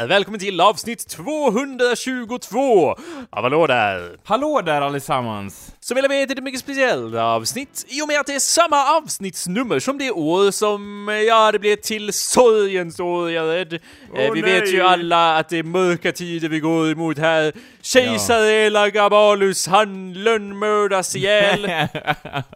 där! 0.00 0.06
Välkommen 0.06 0.40
till 0.40 0.60
avsnitt 0.60 1.08
222 1.08 2.88
av 3.30 3.42
Hallå 3.42 3.66
där! 3.66 4.16
Hallå 4.24 4.60
där 4.64 4.80
allesammans! 4.80 5.74
Som 5.80 5.98
alla 5.98 6.08
vet 6.08 6.30
är 6.30 6.34
det 6.34 6.38
ett 6.38 6.44
mycket 6.44 6.60
speciellt 6.60 7.14
avsnitt 7.14 7.84
i 7.88 8.02
och 8.02 8.08
med 8.08 8.20
att 8.20 8.26
det 8.26 8.34
är 8.34 8.38
samma 8.38 8.96
avsnittsnummer 8.96 9.78
som 9.78 9.98
det 9.98 10.10
år 10.10 10.50
som, 10.50 11.08
ja, 11.28 11.52
det 11.52 11.58
blev 11.58 11.76
till 11.76 12.12
sorgens 12.12 13.00
år, 13.00 13.30
jag 13.30 13.44
är 13.44 13.52
rädd. 13.52 13.72
eh, 14.16 14.32
vi 14.32 14.42
vet 14.42 14.68
ju 14.68 14.78
nej. 14.78 14.86
alla 14.86 15.36
att 15.38 15.48
det 15.48 15.58
är 15.58 15.62
mörka 15.62 16.12
tider 16.12 16.48
vi 16.48 16.60
går 16.60 16.90
emot 16.90 17.18
här. 17.18 17.52
Kejsare 17.82 18.50
Elagabalus, 18.50 19.66
han 19.66 20.12
lönnmördas 20.12 21.16
ihjäl 21.16 21.70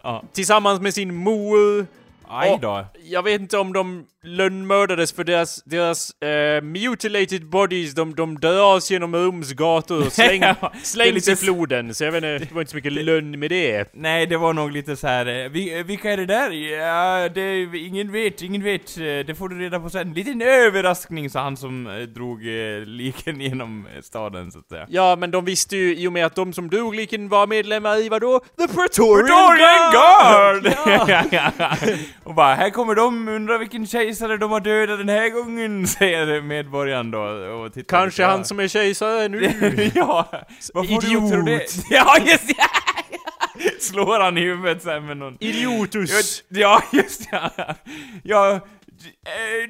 ja. 0.03 0.23
tillsammans 0.33 0.81
med 0.81 0.93
sin 0.93 1.15
mor. 1.15 1.87
Aj 2.29 2.57
då. 2.61 2.85
Jag 3.03 3.23
vet 3.23 3.41
inte 3.41 3.57
om 3.57 3.73
de 3.73 4.05
lönnmördades 4.23 5.11
för 5.13 5.23
deras, 5.23 5.63
deras 5.63 6.11
eh, 6.21 6.61
mutilated 6.61 7.49
bodies, 7.49 7.93
de, 7.95 8.15
de 8.15 8.39
dras 8.39 8.91
genom 8.91 9.15
Roms 9.15 9.51
gator 9.53 10.05
och 10.05 10.11
släng, 10.11 10.43
slängs 10.83 11.27
i 11.27 11.35
floden. 11.35 11.93
Så 11.93 12.03
jag 12.03 12.11
vet 12.11 12.17
inte, 12.23 12.37
det 12.45 12.51
var 12.53 12.61
inte 12.61 12.71
så 12.71 12.75
mycket 12.77 12.93
lönn 12.93 13.39
med 13.39 13.49
det. 13.51 13.89
Nej, 13.93 14.25
det 14.25 14.37
var 14.37 14.53
nog 14.53 14.71
lite 14.71 14.95
så 14.95 15.07
här. 15.07 15.25
eh, 15.45 15.49
Vi, 15.49 15.83
vilka 15.83 16.11
är 16.11 16.17
det 16.17 16.25
där? 16.25 16.51
Ja, 16.51 17.29
det, 17.29 17.61
ingen 17.77 18.11
vet, 18.11 18.41
ingen 18.41 18.63
vet. 18.63 18.97
Eh, 18.97 19.03
Det 19.03 19.37
får 19.37 19.49
du 19.49 19.59
reda 19.59 19.79
på 19.79 19.89
sen. 19.89 20.13
Liten 20.13 20.41
överraskning, 20.41 21.29
sa 21.29 21.39
han 21.41 21.57
som 21.57 21.87
eh, 21.87 21.93
drog 21.99 22.41
eh, 22.47 22.79
liken 22.85 23.41
genom 23.41 23.87
eh, 23.95 24.01
staden, 24.01 24.51
så 24.51 24.59
att 24.59 24.67
säga. 24.69 24.85
Ja, 24.89 25.15
men 25.19 25.31
de 25.31 25.45
visste 25.45 25.75
ju 25.77 25.95
i 25.97 26.07
och 26.07 26.13
med 26.13 26.25
att 26.25 26.35
de 26.35 26.53
som 26.53 26.69
dog 26.69 26.95
liken 26.95 27.29
var 27.29 27.47
medlemmar 27.47 27.97
i 28.05 28.09
vadå? 28.09 28.39
The 28.39 28.67
Praetorian, 28.67 29.27
Praetorian 29.27 29.91
Guard! 29.91 30.73
Ja. 31.31 31.71
och 32.25 32.33
bara, 32.33 32.55
här 32.55 32.69
kommer 32.69 32.95
de, 32.95 33.27
undrar 33.27 33.57
vilken 33.57 33.87
kejsare 33.87 34.37
de 34.37 34.51
har 34.51 34.59
dödat 34.59 34.97
den 34.99 35.09
här 35.09 35.29
gången, 35.29 35.87
säger 35.97 36.41
medborgaren 36.41 37.11
då. 37.11 37.19
Och 37.19 37.73
tittar 37.73 37.97
Kanske 37.97 38.21
lite, 38.21 38.31
han 38.31 38.45
som 38.45 38.59
är 38.59 38.67
kejsare 38.67 39.27
nu. 39.27 39.41
ja, 39.95 40.27
du 40.73 40.93
Idiot. 40.93 41.31
tro 41.31 41.41
det? 41.41 41.65
Ja, 41.89 42.17
just 42.25 42.47
det! 42.47 42.55
Slår 43.79 44.19
han 44.19 44.37
i 44.37 44.41
huvudet 44.41 44.83
sen 44.83 45.05
med 45.05 45.17
någon... 45.17 45.37
Idiotus! 45.39 46.43
Ja, 46.47 46.83
just 46.91 47.27
ja. 47.31 47.49
Ja, 48.23 48.59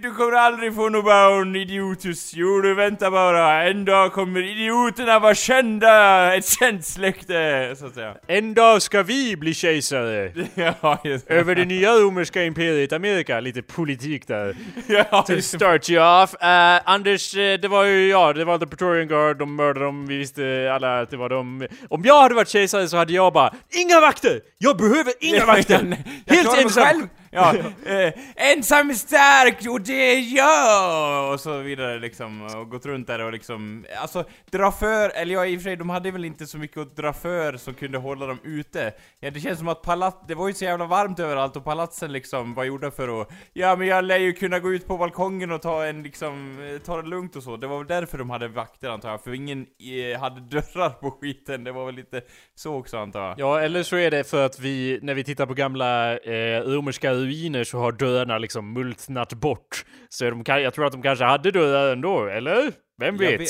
du 0.02 0.12
kommer 0.12 0.32
aldrig 0.32 0.76
få 0.76 0.90
något 0.90 1.06
barn, 1.06 1.56
idiotus. 1.56 2.32
Jo, 2.36 2.62
du 2.62 2.74
vänta 2.74 3.12
bara. 3.12 3.64
En 3.64 3.86
dag 3.86 4.14
kommer 4.14 4.42
idioterna 4.42 5.20
vara 5.20 5.36
kända. 5.36 6.36
Ett 6.36 6.46
känt 6.60 6.86
släkte, 6.86 7.76
så 7.80 7.86
att 7.86 7.94
säga. 7.94 8.16
En 8.28 8.54
dag 8.54 8.82
ska 8.82 9.04
vi 9.04 9.38
bli 9.38 9.54
kejsare. 9.54 10.32
Ja, 10.56 11.02
just 11.04 11.32
Över 11.32 11.56
det 11.56 11.66
nya 11.66 11.92
romerska 11.92 12.44
imperiet 12.44 12.94
Amerika. 12.94 13.40
Lite 13.40 13.62
politik 13.62 14.28
där. 14.28 14.56
Ja, 14.88 15.22
To 15.22 15.42
start 15.42 15.90
you 15.90 16.24
off. 16.24 16.34
Uh, 16.34 16.92
Anders, 16.92 17.36
eh, 17.36 17.60
det 17.60 17.68
var 17.68 17.84
ju, 17.84 18.10
ja, 18.10 18.34
det 18.34 18.46
var 18.46 18.58
The 18.58 18.66
Praetorian 18.66 19.08
Guard, 19.08 19.38
de 19.38 19.56
mördade 19.56 19.86
dem, 19.86 20.08
vi 20.08 20.18
visste 20.18 20.72
alla 20.76 21.02
att 21.02 21.10
det 21.10 21.18
var 21.18 21.30
dem. 21.30 21.68
Om 21.90 22.02
jag 22.06 22.22
hade 22.22 22.36
varit 22.36 22.50
kejsare 22.50 22.88
så 22.88 22.98
hade 22.98 23.14
jag 23.14 23.34
bara 23.34 23.54
INGA 23.70 24.00
vakter! 24.00 24.42
Jag 24.58 24.78
behöver 24.78 25.14
inga 25.20 25.46
vakter! 25.46 25.98
Helt 26.28 26.58
ensam! 26.58 27.10
Ja, 27.36 27.56
eh, 27.86 28.14
ensam 28.36 28.90
är 28.90 28.94
stark 28.94 29.68
och 29.70 29.82
det 29.82 29.94
är 29.94 30.36
jag! 30.38 31.34
Och 31.34 31.40
så 31.40 31.58
vidare 31.58 32.00
liksom, 32.00 32.42
och 32.42 32.70
gått 32.70 32.86
runt 32.86 33.08
där 33.08 33.22
och 33.22 33.32
liksom, 33.32 33.86
alltså 34.02 34.24
dra 34.52 34.72
för, 34.72 35.10
eller 35.10 35.34
ja 35.34 35.46
i 35.46 35.58
och 35.58 35.62
för 35.62 35.64
sig, 35.64 35.76
de 35.76 35.90
hade 35.90 36.12
väl 36.12 36.26
inte 36.26 36.48
så 36.48 36.58
mycket 36.58 36.78
att 36.78 36.96
dra 36.96 37.14
för 37.14 37.58
som 37.58 37.74
kunde 37.74 37.98
hålla 37.98 38.26
dem 38.26 38.40
ute. 38.44 38.94
Ja, 39.20 39.32
det 39.32 39.40
känns 39.40 39.60
som 39.60 39.68
att 39.68 39.82
palats, 39.82 40.18
det 40.28 40.36
var 40.36 40.48
ju 40.48 40.54
så 40.54 40.66
jävla 40.66 40.86
varmt 40.86 41.20
överallt 41.20 41.56
och 41.56 41.64
palatsen 41.64 42.12
liksom 42.12 42.54
var 42.54 42.64
gjorda 42.64 42.92
för 42.92 43.22
att, 43.22 43.30
ja 43.54 43.76
men 43.76 43.88
jag 43.88 44.04
lär 44.06 44.18
ju 44.18 44.34
kunna 44.34 44.60
gå 44.60 44.74
ut 44.74 44.88
på 44.88 44.98
balkongen 44.98 45.52
och 45.52 45.62
ta 45.62 45.86
en 45.86 46.04
liksom, 46.04 46.58
eh, 46.74 46.82
ta 46.82 47.02
det 47.02 47.08
lugnt 47.08 47.36
och 47.36 47.44
så. 47.44 47.58
Det 47.58 47.68
var 47.68 47.78
väl 47.78 47.88
därför 47.88 48.18
de 48.18 48.30
hade 48.30 48.48
vakter 48.48 48.90
antar 48.90 49.10
jag, 49.10 49.24
för 49.24 49.34
ingen 49.34 49.66
eh, 50.14 50.20
hade 50.20 50.42
dörrar 50.42 50.90
på 50.90 51.12
skiten, 51.12 51.64
det 51.64 51.72
var 51.72 51.86
väl 51.86 51.96
lite 51.96 52.22
så 52.56 52.76
också 52.76 52.98
antar 52.98 53.28
jag. 53.28 53.40
Ja, 53.40 53.60
eller 53.60 53.84
så 53.84 53.96
är 53.96 54.12
det 54.12 54.24
för 54.30 54.46
att 54.46 54.60
vi, 54.60 55.00
när 55.02 55.14
vi 55.14 55.24
tittar 55.24 55.46
på 55.46 55.54
gamla 55.54 56.18
eh, 56.18 56.62
romerska 56.62 57.12
ruiner 57.26 57.64
så 57.64 57.80
har 57.80 57.92
dörrarna 57.92 58.38
liksom 58.38 58.74
multnat 58.74 59.34
bort. 59.34 59.86
Så 60.10 60.30
de 60.30 60.44
jag 60.62 60.74
tror 60.74 60.86
att 60.86 60.92
de 60.92 61.02
kanske 61.02 61.26
hade 61.26 61.52
dörrar 61.52 61.92
ändå, 61.94 62.26
eller? 62.28 62.72
Vem 63.02 63.18
vet? 63.18 63.40
vet- 63.42 63.50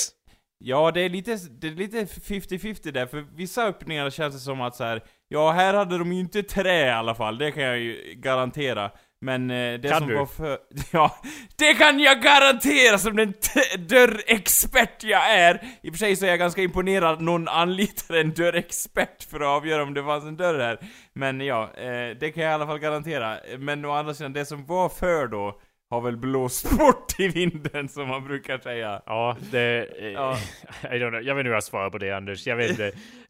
Ja, 0.57 0.91
det 0.91 1.01
är 1.01 1.09
lite, 1.09 1.37
det 1.61 1.67
är 1.67 1.71
lite 1.71 2.05
50-50 2.05 2.91
där, 2.91 3.05
för 3.05 3.25
vissa 3.35 3.65
öppningar 3.65 4.09
känns 4.09 4.33
det 4.35 4.39
som 4.39 4.61
att 4.61 4.75
så 4.75 4.83
här. 4.83 5.01
ja 5.27 5.51
här 5.51 5.73
hade 5.73 5.97
de 5.97 6.13
ju 6.13 6.19
inte 6.19 6.43
trä 6.43 6.85
i 6.87 6.89
alla 6.89 7.15
fall, 7.15 7.37
det 7.37 7.51
kan 7.51 7.63
jag 7.63 7.79
ju 7.79 8.13
garantera. 8.17 8.91
Men 9.21 9.51
eh, 9.51 9.79
det 9.79 9.89
Kan 9.89 9.99
som 9.99 10.07
du? 10.07 10.15
var 10.15 10.25
för... 10.25 10.57
Ja, 10.91 11.15
det 11.55 11.73
kan 11.73 11.99
jag 11.99 12.21
garantera 12.21 12.97
som 12.97 13.15
den 13.15 13.33
dörrexpert 13.77 15.03
jag 15.03 15.31
är! 15.33 15.63
I 15.83 15.89
och 15.89 15.93
för 15.93 15.97
sig 15.97 16.15
så 16.15 16.25
är 16.25 16.29
jag 16.29 16.39
ganska 16.39 16.61
imponerad 16.61 17.13
att 17.13 17.21
någon 17.21 17.47
anlitar 17.47 18.15
en 18.15 18.33
dörrexpert 18.33 19.23
för 19.23 19.39
att 19.39 19.47
avgöra 19.47 19.83
om 19.83 19.93
det 19.93 20.03
fanns 20.03 20.23
en 20.23 20.37
dörr 20.37 20.59
här. 20.59 20.79
Men 21.13 21.41
ja, 21.41 21.63
eh, 21.77 22.17
det 22.19 22.31
kan 22.31 22.43
jag 22.43 22.51
i 22.51 22.53
alla 22.53 22.67
fall 22.67 22.79
garantera. 22.79 23.37
Men 23.57 23.85
å 23.85 23.91
andra 23.91 24.13
sidan, 24.13 24.33
det 24.33 24.45
som 24.45 24.65
var 24.65 24.89
för 24.89 25.27
då, 25.27 25.59
har 25.89 26.01
väl 26.01 26.17
blåst 26.17 26.71
bort 26.77 27.19
i 27.19 27.27
vinden 27.27 27.89
som 27.89 28.07
man 28.07 28.23
brukar 28.23 28.57
säga. 28.57 29.01
Ja, 29.05 29.37
det... 29.51 29.87
Eh, 29.99 30.07
Ja. 30.11 30.37
I 30.83 30.85
don't 30.87 31.09
know. 31.09 31.21
Jag 31.21 31.35
vet 31.35 31.39
inte 31.41 31.47
hur 31.49 31.53
jag 31.53 31.63
svarar 31.63 31.89
på 31.89 31.97
det 31.97 32.11
Anders, 32.11 32.47
jag 32.47 32.55
vet 32.55 32.69
inte. 32.69 32.87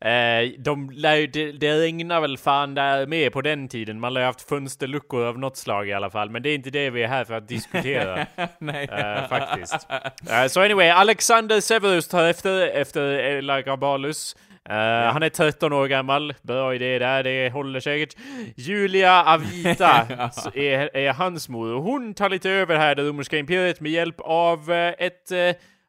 eh, 0.10 0.60
de 0.64 0.90
lär, 0.90 1.28
det, 1.28 1.52
det 1.52 1.80
regnar 1.82 2.22
väl 2.22 2.38
fan 2.38 2.74
där 2.76 3.06
med 3.08 3.34
på 3.34 3.42
den 3.42 3.68
tiden. 3.68 4.00
Man 4.00 4.14
lär 4.14 4.26
haft 4.26 4.50
fönsterluckor 4.50 5.26
av 5.26 5.40
något 5.40 5.58
slag 5.58 5.88
i 5.90 5.94
alla 5.94 6.10
fall. 6.10 6.30
Men 6.30 6.44
det 6.44 6.50
är 6.50 6.56
inte 6.56 6.70
det 6.70 6.90
vi 6.90 7.04
är 7.04 7.08
här 7.08 7.24
för 7.26 7.34
att 7.34 7.48
diskutera. 7.48 8.26
Nej. 8.60 8.86
Eh, 8.92 9.28
faktiskt. 9.28 9.88
Eh, 10.32 10.48
Så 10.48 10.62
anyway, 10.62 10.90
Alexander 10.90 11.62
Severus 11.62 12.08
tar 12.08 12.24
efter, 12.24 12.68
efter 12.68 13.02
Elagabalus. 13.02 14.36
Uh, 14.70 15.14
Han 15.14 15.24
är 15.24 15.30
13 15.30 15.74
år 15.74 15.88
gammal, 15.88 16.34
bra 16.42 16.76
idé 16.76 17.00
där, 17.00 17.24
det 17.24 17.50
håller 17.54 17.80
säkert. 17.80 18.16
Julia 18.56 19.24
Avita 19.24 20.08
är, 20.54 20.98
är 20.98 21.14
hans 21.14 21.50
mor. 21.50 21.74
Och 21.74 21.84
hon 21.84 22.14
tar 22.14 22.30
lite 22.30 22.50
över 22.50 22.78
här 22.78 22.96
det 22.96 23.04
romerska 23.04 23.38
imperiet 23.38 23.80
med 23.80 23.92
hjälp 23.92 24.16
av 24.20 24.72
eh, 24.72 24.94
ett 24.98 25.32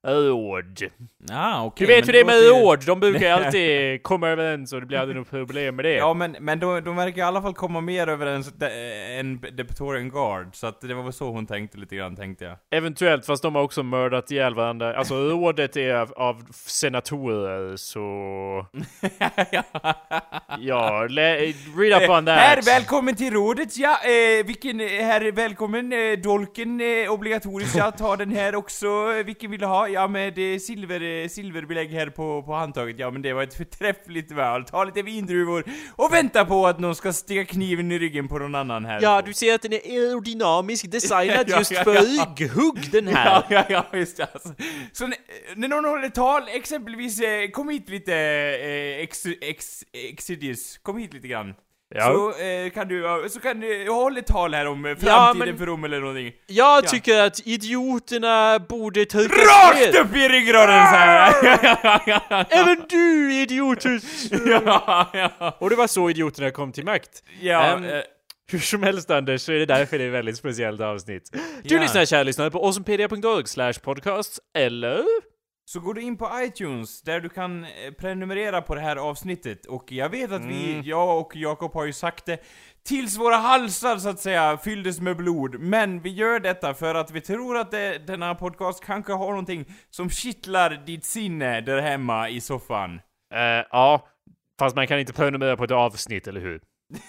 råd. 0.07 0.83
Ah, 1.33 1.61
Du 1.61 1.67
okej. 1.67 1.87
vet 1.87 2.09
hur 2.09 2.13
det 2.13 2.21
är 2.21 2.25
med 2.25 2.49
råd, 2.65 2.85
de 2.87 3.01
brukar 3.01 3.21
ju 3.21 3.27
alltid 3.45 4.03
komma 4.03 4.29
överens 4.29 4.73
och 4.73 4.81
det 4.81 4.87
blir 4.87 4.99
aldrig 4.99 5.17
något 5.19 5.31
problem 5.31 5.77
med 5.77 5.85
det. 5.85 5.95
Ja 5.95 6.15
men, 6.15 6.37
men 6.41 6.59
de, 6.61 6.81
de 6.85 6.97
verkar 6.97 7.19
i 7.19 7.25
alla 7.25 7.43
fall 7.43 7.55
komma 7.55 7.81
mer 7.81 8.07
överens 8.09 8.53
än 9.19 9.39
The 9.39 9.65
Praetorian 9.65 10.11
Guard, 10.11 10.49
så 10.57 10.67
att 10.67 10.81
det 10.81 10.95
var 10.95 11.03
väl 11.03 11.13
så 11.13 11.31
hon 11.31 11.47
tänkte 11.47 11.79
lite 11.79 11.97
grann, 11.97 12.17
tänkte 12.17 12.45
jag. 12.45 12.57
Eventuellt, 12.71 13.27
fast 13.27 13.43
de 13.43 13.55
har 13.55 13.63
också 13.63 13.83
mördat 13.83 14.31
ihjäl 14.31 14.55
varandra. 14.55 14.97
Alltså 14.97 15.15
rådet 15.15 15.77
är 15.77 15.95
av, 15.95 16.13
av 16.13 16.43
senatorer, 16.67 17.77
så... 17.77 18.07
Ja, 20.59 21.07
read 21.77 22.03
up 22.03 22.11
on 22.11 22.25
that. 22.27 22.39
Herr, 22.39 22.63
välkommen 22.63 23.17
till 23.17 23.33
rådet, 23.33 23.77
ja. 23.77 23.97
Eh, 24.05 24.47
vilken, 24.47 24.81
eh, 24.81 24.87
herr, 24.87 25.33
välkommen. 25.33 25.93
Eh, 25.93 26.13
dolken, 26.19 26.81
eh, 26.81 27.13
obligatoriskt, 27.13 27.77
ja. 27.77 27.91
Ta 27.91 28.17
den 28.17 28.31
här 28.31 28.55
också. 28.55 28.87
Eh, 28.87 29.25
Vilken 29.27 29.51
vill 29.51 29.61
du 29.61 29.67
ha? 29.67 29.89
Ja, 29.97 30.09
med 30.09 30.39
eh, 30.39 30.59
silver, 30.59 31.03
eh, 31.03 31.29
silverbelägg 31.29 31.91
här 31.91 32.07
på, 32.07 32.43
på 32.43 32.53
handtaget. 32.55 32.99
Ja, 32.99 33.11
men 33.11 33.23
det 33.23 33.33
var 33.33 33.43
ett 33.43 33.55
förträffligt 33.55 34.33
val. 34.33 34.65
Ta 34.65 34.85
lite 34.85 35.03
vindruvor 35.03 35.65
och 35.97 36.13
vänta 36.13 36.45
på 36.45 36.67
att 36.67 36.79
någon 36.79 36.95
ska 36.95 37.13
sticka 37.13 37.45
kniven 37.45 37.93
i 37.93 37.99
ryggen 37.99 38.29
på 38.29 38.39
någon 38.39 38.55
annan 38.55 38.85
här. 38.85 39.03
Ja, 39.03 39.23
du 39.23 39.33
ser 39.33 39.55
att 39.55 39.63
den 39.63 39.73
är 39.73 39.79
aerodynamisk 39.79 40.91
designad 40.91 41.45
Ja, 41.49 41.59
just 41.59 41.71
ja, 41.71 41.85
för 41.85 41.95
ja. 41.95 42.01
rygghugg 42.03 42.91
den 42.93 43.09
här. 43.09 43.45
Ja, 43.49 43.65
ja, 43.69 43.87
ja, 43.93 43.99
just 43.99 44.17
det. 44.17 44.29
Alltså. 44.33 44.55
Så 44.93 45.07
när, 45.57 45.69
någon 45.69 45.85
håller 45.85 46.09
tal, 46.09 46.43
exempelvis, 46.49 47.21
eh, 47.21 47.51
kom 47.51 47.69
hit 47.69 47.89
lite, 47.89 48.15
eh, 48.15 49.03
ex, 49.03 49.27
ex, 49.41 49.85
Exidius, 49.93 50.79
kom 50.79 50.99
hit 50.99 51.15
lite 51.15 51.29
grann. 51.29 51.55
Ja. 51.95 52.05
Så 52.05 52.43
eh, 52.45 52.71
kan 52.71 52.89
du, 52.89 53.03
ja, 53.03 53.29
så 53.29 53.41
kan 53.41 53.61
du 53.61 53.89
hålla 53.91 54.19
ett 54.19 54.27
tal 54.27 54.55
här 54.55 54.67
om 54.67 54.85
eh, 54.85 54.91
Ja, 54.91 54.97
framtiden 54.97 55.49
men- 55.49 55.59
för 55.59 55.67
Rom 55.67 55.85
eller 55.85 56.01
någonting. 56.01 56.33
Jag 56.47 56.85
Ja. 56.85 56.89
tycker 56.89 57.23
att 57.23 57.47
idioterna 57.47 58.59
borde 58.59 59.05
tryckas 59.05 59.39
Rakt 59.39 59.95
ner. 59.95 60.01
upp 60.01 60.17
i 60.17 60.29
ryggraden 60.29 60.87
så 60.87 60.97
här. 60.97 62.47
Även 62.51 62.85
du 62.89 63.35
idiotus! 63.35 64.31
ja, 64.65 65.11
ja. 65.13 65.57
Och 65.61 65.71
det 65.71 65.77
var 65.77 65.87
så 65.87 66.11
idioterna 66.11 66.51
kom 66.51 66.73
till 66.73 66.85
makt. 66.85 67.23
Ja, 67.41 67.63
Ehm, 67.63 67.85
eh, 67.85 68.01
Hur 68.53 68.59
som 68.59 68.83
helst 68.83 69.11
Anders, 69.11 69.41
så 69.43 69.53
är 69.53 69.57
det 69.59 69.67
därför 69.67 69.99
det 69.99 70.05
är 70.05 70.09
ett 70.09 70.15
väldigt 70.15 70.37
speciellt 70.37 70.81
avsnitt. 70.81 71.31
Du 71.63 71.75
Ja. 71.75 71.81
lyssnar 71.83 72.05
kära 72.05 72.23
lyssnare 72.23 72.51
på 72.51 72.59
awesomepedia.org 72.65 73.47
slash 73.47 73.73
podcast, 73.83 74.39
eller? 74.59 75.05
Så 75.69 75.81
går 75.81 75.95
du 75.95 76.01
in 76.03 76.17
på 76.17 76.31
iTunes, 76.43 77.03
där 77.03 77.21
du 77.21 77.29
kan 77.29 77.65
eh, 77.65 77.71
prenumerera 77.99 78.63
på 78.63 78.75
det 78.75 78.81
här 78.81 78.97
avsnittet. 78.97 79.67
Och 79.67 79.93
jag 79.93 80.09
vet 80.09 80.33
att 80.33 80.45
vi, 80.45 80.73
Mm. 80.73 80.85
jag 80.85 81.19
och 81.21 81.37
Jakob 81.37 81.75
har 81.75 81.85
ju 81.85 81.93
sagt 81.93 82.27
det, 82.27 82.39
tills 82.85 83.19
våra 83.19 83.37
halsar 83.37 83.97
så 83.99 84.09
att 84.09 84.21
säga 84.21 84.59
fylldes 84.65 85.01
med 85.01 85.17
blod. 85.17 85.61
Men 85.61 86.01
vi 86.01 86.11
gör 86.11 86.41
detta 86.41 86.75
för 86.75 86.95
att 86.95 87.11
vi 87.11 87.21
tror 87.21 87.57
att 87.59 87.71
det, 87.71 88.07
denna 88.07 88.35
podcast 88.35 88.85
kanske 88.85 89.13
har 89.13 89.29
någonting 89.29 89.65
som 89.91 90.11
kittlar 90.11 90.71
ditt 90.87 91.05
sinne 91.05 91.61
där 91.61 91.81
hemma 91.83 92.29
i 92.29 92.41
soffan. 92.41 93.01
Eh, 93.35 93.67
ja, 93.71 94.07
fast 94.59 94.77
man 94.77 94.87
kan 94.87 94.99
inte 95.01 95.13
prenumerera 95.13 95.57
på 95.57 95.65
ett 95.65 95.71
avsnitt, 95.71 96.27
eller 96.27 96.41
hur? 96.41 96.61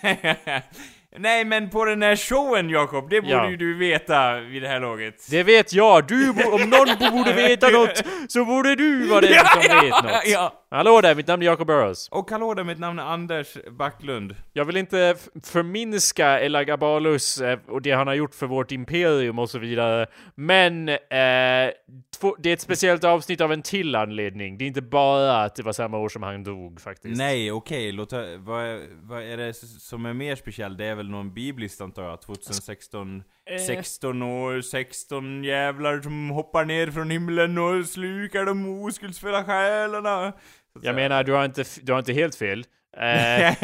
Nej 1.19 1.45
men 1.45 1.69
på 1.69 1.85
den 1.85 2.01
här 2.01 2.15
showen 2.15 2.69
Jakob, 2.69 3.09
det 3.09 3.21
borde 3.21 3.33
Ja. 3.33 3.49
ju 3.49 3.57
du 3.57 3.77
veta 3.77 4.39
vid 4.39 4.61
det 4.61 4.67
här 4.67 4.79
laget. 4.79 5.15
Det 5.29 5.43
vet 5.43 5.73
jag! 5.73 6.07
Du, 6.07 6.29
om 6.29 6.61
någon 6.69 7.11
borde 7.17 7.33
veta 7.33 7.69
något 7.77 8.03
så 8.27 8.45
borde 8.45 8.75
du 8.75 9.07
vara 9.07 9.21
den 9.21 9.45
som 9.45 9.61
vet 9.81 10.03
något. 10.03 10.11
ja. 10.25 10.53
Hallå 10.69 11.01
där, 11.01 11.15
mitt 11.15 11.27
namn 11.27 11.41
är 11.43 11.45
Jacob 11.45 11.67
Burrows. 11.67 12.09
Och 12.09 12.31
hallå 12.31 12.53
där, 12.53 12.63
mitt 12.63 12.79
namn 12.79 12.99
är 12.99 13.03
Anders 13.03 13.57
Backlund. 13.71 14.35
Jag 14.53 14.65
vill 14.65 14.77
inte 14.77 15.15
förminska 15.43 16.39
Elagabalus 16.39 17.41
eh, 17.41 17.59
och 17.67 17.81
det 17.81 17.91
han 17.91 18.07
har 18.07 18.13
gjort 18.13 18.35
för 18.35 18.47
vårt 18.47 18.71
imperium 18.71 19.39
och 19.39 19.49
så 19.49 19.59
vidare. 19.59 20.07
Men 20.35 20.89
eh, 20.89 20.95
det 21.09 22.49
är 22.49 22.53
ett 22.53 22.61
speciellt 22.61 23.03
avsnitt 23.03 23.41
av 23.41 23.53
en 23.53 23.61
till 23.61 23.95
anledning. 23.95 24.57
Det 24.57 24.63
är 24.65 24.67
inte 24.67 24.81
bara 24.81 25.43
att 25.43 25.55
det 25.55 25.63
var 25.63 25.73
samma 25.73 25.97
år 25.97 26.09
som 26.09 26.23
han 26.23 26.43
dog 26.43 26.81
faktiskt. 26.81 27.17
Nej, 27.17 27.51
okej, 27.51 27.97
hö- 28.11 28.37
vad, 28.37 28.79
vad 29.01 29.23
är 29.23 29.37
det 29.37 29.53
som 29.53 30.05
är 30.05 30.13
mer 30.13 30.35
speciellt? 30.35 30.77
Det 30.77 30.85
är 30.85 30.95
väl 30.95 31.09
någon 31.09 31.33
bibliskt 31.33 31.81
antar 31.81 32.03
jag? 32.03 32.21
2016? 32.21 33.23
Eh. 33.49 33.57
16 33.67 34.21
år, 34.21 34.61
16 34.61 35.43
jävlar 35.43 36.01
som 36.01 36.29
hoppar 36.29 36.65
ner 36.65 36.91
från 36.91 37.09
himlen 37.11 37.57
och 37.57 37.85
slukar 37.85 38.45
de 38.45 38.83
oskuldsfulla 38.83 39.43
själarna. 39.43 40.33
Jag 40.81 40.95
menar, 40.95 41.23
du 41.23 41.31
har 41.33 41.45
inte, 41.45 41.63
du 41.81 41.91
har 41.91 41.99
inte 41.99 42.13
helt 42.13 42.35
fel. 42.35 42.65
Eh, 42.97 43.63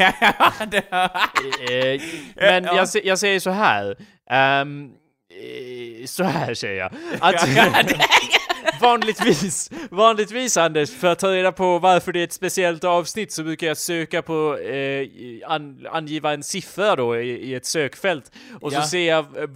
Eh, 1.70 2.00
men 2.36 2.64
Ja. 2.64 2.76
jag, 2.76 2.88
jag 3.04 3.18
säger 3.18 3.40
så 3.40 3.50
här. 3.50 3.90
eh, 4.30 4.64
så 6.06 6.24
här 6.24 6.54
säger 6.54 6.78
jag. 6.78 6.92
Att 7.20 7.34
vanligtvis, 8.84 9.70
vanligtvis 9.90 10.56
Anders, 10.56 10.90
för 10.90 11.08
att 11.08 11.18
ta 11.18 11.32
reda 11.32 11.52
på 11.52 11.78
varför 11.78 12.12
det 12.12 12.20
är 12.20 12.24
ett 12.24 12.32
speciellt 12.32 12.84
avsnitt 12.84 13.32
så 13.32 13.42
brukar 13.42 13.66
jag 13.66 13.76
söka 13.76 14.22
på, 14.22 14.58
eh, 14.58 15.06
an, 15.46 15.86
angiva 15.90 16.32
en 16.32 16.42
siffra 16.42 16.96
då 16.96 17.16
i, 17.16 17.30
i 17.30 17.54
ett 17.54 17.66
sökfält. 17.66 18.32
Och 18.60 18.72
Ja. 18.72 18.80
så 18.82 18.88
ser 18.88 19.08
jag 19.08 19.18
eh, 19.18 19.48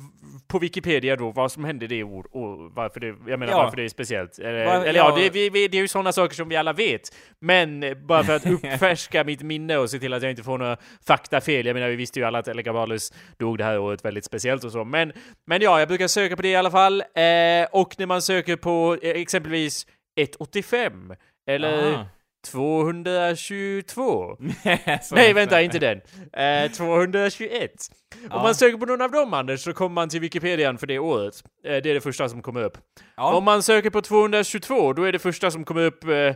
på 0.49 0.59
Wikipedia 0.59 1.17
då 1.17 1.31
vad 1.31 1.53
som 1.53 1.65
hände 1.65 1.87
det 1.87 2.03
år 2.03 2.27
och 2.37 2.71
varför 2.75 3.01
det, 3.01 3.07
jag 3.27 3.39
menar 3.39 3.53
Ja. 3.53 3.63
varför 3.63 3.77
det 3.77 3.85
är 3.85 3.89
speciellt. 3.89 4.39
Eller, 4.39 4.65
Va- 4.67 4.73
eller 4.87 5.01
ja, 5.01 5.11
ja. 5.17 5.23
det, 5.25 5.31
vi, 5.31 5.51
vi, 5.51 5.69
det 5.69 5.77
är 5.79 5.83
ju 5.83 5.89
sådana 5.89 6.13
saker 6.13 6.35
som 6.35 6.49
vi 6.49 6.57
alla 6.57 6.73
vet. 6.73 7.03
Men 7.41 7.83
eh, 7.83 7.95
bara 7.95 8.25
för 8.25 8.37
att 8.37 8.47
uppfärska 8.51 9.25
mitt 9.25 9.43
minne 9.43 9.77
och 9.77 9.91
se 9.91 9.99
till 9.99 10.13
att 10.13 10.23
jag 10.23 10.31
inte 10.33 10.43
får 10.43 10.59
några 10.59 10.77
faktafel. 11.07 11.67
Jag 11.67 11.75
menar, 11.75 11.89
vi 11.89 11.97
visste 11.97 12.19
ju 12.21 12.25
alla 12.27 12.39
att 12.39 12.49
Elgabalus 12.49 13.13
dog 13.39 13.59
det 13.59 13.65
här 13.65 13.79
året 13.79 14.05
väldigt 14.05 14.25
speciellt 14.25 14.65
och 14.65 14.73
så. 14.73 14.85
Men, 14.85 15.13
men 15.47 15.63
ja, 15.63 15.79
jag 15.79 15.89
brukar 15.89 16.07
söka 16.09 16.37
på 16.37 16.43
det 16.43 16.49
i 16.49 16.57
alla 16.57 16.71
fall. 16.71 17.01
Eh, 17.01 17.67
och 17.73 17.95
när 17.99 18.07
man 18.07 18.23
söker 18.23 18.57
på 18.57 18.97
eh, 19.03 19.18
exempelvis 19.21 19.87
185 20.17 21.15
eller 21.51 21.93
Aha. 21.95 22.07
222. 22.47 24.37
Så- 25.03 25.15
Nej, 25.15 25.33
vänta, 25.33 25.63
inte 25.63 25.79
den. 25.79 26.01
Eh, 26.33 26.71
221. 26.77 27.71
Om 28.15 28.27
Ja. 28.31 28.43
man 28.43 28.55
söker 28.55 28.79
på 28.79 28.87
någon 28.87 29.03
av 29.03 29.11
dem, 29.11 29.35
Anders, 29.35 29.61
så 29.61 29.73
kommer 29.73 29.95
man 29.95 30.09
till 30.09 30.21
Wikipedian 30.21 30.79
för 30.79 30.87
det 30.87 30.99
året. 30.99 31.35
Eh, 31.65 31.71
det 31.83 31.91
är 31.91 31.95
det 31.95 32.01
första 32.01 32.29
som 32.29 32.43
kommer 32.43 32.63
upp. 32.63 32.79
Ja. 33.17 33.35
Om 33.35 33.45
man 33.45 33.63
söker 33.63 33.91
på 33.91 34.03
222, 34.03 34.93
då 34.93 35.03
är 35.03 35.13
det 35.13 35.19
första 35.19 35.51
som 35.51 35.65
kommer 35.65 35.83
upp 35.85 36.05
eh, 36.05 36.35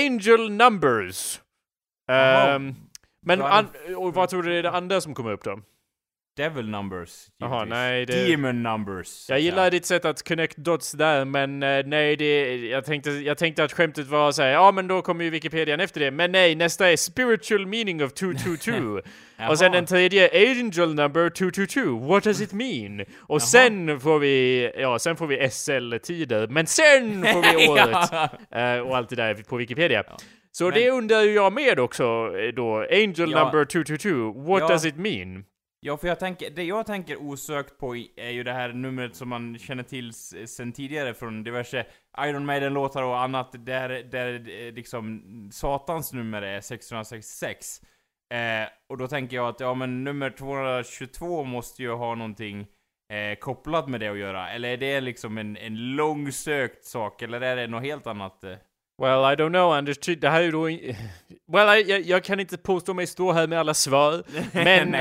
Angel 0.00 0.50
Numbers. 0.50 1.40
Ehm, 2.10 2.74
men 3.22 3.42
och 3.96 4.14
vad 4.14 4.28
tror 4.28 4.42
du 4.42 4.58
är 4.58 4.62
det 4.62 4.70
andra 4.70 5.00
som 5.00 5.14
kommer 5.14 5.32
upp 5.32 5.44
då? 5.44 5.60
Devil 6.36 6.68
numbers. 6.68 7.26
Jaha, 7.38 7.64
nej, 7.64 8.06
det- 8.06 8.26
Demon 8.30 8.62
numbers. 8.62 9.26
Jag 9.28 9.40
gillar 9.40 9.56
säga. 9.62 9.70
ditt 9.70 9.86
sätt 9.86 10.04
att 10.04 10.28
connect 10.28 10.56
dots 10.56 10.92
där, 10.92 11.24
men 11.24 11.62
eh, 11.62 11.82
nej, 11.86 12.16
det, 12.16 12.56
jag, 12.56 12.84
tänkte, 12.84 13.10
jag 13.10 13.38
tänkte 13.38 13.64
att 13.64 13.72
skämtet 13.72 14.06
var 14.06 14.32
så 14.32 14.42
här, 14.42 14.48
ja 14.50 14.72
men 14.72 14.88
då 14.88 15.02
kommer 15.02 15.24
ju 15.24 15.30
Wikipedian 15.30 15.80
efter 15.80 16.00
det, 16.00 16.10
men 16.10 16.32
nej, 16.32 16.54
nästa 16.54 16.90
är 16.90 16.96
spiritual 16.96 17.66
meaning 17.66 18.04
of 18.04 18.12
222. 18.12 18.72
och 19.48 19.58
sen 19.58 19.64
Jaha. 19.66 19.68
den 19.74 19.86
tredje, 19.86 20.30
angel 20.50 20.94
number 20.94 21.30
222, 21.30 21.98
what 22.08 22.24
does 22.24 22.40
it 22.40 22.52
mean? 22.52 23.04
Och 23.18 23.42
sen 23.42 24.00
får 24.00 24.18
vi, 24.18 24.70
ja, 24.76 24.98
sen 24.98 25.16
får 25.16 25.26
vi 25.26 25.50
SL-tider, 25.50 26.46
men 26.48 26.66
sen 26.66 27.24
får 27.24 27.58
vi 27.58 27.68
året. 27.68 28.08
Ja. 28.12 28.28
Eh, 28.60 28.80
och 28.80 28.96
allt 28.96 29.08
det 29.08 29.16
där 29.16 29.34
på 29.34 29.56
Wikipedia. 29.56 30.04
Så 30.52 30.64
Men- 30.64 30.74
det 30.74 30.90
undrar 30.90 31.20
ju 31.22 31.32
jag 31.34 31.52
med 31.52 31.80
också 31.80 32.02
eh, 32.04 32.54
då. 32.54 32.76
Angel 32.90 33.30
Ja. 33.30 33.42
number 33.44 33.64
222, 33.64 34.32
what 34.32 34.60
Ja. 34.60 34.68
does 34.68 34.84
it 34.84 34.96
mean? 34.96 35.44
Ja, 35.86 35.96
för 35.96 36.08
jag 36.08 36.18
tänker, 36.18 36.50
det 36.50 36.64
jag 36.64 36.86
tänker 36.86 37.16
osökt 37.16 37.78
på 37.78 37.96
är 37.96 38.30
ju 38.30 38.42
det 38.44 38.52
här 38.52 38.72
numret 38.72 39.16
som 39.16 39.28
man 39.28 39.58
känner 39.58 39.82
till 39.82 40.12
sen 40.48 40.72
tidigare 40.72 41.14
från 41.14 41.44
diverse 41.44 41.86
Iron 42.18 42.46
Maiden-låtar 42.46 43.02
och 43.02 43.20
annat, 43.20 43.66
där, 43.66 43.88
där 43.88 44.34
eh, 44.34 44.72
liksom 44.72 45.22
Satans 45.52 46.12
nummer 46.12 46.42
är 46.42 46.60
666. 46.60 47.80
Eh, 48.34 48.68
och 48.88 48.98
då 48.98 49.08
tänker 49.08 49.36
jag 49.36 49.48
att, 49.48 49.60
ja 49.60 49.74
men 49.74 50.04
nummer 50.04 50.30
222 50.30 51.44
måste 51.44 51.82
ju 51.82 51.90
ha 51.90 52.14
någonting 52.14 52.66
eh, 53.12 53.38
kopplat 53.38 53.88
med 53.88 54.00
det 54.00 54.08
att 54.08 54.18
göra. 54.18 54.50
Eller 54.50 54.68
är 54.68 54.76
det 54.76 55.00
liksom 55.00 55.38
en, 55.38 55.56
en 55.56 55.96
långsökt 55.96 56.84
sak, 56.84 57.22
eller 57.22 57.40
är 57.40 57.56
det 57.56 57.66
något 57.66 57.82
helt 57.82 58.06
annat? 58.06 58.44
Eh? 58.44 58.56
Well, 59.02 59.32
I 59.32 59.36
don't 59.36 59.48
know, 59.50 59.72
Anders. 59.72 59.98
Det 59.98 60.28
här 60.28 60.40
är 60.40 60.44
ju 60.44 60.50
då... 60.50 60.64
Well, 61.52 61.78
I, 61.78 61.90
jag, 61.90 62.00
jag 62.00 62.24
kan 62.24 62.40
inte 62.40 62.56
påstå 62.58 62.94
mig 62.94 63.06
stå 63.06 63.32
här 63.32 63.46
med 63.46 63.58
alla 63.60 63.74
svar. 63.74 64.22
Men... 64.52 64.96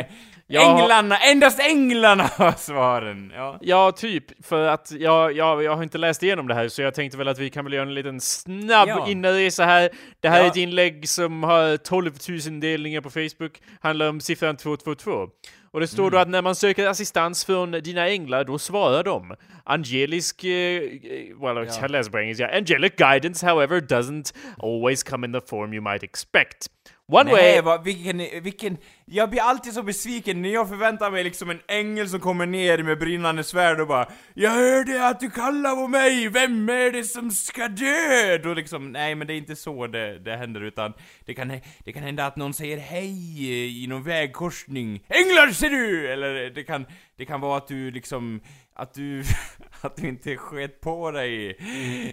Jag 0.48 0.64
Änglarna! 0.82 1.18
Endast 1.18 1.60
änglarna 1.60 2.24
har 2.24 2.52
svaren! 2.52 3.32
Ja. 3.36 3.58
Ja, 3.62 3.92
typ. 3.92 4.46
För 4.46 4.68
att 4.68 4.92
jag, 4.92 5.34
jag, 5.34 5.64
jag 5.64 5.76
har 5.76 5.84
inte 5.84 5.98
läst 5.98 6.24
igenom 6.24 6.48
det 6.48 6.54
här, 6.54 6.68
så 6.68 6.82
jag 6.82 6.94
tänkte 6.94 7.18
väl 7.18 7.28
att 7.28 7.40
vi 7.40 7.50
kan 7.50 7.66
väl 7.66 7.74
göra 7.74 7.88
en 7.88 7.94
liten 7.94 8.22
snabb 8.22 8.90
Ja. 8.90 9.08
inresa 9.08 9.66
här. 9.66 9.90
Det 10.20 10.30
här 10.30 10.40
är 10.40 10.44
Ja. 10.44 10.50
ett 10.50 10.56
inlägg 10.56 11.10
som 11.10 11.44
har 11.44 11.78
12 11.78 12.12
000 12.50 12.60
delningar 12.60 13.02
på 13.02 13.10
Facebook. 13.10 13.62
Handlar 13.82 14.10
om 14.10 14.22
siffran 14.22 14.58
222. 14.58 15.28
Och 15.76 15.82
det 15.82 15.88
står 15.88 16.04
Mm. 16.04 16.12
då 16.12 16.18
att 16.18 16.28
när 16.30 16.42
man 16.42 16.56
söker 16.56 16.88
assistans 16.88 17.46
från 17.46 17.72
dina 17.72 18.08
änglar, 18.10 18.44
då 18.44 18.60
svarar 18.60 19.04
de. 19.04 19.36
Angelisk... 19.64 20.44
Eh, 20.44 20.50
well, 21.42 21.58
Ja. 21.58 21.66
jag 21.82 21.92
läser 21.92 22.12
på 22.12 22.20
engelska. 22.20 22.48
Angelic 22.58 22.94
guidance, 22.98 23.46
however, 23.48 23.80
doesn't 23.82 24.34
always 24.64 25.04
come 25.04 25.28
in 25.28 25.34
the 25.34 25.42
form 25.50 25.74
you 25.74 25.82
might 25.92 26.04
expect. 26.04 26.68
One 27.08 27.32
way... 27.32 27.42
Nej, 27.42 27.62
vad, 27.62 27.84
vilken, 27.84 28.18
vilken... 28.18 28.78
Jag 29.06 29.30
blir 29.30 29.42
alltid 29.42 29.74
så 29.74 29.84
besviken 29.84 30.42
när 30.42 30.50
jag 30.50 30.70
förväntar 30.70 31.12
mig 31.12 31.24
liksom 31.24 31.50
en 31.50 31.62
ängel 31.68 32.10
som 32.10 32.20
kommer 32.20 32.46
ner 32.46 32.84
med 32.84 33.00
brinnande 33.00 33.44
svärd 33.44 33.80
och 33.80 33.88
bara 33.88 34.08
Jag 34.34 34.52
hörde 34.52 35.08
att 35.08 35.20
du 35.20 35.30
kallar 35.30 35.76
på 35.76 35.88
mig, 35.88 36.30
vem 36.30 36.70
är 36.70 36.92
det 36.92 37.04
som 37.04 37.32
ska 37.32 37.68
dö? 37.68 38.38
Då 38.38 38.54
liksom, 38.54 38.92
nej 38.92 39.16
men 39.16 39.28
det 39.28 39.34
är 39.34 39.38
inte 39.38 39.56
så 39.56 39.88
det, 39.88 40.20
det 40.20 40.36
händer 40.36 40.62
utan 40.62 40.94
det 41.26 41.34
kan, 41.34 41.60
det 41.80 41.94
kan 41.94 42.04
hända 42.04 42.26
att 42.26 42.36
någon 42.36 42.54
säger 42.54 42.78
hej 42.78 43.84
i 43.84 43.88
någon 43.88 44.04
vägkorsning 44.04 45.04
Änglar 45.08 45.52
ser 45.52 45.70
du! 45.70 46.12
Eller 46.12 46.50
det 46.50 46.64
kan, 46.64 46.86
det 47.18 47.26
kan 47.26 47.42
vara 47.42 47.58
att 47.58 47.68
du 47.68 47.92
liksom, 47.92 48.42
att 48.74 48.94
du, 48.94 49.24
att 49.82 49.96
du 49.98 50.08
inte 50.08 50.38
sket 50.38 50.82
på 50.82 51.12
dig 51.12 51.58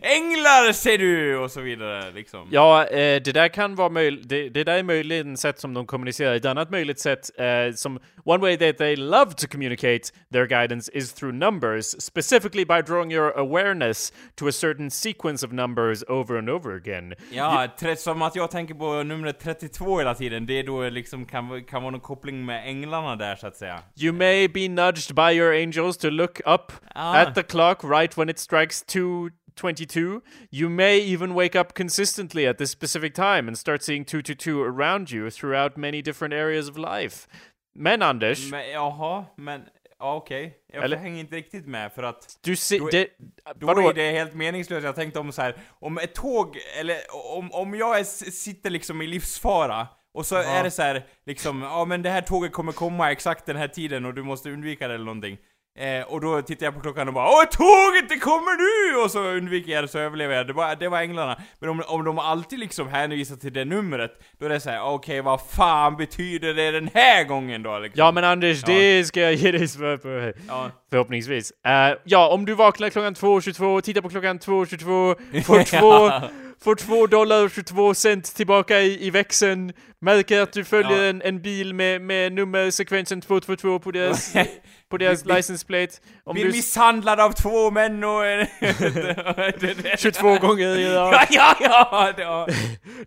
Änglar 0.02 0.72
ser 0.72 0.98
du! 0.98 1.36
Och 1.38 1.50
så 1.50 1.60
vidare 1.60 2.10
liksom. 2.10 2.48
Ja, 2.50 2.84
eh, 2.86 3.22
det 3.22 3.32
där 3.32 3.48
kan 3.48 3.74
vara 3.74 3.88
möjligt. 3.88 4.28
Det, 4.28 4.48
det 4.48 4.64
där 4.64 4.78
är 4.78 4.82
möjligen 4.82 5.36
sätt 5.36 5.58
som 5.58 5.74
de 5.74 5.86
kommunicerar. 5.86 6.34
Ett 6.34 6.44
annat 6.44 6.70
möjligt 6.70 7.00
sätt 7.00 7.30
eh, 7.38 7.74
som 7.74 8.00
one 8.24 8.38
way 8.42 8.56
that 8.56 8.78
they 8.78 8.96
love 8.96 9.32
to 9.32 9.46
communicate 9.50 10.00
their 10.32 10.46
guidance 10.46 10.92
is 10.94 11.12
through 11.14 11.34
numbers, 11.34 12.02
specifically 12.02 12.64
by 12.64 12.82
drawing 12.86 13.12
your 13.12 13.38
awareness 13.38 14.12
to 14.34 14.48
a 14.48 14.52
certain 14.52 14.90
sequence 14.90 15.46
of 15.46 15.52
numbers 15.52 16.04
over 16.08 16.38
and 16.38 16.50
over 16.50 16.76
again. 16.76 17.14
Ja, 17.32 17.68
tre, 17.78 17.96
som 17.96 18.22
att 18.22 18.36
jag 18.36 18.50
tänker 18.50 18.74
på 18.74 19.02
numret 19.02 19.40
32 19.40 19.98
hela 19.98 20.14
tiden, 20.14 20.46
det 20.46 20.58
är 20.58 20.62
då 20.64 20.88
liksom 20.88 21.24
kan, 21.26 21.64
kan 21.64 21.82
vara 21.82 21.90
någon 21.90 22.00
koppling 22.00 22.44
med 22.44 22.68
änglarna 22.68 23.16
där 23.16 23.36
så 23.36 23.46
att 23.46 23.56
säga. 23.56 23.78
You 23.96 24.12
may 24.12 24.48
be 24.48 24.68
nudged 24.68 25.16
by 25.16 25.32
your 25.32 25.52
angels 25.62 25.96
to 25.98 26.10
look 26.10 26.40
up 26.46 26.72
Ah. 26.94 27.16
at 27.16 27.34
the 27.34 27.42
clock 27.52 27.84
right 27.84 28.16
when 28.16 28.28
it 28.28 28.38
strikes 28.38 28.82
222. 28.82 30.22
You 30.50 30.68
may 30.68 30.98
even 31.14 31.34
wake 31.34 31.54
up 31.60 31.74
consistently 31.74 32.46
at 32.48 32.58
this 32.58 32.70
specific 32.70 33.14
time 33.14 33.48
and 33.48 33.58
start 33.58 33.82
seeing 33.82 34.04
222 34.04 34.62
around 34.62 35.10
you 35.10 35.30
throughout 35.30 35.76
many 35.76 36.02
different 36.02 36.34
areas 36.34 36.68
of 36.68 36.76
life. 36.76 37.26
Men 37.74 38.02
Anders, 38.02 38.50
Men 38.50 38.70
jaha, 38.70 39.24
men 39.36 39.62
ja, 39.98 40.14
okej. 40.16 40.56
Jag 40.72 40.84
Eller- 40.84 40.96
hänger 40.96 41.20
inte 41.20 41.36
riktigt 41.36 41.66
med 41.66 41.92
för 41.92 42.02
att 42.02 42.38
du 42.42 42.56
ser... 42.56 42.78
Då 42.78 42.88
Det, 42.90 43.08
då 43.56 43.66
vadå? 43.66 43.88
är 43.88 43.94
det 43.94 44.10
helt 44.10 44.34
meningslöst. 44.34 44.84
Jag 44.84 44.94
tänkte 44.94 45.18
om 45.20 45.32
så 45.32 45.42
här, 45.42 45.56
om 45.80 45.98
ett 45.98 46.14
tåg, 46.14 46.56
eller 46.80 46.96
om, 47.36 47.52
om 47.52 47.74
jag 47.74 47.98
är, 47.98 48.04
sitter 48.30 48.70
liksom 48.70 49.02
i 49.02 49.06
livsfara 49.06 49.88
och 50.14 50.26
så 50.26 50.36
är 50.36 50.64
det 50.64 50.70
så 50.70 50.82
här, 50.82 51.06
liksom, 51.26 51.62
ja 51.62 51.84
men 51.84 52.02
det 52.02 52.10
här 52.10 52.20
tåget 52.22 52.52
kommer 52.52 52.72
komma 52.72 53.12
exakt 53.12 53.46
den 53.46 53.56
här 53.56 53.68
tiden 53.68 54.04
och 54.04 54.14
du 54.14 54.22
måste 54.22 54.50
undvika 54.50 54.88
det 54.88 54.94
eller 54.94 55.04
någonting. 55.04 55.38
Eh, 55.78 56.06
och 56.06 56.20
då 56.20 56.42
tittar 56.42 56.66
jag 56.66 56.74
på 56.74 56.80
klockan 56.80 57.08
och 57.08 57.14
bara 57.14 57.26
Åh 57.28 57.44
tåget 57.44 58.08
det 58.08 58.18
kommer 58.18 58.56
nu! 58.96 59.04
Och 59.04 59.10
så 59.10 59.22
undviker 59.22 59.72
jag 59.72 59.84
det 59.84 59.88
så 59.88 59.98
överlever 59.98 60.34
jag. 60.34 60.46
Det 60.46 60.52
var, 60.52 60.76
det 60.76 60.88
var 60.88 61.00
änglarna. 61.00 61.36
Men 61.60 61.70
om, 61.70 61.82
om 61.86 62.04
de 62.04 62.18
alltid 62.18 62.58
liksom 62.58 62.88
hänvisar 62.88 63.36
till 63.36 63.52
det 63.52 63.64
numret, 63.64 64.10
då 64.38 64.44
är 64.46 64.48
det 64.48 64.60
så 64.60 64.70
här: 64.70 64.82
okej 64.84 65.20
vad 65.20 65.40
fan 65.46 65.96
betyder 65.96 66.54
det 66.54 66.70
den 66.70 66.90
här 66.94 67.24
gången 67.24 67.62
då 67.62 67.78
liksom? 67.78 67.98
Ja 67.98 68.12
men 68.12 68.24
Anders, 68.24 68.62
Ja. 68.66 68.74
det 68.74 69.04
ska 69.04 69.20
jag 69.20 69.34
ge 69.34 69.52
dig 69.52 69.68
svar 69.68 69.96
på. 69.96 70.32
Ja. 70.48 70.70
Förhoppningsvis. 70.90 71.52
Eh, 71.66 71.96
ja, 72.04 72.28
om 72.28 72.44
du 72.44 72.54
vaknar 72.54 72.90
klockan 72.90 73.14
2.22, 73.14 73.80
tittar 73.80 74.00
på 74.00 74.08
klockan 74.08 74.38
2.22, 74.38 75.42
får 75.42 75.62
två, 75.80 76.26
får 76.64 76.74
2 76.74 77.06
dollar 77.06 77.44
och 77.44 77.50
22 77.50 77.94
cent 77.94 78.34
tillbaka 78.34 78.80
i, 78.80 79.06
i 79.06 79.10
växeln, 79.10 79.72
märker 80.00 80.40
att 80.40 80.52
du 80.52 80.64
följer 80.64 81.02
Ja. 81.02 81.08
en, 81.08 81.22
en 81.22 81.42
bil 81.42 81.74
med, 81.74 82.00
med 82.00 82.32
nummersekvensen 82.32 83.20
222 83.20 83.78
på 83.78 83.90
deras, 83.90 84.32
på 84.90 84.98
deras 84.98 85.24
license 85.24 85.66
plate. 85.66 85.92
Om 86.24 86.34
Blir 86.34 86.44
du 86.44 86.50
misshandlad 86.52 87.20
av 87.20 87.32
två 87.32 87.70
män 87.70 88.04
och... 88.04 88.26
en- 88.26 88.46
22 89.98 90.38
gånger, 90.38 90.76
ja. 90.78 91.26
Ja, 91.30 91.56
ja, 91.60 92.12
ja! 92.18 92.48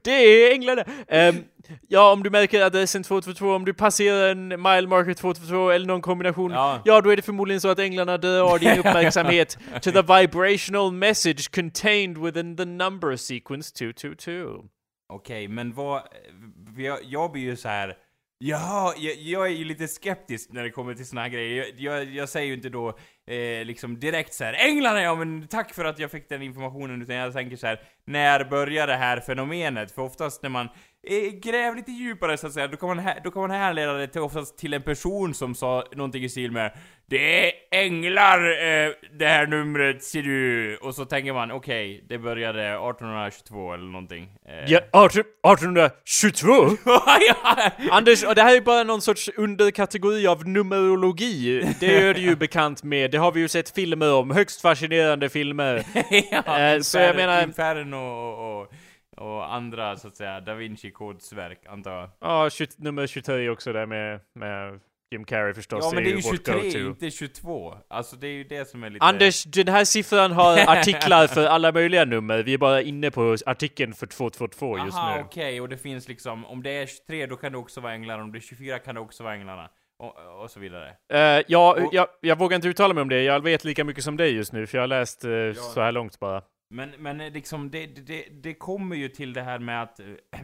Det 0.02 0.12
är 0.12 0.52
änglarna! 0.54 0.84
Ehm, 1.08 1.36
ja, 1.88 2.12
om 2.12 2.24
du 2.24 2.30
märker 2.30 2.62
adressen 2.62 3.04
222, 3.04 3.56
om 3.56 3.66
du 3.66 3.74
passerar 3.74 4.30
en 4.30 4.48
mile 4.48 4.88
marker 4.88 5.14
222 5.14 5.70
eller 5.70 5.86
någon 5.86 6.02
kombination, 6.02 6.52
Ja. 6.52 6.82
ja. 6.86 7.02
då 7.02 7.10
är 7.10 7.16
det 7.16 7.22
förmodligen 7.22 7.62
så 7.62 7.70
att 7.70 7.80
änglarna 7.80 8.18
drar 8.18 8.60
din 8.60 8.80
uppmärksamhet 8.80 9.58
to 9.82 9.92
the 9.92 10.02
vibrational 10.02 10.92
message 10.92 11.52
contained 11.56 12.18
within 12.18 12.58
the 12.58 12.66
number 12.66 13.16
sequence 13.16 13.74
222. 13.76 14.66
Okej, 15.14 15.48
men 15.48 15.74
vad... 15.74 16.02
Jag, 16.78 17.00
jag 17.04 17.32
blir 17.32 17.42
ju 17.42 17.56
så 17.56 17.68
här. 17.68 17.98
Ja, 18.38 18.94
jag, 18.98 19.16
jag 19.16 19.46
är 19.46 19.52
ju 19.52 19.64
lite 19.66 19.88
skeptisk 19.88 20.50
när 20.52 20.64
det 20.64 20.70
kommer 20.70 20.94
till 20.94 21.08
såna 21.08 21.22
här 21.22 21.30
grejer. 21.30 21.66
Jag, 21.78 22.00
jag, 22.00 22.14
jag 22.14 22.30
säger 22.30 22.48
ju 22.48 22.54
inte 22.54 22.70
då 22.70 22.90
eh, 23.28 23.66
liksom 23.66 24.00
direkt 24.00 24.34
så 24.34 24.44
här 24.44 24.54
Änglarna 24.54 25.02
ja, 25.02 25.16
men 25.16 25.48
tack 25.48 25.74
för 25.74 25.86
att 25.86 26.00
jag 26.00 26.12
fick 26.12 26.30
den 26.30 26.42
informationen. 26.42 27.02
Utan 27.02 27.16
jag 27.16 27.34
tänker 27.34 27.58
så 27.58 27.68
här 27.68 27.80
när 28.06 28.44
börjar 28.44 28.88
det 28.88 28.96
här 28.96 29.20
fenomenet? 29.20 29.92
För 29.92 30.02
oftast 30.02 30.44
när 30.44 30.50
man 30.50 30.70
eh, 31.08 31.32
gräver 31.32 31.76
lite 31.76 31.92
djupare 31.92 32.38
så 32.38 32.48
att 32.48 32.54
säga, 32.54 32.68
då 32.68 32.78
kan 32.78 32.90
man, 32.90 33.00
här, 33.00 33.20
då 33.24 33.32
kan 33.32 33.42
man 33.42 33.52
härleda 33.52 33.94
det 33.94 34.08
till, 34.08 34.22
oftast 34.22 34.58
till 34.58 34.74
en 34.74 34.82
person 34.82 35.34
som 35.34 35.56
sa 35.56 35.84
någonting 35.96 36.24
i 36.24 36.30
stil 36.30 36.52
med 36.52 36.72
Det 37.10 37.46
är 37.48 37.52
änglar 37.72 38.40
eh, 38.40 38.92
det 39.20 39.26
här 39.28 39.48
numret 39.48 40.04
ser 40.04 40.22
du. 40.22 40.78
Och 40.78 40.96
så 40.96 41.06
tänker 41.06 41.34
man 41.34 41.52
okej, 41.52 42.06
det 42.10 42.18
började 42.18 42.62
1822 42.68 43.74
eller 43.74 43.84
någonting. 43.86 44.24
Eh, 44.50 44.72
Ja, 44.72 44.80
18 44.92 45.20
1822? 45.22 46.78
ja. 47.28 47.72
Anders, 47.92 48.24
och 48.24 48.36
det 48.36 48.42
här 48.42 48.56
är 48.56 48.62
bara 48.62 48.84
någon 48.84 49.02
sorts 49.02 49.30
underkategori 49.38 50.28
av 50.28 50.48
numerologi. 50.48 51.68
Det 51.80 51.98
är 51.98 52.14
du 52.14 52.22
ju 52.22 52.36
bekant 52.46 52.84
med, 52.84 53.12
det 53.12 53.18
har 53.18 53.32
vi 53.32 53.40
ju 53.40 53.48
sett 53.48 53.70
filmer 53.76 54.14
om, 54.14 54.32
högst 54.32 54.62
fascinerande 54.62 55.30
filmer. 55.30 55.84
ja, 56.32 56.60
Eh, 56.60 56.80
så 56.80 56.98
jag 56.98 57.16
menar- 57.16 57.44
Inferno 57.44 57.96
och, 57.96 58.62
och, 58.62 58.72
och 59.18 59.54
andra 59.54 59.98
så 59.98 60.08
att 60.08 60.16
säga, 60.16 60.42
Da 60.42 60.54
Vinci-kodsverk 60.54 61.66
antar 61.70 61.92
jag. 61.92 62.10
Ja, 62.20 62.50
20, 62.50 62.68
nummer 62.78 63.08
23 63.08 63.50
också 63.50 63.74
där 63.74 63.86
med, 63.86 64.20
med 64.36 64.80
Jim 65.12 65.26
Carrey 65.26 65.54
förstås. 65.54 65.80
Ja 65.86 65.92
men 65.96 66.04
det 66.04 66.10
är 66.10 66.16
ju 66.16 66.16
vårt 66.16 66.46
23, 66.46 66.54
go-to. 66.54 66.78
inte 66.80 67.12
22. 67.12 67.78
Alltså 67.88 68.16
det 68.16 68.28
är 68.28 68.32
ju 68.32 68.44
det 68.44 68.70
som 68.70 68.84
är 68.84 68.90
lite... 68.90 69.06
Anders, 69.06 69.44
den 69.44 69.68
här 69.68 69.86
siffran 69.86 70.32
har 70.32 70.58
artiklar 70.78 71.28
för 71.28 71.46
alla 71.46 71.72
möjliga 71.72 72.06
nummer. 72.06 72.44
Vi 72.44 72.54
är 72.54 72.58
bara 72.58 72.82
inne 72.82 73.12
på 73.12 73.36
artikeln 73.46 73.94
för 73.94 74.08
222 74.08 74.78
just 74.86 74.98
Aha, 74.98 75.16
nu. 75.16 75.22
okej, 75.24 75.62
och 75.62 75.70
det 75.70 75.78
finns 75.78 76.08
liksom, 76.08 76.46
om 76.46 76.64
det 76.64 76.70
är 76.72 76.86
23 76.86 77.26
då 77.26 77.36
kan 77.36 77.52
det 77.52 77.58
också 77.58 77.82
vara 77.82 77.94
änglarna, 77.94 78.24
om 78.24 78.32
det 78.32 78.38
är 78.38 78.42
24 78.42 78.80
kan 78.80 78.96
det 78.96 79.02
också 79.02 79.24
vara 79.24 79.34
änglarna. 79.34 79.70
Och, 80.00 80.42
och 80.44 80.52
så 80.52 80.60
vidare. 80.60 80.90
Eh, 81.14 81.44
ja, 81.48 81.74
Och- 81.86 81.94
jag, 81.94 82.08
jag 82.22 82.38
vågar 82.40 82.56
inte 82.56 82.68
uttala 82.68 82.94
mig 82.94 83.02
om 83.02 83.10
det. 83.10 83.24
Jag 83.24 83.44
vet 83.44 83.64
lika 83.64 83.84
mycket 83.84 84.04
som 84.04 84.18
dig 84.18 84.36
just 84.36 84.54
nu, 84.54 84.68
för 84.68 84.78
jag 84.78 84.84
har 84.84 84.88
läst 84.88 85.24
eh, 85.24 85.30
så 85.54 85.82
här 85.82 85.92
långt 85.92 86.20
bara. 86.20 86.42
Men, 86.76 86.90
men 87.00 87.22
eh, 87.22 87.32
liksom, 87.34 87.72
det, 87.72 87.86
det- 87.86 88.28
det, 88.44 88.54
kommer 88.54 88.96
ju 88.96 89.10
till 89.10 89.34
det 89.34 89.42
här 89.42 89.60
med 89.60 89.82
att... 89.84 90.00
eh, 90.00 90.06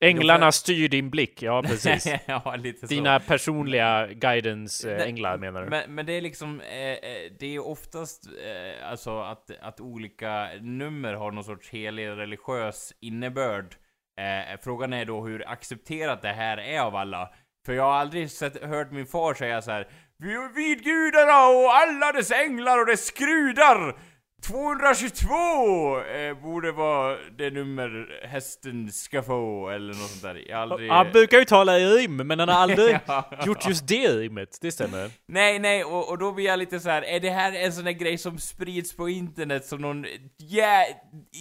Änglarna 0.00 0.52
styr 0.52 0.88
din 0.88 1.10
blick, 1.10 1.42
ja 1.42 1.62
precis. 1.66 2.14
ja, 2.26 2.56
lite 2.58 2.80
så. 2.80 2.86
Dina 2.94 3.20
personliga 3.20 4.06
guidance-änglar 4.06 5.38
menar 5.38 5.62
du? 5.62 5.70
Men, 5.70 5.94
men 5.94 6.06
det 6.06 6.12
är 6.12 6.20
liksom, 6.20 6.60
eh, 6.60 6.76
eh, 6.92 7.32
det 7.38 7.54
är 7.54 7.66
oftast 7.66 8.26
eh, 8.26 8.90
alltså 8.90 9.20
att, 9.20 9.50
att 9.60 9.80
olika 9.80 10.48
nummer 10.60 11.14
har 11.14 11.30
någon 11.32 11.44
sorts 11.44 11.70
helig 11.70 12.06
religiös 12.08 12.92
innebörd. 13.00 13.74
Eh, 14.20 14.60
frågan 14.62 14.92
är 14.92 15.04
då 15.04 15.26
hur 15.26 15.48
accepterat 15.48 16.22
det 16.22 16.32
här 16.32 16.56
är 16.58 16.80
av 16.80 16.96
alla. 16.96 17.30
För 17.66 17.72
jag 17.72 17.82
har 17.82 17.92
aldrig 17.92 18.30
sett, 18.30 18.62
hört 18.64 18.90
min 18.92 19.06
far 19.06 19.34
säga 19.34 19.62
så 19.62 19.70
här. 19.70 19.88
"Vid- 20.18 20.54
Vid 20.54 20.84
gudarna 20.84 21.46
och 21.48 21.74
alla 21.76 22.12
dess 22.12 22.30
änglar 22.32 22.78
och 22.80 22.86
dess 22.86 23.06
skrudar! 23.06 23.96
222 24.46 26.00
eh, 26.00 26.34
borde 26.42 26.72
vara 26.72 27.16
det 27.38 27.50
nummer 27.50 28.06
hästen 28.28 28.92
ska 28.92 29.22
få, 29.22 29.68
eller 29.68 29.86
något 29.86 29.96
sånt 30.10 30.22
där. 30.22 30.44
Jag 30.48 30.58
aldrig... 30.60 30.90
Han 30.90 31.12
brukar 31.12 31.38
ju 31.38 31.44
tala 31.44 31.78
i 31.78 31.86
rim, 31.86 32.16
men 32.16 32.38
han 32.38 32.48
har 32.48 32.56
aldrig 32.56 32.98
Ja. 33.06 33.24
gjort 33.46 33.68
just 33.68 33.88
det 33.88 34.08
rimmet. 34.08 34.58
Det 34.60 34.72
stämmer. 34.72 35.10
Nej, 35.28 35.58
nej, 35.58 35.84
och, 35.84 36.08
och 36.10 36.18
då 36.18 36.32
blir 36.32 36.44
jag 36.44 36.58
lite 36.58 36.80
så 36.80 36.90
här. 36.90 37.02
är 37.02 37.20
det 37.20 37.30
här 37.30 37.52
en 37.52 37.72
sån 37.72 37.84
där 37.84 37.92
grej 37.92 38.18
som 38.18 38.38
sprids 38.38 38.96
på 38.96 39.08
internet 39.08 39.64
som 39.66 39.80
någon, 39.80 40.06
ja, 40.36 40.84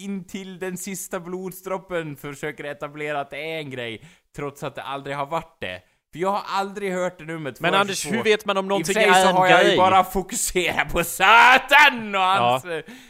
in 0.03 0.27
till 0.27 0.59
den 0.59 0.77
sista 0.77 1.19
blodsdroppen 1.19 2.15
försöker 2.15 2.63
etablera 2.63 3.19
att 3.19 3.29
det 3.29 3.37
är 3.51 3.57
en 3.59 3.69
grej, 3.69 4.01
trots 4.35 4.63
att 4.63 4.75
det 4.75 4.83
aldrig 4.83 5.15
har 5.15 5.25
varit 5.25 5.57
det? 5.61 5.81
För 6.11 6.19
jag 6.19 6.29
har 6.31 6.41
aldrig 6.47 6.91
hört 6.93 7.17
det 7.19 7.25
numret 7.25 7.59
Men 7.59 7.73
Anders, 7.73 7.97
så- 7.97 8.09
hur 8.09 8.23
vet 8.23 8.45
man 8.45 8.57
om 8.57 8.65
I 8.65 8.67
någonting 8.69 8.93
för 8.93 9.01
sig 9.01 9.09
är 9.09 9.13
så 9.13 9.29
en 9.29 9.35
har 9.35 9.47
jag 9.47 9.61
grej? 9.61 9.71
ju 9.71 9.77
bara 9.77 10.03
fokuserat 10.03 10.91
på 10.91 11.03
Satan 11.03 12.15
och 12.15 12.21
hans, 12.21 12.65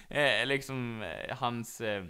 Ja. 0.09 0.17
eh, 0.17 0.45
liksom, 0.45 1.01
eh, 1.01 1.37
hans, 1.37 1.81
eh, 1.81 2.03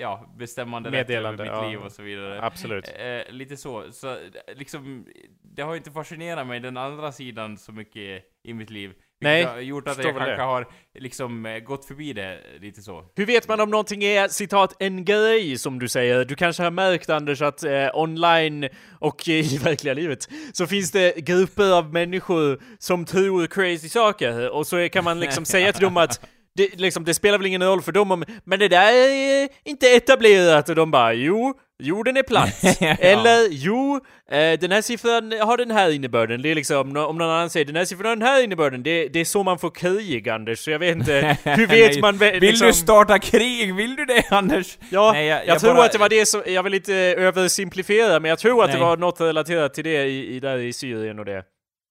ja, 0.00 0.26
bestämmande 0.36 0.90
Meddelande, 0.90 1.42
över 1.44 1.52
mitt 1.54 1.62
ja. 1.62 1.68
liv 1.70 1.78
och 1.78 1.92
så 1.92 2.02
vidare. 2.02 2.42
Absolut. 2.42 2.88
Eh, 2.98 3.32
lite 3.34 3.56
så. 3.56 3.92
Så 3.92 4.10
eh, 4.10 4.16
liksom, 4.56 5.06
det 5.42 5.62
har 5.62 5.72
ju 5.72 5.78
inte 5.78 5.90
fascinerat 5.90 6.46
mig 6.46 6.60
den 6.60 6.76
andra 6.76 7.12
sidan 7.12 7.58
så 7.58 7.72
mycket 7.72 8.24
i 8.44 8.54
mitt 8.54 8.70
liv. 8.70 8.92
Nej, 9.22 9.44
har 9.44 9.60
gjort 9.60 9.88
att 9.88 10.04
jag 10.04 10.16
kanske 10.16 10.36
det. 10.36 10.42
har 10.42 10.66
liksom 10.98 11.46
eh, 11.46 11.58
gått 11.58 11.84
förbi 11.84 12.12
det 12.12 12.38
lite 12.60 12.82
så. 12.82 13.04
Hur 13.16 13.26
vet 13.26 13.48
man 13.48 13.60
om 13.60 13.70
någonting 13.70 14.04
är 14.04 14.28
citat 14.28 14.76
en 14.78 15.04
grej 15.04 15.58
som 15.58 15.78
du 15.78 15.88
säger? 15.88 16.24
Du 16.24 16.34
kanske 16.34 16.62
har 16.62 16.70
märkt 16.70 17.10
Anders 17.10 17.42
att 17.42 17.64
eh, 17.64 17.88
online 17.94 18.68
och 18.98 19.28
i 19.28 19.58
verkliga 19.64 19.94
livet 19.94 20.28
så 20.52 20.66
finns 20.66 20.90
det 20.90 21.16
grupper 21.16 21.78
av 21.78 21.92
människor 21.92 22.60
som 22.78 23.04
tror 23.04 23.46
crazy 23.46 23.88
saker 23.88 24.50
och 24.50 24.66
så 24.66 24.88
kan 24.88 25.04
man 25.04 25.20
liksom 25.20 25.44
säga 25.44 25.72
till 25.72 25.82
dem 25.82 25.96
att 25.96 26.20
det, 26.54 26.80
liksom, 26.80 27.04
det 27.04 27.14
spelar 27.14 27.38
väl 27.38 27.46
ingen 27.46 27.62
roll 27.62 27.82
för 27.82 27.92
dem 27.92 28.10
om, 28.10 28.24
men 28.44 28.58
det 28.58 28.68
där 28.68 28.92
är 28.92 29.48
inte 29.64 29.86
etablerat 29.88 30.68
och 30.68 30.74
de 30.74 30.90
bara 30.90 31.12
jo, 31.12 31.54
jorden 31.82 32.16
är 32.16 32.22
platt. 32.22 32.58
Ja. 32.80 32.96
Eller 33.00 33.48
jo, 33.50 34.00
eh, 34.30 34.58
den 34.60 34.72
här 34.72 34.82
siffran 34.82 35.32
har 35.40 35.56
den 35.56 35.70
här 35.70 35.90
innebörden. 35.90 36.42
Det 36.42 36.50
är 36.50 36.54
liksom, 36.54 36.78
om 36.80 36.92
någon 36.92 37.20
annan 37.22 37.50
säger 37.50 37.66
den 37.66 37.76
här 37.76 37.84
siffran 37.84 38.06
har 38.08 38.16
den 38.16 38.26
här 38.28 38.44
innebörden. 38.44 38.82
Det, 38.82 39.08
det 39.08 39.20
är 39.20 39.24
så 39.24 39.42
man 39.42 39.58
får 39.58 39.70
krig 39.70 40.28
Anders, 40.28 40.58
så 40.58 40.70
jag 40.70 40.78
vet 40.78 40.96
inte. 40.96 41.36
Hur 41.44 41.66
vet 41.66 42.00
man? 42.00 42.14
vä- 42.18 42.32
Vill 42.32 42.40
liksom- 42.50 42.66
du 42.66 42.72
starta 42.72 43.18
krig? 43.18 43.74
Vill 43.74 43.96
du 43.96 44.04
det 44.04 44.24
Anders? 44.30 44.78
Ja, 44.90 45.12
Nej, 45.12 45.26
jag, 45.26 45.38
jag- 45.38 45.46
jag 45.48 45.60
tror 45.60 45.74
bara- 45.74 45.84
att 45.84 45.92
det 45.92 45.98
var 45.98 46.08
det 46.08 46.26
som, 46.26 46.42
jag 46.46 46.62
vill 46.62 46.74
inte 46.74 46.94
översimplifiera, 46.94 48.20
men 48.20 48.28
jag 48.28 48.38
tror 48.38 48.62
att 48.64 48.70
Nej. 48.70 48.78
det 48.78 48.84
var 48.84 48.96
något 48.96 49.20
relaterat 49.20 49.74
till 49.74 49.84
det 49.84 50.04
i, 50.04 50.34
i, 50.36 50.40
där 50.40 50.58
i 50.58 50.72
Syrien 50.72 51.18
och 51.18 51.24
det. 51.24 51.42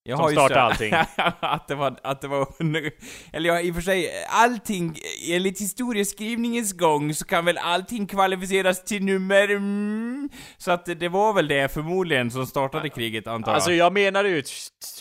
Jag 0.04 0.18
Som 0.18 0.48
så- 0.48 0.54
allting. 0.54 0.92
att 1.40 1.68
det 1.68 1.74
var, 1.74 1.96
att 2.02 2.20
det 2.20 2.28
var, 2.28 2.46
eller 3.32 3.48
ja, 3.48 3.60
i 3.60 3.70
och 3.70 3.74
för 3.74 3.82
sig, 3.82 4.10
allting, 4.28 4.96
enligt 5.30 5.60
historieskrivningens 5.60 6.72
gång 6.72 7.14
så 7.14 7.24
kan 7.24 7.44
väl 7.44 7.58
allting 7.58 8.06
kvalificeras 8.06 8.84
till 8.84 9.04
nummer, 9.04 9.48
mm, 9.48 10.28
Så 10.58 10.70
att 10.70 10.84
det, 11.00 11.08
var 11.08 11.32
väl 11.32 11.48
det 11.48 11.72
förmodligen 11.72 12.30
som 12.30 12.46
startade 12.46 12.88
kriget 12.88 13.26
antar 13.26 13.50
jag. 13.50 13.54
Alltså 13.54 13.72
jag 13.72 13.92
menade 13.92 14.28
ju 14.28 14.42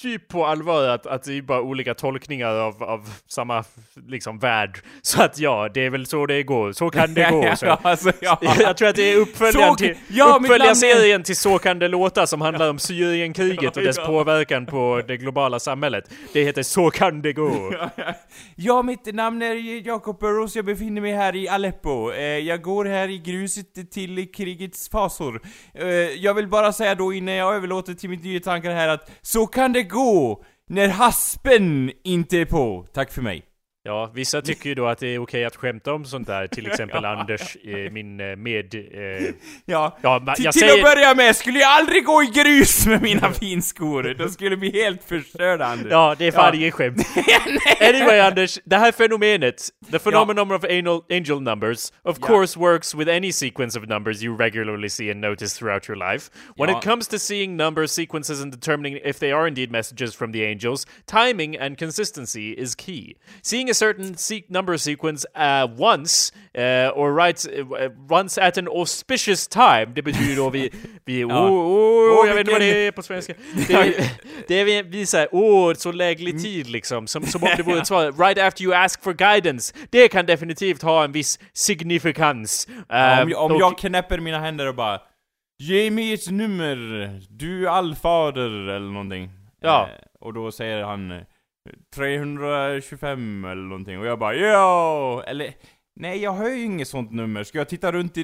typ 0.01 0.27
på 0.27 0.45
allvar 0.45 0.87
att, 0.87 1.05
att 1.05 1.23
det 1.23 1.37
är 1.37 1.41
bara 1.41 1.61
olika 1.61 1.93
tolkningar 1.93 2.55
av, 2.55 2.83
av 2.83 3.09
samma 3.27 3.63
liksom 4.07 4.39
värld. 4.39 4.79
Så 5.01 5.23
att 5.23 5.39
ja, 5.39 5.69
det 5.73 5.85
är 5.85 5.89
väl 5.89 6.05
så 6.05 6.25
det 6.25 6.43
går. 6.43 6.71
Så 6.71 6.89
kan 6.89 7.13
det 7.13 7.29
gå. 7.31 7.55
Så. 7.55 7.67
alltså, 7.81 8.11
ja. 8.21 8.39
Jag 8.59 8.77
tror 8.77 8.87
att 8.87 8.95
det 8.95 9.13
är 9.13 9.17
uppföljaren 9.17 9.75
till, 9.75 9.95
ja, 10.07 10.39
mitt 10.39 10.51
uppföljarserien 10.51 11.23
till 11.23 11.35
Så 11.35 11.57
kan 11.57 11.79
det 11.79 11.87
låta 11.87 12.27
som 12.27 12.41
handlar 12.41 12.69
om 12.69 12.79
Syrienkriget 12.79 13.77
och 13.77 13.83
dess 13.83 13.97
påverkan 13.97 14.65
på 14.65 14.90
det 14.97 15.17
globala 15.17 15.59
samhället. 15.59 16.13
Det 16.33 16.43
heter 16.43 16.63
Så 16.63 16.89
kan 16.89 17.21
det 17.21 17.33
gå. 17.33 17.73
Ja, 18.55 18.81
mitt 18.81 19.15
namn 19.15 19.41
är 19.41 19.87
Jakob 19.87 20.19
Burrows, 20.19 20.55
jag 20.55 20.65
befinner 20.65 21.01
mig 21.01 21.13
här 21.13 21.35
i 21.35 21.49
Aleppo. 21.49 22.11
Eh, 22.11 22.21
jag 22.23 22.61
går 22.61 22.85
här 22.85 23.07
i 23.07 23.17
gruset 23.17 23.91
till 23.91 24.31
krigets 24.31 24.89
fasor. 24.89 25.41
Eh, 25.73 25.87
jag 25.95 26.33
vill 26.33 26.47
bara 26.47 26.73
säga 26.73 26.95
då 26.95 27.13
innan 27.13 27.33
jag 27.33 27.55
överlåter 27.55 27.93
till 27.93 28.09
mitt 28.09 28.23
nya 28.23 28.39
tankar 28.39 28.71
här 28.71 28.87
att 28.87 29.11
så 29.21 29.47
kan 29.47 29.73
det 29.73 29.83
gå 29.83 30.43
när 30.69 30.87
haspen 30.87 31.91
inte 32.03 32.37
är 32.37 32.45
på. 32.45 32.87
Tack 32.93 33.11
för 33.11 33.21
mig. 33.21 33.50
Ja, 33.83 34.11
vissa 34.15 34.41
tycker 34.41 34.69
ju 34.69 34.75
då 34.75 34.87
att 34.87 34.97
det 34.97 35.07
är 35.07 35.19
okej 35.19 35.45
att 35.45 35.55
skämta 35.55 35.93
om 35.93 36.05
sånt 36.05 36.27
där, 36.27 36.47
till 36.47 36.67
exempel 36.67 37.05
Anders, 37.11 37.55
eh, 37.63 37.91
min 37.91 38.19
eh, 38.19 38.35
med... 38.35 38.75
Eh, 38.75 39.33
Ja, 39.65 39.97
ja, 40.01 40.19
till, 40.35 40.45
jag 40.45 40.53
till 40.53 40.61
säger... 40.61 40.73
att 40.73 40.95
börja 40.95 41.15
med 41.15 41.35
skulle 41.35 41.59
jag 41.59 41.69
aldrig 41.69 42.05
gå 42.05 42.23
i 42.23 42.25
grus 42.25 42.85
med 42.87 43.01
mina 43.01 43.33
finskor. 43.33 44.03
De 44.17 44.29
skulle 44.29 44.57
bli 44.57 44.71
helt 44.83 45.03
förstörda, 45.03 45.65
Anders. 45.65 45.91
Ja, 45.91 46.15
det 46.17 46.27
är 46.27 46.31
fan 46.31 46.55
inget 46.55 46.73
skämt. 46.73 47.07
anyway 47.81 48.19
Anders, 48.19 48.59
det 48.65 48.75
här 48.77 48.91
fenomenet, 48.91 49.69
the 49.91 49.99
phenomenon 49.99 50.51
of 50.51 50.63
anal, 50.63 51.01
angel 51.09 51.41
numbers, 51.41 51.91
of 52.03 52.17
Ja. 52.21 52.27
course 52.27 52.59
works 52.59 52.95
with 52.95 53.09
any 53.11 53.31
sequence 53.31 53.79
of 53.79 53.85
numbers 53.87 54.23
you 54.23 54.37
regularly 54.37 54.89
see 54.89 55.11
and 55.11 55.21
notice 55.21 55.59
throughout 55.59 55.89
your 55.89 56.11
life. 56.11 56.29
When 56.57 56.69
Ja. 56.69 56.77
it 56.77 56.83
comes 56.83 57.07
to 57.07 57.17
seeing 57.19 57.55
number 57.57 57.87
sequences 57.87 58.41
and 58.41 58.51
determining 58.51 58.99
if 59.05 59.19
they 59.19 59.31
are 59.31 59.47
indeed 59.47 59.71
messages 59.71 60.15
from 60.15 60.31
the 60.31 60.43
angels, 60.45 60.85
timing 61.05 61.57
and 61.59 61.77
consistency 61.79 62.51
is 62.57 62.75
key. 62.75 63.15
Seeing 63.41 63.70
a 63.71 63.73
certain 63.73 64.17
se- 64.17 64.43
number 64.49 64.77
sequence 64.77 65.27
uh, 65.37 65.81
once, 65.81 66.33
uh, 66.57 66.97
or 66.99 67.15
right, 67.15 67.45
uh, 67.59 67.89
once 68.19 68.41
at 68.41 68.57
an 68.57 68.67
auspicious 68.67 69.47
time, 69.47 69.85
det 69.95 70.01
betyder 70.01 70.35
då 70.35 70.49
vi, 70.49 70.69
vi 71.05 71.19
Ja. 71.29 71.49
oh, 71.49 71.51
oh, 71.51 72.19
Åh, 72.19 72.27
jag 72.27 72.33
vet 72.35 72.39
inte 72.39 72.51
vad 72.51 72.61
det 72.61 72.87
är 72.87 72.91
på 72.91 73.01
svenska. 73.03 73.33
Det 73.67 73.73
är, 73.73 73.93
det 74.47 74.55
är 74.59 74.65
vi, 74.65 74.81
vi 74.81 75.05
säger, 75.05 75.27
åh, 75.31 75.73
så 75.73 75.91
läglig 75.91 76.43
tid 76.43 76.69
liksom, 76.69 77.07
som, 77.07 77.25
som 77.25 77.43
om 77.43 77.49
det 77.57 77.63
vore 77.63 77.77
ett 77.79 77.87
svar. 77.87 78.11
Right 78.11 78.37
after 78.37 78.63
you 78.63 78.73
ask 78.75 79.03
for 79.03 79.13
guidance. 79.13 79.73
Det 79.89 80.07
kan 80.07 80.25
definitivt 80.25 80.81
ha 80.81 81.03
en 81.03 81.11
viss 81.11 81.39
signifikans. 81.53 82.67
Ja, 82.89 83.15
Uh, 83.17 83.21
om, 83.23 83.29
jag- 83.29 83.41
om 83.45 83.51
och- 83.51 83.61
jag 83.61 83.77
knäpper 83.77 84.19
mina 84.19 84.39
händer 84.39 84.67
och 84.67 84.75
bara 84.75 84.99
Ge 85.59 85.91
mig 85.91 86.13
ett 86.13 86.29
nummer, 86.31 86.75
du 87.29 87.67
allfader 87.69 88.69
eller 88.69 88.91
någonting. 88.91 89.29
Ja. 89.61 89.83
Eh, 89.91 90.05
och 90.27 90.33
då 90.33 90.51
säger 90.51 90.83
han 90.83 91.11
eh, 91.11 91.17
325 91.95 93.45
eller 93.45 93.61
någonting 93.61 93.99
och 93.99 94.05
jag 94.05 94.19
bara 94.19 94.35
ja 94.35 95.23
Eller 95.27 95.53
nej 95.95 96.21
jag 96.23 96.31
har 96.31 96.49
ju 96.49 96.63
inget 96.63 96.87
sånt 96.87 97.11
nummer, 97.11 97.43
ska 97.43 97.57
jag 97.57 97.69
titta 97.69 97.91
runt 97.91 98.17
i, 98.17 98.21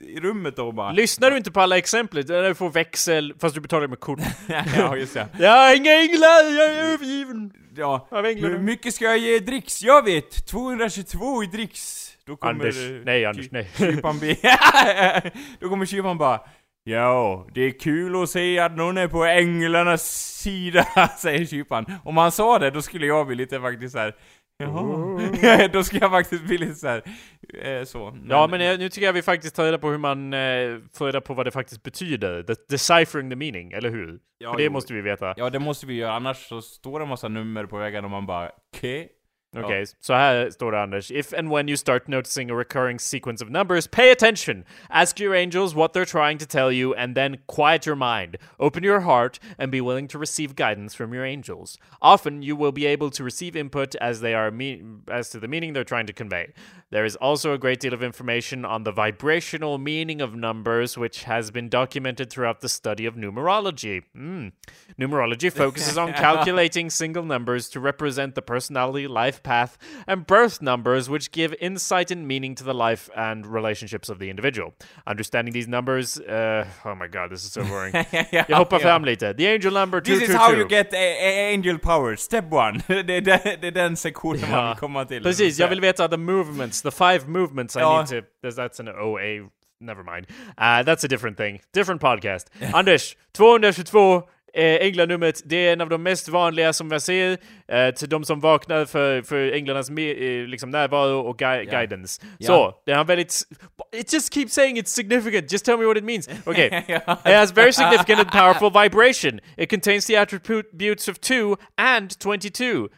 i 0.00 0.20
rummet 0.20 0.56
då 0.56 0.66
och 0.66 0.74
bara 0.74 0.92
Lyssnar 0.92 1.30
du 1.30 1.36
inte 1.36 1.50
på 1.50 1.60
alla 1.60 1.78
exempel? 1.78 2.26
Där 2.26 2.42
du 2.42 2.54
får 2.54 2.70
växel, 2.70 3.34
fast 3.40 3.54
du 3.54 3.60
betalar 3.60 3.88
med 3.88 4.00
kort. 4.00 4.20
Ja 4.76 4.96
just 4.96 5.14
det. 5.14 5.28
Jag 5.38 5.50
har 5.50 5.76
inga 5.76 5.92
änglar, 5.92 6.56
jag 6.58 6.74
är 6.74 6.92
övergiven 6.92 7.52
Ja. 7.76 8.08
Hur 8.10 8.58
mycket 8.58 8.94
ska 8.94 9.04
jag 9.04 9.18
ge 9.18 9.38
dricks? 9.38 9.82
Jag 9.82 10.04
vet! 10.04 10.46
222 10.46 11.42
i 11.42 11.46
dricks! 11.46 12.12
Då 12.26 12.36
kommer... 12.36 12.52
Anders, 12.52 13.04
nej 13.04 13.24
Anders, 13.24 13.50
nej. 13.50 13.70
Kypan 13.78 14.18
be... 14.18 14.36
Då 15.60 15.68
kommer 15.68 15.86
kypan 15.86 16.18
bara 16.18 16.40
Ja, 16.84 17.46
det 17.54 17.60
är 17.60 17.78
kul 17.78 18.22
att 18.22 18.30
se 18.30 18.58
att 18.58 18.76
någon 18.76 18.98
är 18.98 19.08
på 19.08 19.24
änglarnas 19.24 20.02
sida, 20.42 20.84
säger 21.18 21.46
kypan. 21.46 21.86
Om 22.04 22.16
han 22.16 22.32
sa 22.32 22.58
det, 22.58 22.70
då 22.70 22.82
skulle 22.82 23.06
jag 23.06 23.26
bli 23.26 23.36
lite 23.36 23.60
faktiskt 23.60 23.92
såhär 23.92 24.14
Jaha. 24.58 25.68
då 25.72 25.84
skulle 25.84 26.00
jag 26.00 26.10
faktiskt 26.10 26.44
bli 26.44 26.58
lite 26.58 26.74
såhär, 26.74 27.02
eh, 27.62 27.84
så. 27.84 28.18
Ja, 28.28 28.46
men 28.46 28.60
eh, 28.60 28.78
nu 28.78 28.88
tycker 28.88 29.06
jag 29.06 29.12
vi 29.12 29.22
faktiskt 29.22 29.56
tar 29.56 29.64
reda 29.64 29.78
på 29.78 29.90
hur 29.90 29.98
man 29.98 30.32
eh, 30.32 30.78
får 30.94 31.06
reda 31.06 31.20
på 31.20 31.34
vad 31.34 31.46
det 31.46 31.50
faktiskt 31.50 31.82
betyder. 31.82 32.42
The, 32.42 32.54
deciphering 32.68 33.30
the 33.30 33.36
meaning, 33.36 33.72
eller 33.72 33.90
hur? 33.90 34.18
Ja, 34.38 34.50
För 34.50 34.58
det 34.58 34.64
jo. 34.64 34.72
måste 34.72 34.94
vi 34.94 35.00
veta. 35.00 35.34
Ja, 35.36 35.50
det 35.50 35.58
måste 35.58 35.86
vi 35.86 35.94
göra, 35.94 36.12
annars 36.12 36.48
så 36.48 36.62
står 36.62 36.98
det 36.98 37.04
en 37.04 37.08
massa 37.08 37.28
nummer 37.28 37.66
på 37.66 37.78
väggen 37.78 38.04
och 38.04 38.10
man 38.10 38.26
bara 38.26 38.50
Okej? 38.76 39.08
Okej, 39.56 39.86
så 40.00 40.14
här 40.14 40.50
står 40.50 40.72
det 40.72 40.80
Anders. 40.80 41.10
If 41.10 41.32
and 41.32 41.50
when 41.50 41.68
you 41.68 41.76
start 41.76 42.08
noticing 42.08 42.50
a 42.50 42.54
recurring 42.54 42.98
sequence 42.98 43.44
of 43.44 43.50
numbers, 43.50 43.86
pay 43.86 44.10
attention! 44.10 44.64
Ask 44.90 45.20
your 45.20 45.34
angels 45.34 45.74
what 45.74 45.92
they're 45.92 46.06
trying 46.06 46.38
to 46.38 46.46
tell 46.46 46.72
you 46.72 46.94
and 46.94 47.14
then 47.14 47.36
quiet 47.46 47.86
your 47.86 47.96
mind. 47.96 48.36
Open 48.58 48.82
your 48.82 49.00
heart 49.00 49.38
and 49.58 49.70
be 49.70 49.80
willing 49.80 50.08
to 50.08 50.18
receive 50.18 50.54
guidance 50.54 50.94
from 50.94 51.12
your 51.12 51.26
angels. 51.26 51.78
Often 52.00 52.42
you 52.42 52.56
will 52.56 52.72
be 52.72 52.86
able 52.86 53.10
to 53.10 53.24
receive 53.24 53.54
input 53.54 53.94
as 53.96 54.20
they 54.20 54.34
are 54.34 54.50
me- 54.50 54.82
as 55.10 55.28
to 55.30 55.40
the 55.40 55.48
meaning 55.48 55.74
they're 55.74 55.84
trying 55.84 56.06
to 56.06 56.14
convey. 56.14 56.54
There 56.90 57.06
is 57.06 57.16
also 57.16 57.52
a 57.52 57.58
great 57.58 57.80
deal 57.80 57.94
of 57.94 58.02
information 58.02 58.64
on 58.64 58.84
the 58.84 58.92
vibrational 58.92 59.78
meaning 59.78 60.20
of 60.20 60.34
numbers 60.34 60.98
which 60.98 61.24
has 61.24 61.50
been 61.50 61.68
documented 61.68 62.30
throughout 62.30 62.60
the 62.60 62.68
study 62.68 63.06
of 63.06 63.16
numerology. 63.16 64.02
Mm. 64.16 64.52
Numerology 65.00 65.50
focuses 65.50 65.96
on 65.96 66.12
calculating 66.26 66.90
single 66.90 67.24
numbers 67.24 67.70
to 67.70 67.80
represent 67.80 68.34
the 68.34 68.42
personality, 68.42 69.06
life 69.06 69.41
path, 69.42 69.76
and 70.06 70.26
birth 70.26 70.60
numbers, 70.62 71.08
which 71.08 71.30
give 71.32 71.54
insight 71.60 72.10
and 72.10 72.26
meaning 72.26 72.54
to 72.56 72.64
the 72.64 72.74
life 72.74 73.10
and 73.16 73.46
relationships 73.46 74.08
of 74.08 74.18
the 74.18 74.30
individual. 74.30 74.74
Understanding 75.06 75.52
these 75.54 75.68
numbers, 75.68 76.18
uh, 76.20 76.64
oh 76.84 76.94
my 76.94 77.06
god, 77.08 77.30
this 77.30 77.44
is 77.44 77.52
so 77.52 77.62
boring. 77.64 77.92
Jag 78.32 78.46
hoppar 78.56 78.78
fram 78.80 79.04
lite. 79.04 79.36
The 79.36 79.46
angel 79.46 79.72
number 79.72 80.00
two, 80.00 80.18
This 80.18 80.28
is 80.28 80.34
how 80.36 80.52
you 80.52 80.66
get 80.68 80.92
a, 80.94 80.96
a 80.96 81.52
angel 81.54 81.78
power, 81.78 82.16
step 82.16 82.44
one. 82.52 82.82
det, 82.88 83.10
är 83.16 83.20
den- 83.20 83.60
det 83.60 83.66
är 83.66 83.70
den 83.70 83.96
sektionen 83.96 84.50
man 84.50 84.68
vill 84.68 84.76
komma 84.76 85.04
till. 85.04 85.22
Precis, 85.22 85.58
jag 85.58 85.68
vill 85.68 85.80
veta 85.80 86.08
the 86.08 86.16
movements, 86.16 86.82
the 86.82 86.90
five 86.90 87.28
movements 87.28 87.76
I 87.76 87.80
Ja. 87.80 87.98
need 87.98 88.08
to... 88.22 88.26
That's, 88.42 88.56
that's 88.56 88.80
an 88.80 88.88
OA, 88.88 89.48
never 89.80 90.02
mind. 90.02 90.26
Uh, 90.58 90.82
that's 90.84 91.04
a 91.04 91.08
different 91.08 91.36
thing. 91.36 91.60
Different 91.72 92.00
podcast. 92.00 92.46
Anders, 92.74 93.16
222 93.32 94.22
Eh, 94.54 94.86
änglanumret, 94.86 95.42
det 95.44 95.56
är 95.56 95.72
en 95.72 95.80
av 95.80 95.88
de 95.88 96.02
mest 96.02 96.28
vanliga 96.28 96.72
som 96.72 96.90
jag 96.90 97.02
ser 97.02 97.38
eh, 97.68 97.90
till 97.94 98.08
de 98.08 98.24
som 98.24 98.40
vaknar 98.40 98.84
för, 98.84 99.22
för 99.22 99.52
änglarnas 99.52 99.88
eh, 99.88 100.46
liksom 100.46 100.70
närvaro 100.70 101.20
och 101.20 101.40
gui- 101.40 101.64
guidance. 101.64 102.22
Ja. 102.38 102.46
Så, 102.46 102.74
det 102.86 102.92
har 102.92 103.04
väldigt... 103.04 103.42
It 103.96 104.12
just 104.12 104.34
keeps 104.34 104.54
saying 104.54 104.78
it's 104.78 104.86
significant, 104.86 105.52
just 105.52 105.64
tell 105.64 105.78
me 105.78 105.84
what 105.84 105.96
it 105.96 106.04
means. 106.04 106.28
Okay. 106.46 106.66
It 106.88 107.34
has 107.34 107.52
very 107.52 107.72
significant 107.72 108.20
and 108.20 108.30
powerful 108.30 108.70
vibration. 108.70 109.40
It 109.56 109.70
contains 109.70 110.06
the 110.06 110.16
attributes 110.16 111.08
of 111.08 111.20
2 111.20 111.56
and 111.76 112.20
22. 112.20 112.88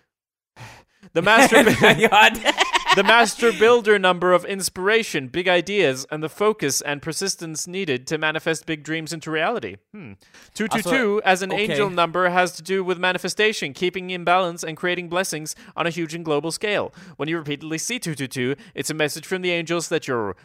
The 1.12 1.23
master... 1.23 1.64
the 2.95 3.03
master 3.03 3.53
builder 3.53 3.99
number 3.99 4.33
of 4.33 4.45
inspiration, 4.45 5.29
big 5.29 5.49
ideas, 5.49 6.07
and 6.11 6.23
the 6.23 6.29
focus 6.29 6.81
and 6.81 7.03
persistence 7.03 7.67
needed 7.67 8.07
to 8.07 8.19
manifest 8.19 8.67
big 8.67 8.83
dreams 8.83 9.13
into 9.13 9.31
reality. 9.31 9.77
Hmm. 9.93 10.13
222 10.55 11.23
as 11.25 11.43
an 11.43 11.53
okay. 11.53 11.65
angel 11.65 11.91
number 11.91 12.29
has 12.29 12.53
to 12.53 12.63
do 12.63 12.85
with 12.85 12.99
manifestation, 12.99 13.73
keeping 13.73 14.11
in 14.11 14.25
balance, 14.25 14.63
and 14.63 14.77
creating 14.77 15.09
blessings 15.09 15.57
on 15.77 15.87
a 15.87 15.91
huge 15.91 16.15
and 16.15 16.25
global 16.25 16.53
scale. 16.53 16.93
When 17.17 17.29
you 17.29 17.39
repeatedly 17.39 17.79
see 17.79 17.99
222, 17.99 18.57
it's 18.75 18.91
a 18.91 18.95
message 18.95 19.27
from 19.27 19.43
the 19.43 19.51
angels 19.51 19.89
that 19.89 20.07
you're 20.07 20.37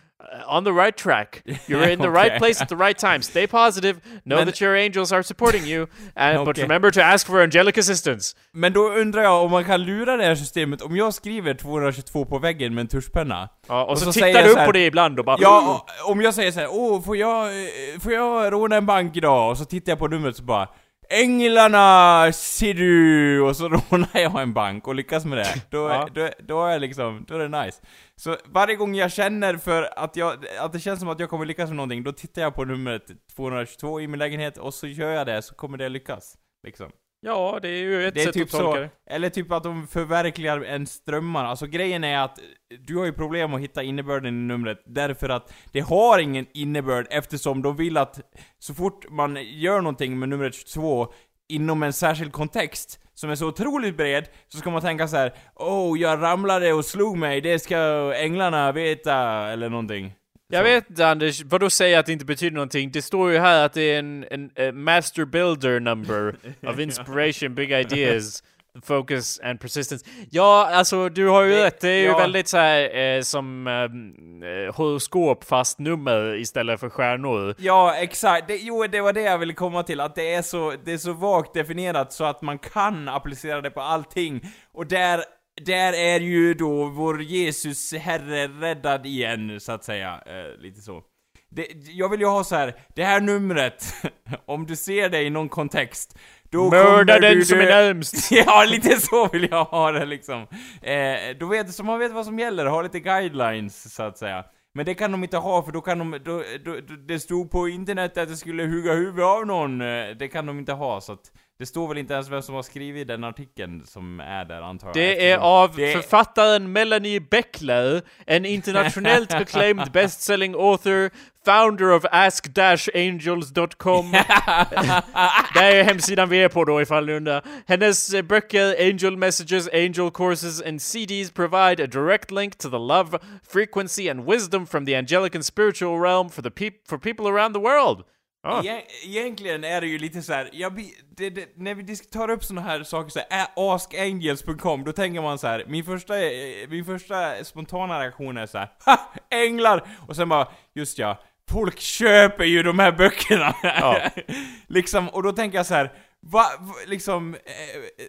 on 0.47 0.63
the 0.63 0.71
right 0.71 0.97
track. 0.97 1.41
You're 1.67 1.89
in 1.91 1.99
the 1.99 2.09
right 2.21 2.37
place 2.37 2.61
at 2.61 2.69
the 2.69 2.75
right 2.75 2.97
time. 2.99 3.21
Stay 3.21 3.47
positive. 3.47 3.99
Know 4.23 4.35
Men- 4.37 4.45
that 4.45 4.61
your 4.61 4.75
angels 4.75 5.11
are 5.11 5.23
supporting 5.23 5.63
you. 5.65 5.87
And, 6.15 6.37
But 6.45 6.47
Okay. 6.47 6.61
remember 6.63 6.91
to 6.91 7.01
ask 7.01 7.27
for 7.27 7.41
angelic 7.41 7.77
assistance. 7.77 8.35
Men 8.51 8.73
då 8.73 8.89
undrar 8.89 9.23
jag 9.23 9.43
om 9.43 9.51
man 9.51 9.63
kan 9.65 9.83
lura 9.83 10.17
det 10.17 10.23
här 10.23 10.35
systemet, 10.35 10.81
om 10.81 10.95
jag 10.95 11.13
skriver 11.13 11.53
222 11.53 12.25
på 12.25 12.39
väggen 12.39 12.73
med 12.75 12.81
en 12.81 12.87
tuschpenna. 12.87 13.49
Ja, 13.67 13.83
och, 13.83 13.89
Och 13.89 13.99
så, 13.99 14.05
så 14.05 14.11
tittar 14.11 14.43
du 14.43 14.49
upp 14.49 14.65
på 14.65 14.71
det 14.71 14.85
ibland 14.85 15.19
och 15.19 15.25
bara... 15.25 15.37
Ja, 15.39 15.85
om 16.05 16.21
jag 16.21 16.33
säger 16.33 16.51
så 16.51 16.59
här, 16.59 16.67
åh, 16.71 17.01
får 17.01 17.17
jag, 17.17 17.45
eh, 17.47 17.99
får 17.99 18.13
jag 18.13 18.53
råna 18.53 18.75
en 18.75 18.85
bank 18.85 19.17
idag? 19.17 19.51
Och 19.51 19.57
så 19.57 19.65
tittar 19.65 19.91
jag 19.91 19.99
på 19.99 20.07
numret 20.07 20.35
så 20.35 20.43
bara 20.43 20.67
Änglarna 21.11 22.31
ser 22.33 22.73
du! 22.73 23.41
Och 23.41 23.55
så 23.55 23.69
rånar 23.69 24.09
jag 24.13 24.41
en 24.41 24.53
bank 24.53 24.87
och 24.87 24.95
lyckas 24.95 25.25
med 25.25 25.37
det. 25.37 25.61
Då, 25.69 25.77
Ja. 25.77 26.07
då, 26.13 26.29
då 26.39 26.65
är 26.65 26.79
liksom, 26.79 27.25
då 27.27 27.35
är 27.35 27.49
det 27.49 27.63
nice. 27.65 27.81
Så 28.15 28.37
varje 28.45 28.75
gång 28.75 28.95
jag 28.95 29.11
känner 29.11 29.57
för 29.57 29.99
att 29.99 30.15
jag, 30.15 30.45
att 30.59 30.73
det 30.73 30.79
känns 30.79 30.99
som 30.99 31.09
att 31.09 31.19
jag 31.19 31.29
kommer 31.29 31.45
lyckas 31.45 31.69
med 31.69 31.75
någonting, 31.75 32.03
då 32.03 32.11
tittar 32.11 32.41
jag 32.41 32.55
på 32.55 32.65
numret 32.65 33.03
222 33.35 34.01
i 34.01 34.07
min 34.07 34.19
lägenhet 34.19 34.57
och 34.57 34.73
så 34.73 34.87
gör 34.87 35.11
jag 35.11 35.27
det, 35.27 35.41
så 35.41 35.55
kommer 35.55 35.77
det 35.77 35.89
lyckas. 35.89 36.37
Liksom. 36.63 36.91
Ja, 37.21 37.59
det 37.61 37.67
är 37.69 37.81
ju 37.81 38.07
ett 38.07 38.13
Det 38.15 38.23
sätt 38.23 38.33
typ 38.33 38.43
att 38.43 38.51
tolka 38.51 38.71
så, 38.71 38.75
det. 38.79 38.89
eller 39.09 39.29
typ 39.29 39.51
att 39.51 39.63
de 39.63 39.87
förverkligar 39.87 40.61
en 40.61 40.87
strömmar. 40.87 41.45
Alltså 41.45 41.65
grejen 41.67 42.03
är 42.03 42.17
att 42.17 42.39
du 42.79 42.97
har 42.97 43.05
ju 43.05 43.13
problem 43.13 43.53
att 43.53 43.61
hitta 43.61 43.83
innebörden 43.83 44.27
i 44.27 44.31
numret 44.47 44.81
därför 44.85 45.29
att 45.29 45.53
det 45.71 45.79
har 45.79 46.19
ingen 46.19 46.45
innebörd 46.53 47.07
eftersom 47.09 47.61
de 47.61 47.75
vill 47.75 47.97
att 47.97 48.19
så 48.59 48.73
fort 48.73 49.09
man 49.09 49.37
gör 49.43 49.81
någonting 49.81 50.19
med 50.19 50.29
numret 50.29 50.53
22 50.55 51.13
inom 51.49 51.83
en 51.83 51.93
särskild 51.93 52.31
kontext 52.31 52.99
som 53.13 53.29
är 53.29 53.35
så 53.35 53.47
otroligt 53.47 53.97
bred 53.97 54.27
så 54.47 54.57
ska 54.57 54.69
man 54.69 54.81
tänka 54.81 55.07
så 55.07 55.15
här: 55.17 55.33
Oh, 55.55 55.99
jag 55.99 56.21
ramlade 56.21 56.73
och 56.73 56.85
slog 56.85 57.17
mig, 57.17 57.41
det 57.41 57.59
ska 57.59 58.13
änglarna 58.15 58.71
veta, 58.71 59.17
eller 59.47 59.69
någonting. 59.69 60.13
Jag 60.51 60.63
vet 60.63 60.89
inte 60.89 61.07
Anders, 61.07 61.41
vad 61.43 61.61
då 61.61 61.69
säger 61.69 61.99
att 61.99 62.05
det 62.05 62.11
inte 62.13 62.25
betyder 62.25 62.55
någonting? 62.55 62.91
Det 62.91 63.01
står 63.01 63.31
ju 63.31 63.37
här 63.37 63.65
att 63.65 63.73
det 63.73 63.81
är 63.81 63.99
en, 63.99 64.25
en 64.31 64.49
eh, 64.55 64.71
master 64.71 65.25
builder 65.25 65.79
number 65.79 66.35
of 66.67 66.79
inspiration, 66.79 67.55
big 67.55 67.71
ideas, 67.71 68.43
focus 68.83 69.39
and 69.43 69.59
persistence. 69.59 70.05
Ja, 70.31 70.69
alltså 70.73 71.09
du 71.09 71.27
har 71.27 71.43
ju 71.43 71.49
Det- 71.49 71.65
rätt. 71.65 71.79
Det 71.81 71.89
är 71.89 71.99
ju 72.01 72.05
ja. 72.05 72.17
väldigt 72.17 72.47
så 72.47 72.57
här 72.57 72.97
eh, 72.97 73.21
som 73.21 73.67
ehm, 73.67 74.43
eh, 74.43 74.75
horoskop 74.75 75.43
fast 75.43 75.79
nummer 75.79 76.35
istället 76.35 76.79
för 76.79 76.89
stjärnor. 76.89 77.55
Ja, 77.57 77.95
exakt. 77.95 78.47
Det, 78.47 78.55
jo, 78.57 78.87
det 78.87 79.01
var 79.01 79.13
det 79.13 79.21
jag 79.21 79.37
ville 79.37 79.53
komma 79.53 79.83
till. 79.83 79.99
Att 79.99 80.15
det 80.15 80.33
är, 80.33 80.41
så, 80.41 80.73
det 80.85 80.93
är 80.93 80.97
så 80.97 81.13
vagt 81.13 81.53
definierat 81.53 82.13
så 82.13 82.23
att 82.23 82.41
man 82.41 82.59
kan 82.59 83.07
applicera 83.09 83.61
det 83.61 83.69
på 83.71 83.81
allting. 83.81 84.41
Och 84.73 84.87
där, 84.87 85.23
där 85.65 85.93
är 85.93 86.19
ju 86.19 86.53
då 86.53 86.85
vår 86.85 87.21
Jesus 87.21 87.93
Herre 87.93 88.47
räddad 88.47 89.05
igen, 89.05 89.59
så 89.59 89.71
att 89.71 89.83
säga. 89.83 90.21
Eh, 90.25 90.61
lite 90.61 90.81
så. 90.81 91.03
Det, 91.51 91.67
jag 91.87 92.09
vill 92.09 92.19
ju 92.19 92.25
ha 92.25 92.43
så 92.43 92.55
här. 92.55 92.75
det 92.95 93.03
här 93.03 93.21
numret, 93.21 93.93
om 94.45 94.65
du 94.65 94.75
ser 94.75 95.09
det 95.09 95.21
i 95.21 95.29
någon 95.29 95.49
kontext, 95.49 96.17
då 96.49 96.69
Mörda 96.69 97.19
den 97.19 97.35
du 97.35 97.45
som 97.45 97.59
är 97.59 97.65
närmst! 97.65 98.31
Ja, 98.45 98.65
lite 98.67 98.99
så 98.99 99.27
vill 99.27 99.47
jag 99.51 99.65
ha 99.65 99.91
det 99.91 100.05
liksom. 100.05 100.47
Eh, 100.81 101.37
då 101.39 101.45
vet, 101.45 101.73
så 101.73 101.83
man 101.83 101.99
vet 101.99 102.11
vad 102.11 102.25
som 102.25 102.39
gäller, 102.39 102.65
ha 102.65 102.81
lite 102.81 102.99
guidelines 102.99 103.93
så 103.95 104.03
att 104.03 104.17
säga. 104.17 104.45
Men 104.73 104.85
det 104.85 104.93
kan 104.93 105.11
de 105.11 105.23
inte 105.23 105.37
ha 105.37 105.63
för 105.63 105.71
då 105.71 105.81
kan 105.81 105.99
de, 105.99 106.11
då, 106.11 106.43
då, 106.65 106.75
då, 106.87 106.95
det 107.07 107.19
stod 107.19 107.51
på 107.51 107.67
internet 107.69 108.17
att 108.17 108.29
det 108.29 108.37
skulle 108.37 108.63
hugga 108.63 108.93
huvudet 108.93 109.25
av 109.25 109.45
någon, 109.45 109.81
eh, 109.81 110.09
det 110.19 110.27
kan 110.27 110.45
de 110.45 110.59
inte 110.59 110.73
ha 110.73 111.01
så 111.01 111.13
att 111.13 111.31
Det 111.59 111.65
står 111.65 111.87
väl 111.87 111.97
inte 111.97 112.13
ens 112.13 112.29
vem 112.29 112.41
som 112.41 112.55
har 112.55 112.61
skrivit 112.61 113.07
den 113.07 113.23
artikeln 113.23 113.85
som 113.85 114.19
är 114.19 114.45
där 114.45 114.61
antar 114.61 114.87
jag. 114.87 114.93
Det 114.95 115.31
är 115.31 115.37
av 115.37 115.75
det- 115.75 115.93
författaren 115.93 116.71
Melanie 116.71 117.19
Beckler, 117.19 118.01
en 118.25 118.45
internationellt 118.45 119.33
acclaimed 119.41 119.91
best-selling 119.91 120.55
author, 120.55 121.09
founder 121.45 121.91
of 121.93 122.05
ask-angels.com. 122.11 124.11
det 125.53 125.59
är 125.59 125.83
hemsidan 125.83 126.29
vi 126.29 126.43
är 126.43 126.49
på 126.49 126.65
då 126.65 126.81
ifall 126.81 127.05
ni 127.05 127.13
undrar. 127.13 127.43
Hennes 127.67 128.15
böcker 128.23 128.75
Angel 128.91 129.17
Messages, 129.17 129.69
Angel 129.73 130.11
Courses 130.11 130.61
and 130.61 130.81
CDs 130.81 131.31
provide 131.31 131.83
a 131.83 131.87
direct 131.87 132.31
link 132.31 132.57
to 132.57 132.69
the 132.69 132.77
love, 132.77 133.19
frequency 133.49 134.09
and 134.09 134.25
wisdom 134.25 134.67
from 134.67 134.85
the 134.85 134.95
angelic 134.95 135.35
and 135.35 135.45
spiritual 135.45 135.99
realm 136.01 136.29
for 136.29 136.41
the 136.41 136.51
peop- 136.51 136.87
for 136.87 136.97
people 136.97 137.27
around 137.27 137.53
the 137.53 137.59
world. 137.61 138.03
Ah. 138.43 138.61
Egen- 138.61 138.81
Egentligen 139.05 139.63
är 139.63 139.81
det 139.81 139.87
ju 139.87 139.97
lite 139.97 140.21
så 140.21 140.33
här, 140.33 140.49
jag, 140.53 140.83
det, 141.15 141.29
det, 141.29 141.49
när 141.57 141.75
vi 141.75 141.95
tar 141.95 142.29
upp 142.29 142.43
såna 142.43 142.61
här 142.61 142.83
saker 142.83 143.09
så 143.09 143.19
här, 143.29 143.47
askangels.com, 143.55 144.83
då 144.83 144.91
tänker 144.91 145.21
man 145.21 145.37
så 145.39 145.47
här, 145.47 145.65
min 145.67 145.83
första, 145.83 146.19
eh, 146.21 146.69
min 146.69 146.85
första 146.85 147.43
spontana 147.43 147.99
reaktion 148.01 148.37
är 148.37 148.45
så 148.45 148.57
här, 148.57 148.69
ha! 148.85 149.13
Änglar! 149.29 149.87
Och 150.07 150.15
sen 150.15 150.29
bara, 150.29 150.47
just 150.75 150.97
ja, 150.97 151.19
folk 151.49 151.79
köper 151.79 152.43
ju 152.43 152.63
de 152.63 152.79
här 152.79 152.91
böckerna! 152.91 153.55
Ja. 153.63 154.01
liksom, 154.67 155.09
och 155.09 155.23
då 155.23 155.31
tänker 155.31 155.57
jag 155.57 155.65
så 155.65 155.73
här, 155.73 155.93
va, 156.21 156.45
va 156.59 156.73
liksom, 156.87 157.33
eh, 157.33 157.41
eh, 157.77 158.05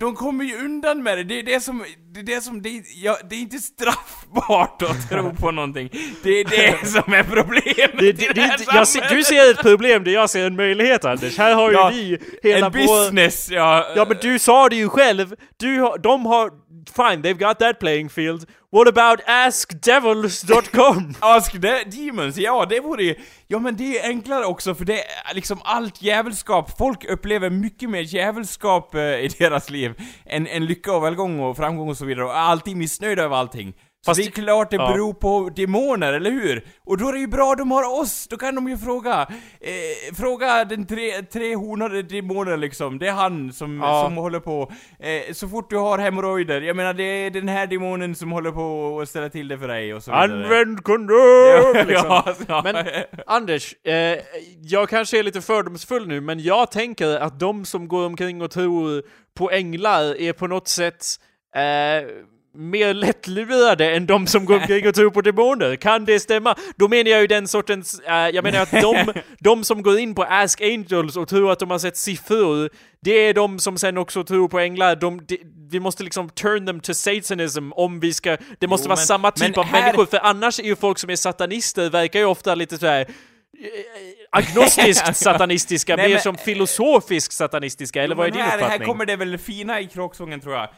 de 0.00 0.14
kommer 0.14 0.44
ju 0.44 0.64
undan 0.64 1.02
med 1.02 1.18
det, 1.18 1.24
det 1.24 1.38
är 1.38 1.42
det 1.42 1.60
som, 1.60 1.84
det 2.14 2.20
är 2.20 2.24
det 2.24 2.40
som, 2.40 2.62
det 2.62 2.68
är, 2.68 2.82
ja, 2.94 3.18
det 3.30 3.34
är 3.36 3.40
inte 3.40 3.58
straffbart 3.58 4.82
att 4.82 5.08
tro 5.10 5.34
på 5.34 5.50
någonting. 5.50 5.88
Det 6.22 6.30
är 6.30 6.44
det 6.44 6.86
som 6.88 7.12
är 7.12 7.22
problemet 7.22 7.98
Det, 7.98 8.06
i 8.06 8.12
det, 8.12 8.32
det 8.32 8.40
här 8.40 8.58
det, 8.58 8.64
jag 8.74 8.88
ser, 8.88 9.14
du 9.14 9.22
ser 9.24 9.50
ett 9.50 9.62
problem 9.62 10.04
där 10.04 10.12
jag 10.12 10.30
ser 10.30 10.46
en 10.46 10.56
möjlighet 10.56 11.04
Anders. 11.04 11.38
Här 11.38 11.54
har 11.54 11.70
ju 11.70 11.76
Ja, 11.76 11.90
vi 11.94 12.18
hela 12.42 12.66
en 12.66 12.72
vår... 12.72 13.04
business, 13.04 13.50
ja. 13.50 13.86
Ja 13.96 14.06
men 14.08 14.16
du 14.20 14.38
sa 14.38 14.68
det 14.68 14.76
ju 14.76 14.88
själv, 14.88 15.34
du 15.56 15.80
har, 15.80 15.98
de 15.98 16.26
har, 16.26 16.50
fine 16.96 17.22
they've 17.22 17.48
got 17.48 17.58
that 17.58 17.78
playing 17.78 18.08
field. 18.10 18.46
What 18.70 18.86
about 18.88 19.20
askdevils.com? 19.26 21.14
Ask 21.20 21.52
the 21.52 21.84
Demons, 21.90 22.36
ja 22.36 22.66
det 22.68 22.80
vore 22.80 23.02
ju... 23.02 23.14
Ja 23.46 23.58
men 23.58 23.76
det 23.76 23.98
är 23.98 24.08
enklare 24.08 24.44
också 24.44 24.74
för 24.74 24.84
det 24.84 25.00
är 25.00 25.34
liksom 25.34 25.58
allt 25.64 26.02
djävulskap, 26.02 26.78
folk 26.78 27.04
upplever 27.04 27.50
mycket 27.50 27.90
mer 27.90 28.00
djävulskap 28.00 28.94
eh, 28.94 29.00
i 29.00 29.28
deras 29.38 29.70
liv 29.70 29.94
än, 30.26 30.46
än 30.46 30.66
lycka 30.66 30.92
och 30.92 31.04
välgång 31.04 31.40
och 31.40 31.56
framgång 31.56 31.88
och 31.88 31.96
så 31.96 32.04
vidare 32.04 32.24
och 32.24 32.30
är 32.30 32.36
alltid 32.36 32.76
missnöjda 32.76 33.22
över 33.22 33.36
allting. 33.36 33.74
Fast 34.06 34.20
det 34.20 34.26
är 34.26 34.30
klart 34.30 34.70
det 34.70 34.76
ja. 34.76 34.92
beror 34.92 35.12
på 35.12 35.50
demoner, 35.56 36.12
eller 36.12 36.30
hur? 36.30 36.64
Och 36.84 36.98
då 36.98 37.08
är 37.08 37.12
det 37.12 37.18
ju 37.18 37.26
bra 37.26 37.54
de 37.54 37.70
har 37.70 38.00
oss, 38.00 38.26
då 38.28 38.36
kan 38.36 38.54
de 38.54 38.68
ju 38.68 38.76
fråga, 38.78 39.26
eh, 39.60 40.14
fråga 40.14 40.64
den 40.64 40.86
tre, 40.86 41.22
trehornade 41.22 42.02
demonen 42.02 42.60
liksom, 42.60 42.98
det 42.98 43.08
är 43.08 43.12
han 43.12 43.52
som, 43.52 43.80
Ja. 43.80 44.04
som 44.04 44.16
håller 44.16 44.40
på. 44.40 44.72
Eh, 44.98 45.32
så 45.32 45.48
fort 45.48 45.70
du 45.70 45.76
har 45.76 45.98
hemorrojder, 45.98 46.60
jag 46.60 46.76
menar 46.76 46.94
det 46.94 47.02
är 47.02 47.30
den 47.30 47.48
här 47.48 47.66
demonen 47.66 48.14
som 48.14 48.32
håller 48.32 48.50
på 48.52 49.00
att 49.02 49.08
ställa 49.08 49.28
till 49.28 49.48
det 49.48 49.58
för 49.58 49.68
dig 49.68 49.94
och 49.94 50.02
så 50.02 50.10
vidare. 50.10 50.22
Använd 50.24 50.82
kondom! 50.82 51.18
Liksom. 51.86 52.06
ja, 52.08 52.34
ja. 52.48 52.60
Men 52.64 52.86
Anders, 53.26 53.74
eh, 53.84 54.18
jag 54.62 54.88
kanske 54.88 55.18
är 55.18 55.22
lite 55.22 55.40
fördomsfull 55.40 56.08
nu, 56.08 56.20
men 56.20 56.40
jag 56.40 56.70
tänker 56.70 57.16
att 57.20 57.40
de 57.40 57.64
som 57.64 57.88
går 57.88 58.06
omkring 58.06 58.42
och 58.42 58.50
tror 58.50 59.02
på 59.34 59.50
änglar 59.50 60.20
är 60.20 60.32
på 60.32 60.46
något 60.46 60.68
sätt 60.68 61.04
eh, 61.54 62.08
mer 62.54 62.94
lättlurade 62.94 63.90
än 63.94 64.06
de 64.06 64.26
som 64.26 64.44
går 64.44 64.54
omkring 64.54 64.88
och 64.88 64.94
tror 64.94 65.10
på 65.10 65.20
demoner. 65.20 65.76
Kan 65.76 66.04
det 66.04 66.20
stämma? 66.20 66.54
Då 66.76 66.88
menar 66.88 67.10
jag 67.10 67.20
ju 67.20 67.26
den 67.26 67.48
sortens, 67.48 68.00
eh, 68.00 68.14
jag 68.14 68.44
menar 68.44 68.60
att 68.60 68.70
de, 68.70 69.12
de 69.40 69.64
som 69.64 69.82
går 69.82 69.98
in 69.98 70.14
på 70.14 70.22
Ask 70.24 70.60
Angels 70.60 71.16
och 71.16 71.28
tror 71.28 71.52
att 71.52 71.58
de 71.58 71.70
har 71.70 71.78
sett 71.78 71.96
siffror, 71.96 72.70
det 73.00 73.10
är 73.10 73.34
de 73.34 73.58
som 73.58 73.78
sen 73.78 73.98
också 73.98 74.24
tror 74.24 74.48
på 74.48 74.58
änglar. 74.58 74.96
De, 74.96 75.20
de, 75.26 75.38
vi 75.70 75.80
måste 75.80 76.02
liksom 76.02 76.28
turn 76.30 76.66
them 76.66 76.80
to 76.80 76.94
satanism 76.94 77.72
om 77.72 78.00
vi 78.00 78.14
ska, 78.14 78.36
det 78.58 78.66
måste 78.66 78.84
Jo, 78.84 78.88
vara 78.88 78.96
men- 78.98 79.06
samma 79.06 79.30
typ 79.30 79.58
av 79.58 79.64
här- 79.64 79.82
människor, 79.82 80.06
för 80.06 80.18
annars 80.18 80.60
är 80.60 80.64
ju 80.64 80.76
folk 80.76 80.98
som 80.98 81.10
är 81.10 81.16
satanister, 81.16 81.90
verkar 81.90 82.18
ju 82.20 82.24
ofta 82.26 82.54
lite 82.54 82.78
såhär 82.78 83.06
agnostiskt 84.30 85.16
satanistiska, 85.16 85.96
Nej, 85.96 86.06
mer 86.08 86.14
men- 86.14 86.22
som 86.22 86.36
filosofiskt 86.36 87.32
satanistiska, 87.34 88.02
eller 88.02 88.14
Jo, 88.14 88.18
vad 88.18 88.26
är 88.26 88.30
din 88.30 88.40
här, 88.40 88.56
uppfattning? 88.56 88.80
Här 88.80 88.86
kommer 88.86 89.06
det 89.06 89.16
väl 89.16 89.38
fina 89.38 89.80
i 89.80 89.86
kråksången 89.86 90.40
tror 90.40 90.54
jag. 90.54 90.68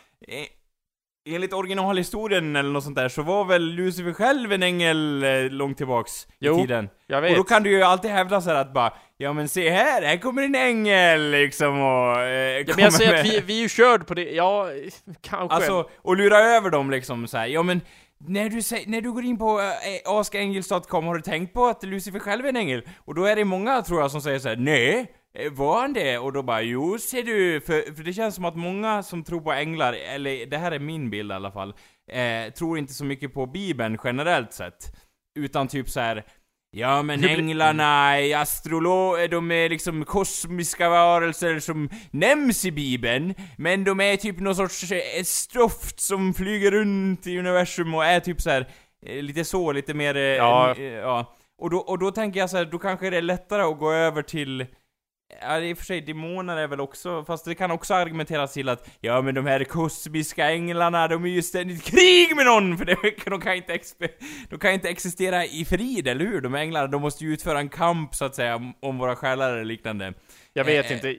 Eh, 1.31 1.35
Enligt 1.35 1.53
originalhistorien 1.53 2.57
eller 2.57 2.71
något 2.71 2.85
sånt 2.85 2.97
där 2.97 3.09
så 3.09 3.23
var 3.23 3.45
väl 3.45 3.63
Lucifer 3.63 4.13
själv 4.13 4.53
en 4.53 4.63
ängel 4.63 5.23
eh, 5.23 5.51
långt 5.51 5.77
tillbaks 5.77 6.27
Jo, 6.39 6.59
i 6.59 6.61
tiden. 6.61 6.89
jag 7.07 7.21
vet. 7.21 7.31
Och 7.31 7.37
då 7.37 7.45
kan 7.45 7.63
du 7.63 7.71
ju 7.71 7.83
alltid 7.83 8.11
hävda 8.11 8.41
så 8.41 8.51
här 8.51 8.57
att 8.57 8.73
bara 8.75 8.93
Ja 9.17 9.33
men 9.33 9.49
se 9.49 9.71
här, 9.71 10.03
här 10.03 10.17
kommer 10.17 10.43
en 10.43 10.55
ängel 10.55 11.31
liksom 11.31 11.81
och... 11.83 12.21
Eh, 12.21 12.59
Ja, 12.67 12.75
men 12.77 12.85
jag 12.85 12.93
säger 12.93 13.11
med- 13.13 13.21
att 13.21 13.27
vi, 13.27 13.41
vi 13.41 13.59
är 13.59 13.63
ju 13.63 13.69
körd 13.69 14.07
på 14.07 14.15
det, 14.15 14.31
ja, 14.31 14.69
kanske. 15.21 15.55
Alltså, 15.57 15.89
och 15.97 16.17
lura 16.17 16.39
över 16.39 16.71
dem 16.71 16.91
liksom 16.91 17.27
så 17.27 17.37
här. 17.39 17.47
ja 17.47 17.63
men 17.63 17.81
när 18.27 18.49
du, 18.51 18.63
säger, 18.63 18.89
när 18.91 19.01
du 19.01 19.13
går 19.13 19.25
in 19.25 19.39
på 19.39 19.61
äh, 19.61 20.13
askangels.com, 20.13 21.07
har 21.07 21.15
du 21.15 21.21
tänkt 21.23 21.55
på 21.55 21.67
att 21.67 21.83
Lucifer 21.83 22.19
själv 22.19 22.45
är 22.45 22.49
en 22.49 22.57
ängel? 22.57 22.83
Och 23.05 23.15
då 23.15 23.25
är 23.25 23.37
det 23.37 23.45
många, 23.45 23.83
tror 23.83 24.01
jag, 24.01 24.11
som 24.11 24.21
säger 24.21 24.39
så 24.39 24.49
här: 24.49 24.57
nej, 24.57 24.99
eh, 24.99 25.05
var 25.53 25.81
han 25.81 25.93
det? 25.93 26.19
Och 26.19 26.33
då 26.33 26.43
bara, 26.43 26.63
jo 26.63 26.99
ser 26.99 27.23
du, 27.23 27.61
för, 27.61 27.95
för 27.95 28.03
det 28.03 28.13
känns 28.13 28.35
som 28.35 28.45
att 28.45 28.57
många 28.57 29.03
som 29.03 29.25
tror 29.25 29.41
på 29.41 29.53
änglar, 29.53 29.93
eller 29.93 30.47
det 30.47 30.59
här 30.59 30.73
är 30.73 30.79
min 30.79 31.11
bild 31.11 31.31
i 31.31 31.35
alla 31.35 31.53
fall, 31.53 31.75
eh, 32.13 32.53
tror 32.53 32.79
inte 32.79 32.93
så 32.95 33.05
mycket 33.05 33.35
på 33.35 33.47
bibeln 33.47 33.99
generellt 34.05 34.53
sett. 34.53 34.97
Utan 35.39 35.69
typ 35.69 35.89
så 35.89 36.01
här. 36.01 36.25
Ja 36.77 37.03
men 37.03 37.25
änglarna 37.25 38.19
är 38.21 38.37
astrolo... 38.37 39.17
de 39.31 39.51
är 39.51 39.69
liksom 39.69 40.05
kosmiska 40.05 40.89
varelser 40.89 41.59
som 41.59 41.91
nämns 42.11 42.65
i 42.65 42.73
bibeln, 42.73 43.35
men 43.59 43.85
de 43.85 44.01
är 44.01 44.17
typ 44.17 44.41
någon 44.41 44.55
sorts 44.57 44.93
eh, 44.93 45.23
stoft 45.25 46.01
som 46.01 46.35
flyger 46.35 46.71
runt 46.71 47.27
i 47.27 47.39
universum 47.39 47.95
och 47.95 48.05
är 48.05 48.21
typ 48.21 48.41
så 48.41 48.51
här 48.51 48.69
eh, 49.07 49.23
lite 49.23 49.45
så, 49.45 49.73
lite 49.73 49.95
mer... 49.95 50.17
eh, 50.17 50.23
Ja. 50.23 50.75
eh, 50.79 50.85
ja. 50.85 51.37
Och, 51.59 51.71
då, 51.71 51.79
och 51.79 51.99
då 51.99 52.11
tänker 52.11 52.41
jag 52.41 52.51
så 52.51 52.57
här, 52.57 52.65
då 52.65 52.79
kanske 52.79 53.11
det 53.11 53.17
är 53.17 53.23
lättare 53.23 53.63
att 53.63 53.79
gå 53.79 53.93
över 53.93 54.23
till 54.23 54.67
Ja, 55.43 55.61
i 55.61 55.73
och 55.73 55.79
för 55.79 55.85
sig 55.85 56.01
demoner 56.01 56.57
är 56.57 56.67
väl 56.67 56.81
också, 56.81 57.25
fast 57.25 57.45
det 57.45 57.55
kan 57.55 57.71
också 57.71 57.95
argumenteras 57.95 58.53
till 58.53 58.69
att 58.69 58.89
ja 59.01 59.23
men 59.23 59.35
de 59.35 59.47
här 59.47 59.65
kosmiska 59.65 60.51
änglarna, 60.51 61.09
de 61.09 61.25
är 61.25 61.29
ju 61.29 61.43
ständigt 61.43 61.85
krig 61.85 62.37
med 62.37 62.47
någon! 62.47 62.79
För 62.79 62.85
det, 62.85 62.97
de, 63.25 63.41
kan 63.41 63.55
inte 63.55 63.79
de 64.51 64.59
kan 64.59 64.73
inte 64.73 64.89
existera 64.89 65.45
i 65.45 65.65
frid, 65.65 66.09
eller 66.09 66.25
hur? 66.25 66.41
De 66.41 66.55
änglarna, 66.55 66.87
de 66.87 67.03
måste 67.03 67.25
ju 67.25 67.33
utföra 67.33 67.59
en 67.59 67.69
kamp 67.69 68.15
så 68.15 68.25
att 68.25 68.35
säga 68.35 68.57
om, 68.57 68.75
om 68.81 68.99
våra 68.99 69.17
själar 69.17 69.53
eller 69.53 69.65
liknande. 69.65 70.15
jag 70.53 70.65
vet 70.65 70.91
eh, 70.91 70.93
inte, 70.93 71.17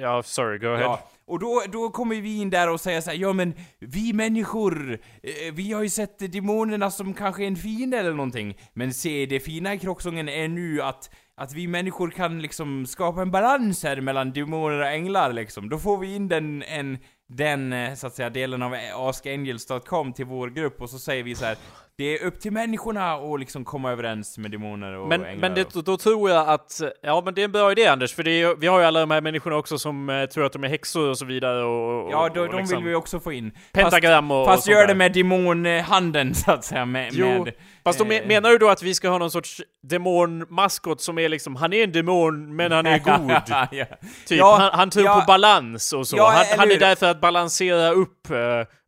ja, 0.00 0.22
sorry, 0.22 0.58
go 0.58 0.66
ahead. 0.66 0.82
Ja, 0.82 1.08
och 1.26 1.38
då, 1.38 1.62
då 1.72 1.90
kommer 1.90 2.16
vi 2.16 2.40
in 2.40 2.50
där 2.50 2.70
och 2.70 2.80
säger 2.80 3.00
så 3.00 3.10
här, 3.10 3.16
ja 3.16 3.32
men 3.32 3.54
vi 3.78 4.12
människor, 4.12 4.92
eh, 5.22 5.54
vi 5.54 5.72
har 5.72 5.82
ju 5.82 5.88
sett 5.88 6.32
demonerna 6.32 6.90
som 6.90 7.14
kanske 7.14 7.44
en 7.44 7.56
fiende 7.56 7.98
eller 7.98 8.12
någonting. 8.12 8.58
Men 8.72 8.94
se, 8.94 9.26
det 9.26 9.40
fina 9.40 9.74
i 9.74 9.78
krocksången 9.78 10.28
är 10.28 10.48
nu 10.48 10.82
att, 10.82 11.10
att 11.36 11.52
vi 11.52 11.66
människor 11.66 12.10
kan 12.10 12.42
liksom 12.42 12.86
skapa 12.86 13.22
en 13.22 13.30
balans 13.30 13.82
här 13.84 14.00
mellan 14.00 14.32
demoner 14.32 14.78
och 14.78 14.86
änglar 14.86 15.32
liksom. 15.32 15.68
Då 15.68 15.78
får 15.78 15.98
vi 15.98 16.14
in 16.14 16.28
den, 16.28 16.62
en, 16.62 16.98
den 17.28 17.72
eh, 17.72 17.94
så 17.94 18.06
att 18.06 18.14
säga 18.14 18.30
delen 18.30 18.62
av 18.62 18.74
askangels.com 18.94 20.12
till 20.12 20.26
vår 20.26 20.48
grupp 20.48 20.82
och 20.82 20.90
så 20.90 20.98
säger 20.98 21.22
vi 21.22 21.34
så 21.34 21.44
här. 21.44 21.56
Det 21.98 22.18
är 22.18 22.26
upp 22.26 22.40
till 22.40 22.52
människorna 22.52 23.12
att 23.14 23.40
liksom 23.40 23.64
komma 23.64 23.92
överens 23.92 24.38
med 24.38 24.50
demoner 24.50 24.92
och 24.92 25.08
Men, 25.08 25.24
änglar. 25.24 25.48
men 25.48 25.54
det, 25.54 25.84
då 25.84 25.96
tror 25.96 26.30
jag 26.30 26.48
att, 26.48 26.80
ja 27.02 27.22
men 27.24 27.34
det 27.34 27.42
är 27.42 27.44
en 27.44 27.52
bra 27.52 27.72
idé 27.72 27.86
Anders, 27.86 28.14
för 28.14 28.22
det 28.22 28.30
är, 28.30 28.56
vi 28.56 28.66
har 28.66 28.80
ju 28.80 28.84
alla 28.86 29.00
de 29.00 29.10
här 29.10 29.20
människorna 29.20 29.56
också 29.56 29.78
som 29.78 30.10
eh, 30.10 30.26
tror 30.26 30.46
att 30.46 30.52
de 30.52 30.64
är 30.64 30.68
häxor 30.68 31.10
och 31.10 31.18
så 31.18 31.24
vidare 31.24 31.64
och... 31.64 32.12
Ja, 32.12 32.24
och, 32.24 32.34
de, 32.34 32.40
och 32.40 32.48
de 32.48 32.56
liksom 32.56 32.78
vill 32.78 32.88
vi 32.88 32.94
också 32.94 33.20
få 33.20 33.32
in. 33.32 33.52
Pentagram 33.72 34.30
och... 34.30 34.46
Fast, 34.46 34.48
och 34.48 34.54
fast 34.54 34.64
sånt 34.64 34.76
gör 34.76 34.86
det 34.86 34.94
med 34.94 35.12
demonhanden 35.12 36.34
så 36.34 36.50
att 36.52 36.64
säga, 36.64 36.84
med... 36.84 37.10
Jo, 37.12 37.44
med 37.44 37.54
Fast 37.84 37.98
då 37.98 38.04
eh, 38.04 38.08
me- 38.08 38.26
menar 38.26 38.50
du 38.50 38.58
då 38.58 38.68
att 38.68 38.82
vi 38.82 38.94
ska 38.94 39.08
ha 39.08 39.18
någon 39.18 39.30
sorts 39.30 39.62
demonmaskot 39.82 41.00
som 41.00 41.18
är 41.18 41.28
liksom, 41.28 41.56
han 41.56 41.72
är 41.72 41.84
en 41.84 41.92
demon 41.92 42.56
men 42.56 42.72
han 42.72 42.86
är 42.86 42.98
god? 43.18 43.30
ja. 43.70 43.86
Typ, 44.26 44.38
Ja, 44.38 44.56
han, 44.56 44.70
han 44.78 44.90
tror 44.90 45.04
ja. 45.06 45.20
på 45.20 45.26
balans 45.26 45.92
och 45.92 46.06
så. 46.06 46.16
Ja, 46.16 46.30
han, 46.30 46.58
han 46.58 46.70
är 46.70 46.78
där 46.78 46.94
för 46.94 47.10
att 47.10 47.20
balansera 47.20 47.90
upp 47.90 48.30
eh, 48.30 48.36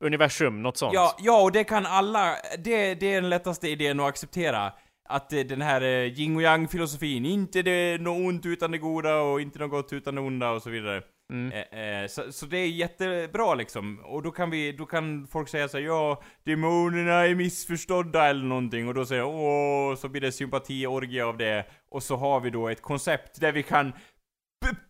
universum, 0.07 0.63
något 0.63 0.77
sånt. 0.77 0.95
Ja, 0.95 1.17
ja, 1.19 1.43
och 1.43 1.53
det 1.53 1.65
kan 1.65 1.87
alla, 1.87 2.35
det, 2.59 2.95
det 2.95 3.15
är 3.15 3.21
den 3.21 3.31
lättaste 3.31 3.69
idén 3.69 4.01
att 4.01 4.07
acceptera. 4.09 4.73
Att 5.09 5.33
eh, 5.33 5.41
den 5.41 5.63
här 5.63 5.81
eh, 5.83 5.89
yin 6.21 6.37
och 6.37 6.43
yang 6.43 6.69
filosofin, 6.69 7.27
inte 7.27 7.63
det 7.63 7.99
något 8.01 8.27
ont 8.27 8.47
utan 8.47 8.71
det 8.71 8.79
goda 8.79 9.17
och 9.17 9.41
inte 9.41 9.59
något 9.59 9.71
gott 9.71 9.93
utan 9.93 10.15
det 10.15 10.21
onda 10.21 10.51
och 10.51 10.63
så 10.63 10.71
vidare. 10.71 11.03
Mm. 11.33 11.53
Eh, 11.73 11.81
eh, 12.03 12.07
så, 12.09 12.33
så 12.33 12.47
det 12.47 12.59
är 12.59 12.67
jättebra 12.69 13.55
liksom. 13.55 14.01
Och 14.05 14.23
då 14.23 14.31
kan 14.31 14.51
vi, 14.51 14.73
då 14.73 14.87
kan 14.87 15.27
folk 15.33 15.49
säga 15.49 15.69
så 15.69 15.77
här, 15.79 15.85
ja, 15.85 16.23
demonerna 16.45 17.27
är 17.27 17.35
missförstådda 17.35 18.27
eller 18.27 18.45
någonting. 18.45 18.89
Och 18.89 18.95
då 18.95 19.07
säger 19.07 19.23
jag, 19.23 19.35
åh, 19.35 19.97
så 19.97 20.09
blir 20.09 20.21
det 20.21 20.33
sympatiorgie 20.33 21.25
av 21.25 21.37
det. 21.37 21.65
Och 21.91 22.03
så 22.03 22.17
har 22.17 22.41
vi 22.41 22.51
då 22.51 22.69
ett 22.69 22.83
koncept 22.83 23.41
där 23.41 23.53
vi 23.53 23.63
kan 23.63 23.93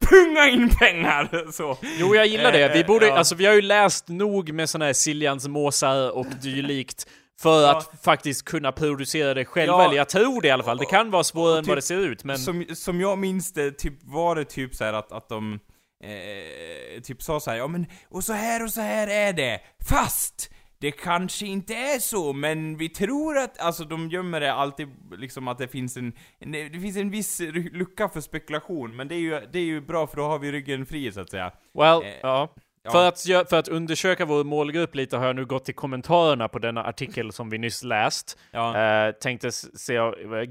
punga 0.01 0.49
in 0.49 0.69
pengar! 0.71 1.51
Så. 1.53 1.79
Jo, 1.99 2.15
jag 2.15 2.27
gillar 2.27 2.53
det. 2.53 2.69
Vi 2.75 2.81
Eh, 2.81 2.87
borde, 2.87 3.07
ja. 3.07 3.15
alltså 3.19 3.35
vi 3.35 3.47
har 3.47 3.55
ju 3.55 3.63
läst 3.63 4.09
nog 4.09 4.53
med 4.53 4.69
såna 4.71 4.85
här 4.85 4.93
Siljans 4.93 5.49
måsar 5.49 6.11
och 6.11 6.27
dylikt 6.43 7.07
för 7.41 7.63
Ja. 7.63 7.77
att 7.79 8.05
faktiskt 8.05 8.45
kunna 8.45 8.73
producera 8.73 9.35
det 9.35 9.45
själva, 9.45 9.75
Ja. 9.75 9.85
eller 9.85 9.97
jag 9.97 10.09
tror 10.09 10.41
det 10.43 10.49
i 10.49 10.51
alla 10.51 10.63
fall. 10.65 10.77
Det 10.79 10.85
kan 10.87 11.11
vara 11.11 11.25
svårare 11.25 11.59
än 11.59 11.65
typ 11.65 11.69
vad 11.69 11.79
det 11.79 11.83
ser 11.83 11.99
ut, 11.99 12.25
men... 12.25 12.39
Som, 12.39 12.65
som 12.75 13.01
jag 13.01 13.19
minns 13.19 13.53
det, 13.53 13.71
typ, 13.71 13.95
var 14.03 14.37
det 14.37 14.45
typ 14.45 14.75
så 14.75 14.85
att, 14.85 15.13
att 15.13 15.29
de 15.29 15.61
eh, 16.03 17.01
typ 17.03 17.23
sa 17.23 17.41
så 17.41 17.51
här, 17.51 17.59
ja 17.59 17.69
men, 17.69 17.87
och 18.09 18.25
så 18.25 18.33
här 18.33 18.65
och 18.65 18.71
så 18.71 18.81
här 18.81 19.09
är 19.09 19.33
det, 19.33 19.61
fast! 19.89 20.51
Det 20.79 20.91
kanske 20.91 21.47
inte 21.47 21.75
är 21.75 21.99
så, 21.99 22.33
men 22.33 22.77
vi 22.77 22.89
tror 22.89 23.39
att, 23.39 23.61
alltså 23.61 23.85
de 23.85 24.11
gömmer 24.11 24.41
det 24.41 24.53
alltid 24.53 24.89
liksom 25.19 25.49
att 25.49 25.59
det 25.59 25.69
finns 25.69 25.97
en, 25.97 26.13
en 26.39 26.53
det 26.53 26.81
finns 26.81 26.97
en 26.97 27.11
viss 27.11 27.41
lucka 27.73 28.09
för 28.09 28.21
spekulation, 28.21 28.97
men 28.97 29.09
det 29.09 29.15
är 29.15 29.19
ju, 29.19 29.41
det 29.53 29.59
är 29.59 29.65
ju 29.65 29.81
bra 29.81 30.07
för 30.07 30.17
då 30.17 30.23
har 30.23 30.39
vi 30.39 30.53
ryggen 30.53 30.87
fri 30.87 31.13
så 31.13 31.21
att 31.21 31.31
säga. 31.31 31.53
Well, 31.75 32.03
Eh, 32.03 32.09
ja. 32.23 32.55
ja. 32.83 32.91
För, 32.91 33.09
att, 33.09 33.49
för 33.49 33.55
att 33.55 33.69
undersöka 33.69 34.25
vår 34.25 34.45
målgrupp 34.45 34.95
lite 34.95 35.17
har 35.17 35.27
jag 35.27 35.37
nu 35.37 35.45
gått 35.45 35.65
till 35.65 35.75
kommentarerna 35.75 36.49
på 36.49 36.59
denna 36.59 36.85
artikel 36.85 37.33
som 37.33 37.51
vi 37.51 37.59
nyss 37.59 37.83
läst. 37.83 38.39
Ja. 38.51 38.79
Eh, 38.79 39.13
tänkte 39.13 39.53
se, 39.53 39.99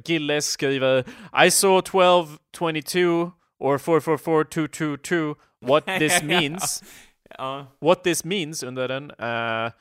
Gilles 0.06 0.46
skriver 0.46 1.00
I 1.46 1.52
saw 1.52 1.80
1222 1.80 3.32
or 3.60 3.78
444222 3.80 5.38
what 5.62 5.86
this 5.86 6.22
means. 6.34 6.82
Ja. 7.40 7.66
What 7.80 8.04
this 8.04 8.24
means 8.24 8.64
under 8.64 8.88
den. 8.88 9.12
Uh, 9.12 9.72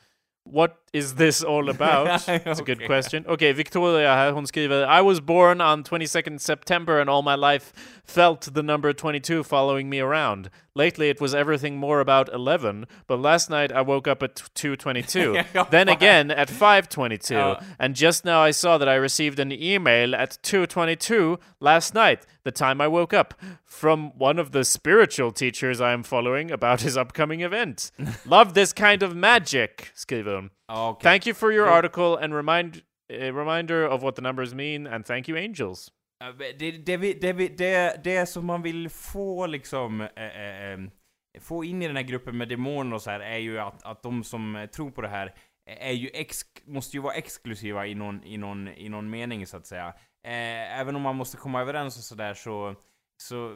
what 0.43 0.77
is 0.95 1.15
this 1.15 1.43
all 1.43 1.69
about? 1.69 2.27
It's 2.45 2.59
a 2.59 2.63
good 2.63 2.85
question. 2.85 3.25
Okay, 3.27 3.51
Victoria 3.51 4.15
här, 4.15 4.31
hon 4.33 4.45
skriver 4.45 4.85
I 4.87 5.01
was 5.01 5.19
born 5.19 5.61
on 5.61 5.83
22nd 5.83 6.39
September 6.39 6.99
and 7.01 7.09
all 7.09 7.21
my 7.21 7.35
life 7.35 7.73
felt 8.05 8.53
the 8.53 8.63
number 8.63 8.93
22 8.93 9.43
following 9.43 9.89
me 9.89 9.99
around. 9.99 10.49
Lately 10.73 11.09
it 11.09 11.21
was 11.21 11.33
everything 11.33 11.77
more 11.77 11.99
about 11.99 12.29
11, 12.33 12.85
but 13.07 13.19
last 13.19 13.49
night 13.49 13.71
I 13.71 13.81
woke 13.81 14.07
up 14.07 14.23
at 14.23 14.35
222. 14.55 15.43
then 15.71 15.89
again 15.89 16.31
at 16.31 16.49
522. 16.49 17.33
Ja. 17.33 17.59
And 17.79 17.95
just 17.95 18.25
now 18.25 18.41
I 18.41 18.51
saw 18.51 18.77
that 18.77 18.89
I 18.89 18.95
received 18.95 19.39
an 19.39 19.51
email 19.51 20.15
at 20.15 20.37
222 20.43 21.39
last 21.59 21.93
night, 21.93 22.25
the 22.43 22.51
time 22.51 22.81
I 22.81 22.87
woke 22.87 23.13
up, 23.13 23.33
from 23.65 24.11
one 24.17 24.37
of 24.37 24.51
the 24.51 24.63
spiritual 24.63 25.31
teachers 25.31 25.81
I 25.81 25.93
am 25.93 26.03
following 26.03 26.51
about 26.51 26.81
his 26.81 26.97
upcoming 26.97 27.41
event. 27.41 27.91
Love 28.25 28.53
this 28.53 28.73
kind 28.73 29.01
of 29.01 29.15
magic, 29.15 29.91
skriver 29.95 30.35
hon. 30.35 30.49
Ja, 30.67 30.89
okej. 30.89 31.11
Thank 31.11 31.27
you 31.27 31.35
for 31.35 31.51
your 31.51 31.69
article 31.69 32.23
and 32.23 32.33
remind 32.33 32.75
a 33.09 33.31
reminder 33.31 33.87
of 33.89 34.01
what 34.01 34.15
the 34.15 34.21
numbers 34.21 34.53
mean, 34.53 34.87
and 34.87 35.05
thank 35.05 35.29
you, 35.29 35.37
angels. 35.37 35.91
Det, 36.59 36.71
det, 36.71 37.21
det, 37.21 37.57
det, 37.57 38.03
det 38.03 38.25
som 38.25 38.45
man 38.45 38.61
vill 38.61 38.89
få 38.89 39.45
liksom, 39.45 40.01
eh, 40.01 40.07
eh, 40.15 40.71
eh, 40.71 40.79
få 41.39 41.63
in 41.63 41.81
i 41.81 41.87
den 41.87 41.95
här 41.95 42.03
gruppen 42.03 42.37
med 42.37 42.49
demoner 42.49 42.95
och 42.95 43.01
så 43.01 43.09
här 43.09 43.19
är 43.19 43.37
ju 43.37 43.59
att, 43.59 43.83
att 43.83 44.03
de 44.03 44.23
som 44.23 44.55
eh, 44.55 44.65
tror 44.65 44.91
på 44.91 45.01
det 45.01 45.07
här 45.07 45.33
är 45.65 45.91
ju 45.91 46.09
ex, 46.13 46.41
måste 46.65 46.97
ju 46.97 47.01
vara 47.01 47.13
exklusiva 47.13 47.87
i 47.87 47.95
någon, 47.95 48.23
i 48.23 48.37
någon, 48.37 48.67
i 48.67 48.89
någon 48.89 49.09
mening 49.09 49.47
så 49.47 49.57
att 49.57 49.65
säga. 49.65 49.87
Eh, 50.27 50.79
även 50.79 50.95
om 50.95 51.01
man 51.01 51.15
måste 51.15 51.37
komma 51.37 51.61
överens 51.61 51.97
och 51.97 52.03
sådär 52.03 52.33
så 52.33 52.75
så 52.75 52.75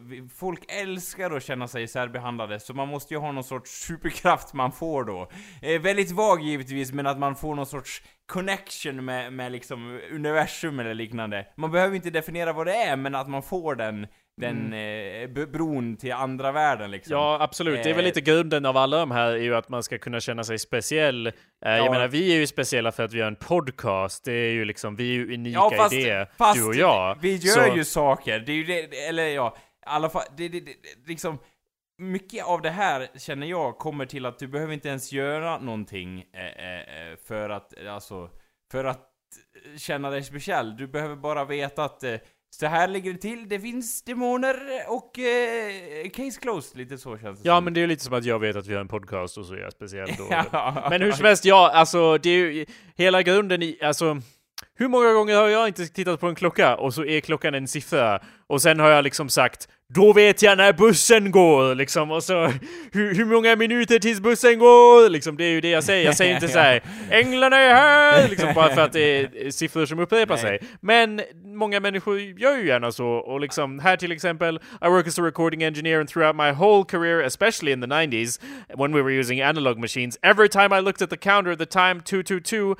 vi, 0.02 0.28
folk 0.36 0.72
älskar 0.72 1.32
att 1.32 1.44
känna 1.44 1.68
sig 1.68 1.88
särbehandlade, 1.88 2.60
så 2.60 2.74
man 2.74 2.88
måste 2.88 3.14
ju 3.14 3.20
ha 3.20 3.32
någon 3.32 3.44
sorts 3.44 3.72
superkraft 3.72 4.54
man 4.54 4.72
får 4.72 5.04
då. 5.04 5.30
Eh, 5.62 5.82
väldigt 5.82 6.12
vag 6.12 6.42
givetvis, 6.42 6.92
men 6.92 7.08
att 7.08 7.20
man 7.20 7.36
får 7.36 7.56
någon 7.56 7.66
sorts 7.66 8.04
connection 8.26 9.06
med, 9.06 9.34
med 9.34 9.52
liksom 9.52 10.00
universum 10.12 10.80
eller 10.80 10.94
liknande. 10.94 11.48
Man 11.56 11.72
behöver 11.72 11.96
inte 11.96 12.10
definiera 12.10 12.54
vad 12.54 12.68
det 12.68 12.76
är, 12.76 12.96
men 12.96 13.16
att 13.16 13.30
man 13.30 13.44
får 13.44 13.76
den, 13.76 14.08
den 14.40 14.74
eh, 14.74 15.28
b- 15.30 15.46
bron 15.46 15.98
till 15.98 16.12
andra 16.14 16.52
världen 16.52 16.92
liksom. 16.92 17.14
Ja, 17.14 17.38
absolut. 17.42 17.84
Det 17.84 17.90
är 17.90 17.94
väl 17.94 18.06
Eh. 18.06 18.08
lite 18.08 18.22
grunden 18.22 18.66
av 18.66 18.78
alla 18.78 18.98
de 18.98 19.12
här 19.12 19.32
är 19.32 19.38
ju 19.38 19.56
att 19.56 19.70
man 19.70 19.84
ska 19.84 19.98
kunna 19.98 20.20
känna 20.20 20.44
sig 20.44 20.60
speciell. 20.60 21.28
Eh, 21.28 21.32
Jag 21.62 21.78
Ja. 21.86 21.92
menar, 21.92 22.08
vi 22.08 22.34
är 22.36 22.38
ju 22.40 22.48
speciella 22.48 22.92
för 22.92 23.04
att 23.04 23.14
vi 23.14 23.22
har 23.22 23.28
en 23.28 23.36
podcast. 23.36 24.24
Det 24.24 24.32
är 24.34 24.52
ju 24.52 24.66
liksom, 24.66 24.96
vi 24.96 25.10
är 25.10 25.14
ju 25.14 25.34
unika 25.34 25.54
Ja, 25.60 25.72
fast, 25.78 25.94
i 25.94 26.04
det, 26.04 26.28
fast 26.38 26.60
du 26.60 26.68
och 26.68 26.76
jag. 26.76 27.18
vi 27.22 27.36
gör 27.36 27.68
Så- 27.70 27.76
ju 27.78 27.84
saker, 27.84 28.40
det 28.40 28.52
är 28.52 28.56
ju 28.56 28.64
det, 28.64 29.08
eller 29.08 29.28
ja, 29.28 29.56
i 29.58 29.62
alla 29.86 30.10
fall, 30.10 30.24
det, 30.38 30.50
det, 30.50 30.60
det, 30.60 30.74
liksom, 31.08 31.38
mycket 32.02 32.46
av 32.46 32.62
det 32.62 32.70
här 32.70 33.08
känner 33.18 33.48
jag 33.48 33.78
kommer 33.78 34.06
till 34.06 34.26
att 34.26 34.40
du 34.40 34.48
behöver 34.48 34.74
inte 34.74 34.90
ens 34.90 35.12
göra 35.12 35.60
någonting 35.60 36.24
eh, 36.34 36.66
eh, 36.66 36.80
eh, 37.12 37.16
för 37.28 37.50
att, 37.50 37.80
eh, 37.84 37.94
alltså, 37.94 38.30
för 38.72 38.86
att 38.86 39.06
känna 39.78 40.10
dig 40.10 40.24
speciell. 40.24 40.78
Du 40.78 40.88
behöver 40.88 41.16
bara 41.16 41.46
veta 41.46 41.84
att 41.84 42.04
eh, 42.04 42.16
så 42.50 42.66
här 42.66 42.88
ligger 42.88 43.14
det 43.14 43.20
till, 43.20 43.50
det 43.50 43.60
finns 43.60 44.02
demoner 44.04 44.56
och 44.88 45.20
eh, 45.20 46.10
case 46.10 46.40
closed, 46.42 46.78
lite 46.78 46.98
så 46.98 47.18
känns 47.18 47.40
det 47.42 47.48
Ja, 47.50 47.58
som. 47.58 47.64
men 47.64 47.74
det 47.74 47.80
är 47.80 47.82
ju 47.82 47.88
lite 47.88 48.04
som 48.04 48.14
att 48.14 48.26
jag 48.26 48.40
vet 48.40 48.56
att 48.56 48.68
vi 48.68 48.74
har 48.74 48.82
en 48.82 48.88
podcast 48.88 49.38
och 49.38 49.46
så 49.46 49.54
är 49.54 49.58
jag 49.58 49.72
speciell 49.72 50.10
då. 50.18 50.28
Ja. 50.52 50.88
Men 50.90 51.02
hur 51.02 51.12
som 51.12 51.26
helst, 51.26 51.46
ja, 51.46 51.72
alltså 51.74 52.18
det 52.18 52.30
är 52.30 52.34
ju 52.52 52.66
hela 52.96 53.22
grunden 53.22 53.62
i, 53.64 53.80
alltså 53.84 54.18
hur 54.76 54.88
många 54.88 55.14
gånger 55.14 55.36
har 55.36 55.48
jag 55.48 55.68
inte 55.68 55.88
tittat 55.88 56.20
på 56.20 56.28
en 56.28 56.36
klocka 56.36 56.76
och 56.78 56.94
så 56.94 57.06
är 57.06 57.20
klockan 57.20 57.56
en 57.56 57.68
siffra 57.68 58.20
och 58.48 58.62
sen 58.62 58.80
har 58.80 58.90
jag 58.90 59.04
liksom 59.04 59.30
sagt 59.30 59.68
då 59.94 60.14
vet 60.14 60.42
jag 60.42 60.58
när 60.58 60.74
bussen 60.74 61.32
går 61.32 61.76
liksom 61.76 62.12
och 62.12 62.24
så 62.24 62.54
hur, 62.92 63.16
hur 63.16 63.26
många 63.26 63.56
minuter 63.56 64.00
tills 64.00 64.20
bussen 64.20 64.60
går 64.60 65.10
liksom 65.10 65.38
det 65.38 65.44
är 65.44 65.50
ju 65.50 65.62
det 65.62 65.70
jag 65.70 65.84
säger. 65.84 66.06
Jag 66.06 66.18
säger 66.18 66.36
inte 66.36 66.48
så 66.48 66.60
här 66.60 66.82
änglarna 67.12 67.58
är 67.58 67.74
här 67.74 68.30
liksom 68.30 68.54
bara 68.56 68.76
för 68.76 68.82
att 68.82 68.94
det 68.94 69.20
är 69.20 69.52
siffror 69.52 69.86
som 69.86 70.00
upprepar 70.00 70.36
Nej. 70.36 70.42
sig. 70.42 70.60
Men 70.82 71.22
många 71.46 71.80
människor 71.80 72.20
gör 72.20 72.58
ju 72.58 72.68
gärna 72.68 72.92
så 72.92 73.08
och 73.08 73.40
liksom 73.40 73.80
här 73.80 73.98
till 73.98 74.12
exempel 74.12 74.60
I 74.82 74.88
work 74.88 75.08
as 75.08 75.20
a 75.20 75.22
recording 75.22 75.64
engineer 75.64 76.00
and 76.00 76.10
throughout 76.10 76.36
my 76.36 76.52
whole 76.52 76.84
career 76.84 77.24
especially 77.24 77.72
in 77.72 77.82
the 77.82 77.88
90s 77.88 78.40
when 78.78 78.94
we 78.94 79.02
were 79.02 79.20
using 79.20 79.42
analog 79.42 79.78
machines 79.78 80.18
every 80.22 80.50
time 80.50 80.80
I 80.80 80.82
looked 80.82 81.02
at 81.02 81.10
the 81.10 81.18
counter 81.18 81.56
the 81.56 81.66
time 81.66 82.02
222 82.02 82.76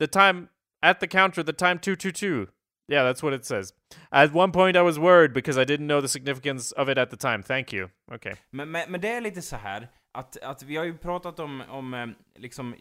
the 0.00 0.06
time 0.06 0.48
at 0.82 1.00
the 1.00 1.06
counter 1.06 1.42
the 1.42 1.52
time 1.52 1.78
222 1.78 2.48
yeah 2.88 3.04
that's 3.04 3.22
what 3.22 3.34
it 3.34 3.44
says. 3.44 3.72
At 4.10 4.34
one 4.34 4.52
point 4.52 4.76
I 4.76 4.82
was 4.82 4.98
worried 4.98 5.32
because 5.32 5.62
I 5.62 5.64
didn't 5.64 5.86
know 5.86 6.00
the 6.00 6.08
significance 6.08 6.72
of 6.72 6.88
it 6.88 6.98
at 6.98 7.10
the 7.10 7.16
time. 7.16 7.42
Thank 7.42 7.72
you. 7.72 7.88
Okay. 8.14 8.34
Men, 8.50 8.70
men, 8.70 8.90
men 8.90 9.00
det 9.00 9.08
är 9.08 9.20
lite 9.20 9.42
så 9.42 9.56
här 9.56 9.88
att, 10.14 10.42
att 10.42 10.62
vi 10.62 10.76
har 10.76 10.84
ju 10.84 10.98
pratat 10.98 11.38
om, 11.38 11.62
om 11.68 11.94
eh, 11.94 12.06
liksom, 12.36 12.74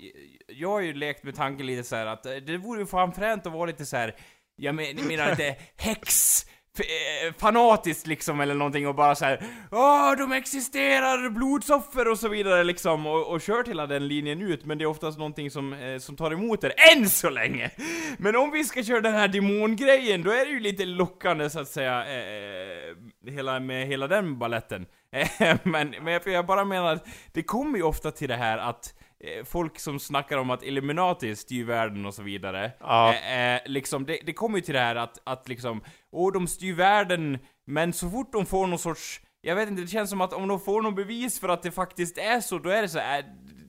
jag 0.47 0.69
har 0.69 0.79
ju 0.79 0.93
lekt 0.93 1.23
med 1.23 1.35
tanken 1.35 1.65
lite 1.65 1.83
så 1.83 1.95
här 1.95 2.05
att 2.05 2.25
eh, 2.25 2.35
det 2.35 2.57
vore 2.57 2.79
ju 2.79 2.85
fan 2.85 3.13
fränt 3.13 3.47
att 3.47 3.53
vara 3.53 3.65
lite 3.65 3.85
så 3.85 3.97
här. 3.97 4.15
jag 4.55 4.75
men, 4.75 4.85
jag 4.97 5.07
menar 5.07 5.29
inte 5.29 5.55
häx, 5.75 6.39
Eh, 6.79 7.33
fanatiskt 7.37 8.07
liksom 8.07 8.41
eller 8.41 8.55
någonting 8.55 8.87
och 8.87 8.95
bara 8.95 9.15
såhär. 9.15 9.43
Åh, 9.71 10.17
de 10.17 10.31
existerar, 10.31 11.29
blodsoffer 11.29 12.11
och 12.11 12.19
så 12.19 12.29
vidare 12.29 12.63
liksom 12.63 13.05
och, 13.05 13.27
och 13.27 13.41
kört 13.41 13.67
hela 13.67 13.87
den 13.87 14.07
linjen 14.07 14.41
ut 14.41 14.65
men 14.65 14.77
det 14.77 14.83
är 14.83 14.85
oftast 14.85 15.17
någonting 15.17 15.51
som, 15.51 15.73
eh, 15.73 15.97
som 15.97 16.15
tar 16.15 16.31
emot 16.31 16.63
er 16.63 16.73
än 16.95 17.09
så 17.09 17.29
länge! 17.29 17.71
Men 18.17 18.35
om 18.35 18.51
vi 18.51 18.63
ska 18.63 18.83
köra 18.83 19.01
den 19.01 19.13
här 19.13 19.27
demongrejen, 19.27 20.23
då 20.23 20.31
är 20.31 20.45
det 20.45 20.51
ju 20.51 20.59
lite 20.59 20.85
lockande 20.85 21.49
så 21.49 21.59
att 21.59 21.67
säga, 21.67 22.05
eh, 22.05 23.29
eh 23.29 23.33
hela, 23.33 23.59
med 23.59 23.87
hela 23.87 24.07
den 24.07 24.39
balletten. 24.39 24.85
Eh, 25.39 25.57
men, 25.63 25.95
men 26.01 26.13
jag, 26.13 26.27
jag 26.27 26.45
bara 26.45 26.65
menar 26.65 26.93
att 26.93 27.07
det 27.31 27.43
kommer 27.43 27.77
ju 27.77 27.83
ofta 27.83 28.11
till 28.11 28.29
det 28.29 28.35
här 28.35 28.57
att 28.57 28.93
eh, 28.99 29.02
folk 29.45 29.79
som 29.79 29.99
snackar 29.99 30.37
om 30.37 30.49
att 30.49 30.63
Illuminati 30.63 31.35
styr 31.35 31.63
världen 31.65 32.05
och 32.05 32.13
så 32.13 32.23
vidare, 32.23 32.71
Ja. 32.79 33.13
eh, 33.13 33.55
eh, 33.55 33.61
liksom, 33.65 34.05
det, 34.05 34.19
det 34.25 34.33
kommer 34.33 34.57
ju 34.57 34.61
till 34.61 34.73
det 34.73 34.79
här 34.79 34.95
att, 34.95 35.19
att 35.23 35.47
liksom, 35.49 35.83
åh 36.11 36.33
de 36.33 36.47
styr 36.47 36.73
världen, 36.73 37.39
men 37.67 37.93
så 37.93 38.09
fort 38.09 38.31
de 38.31 38.45
får 38.45 38.67
någon 38.67 38.79
sorts, 38.79 39.21
jag 39.41 39.55
vet 39.55 39.69
inte, 39.69 39.81
det 39.81 39.87
känns 39.87 40.09
som 40.09 40.21
att 40.21 40.33
om 40.33 40.47
de 40.47 40.59
får 40.59 40.81
någon 40.81 40.95
bevis 40.95 41.39
för 41.39 41.49
att 41.49 41.63
det 41.63 41.71
faktiskt 41.71 42.17
är 42.17 42.39
så, 42.41 42.57
då 42.59 42.69
är 42.69 42.81
det 42.81 42.89
så 42.89 42.99
här, 42.99 43.23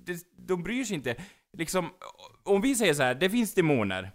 det, 0.06 0.18
de 0.48 0.62
bryr 0.62 0.84
sig 0.84 0.96
inte. 0.96 1.16
Liksom, 1.58 1.90
om 2.44 2.60
vi 2.60 2.74
säger 2.74 2.94
så 2.94 3.02
här, 3.02 3.14
det 3.14 3.30
finns 3.30 3.54
demoner. 3.54 4.10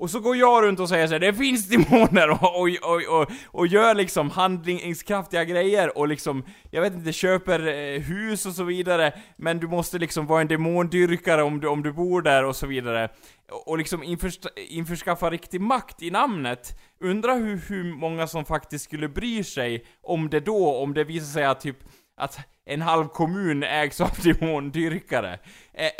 Och 0.00 0.10
så 0.10 0.20
går 0.20 0.36
jag 0.36 0.62
runt 0.62 0.80
och 0.80 0.88
säger 0.88 1.06
så 1.06 1.12
här, 1.12 1.20
det 1.20 1.34
finns 1.34 1.68
demoner 1.68 2.30
och, 2.30 2.60
och, 2.60 2.68
och, 2.82 3.20
och, 3.20 3.30
och 3.46 3.66
gör 3.66 3.94
liksom 3.94 4.30
handlingskraftiga 4.30 5.44
grejer 5.44 5.98
och 5.98 6.08
liksom, 6.08 6.44
jag 6.70 6.82
vet 6.82 6.94
inte, 6.94 7.12
köper 7.12 7.66
eh, 7.66 8.00
hus 8.00 8.46
och 8.46 8.52
så 8.52 8.64
vidare, 8.64 9.12
men 9.36 9.58
du 9.58 9.68
måste 9.68 9.98
liksom 9.98 10.26
vara 10.26 10.40
en 10.40 10.48
demondyrkare 10.48 11.42
om 11.42 11.60
du, 11.60 11.68
om 11.68 11.82
du 11.82 11.92
bor 11.92 12.22
där 12.22 12.44
och 12.44 12.56
så 12.56 12.66
vidare. 12.66 13.08
Och, 13.50 13.68
och 13.68 13.78
liksom 13.78 14.02
införst- 14.02 14.58
införskaffa 14.68 15.30
riktig 15.30 15.60
makt 15.60 16.02
i 16.02 16.10
namnet. 16.10 16.80
Undra 17.00 17.34
hur, 17.34 17.60
hur 17.68 17.94
många 17.94 18.26
som 18.26 18.44
faktiskt 18.44 18.84
skulle 18.84 19.08
bry 19.08 19.44
sig 19.44 19.84
om 20.02 20.30
det 20.30 20.40
då, 20.40 20.76
om 20.76 20.94
det 20.94 21.04
visar 21.04 21.32
sig 21.32 21.44
att 21.44 21.60
typ 21.60 21.78
att 22.16 22.38
en 22.66 22.82
halv 22.82 23.08
kommun 23.08 23.62
ägs 23.62 24.00
av 24.00 24.10
demondyrkare. 24.24 25.38
Eh, 25.74 25.86
eh, 25.86 25.92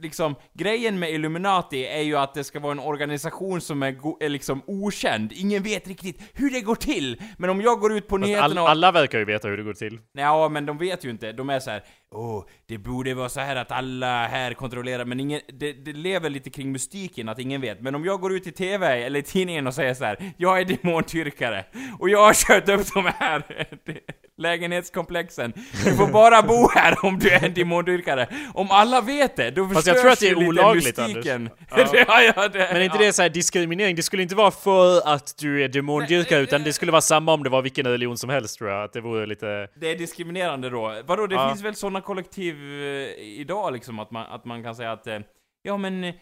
liksom, 0.00 0.34
grejen 0.52 0.98
med 0.98 1.10
Illuminati 1.10 1.86
är 1.86 2.02
ju 2.02 2.16
att 2.16 2.34
det 2.34 2.44
ska 2.44 2.60
vara 2.60 2.72
en 2.72 2.78
organisation 2.78 3.60
som 3.60 3.82
är, 3.82 4.22
är 4.24 4.28
liksom 4.28 4.62
okänd. 4.66 5.32
Ingen 5.32 5.62
vet 5.62 5.88
riktigt 5.88 6.22
hur 6.34 6.50
det 6.50 6.60
går 6.60 6.74
till. 6.74 7.22
Men 7.38 7.50
om 7.50 7.60
jag 7.60 7.80
går 7.80 7.92
ut 7.92 8.08
på 8.08 8.16
Fast 8.18 8.26
nyheterna 8.26 8.46
all, 8.46 8.58
och... 8.58 8.70
alla 8.70 8.92
verkar 8.92 9.18
ju 9.18 9.24
veta 9.24 9.48
hur 9.48 9.56
det 9.56 9.62
går 9.62 9.74
till 9.74 9.98
Ja, 10.12 10.48
men 10.48 10.66
de 10.66 10.78
vet 10.78 11.04
ju 11.04 11.10
inte. 11.10 11.32
De 11.32 11.50
är 11.50 11.60
så 11.60 11.70
här. 11.70 11.84
Åh, 12.14 12.44
det 12.66 12.78
borde 12.78 13.14
vara 13.14 13.28
så 13.28 13.40
här 13.40 13.56
att 13.56 13.72
alla 13.72 14.26
här 14.26 14.54
kontrollerar, 14.54 15.04
men 15.04 15.20
ingen, 15.20 15.40
det, 15.48 15.72
det 15.72 15.92
lever 15.92 16.30
lite 16.30 16.50
kring 16.50 16.72
mystiken 16.72 17.28
att 17.28 17.38
ingen 17.38 17.60
vet. 17.60 17.80
Men 17.80 17.94
om 17.94 18.04
jag 18.04 18.20
går 18.20 18.32
ut 18.36 18.46
i 18.46 18.52
TV 18.52 19.04
eller 19.04 19.20
i 19.20 19.22
tidningen 19.22 19.66
och 19.66 19.74
säger 19.74 19.94
så 19.94 20.04
här. 20.04 20.32
jag 20.36 20.60
är 20.60 20.64
demondyrkare, 20.64 21.64
och 21.98 22.08
jag 22.08 22.24
har 22.24 22.34
kört 22.34 22.68
upp 22.68 22.86
de 22.94 23.06
här 23.18 23.66
lägenhetskomplexen, 24.36 25.52
Du 25.84 25.96
får 25.96 26.06
bara 26.06 26.42
bo 26.42 26.68
här 26.74 27.04
om 27.04 27.18
du 27.18 27.30
är 27.30 27.44
en 27.44 27.54
demondyrkare. 27.54 28.28
Om 28.54 28.70
alla 28.70 29.00
vet 29.00 29.36
det, 29.36 29.50
då 29.50 29.68
Fast 29.68 29.86
jag 29.86 30.00
tror 30.00 30.10
att 30.10 30.20
det 30.20 30.28
är 30.28 30.34
förstörs 30.34 30.48
olagligt, 30.48 30.98
mystiken. 30.98 31.50
Anders. 31.70 31.90
ja, 32.08 32.22
ja, 32.36 32.48
det, 32.52 32.58
Men 32.58 32.76
är 32.76 32.80
inte 32.80 32.96
ja. 33.00 33.06
det 33.06 33.12
så 33.12 33.22
här 33.22 33.28
diskriminering? 33.28 33.96
Det 33.96 34.02
skulle 34.02 34.22
inte 34.22 34.34
vara 34.34 34.50
för 34.50 35.08
att 35.14 35.34
du 35.38 35.64
är 35.64 35.68
demondyrkare, 35.68 36.40
utan 36.40 36.62
det 36.64 36.72
skulle 36.72 36.92
vara 36.92 37.02
samma 37.02 37.32
om 37.32 37.42
det 37.42 37.50
var 37.50 37.62
vilken 37.62 37.86
religion 37.86 38.18
som 38.18 38.30
helst 38.30 38.58
tror 38.58 38.70
jag. 38.70 38.84
Att 38.84 38.92
det 38.92 39.00
vore 39.00 39.26
lite... 39.26 39.68
Det 39.80 39.90
är 39.90 39.98
diskriminerande 39.98 40.70
då. 40.70 40.94
Vadå, 41.06 41.26
det 41.26 41.34
Ja. 41.34 41.48
finns 41.48 41.62
väl 41.64 41.74
sådana 41.74 42.00
kollektiv 42.00 42.54
eh, 42.54 43.40
idag 43.40 43.72
liksom, 43.72 43.98
att 43.98 44.10
man, 44.10 44.26
att 44.26 44.44
man 44.44 44.62
kan 44.62 44.74
säga 44.74 44.92
att 44.92 45.06
eh, 45.06 45.18
Ja 45.62 45.76
men, 45.76 46.04
eh, 46.04 46.14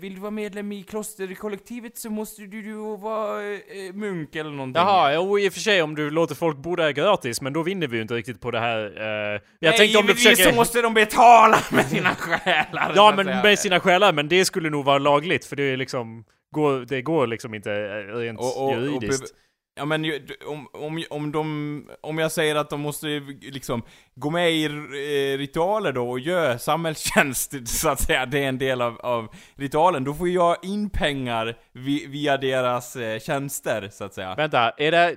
vill 0.00 0.14
du 0.14 0.20
vara 0.20 0.30
medlem 0.30 0.72
i 0.72 0.82
klosterkollektivet 0.82 1.98
så 1.98 2.10
måste 2.10 2.42
du 2.42 2.62
ju 2.64 2.96
vara 2.96 3.42
eh, 3.52 3.94
munk 3.94 4.36
eller 4.36 4.50
någonting. 4.50 4.80
Jaha, 4.82 5.14
jo 5.14 5.38
i 5.38 5.48
och 5.48 5.52
för 5.52 5.60
sig 5.60 5.82
om 5.82 5.94
du 5.94 6.10
låter 6.10 6.34
folk 6.34 6.56
bo 6.56 6.76
där 6.76 6.90
gratis, 6.90 7.40
men 7.40 7.52
då 7.52 7.62
vinner 7.62 7.86
vi 7.86 7.96
ju 7.96 8.02
inte 8.02 8.14
riktigt 8.14 8.40
på 8.40 8.50
det 8.50 8.60
här. 8.60 8.78
eh, 8.96 9.40
jag 9.58 9.70
Nej, 9.70 9.76
tänkte 9.78 9.98
om 9.98 10.06
du 10.06 10.14
försöker... 10.14 10.50
så 10.50 10.54
måste 10.54 10.82
de 10.82 10.94
betala 10.94 11.58
med 11.72 11.84
sina 11.86 12.14
själar. 12.14 12.92
Ja 12.96 13.12
men 13.16 13.26
med 13.26 13.58
sina 13.58 13.80
själar, 13.80 14.12
men 14.12 14.28
det 14.28 14.44
skulle 14.44 14.70
nog 14.70 14.84
vara 14.84 14.98
lagligt 14.98 15.44
för 15.44 15.56
det 15.56 15.62
är 15.62 15.76
liksom... 15.76 16.24
Går, 16.54 16.80
det 16.80 17.02
går 17.02 17.26
liksom 17.26 17.54
inte 17.54 17.72
eh, 17.72 18.16
rent 18.16 18.38
Och- 18.38 18.62
och- 18.62 18.68
och 18.76 18.82
juridiskt. 18.82 19.22
be- 19.34 19.38
Ja 19.74 19.84
men 19.84 20.04
om, 20.46 20.66
om, 20.72 21.04
om 21.10 21.32
de, 21.32 21.86
om 22.00 22.18
jag 22.18 22.32
säger 22.32 22.54
att 22.54 22.70
de 22.70 22.80
måste 22.80 23.06
liksom 23.42 23.82
gå 24.14 24.30
med 24.30 24.52
i 24.52 24.64
eh, 24.64 25.38
ritualer 25.38 25.92
då 25.92 26.10
och 26.10 26.20
göra 26.20 26.58
samhällstjänst 26.58 27.54
så 27.68 27.88
att 27.88 28.00
säga, 28.00 28.26
det 28.26 28.38
är 28.44 28.48
en 28.48 28.58
del 28.58 28.82
av, 28.82 29.00
av 29.00 29.28
ritualen, 29.56 30.04
då 30.04 30.14
får 30.14 30.28
jag 30.28 30.56
in 30.62 30.90
pengar 30.90 31.58
vi, 31.72 32.06
via 32.06 32.36
deras 32.36 32.96
eh, 32.96 33.18
tjänster 33.20 33.88
så 33.92 34.04
att 34.04 34.14
säga. 34.14 34.34
Vänta, 34.34 34.70
är 34.76 34.90
det... 34.90 35.16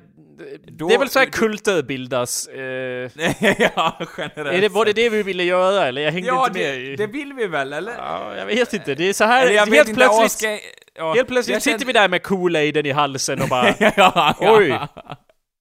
Då- 0.67 0.87
det 0.87 0.93
är 0.95 0.99
väl 0.99 1.09
så 1.09 1.19
här 1.19 1.25
kulter 1.25 1.83
bildas? 1.83 2.47
Eh, 2.47 2.61
ja, 3.75 3.99
generellt 4.17 4.57
är 4.57 4.61
det, 4.61 4.69
var 4.69 4.85
det 4.85 4.93
det 4.93 5.09
vi 5.09 5.23
ville 5.23 5.43
göra 5.43 5.87
eller? 5.87 6.01
Jag 6.01 6.11
hängde 6.11 6.27
Ja, 6.27 6.47
inte 6.47 6.59
med 6.59 6.69
det, 6.79 6.81
i... 6.91 6.95
det 6.95 7.07
vill 7.07 7.33
vi 7.33 7.47
väl, 7.47 7.73
eller? 7.73 7.93
Ja, 7.97 8.35
jag 8.37 8.45
vet 8.45 8.73
inte, 8.73 8.95
det 8.95 9.09
är 9.09 9.13
så 9.13 9.23
här... 9.23 9.45
Eller 9.45 9.55
jag 9.55 9.65
vet 9.65 9.75
helt 9.75 9.89
inte, 9.89 9.99
plötsligt... 10.01 10.49
Aske- 10.51 10.59
ja, 10.95 11.13
Helt 11.13 11.27
plötsligt 11.27 11.53
jag 11.55 11.61
sitter 11.61 11.71
kände- 11.79 11.85
vi 11.85 11.93
där 11.93 12.09
med 12.09 12.21
Kool-Aiden 12.23 12.85
i 12.85 12.91
halsen 12.91 13.41
och 13.41 13.47
bara... 13.49 13.67
ja, 13.79 13.91
ja. 13.95 14.35
Oj! 14.39 14.79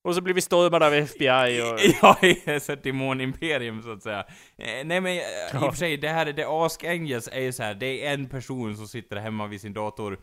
Och 0.05 0.14
så 0.14 0.20
blir 0.20 0.35
vi 0.35 0.40
stormade 0.40 0.87
av 0.87 0.94
FBI 0.94 1.61
och... 1.62 1.81
Ja, 2.03 2.16
i 2.23 2.42
ett 2.47 2.83
demonimperium 2.85 3.83
så 3.83 3.92
att 3.92 4.03
säga. 4.03 4.18
Eh, 4.59 4.85
nej 4.85 5.01
men 5.01 5.07
eh, 5.07 5.12
i 5.12 5.23
Ja. 5.53 5.66
och 5.66 5.73
för 5.73 5.79
sig, 5.79 5.97
det 5.97 6.09
här, 6.09 6.27
det 6.27 6.44
Ask 6.49 6.85
Angels 6.85 7.29
är 7.33 7.40
ju 7.40 7.53
så 7.53 7.62
här, 7.62 7.75
det 7.75 8.07
är 8.07 8.14
en 8.14 8.29
person 8.29 8.77
som 8.77 8.88
sitter 8.88 9.16
hemma 9.16 9.47
vid 9.47 9.61
sin 9.61 9.73
dator 9.73 10.18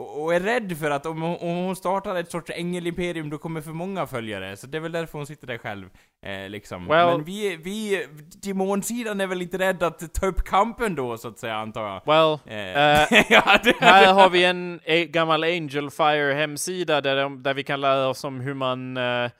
och, 0.00 0.34
är 0.34 0.40
rädd 0.40 0.78
för 0.78 0.90
att 0.90 1.06
om, 1.06 1.22
hon- 1.22 1.76
startar 1.76 2.16
ett 2.16 2.30
sorts 2.30 2.50
ängelimperium 2.54 3.30
då 3.30 3.38
kommer 3.38 3.60
för 3.60 3.70
många 3.70 4.06
följare, 4.06 4.56
så 4.56 4.66
det 4.66 4.78
är 4.78 4.80
väl 4.80 4.92
därför 4.92 5.18
hon 5.18 5.26
sitter 5.26 5.46
där 5.46 5.58
själv. 5.58 5.90
Eh, 6.26 6.48
liksom. 6.48 6.88
Well- 6.92 7.16
Men 7.16 7.24
vi, 7.24 7.56
vi, 7.56 8.06
demonsidan 8.42 9.20
är 9.20 9.26
väl 9.26 9.42
inte 9.42 9.58
rädd 9.58 9.82
att 9.82 10.14
ta 10.14 10.26
upp 10.26 10.44
kampen 10.44 10.94
då, 10.94 11.18
så 11.18 11.28
att 11.28 11.38
säga, 11.38 11.54
antar 11.56 11.82
jag. 11.88 12.02
Well, 12.06 12.38
Eh, 12.46 13.02
eh, 13.02 13.24
ja, 13.30 13.58
det, 13.64 13.76
här 13.80 14.12
har 14.12 14.30
vi 14.30 14.44
en 14.44 14.80
e- 14.84 15.06
gammal 15.06 15.44
Angel 15.44 15.90
Fire 15.90 16.32
hemsida 16.34 17.00
där, 17.00 17.16
de, 17.16 17.42
där 17.42 17.54
vi 17.54 17.62
kan 17.62 17.80
lära 17.80 18.08
oss 18.08 18.24
om 18.24 18.40
hur 18.40 18.54
man, 18.54 18.96
eh, 18.96 19.30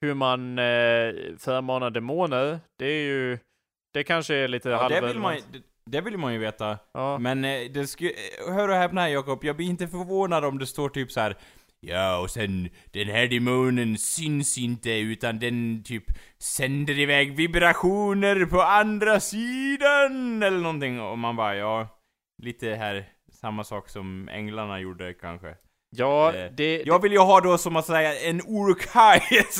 hur 0.00 0.14
man 0.14 0.58
eh, 0.58 0.64
förmanar 1.38 1.90
demoner. 1.90 2.60
Det 2.78 2.86
är 2.86 3.02
ju, 3.02 3.38
det 3.94 4.04
kanske 4.04 4.34
är 4.34 4.48
lite 4.48 4.68
ja, 4.68 4.88
man, 5.20 5.36
det, 5.90 6.00
vill 6.00 6.18
man 6.18 6.32
ju 6.32 6.38
veta. 6.38 6.78
Ja. 6.94 7.18
Men 7.18 7.44
eh, 7.44 7.60
det 7.70 7.86
skulle, 7.86 8.12
hör 8.48 8.68
och 8.68 8.74
häpna 8.74 9.00
här 9.00 9.08
Jakob, 9.08 9.44
jag 9.44 9.56
blir 9.56 9.66
inte 9.66 9.88
förvånad 9.88 10.44
om 10.44 10.58
det 10.58 10.66
står 10.66 10.88
typ 10.88 11.12
så 11.12 11.20
här. 11.20 11.36
Ja, 11.80 12.18
och 12.18 12.30
sen 12.30 12.68
den 12.92 13.08
här 13.08 13.26
demonen 13.26 13.98
syns 13.98 14.58
inte 14.58 14.90
utan 14.90 15.38
den 15.38 15.82
typ 15.84 16.04
sänder 16.38 16.98
iväg 16.98 17.36
vibrationer 17.36 18.44
på 18.44 18.62
andra 18.62 19.20
sidan 19.20 20.42
eller 20.42 20.58
någonting 20.58 21.00
och 21.00 21.18
man 21.18 21.36
bara 21.36 21.56
ja, 21.56 21.88
lite 22.42 22.74
här 22.74 23.04
samma 23.32 23.64
sak 23.64 23.88
som 23.88 24.28
änglarna 24.28 24.80
gjorde 24.80 25.14
kanske. 25.14 25.56
Ja, 25.90 26.34
Eh, 26.34 26.50
det... 26.56 26.82
Jag 26.86 27.02
vill 27.02 27.12
ju 27.12 27.18
ha 27.18 27.40
då 27.40 27.58
som 27.58 27.76
att 27.76 27.86
säga 27.86 28.20
en 28.20 28.40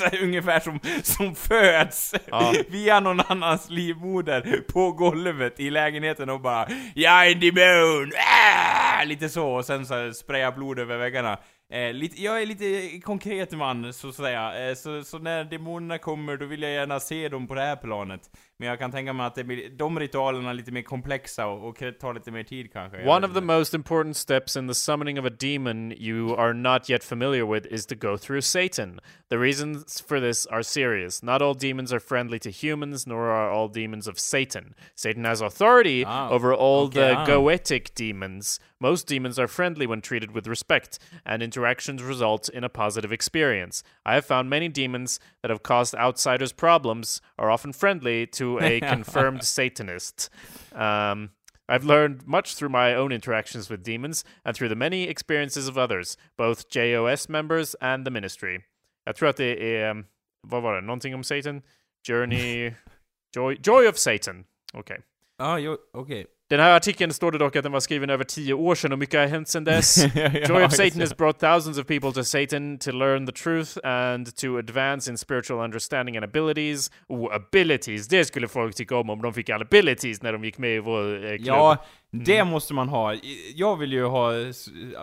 här 0.02 0.22
ungefär 0.22 0.60
som, 0.60 0.80
som 1.02 1.34
föds 1.34 2.14
Ja. 2.30 2.54
via 2.68 3.00
någon 3.00 3.20
annans 3.20 3.70
livmoder 3.70 4.62
på 4.72 4.92
golvet 4.92 5.60
i 5.60 5.70
lägenheten 5.70 6.30
och 6.30 6.40
bara 6.40 6.68
Jag 6.94 7.26
är 7.26 7.32
en 7.32 7.40
demon! 7.40 8.12
Ah! 8.16 9.04
Lite 9.04 9.28
så, 9.28 9.48
och 9.48 9.64
sen 9.64 9.86
så 9.86 10.12
spraya 10.12 10.52
blod 10.52 10.78
över 10.78 10.98
väggarna. 10.98 11.38
Eh, 11.72 11.92
lite, 11.92 12.22
jag 12.22 12.42
är 12.42 12.46
lite 12.46 13.00
konkret 13.00 13.52
man, 13.52 13.92
så 13.92 14.08
att 14.08 14.14
säga. 14.14 14.68
Eh, 14.68 14.74
så, 14.74 15.04
så 15.04 15.18
när 15.18 15.44
demonerna 15.44 15.98
kommer, 15.98 16.36
då 16.36 16.46
vill 16.46 16.62
jag 16.62 16.72
gärna 16.72 17.00
se 17.00 17.28
dem 17.28 17.46
på 17.46 17.54
det 17.54 17.60
här 17.60 17.76
planet. 17.76 18.20
Men 18.60 18.68
jag 18.68 18.78
kan 18.78 18.90
tänka 18.90 19.12
mig 19.12 19.26
att 19.26 19.34
det 19.34 19.44
blir, 19.44 19.70
de 19.70 20.00
ritualerna 20.00 20.50
är 20.50 20.54
lite 20.54 20.72
mer 20.72 20.82
komplexa 20.82 21.46
och, 21.46 21.68
och 21.68 21.82
tar 22.00 22.14
lite 22.14 22.30
mer 22.30 22.42
tid 22.42 22.72
kanske. 22.72 23.08
One 23.08 23.26
of 23.26 23.34
the 23.34 23.40
most 23.40 23.74
important 23.74 24.16
steps 24.16 24.56
in 24.56 24.68
the 24.68 24.74
summoning 24.74 25.18
of 25.18 25.24
a 25.24 25.30
demon 25.30 25.92
you 25.92 26.34
are 26.36 26.52
not 26.52 26.90
yet 26.90 27.04
familiar 27.04 27.46
with 27.46 27.66
is 27.72 27.86
to 27.86 27.94
go 27.94 28.16
through 28.16 28.40
Satan. 28.42 29.00
The 29.30 29.38
reasons 29.38 30.00
for 30.00 30.20
this 30.20 30.46
are 30.46 30.62
serious. 30.62 31.22
Not 31.22 31.42
all 31.42 31.54
demons 31.54 31.92
are 31.92 32.00
friendly 32.00 32.38
to 32.40 32.50
humans, 32.50 33.06
nor 33.06 33.30
are 33.30 33.50
all 33.50 33.68
demons 33.68 34.08
of 34.08 34.18
Satan. 34.18 34.74
Satan 34.94 35.24
has 35.24 35.40
authority 35.40 36.04
Ah, 36.06 36.30
over 36.30 36.52
all 36.52 36.86
okay, 36.86 37.00
the 37.00 37.14
ah. 37.14 37.26
goetic 37.26 37.94
demons. 37.94 38.60
Most 38.80 39.08
demons 39.08 39.38
are 39.38 39.48
friendly 39.48 39.86
when 39.86 40.00
treated 40.00 40.30
with 40.30 40.46
respect, 40.46 40.98
and 41.26 41.42
interactions 41.42 42.02
result 42.02 42.48
in 42.48 42.64
a 42.64 42.68
positive 42.68 43.12
experience. 43.12 43.82
I 44.06 44.14
have 44.14 44.24
found 44.24 44.48
many 44.48 44.68
demons 44.68 45.20
that 45.42 45.50
have 45.50 45.62
caused 45.62 45.94
outsiders 45.96 46.52
problems 46.52 47.20
are 47.38 47.50
often 47.50 47.72
friendly 47.72 48.26
to 48.26 48.47
a 48.56 48.80
confirmed 48.94 49.44
Satanist. 49.44 50.30
Um, 50.72 51.30
I've 51.68 51.84
learned 51.84 52.26
much 52.26 52.54
through 52.54 52.70
my 52.70 52.94
own 52.94 53.12
interactions 53.12 53.68
with 53.68 53.82
demons 53.82 54.24
and 54.44 54.56
through 54.56 54.70
the 54.70 54.76
many 54.76 55.02
experiences 55.04 55.68
of 55.68 55.76
others, 55.76 56.16
both 56.38 56.64
JOS 56.74 57.28
members 57.28 57.76
and 57.80 58.06
the 58.06 58.10
ministry. 58.10 58.64
Jag 59.04 59.16
tror 59.16 59.28
att 59.28 59.36
det 59.36 59.76
är, 59.76 59.90
um, 59.90 60.06
vad 60.42 60.62
var 60.62 60.74
det, 60.74 60.80
någonting 60.80 61.14
om 61.14 61.24
Satan? 61.24 61.62
Journey, 62.06 62.74
Joy, 63.36 63.58
Joy 63.66 63.88
of 63.88 63.98
Satan. 63.98 64.44
Okej. 64.72 65.00
Ja, 65.38 65.58
jo, 65.58 65.76
okej. 65.92 66.26
Den 66.48 66.60
här 66.60 66.76
artikeln 66.76 67.12
står 67.12 67.32
det 67.32 67.38
dock 67.38 67.56
att 67.56 67.62
den 67.62 67.72
var 67.72 67.80
skriven 67.80 68.10
över 68.10 68.24
tio 68.24 68.54
år 68.54 68.74
sedan 68.74 68.92
och 68.92 68.98
mycket 68.98 69.20
har 69.20 69.26
hänt 69.26 69.48
sedan 69.48 69.64
dess. 69.64 70.04
Joy 70.48 70.64
of 70.64 70.72
Satan 70.72 71.00
has 71.00 71.16
brought 71.16 71.38
thousands 71.38 71.78
of 71.78 71.86
people 71.86 72.12
to 72.12 72.24
Satan 72.24 72.78
to 72.78 72.90
learn 72.92 73.26
the 73.26 73.32
truth 73.32 73.78
and 73.84 74.36
to 74.36 74.58
advance 74.58 75.10
in 75.10 75.18
spiritual 75.18 75.60
understanding 75.60 76.16
and 76.16 76.24
abilities. 76.24 76.90
Oh, 77.08 77.34
abilities! 77.34 78.08
Det 78.08 78.24
skulle 78.24 78.48
folk 78.48 78.74
tycka 78.74 78.96
om 78.96 79.10
om 79.10 79.22
de 79.22 79.34
fick 79.34 79.50
abilities 79.50 80.22
när 80.22 80.32
de 80.32 80.44
gick 80.44 80.58
med 80.58 80.76
i 80.76 80.78
vår 80.78 81.24
eh, 81.24 81.36
klubb. 81.36 81.46
Ja, 81.46 81.84
det 82.10 82.44
måste 82.44 82.74
man 82.74 82.88
ha. 82.88 83.14
Jag 83.54 83.76
vill 83.76 83.92
ju 83.92 84.04
ha, 84.04 84.32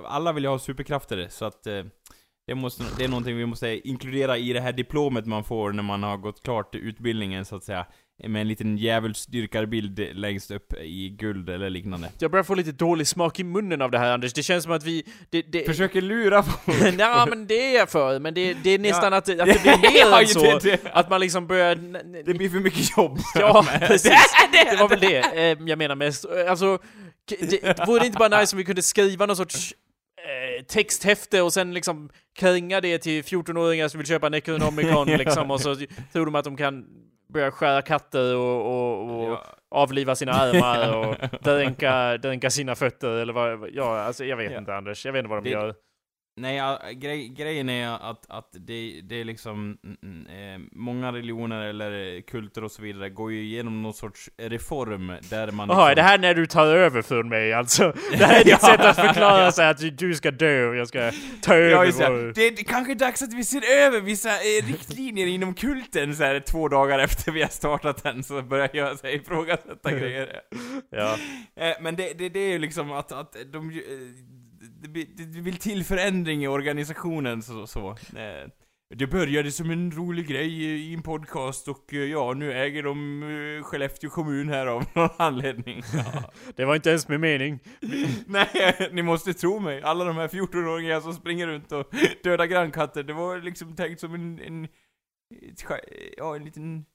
alla 0.05 0.33
vill 0.33 0.43
ju 0.43 0.49
ha 0.49 0.59
superkrafter, 0.59 1.27
så 1.29 1.45
att 1.45 1.67
eh, 1.67 1.83
det, 2.47 2.55
måste, 2.55 2.83
det 2.97 3.03
är 3.03 3.07
någonting 3.07 3.37
vi 3.37 3.45
måste 3.45 3.87
inkludera 3.87 4.37
i 4.37 4.53
det 4.53 4.61
här 4.61 4.73
diplomet 4.73 5.25
man 5.25 5.43
får 5.43 5.71
när 5.71 5.83
man 5.83 6.03
har 6.03 6.17
gått 6.17 6.43
klart 6.43 6.75
utbildningen, 6.75 7.45
så 7.45 7.55
att 7.55 7.63
säga. 7.63 7.85
Med 8.23 8.41
en 8.41 8.47
liten 8.47 8.77
djävulsdyrkarbild 8.77 9.99
längst 10.13 10.51
upp 10.51 10.73
i 10.73 11.09
guld 11.09 11.49
eller 11.49 11.69
liknande. 11.69 12.09
Jag 12.19 12.31
börjar 12.31 12.43
få 12.43 12.55
lite 12.55 12.71
dålig 12.71 13.07
smak 13.07 13.39
i 13.39 13.43
munnen 13.43 13.81
av 13.81 13.91
det 13.91 13.99
här 13.99 14.11
Anders. 14.11 14.33
Det 14.33 14.43
känns 14.43 14.63
som 14.63 14.73
att 14.73 14.83
vi... 14.83 15.03
Det, 15.29 15.41
det... 15.41 15.65
Försöker 15.65 16.01
lura 16.01 16.43
folk. 16.43 16.81
Nej 16.97 17.25
men 17.29 17.47
det 17.47 17.53
är 17.75 17.79
jag 17.79 17.89
för, 17.89 18.19
men 18.19 18.33
det, 18.33 18.53
det 18.53 18.69
är 18.69 18.79
nästan 18.79 19.11
Ja. 19.11 19.17
att, 19.17 19.29
att 19.29 19.37
det 19.37 19.61
blir 19.63 19.93
mer 19.93 19.99
Ja, 19.99 20.21
än 20.21 20.27
så. 20.27 20.77
Att 20.91 21.09
man 21.09 21.21
liksom 21.21 21.47
börjar... 21.47 21.75
Det 22.23 22.33
blir 22.33 22.49
för 22.49 22.59
mycket 22.59 22.97
jobb. 22.97 23.19
Ja, 23.35 23.65
precis. 23.79 24.11
Det 24.51 24.77
var 24.79 24.89
väl 24.89 24.99
det 24.99 25.17
eh, 25.17 25.57
jag 25.67 25.77
menar 25.77 25.95
mest. 25.95 26.25
Alltså, 26.49 26.79
det, 27.49 27.87
vore 27.87 27.99
det 27.99 28.05
inte 28.05 28.17
bara 28.17 28.39
nice 28.39 28.55
om 28.55 28.57
vi 28.57 28.63
kunde 28.65 28.81
skriva 28.81 29.25
någon 29.25 29.35
sorts 29.35 29.73
eh, 30.17 30.65
texthäfte 30.65 31.41
och 31.41 31.53
sen 31.53 31.73
liksom 31.73 32.09
kränga 32.39 32.81
det 32.81 32.97
till 32.97 33.21
14-åringar 33.23 33.87
som 33.87 33.97
vill 33.97 34.07
köpa 34.07 34.29
Necronomicon 34.29 35.07
liksom 35.07 35.51
och 35.51 35.61
så 35.61 35.75
tror 36.13 36.25
de 36.25 36.35
att 36.35 36.43
de 36.45 36.57
kan 36.57 36.85
börja 37.35 37.51
skära 37.51 37.81
katter 37.81 38.35
och, 38.35 38.65
och, 38.65 39.09
och 39.19 39.31
Ja. 39.31 39.43
avliva 39.71 40.15
sina 40.15 40.31
armar 40.31 40.95
och 40.97 41.15
dränka, 41.41 42.17
dränka 42.17 42.49
sina 42.49 42.75
fötter 42.75 43.09
eller 43.09 43.33
vad, 43.33 43.69
ja 43.71 43.99
alltså 43.99 44.25
jag 44.25 44.37
vet 44.37 44.51
Ja. 44.51 44.57
inte 44.57 44.75
Anders, 44.75 45.05
jag 45.05 45.13
vet 45.13 45.19
inte 45.19 45.29
vad 45.29 45.43
de 45.43 45.49
Det- 45.49 45.53
gör. 45.53 45.73
Nej, 46.37 46.61
grej, 46.95 47.27
grejen 47.27 47.69
är 47.69 47.87
att, 48.11 48.25
att 48.29 48.49
det, 48.51 48.99
det 49.03 49.15
är 49.21 49.23
liksom, 49.23 49.77
eh, 50.29 50.61
många 50.71 51.11
religioner 51.11 51.61
eller 51.61 52.21
kulter 52.21 52.63
och 52.63 52.71
så 52.71 52.81
vidare 52.81 53.09
går 53.09 53.31
ju 53.31 53.43
igenom 53.43 53.83
någon 53.83 53.93
sorts 53.93 54.29
reform 54.37 55.07
där 55.29 55.51
man 55.51 55.69
Jaha, 55.69 55.85
är 55.85 55.89
liksom- 55.89 55.95
det 55.95 56.01
här 56.01 56.17
när 56.17 56.33
du 56.33 56.45
tar 56.45 56.65
över 56.67 57.01
från 57.01 57.29
mig 57.29 57.53
alltså? 57.53 57.93
Det 58.11 58.25
här 58.25 58.39
är 58.39 58.43
ditt 58.43 58.47
Ja. 58.61 58.67
sätt 58.67 58.79
att 58.79 58.95
förklara 58.95 59.51
sig 59.51 59.67
att 59.69 59.97
du- 59.97 60.15
ska 60.15 60.31
dö 60.31 60.67
och 60.67 60.75
jag 60.75 60.87
ska 60.87 61.11
ta 61.41 61.55
över 61.55 61.69
Ja, 61.71 61.85
just 61.85 61.99
det. 61.99 62.05
är 62.47 62.63
kanske 62.63 62.93
är 62.93 62.95
dags 62.95 63.21
att 63.21 63.33
vi 63.33 63.43
ser 63.43 63.63
över 63.85 64.01
vissa 64.01 64.29
eh, 64.29 64.65
riktlinjer 64.67 65.27
inom 65.27 65.53
kulten 65.53 66.15
så 66.15 66.23
här, 66.23 66.39
två 66.39 66.67
dagar 66.67 66.99
efter 66.99 67.31
vi 67.31 67.41
har 67.41 67.49
startat 67.49 68.03
den, 68.03 68.23
så 68.23 68.41
börjar 68.41 68.69
jag 68.73 68.99
så 68.99 69.07
här, 69.07 69.13
ifrågasätta 69.13 69.91
grejer. 69.91 70.29
Ja. 70.91 71.17
Eh, 71.55 71.75
men 71.81 71.95
det, 71.95 72.13
det, 72.17 72.29
det 72.29 72.39
är 72.39 72.51
ju 72.51 72.59
liksom 72.59 72.91
att, 72.91 73.11
att 73.11 73.35
de 73.53 73.69
eh, 73.69 73.75
det, 74.87 75.03
det, 75.03 75.41
vill 75.41 75.57
till 75.57 75.83
förändring 75.83 76.43
i 76.43 76.47
organisationen 76.47 77.41
så. 77.41 77.67
så. 77.67 77.89
Eh, 77.89 78.49
det 78.89 79.07
började 79.07 79.51
som 79.51 79.69
en 79.69 79.91
rolig 79.91 80.27
grej 80.27 80.63
i 80.63 80.93
en 80.93 81.01
podcast 81.01 81.67
och 81.67 81.93
eh, 81.93 81.99
ja, 81.99 82.33
nu 82.33 82.53
äger 82.53 82.83
de 82.83 83.23
uh, 83.23 83.63
Skellefteå 83.63 84.09
kommun 84.09 84.49
här 84.49 84.67
av 84.67 84.85
någon 84.93 85.09
anledning. 85.17 85.81
Ja. 85.93 86.31
Det 86.55 86.65
var 86.65 86.75
inte 86.75 86.89
ens 86.89 87.07
min 87.07 87.21
mening. 87.21 87.59
Nej, 88.27 88.89
ni 88.91 89.01
måste 89.01 89.33
tro 89.33 89.59
mig. 89.59 89.81
Alla 89.81 90.05
de 90.05 90.15
här 90.15 90.27
14-åringarna 90.27 91.01
som 91.01 91.13
springer 91.13 91.47
runt 91.47 91.71
och 91.71 91.93
dödar 92.23 92.45
grannkatter, 92.45 93.03
det 93.03 93.13
var 93.13 93.37
liksom 93.37 93.75
tänkt 93.75 93.99
som 93.99 94.13
en, 94.13 94.39
en, 94.39 94.65
ett 94.65 95.63
ja, 96.17 96.35
en 96.35 96.45
liten, 96.45 96.85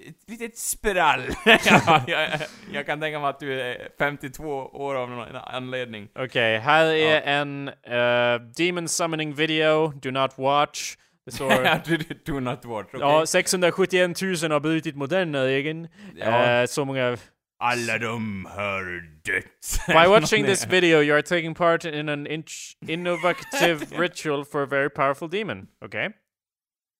ett 0.00 0.30
litet 0.30 0.58
sprall. 0.58 1.22
ja, 1.44 2.02
jag, 2.06 2.28
jag 2.72 2.86
kan 2.86 3.00
tänka 3.00 3.20
mig 3.20 3.28
att 3.28 3.40
du 3.40 3.60
är 3.60 3.88
52 3.98 4.42
år 4.72 4.94
av 4.94 5.10
någon 5.10 5.36
anledning. 5.36 6.08
Okej, 6.14 6.58
här 6.58 6.84
är 6.84 7.20
en 7.20 7.68
eh, 7.68 8.40
Demon 8.56 8.88
Summoning 8.88 9.34
video, 9.34 9.88
do 9.88 10.10
not 10.10 10.38
watch. 10.38 10.96
Det 11.24 11.32
står... 11.32 12.24
do 12.26 12.40
not 12.40 12.64
watch, 12.64 12.88
okej? 12.88 13.00
Ja, 13.00 13.26
671 13.26 14.22
000 14.22 14.34
har 14.50 14.60
brutit 14.60 14.96
mot 14.96 15.10
den 15.10 15.36
regeln. 15.36 15.88
Ja. 16.16 16.60
Eh, 16.60 16.66
så 16.66 16.84
många... 16.84 17.16
Alla 17.58 17.98
de 17.98 18.44
har 18.44 19.02
dött. 19.24 19.86
By 19.86 20.08
watching 20.20 20.44
this 20.44 20.66
video 20.66 21.02
you 21.02 21.14
are 21.14 21.22
taking 21.22 21.54
part 21.54 21.84
in 21.84 22.08
an 22.08 22.26
in- 22.26 22.44
innovative 22.86 23.86
ritual 23.98 24.44
for 24.44 24.62
a 24.62 24.66
very 24.66 24.88
powerful 24.90 25.28
demon. 25.28 25.66
Okay? 25.84 26.08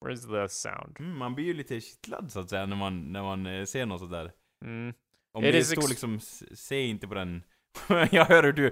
Where's 0.05 0.27
the 0.27 0.49
sound? 0.49 0.97
Mm, 1.01 1.19
man 1.19 1.35
blir 1.35 1.45
ju 1.45 1.55
lite 1.55 1.81
kittlad 1.81 2.33
så 2.33 2.41
att 2.41 2.51
säga 2.51 2.67
när 2.67 2.77
man, 2.77 3.13
när 3.13 3.23
man 3.23 3.47
eh, 3.47 3.65
ser 3.65 3.87
något 3.87 4.01
sådär. 4.01 4.33
Mm. 4.65 4.95
Om 5.35 5.45
It 5.45 5.53
det 5.53 5.59
is 5.59 5.71
står 5.71 5.89
liksom, 5.89 6.21
se 6.55 6.87
inte 6.87 7.09
på 7.09 7.15
den. 7.15 7.43
jag 8.11 8.25
hör 8.25 8.43
hur 8.43 8.53
du 8.53 8.71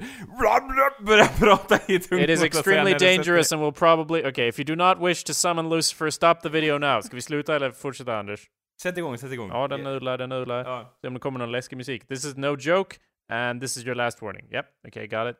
börjar 1.05 1.39
prata 1.39 1.93
i 1.93 1.99
tungt 1.99 2.22
It 2.22 2.31
is 2.31 2.43
extremely 2.43 2.95
dangerous 2.95 3.53
and 3.53 3.62
will 3.62 3.72
probably... 3.72 4.25
Okay, 4.27 4.49
if 4.49 4.59
you 4.59 4.64
do 4.64 4.75
not 4.75 4.99
wish 5.09 5.25
to 5.25 5.35
summon 5.35 5.68
Lucifer, 5.68 6.11
stop 6.11 6.35
the 6.35 6.49
video 6.49 6.79
now. 6.79 7.01
Ska 7.01 7.16
vi 7.16 7.22
sluta 7.22 7.57
eller 7.57 7.70
fortsätta 7.70 8.18
Anders? 8.18 8.49
Sätt 8.83 8.99
igång, 8.99 9.18
sätt 9.18 9.33
igång. 9.33 9.49
Ja, 9.49 9.68
den 9.68 9.87
udlar, 9.87 10.18
den 10.18 10.33
udlar. 10.33 10.64
Ja. 10.64 10.97
Se 11.01 11.09
om 11.09 11.14
det 11.14 11.20
kommer 11.20 11.39
någon 11.39 11.53
läskig 11.53 11.77
musik. 11.77 12.09
This 12.09 12.25
is 12.25 12.37
no 12.37 12.57
joke, 12.59 12.97
and 13.29 13.61
this 13.61 13.77
is 13.77 13.87
your 13.87 13.95
last 13.95 14.22
warning. 14.22 14.49
Yep, 14.53 14.66
okay, 14.89 15.07
got 15.07 15.31
it. 15.31 15.37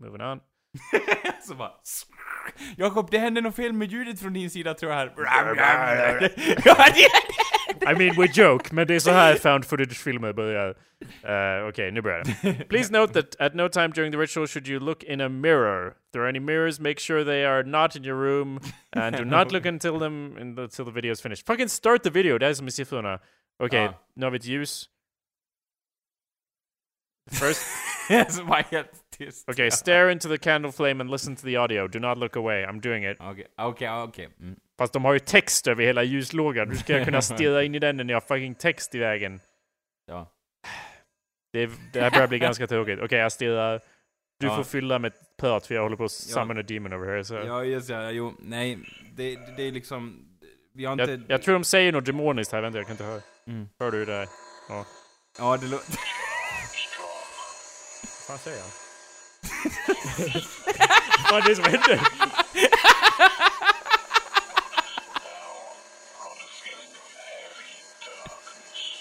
Moving 0.00 0.22
on. 0.22 0.40
så 1.42 1.54
bara... 1.54 1.72
Jakob, 2.76 3.10
det 3.10 3.18
hände 3.18 3.40
något 3.40 3.56
fel 3.56 3.72
med 3.72 3.90
ljudet 3.90 4.20
från 4.20 4.32
din 4.32 4.50
sida 4.50 4.74
tror 4.74 4.92
jag 4.92 4.98
här. 4.98 5.12
I 7.82 7.94
mean, 7.94 8.16
we 8.16 8.26
joke, 8.26 8.74
men 8.74 8.86
det 8.86 8.94
är 8.94 8.98
så 9.00 9.10
här 9.10 9.36
found 9.36 9.64
footage-filmer 9.64 10.32
börjar. 10.32 10.68
Uh, 10.70 11.68
Okej, 11.68 11.92
nu 11.92 12.00
börjar 12.02 12.24
det. 12.24 12.64
Please 12.68 12.92
note 12.92 13.12
that 13.22 13.40
at 13.40 13.54
no 13.54 13.68
time 13.68 13.88
during 13.88 14.12
the 14.12 14.18
ritual 14.18 14.46
should 14.46 14.68
you 14.68 14.80
look 14.80 15.02
in 15.02 15.20
a 15.20 15.28
mirror. 15.28 15.88
If 15.88 16.12
there 16.12 16.22
are 16.22 16.28
any 16.28 16.40
mirrors, 16.40 16.80
make 16.80 17.00
sure 17.00 17.24
they 17.24 17.44
are 17.44 17.62
not 17.62 17.96
in 17.96 18.04
your 18.04 18.16
room. 18.18 18.60
And 18.92 19.16
do 19.16 19.24
not 19.24 19.52
look 19.52 19.66
until 19.66 19.98
them 19.98 20.38
in 20.38 20.56
the, 20.56 20.62
until 20.62 20.84
the 20.84 20.92
video 20.92 21.12
is 21.12 21.20
finished. 21.20 21.46
Fucking 21.46 21.68
start 21.68 22.02
the 22.02 22.10
video, 22.10 22.38
det 22.38 22.46
är 22.46 22.54
som 22.54 22.68
i 22.68 22.70
siffrorna. 22.70 23.18
Okej, 23.58 23.82
Ja. 23.84 23.94
nu 24.16 24.26
har 24.26 24.30
vi 24.30 24.36
ett 24.36 24.44
ljus. 24.44 24.88
First, 27.30 27.62
så 28.36 28.44
bara 28.44 28.64
helt 28.70 28.90
tyst. 29.24 29.48
okay, 29.48 29.70
stare 29.70 30.12
into 30.12 30.28
the 30.28 30.38
candle 30.38 30.72
flame 30.72 31.00
and 31.00 31.10
listen 31.10 31.36
to 31.36 31.42
the 31.42 31.56
audio. 31.56 31.86
Do 31.88 31.98
not 31.98 32.18
look 32.18 32.36
away. 32.36 32.64
I'm 32.64 32.80
doing 32.80 33.04
it. 33.10 33.16
Okej, 33.20 33.46
okej, 33.58 33.90
okej. 33.90 34.28
Mm. 34.40 34.56
Fast 34.78 34.92
de 34.92 35.04
har 35.04 35.12
ju 35.12 35.18
text 35.18 35.66
över 35.68 35.84
hela 35.84 36.02
ljuslågan. 36.02 36.68
Hur 36.68 36.76
ska 36.76 36.92
jag 36.96 37.04
kunna 37.04 37.22
stirra 37.22 37.62
in 37.62 37.74
i 37.74 37.78
den 37.78 37.96
när 37.96 38.04
ni 38.04 38.12
har 38.12 38.20
fucking 38.20 38.54
text 38.54 38.94
i 38.94 38.98
vägen? 38.98 39.40
Ja. 40.06 40.32
Det, 41.52 41.70
det 41.92 42.00
här 42.00 42.10
börjar 42.10 42.28
bli 42.28 42.38
ganska 42.38 42.66
tråkigt. 42.66 42.98
Okej, 43.02 43.18
jag 43.18 43.32
stirrar. 43.32 43.80
Du 44.40 44.46
Ja. 44.46 44.56
får 44.56 44.64
fylla 44.64 44.98
med 44.98 45.12
prat 45.40 45.66
för 45.66 45.74
jag 45.74 45.82
håller 45.82 45.96
på 45.96 46.04
att 46.04 46.10
summon 46.12 46.58
a 46.58 46.62
demon 46.62 46.92
over 46.92 47.06
here. 47.06 47.24
Så. 47.24 47.34
Ja, 47.34 47.64
just 47.64 47.88
ja, 47.88 48.10
jo, 48.10 48.34
nej. 48.38 48.78
Det, 49.16 49.36
det, 49.36 49.56
det 49.56 49.62
är 49.62 49.72
liksom... 49.72 50.26
Vi 50.74 50.84
har 50.84 50.92
inte... 50.92 51.10
jag, 51.10 51.22
jag 51.28 51.42
tror 51.42 51.52
de 51.54 51.64
säger 51.64 51.92
något 51.92 52.04
demoniskt 52.04 52.52
här. 52.52 52.62
Vänta, 52.62 52.78
jag 52.78 52.86
kan 52.86 52.94
inte 52.94 53.04
höra. 53.04 53.20
Mm. 53.46 53.68
Hör 53.80 53.90
du 53.90 54.04
det? 54.04 54.28
Ja, 55.38 55.56
det 55.60 55.66
låter... 55.66 55.86
Vad 58.02 58.38
fan 58.38 58.38
säger 58.38 58.60
han? 58.60 58.89
Vad 61.30 61.44
är 61.44 61.48
det 61.48 61.56
som 61.56 61.64
händer? 61.64 62.00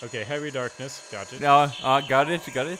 Okej, 0.04 0.24
heavy 0.24 0.52
darkness. 0.52 1.12
Got 1.12 1.34
it. 1.34 1.42
Ja, 1.42 1.72
ja, 1.82 2.02
got 2.10 2.30
it, 2.30 2.54
got 2.54 2.68
it. 2.68 2.80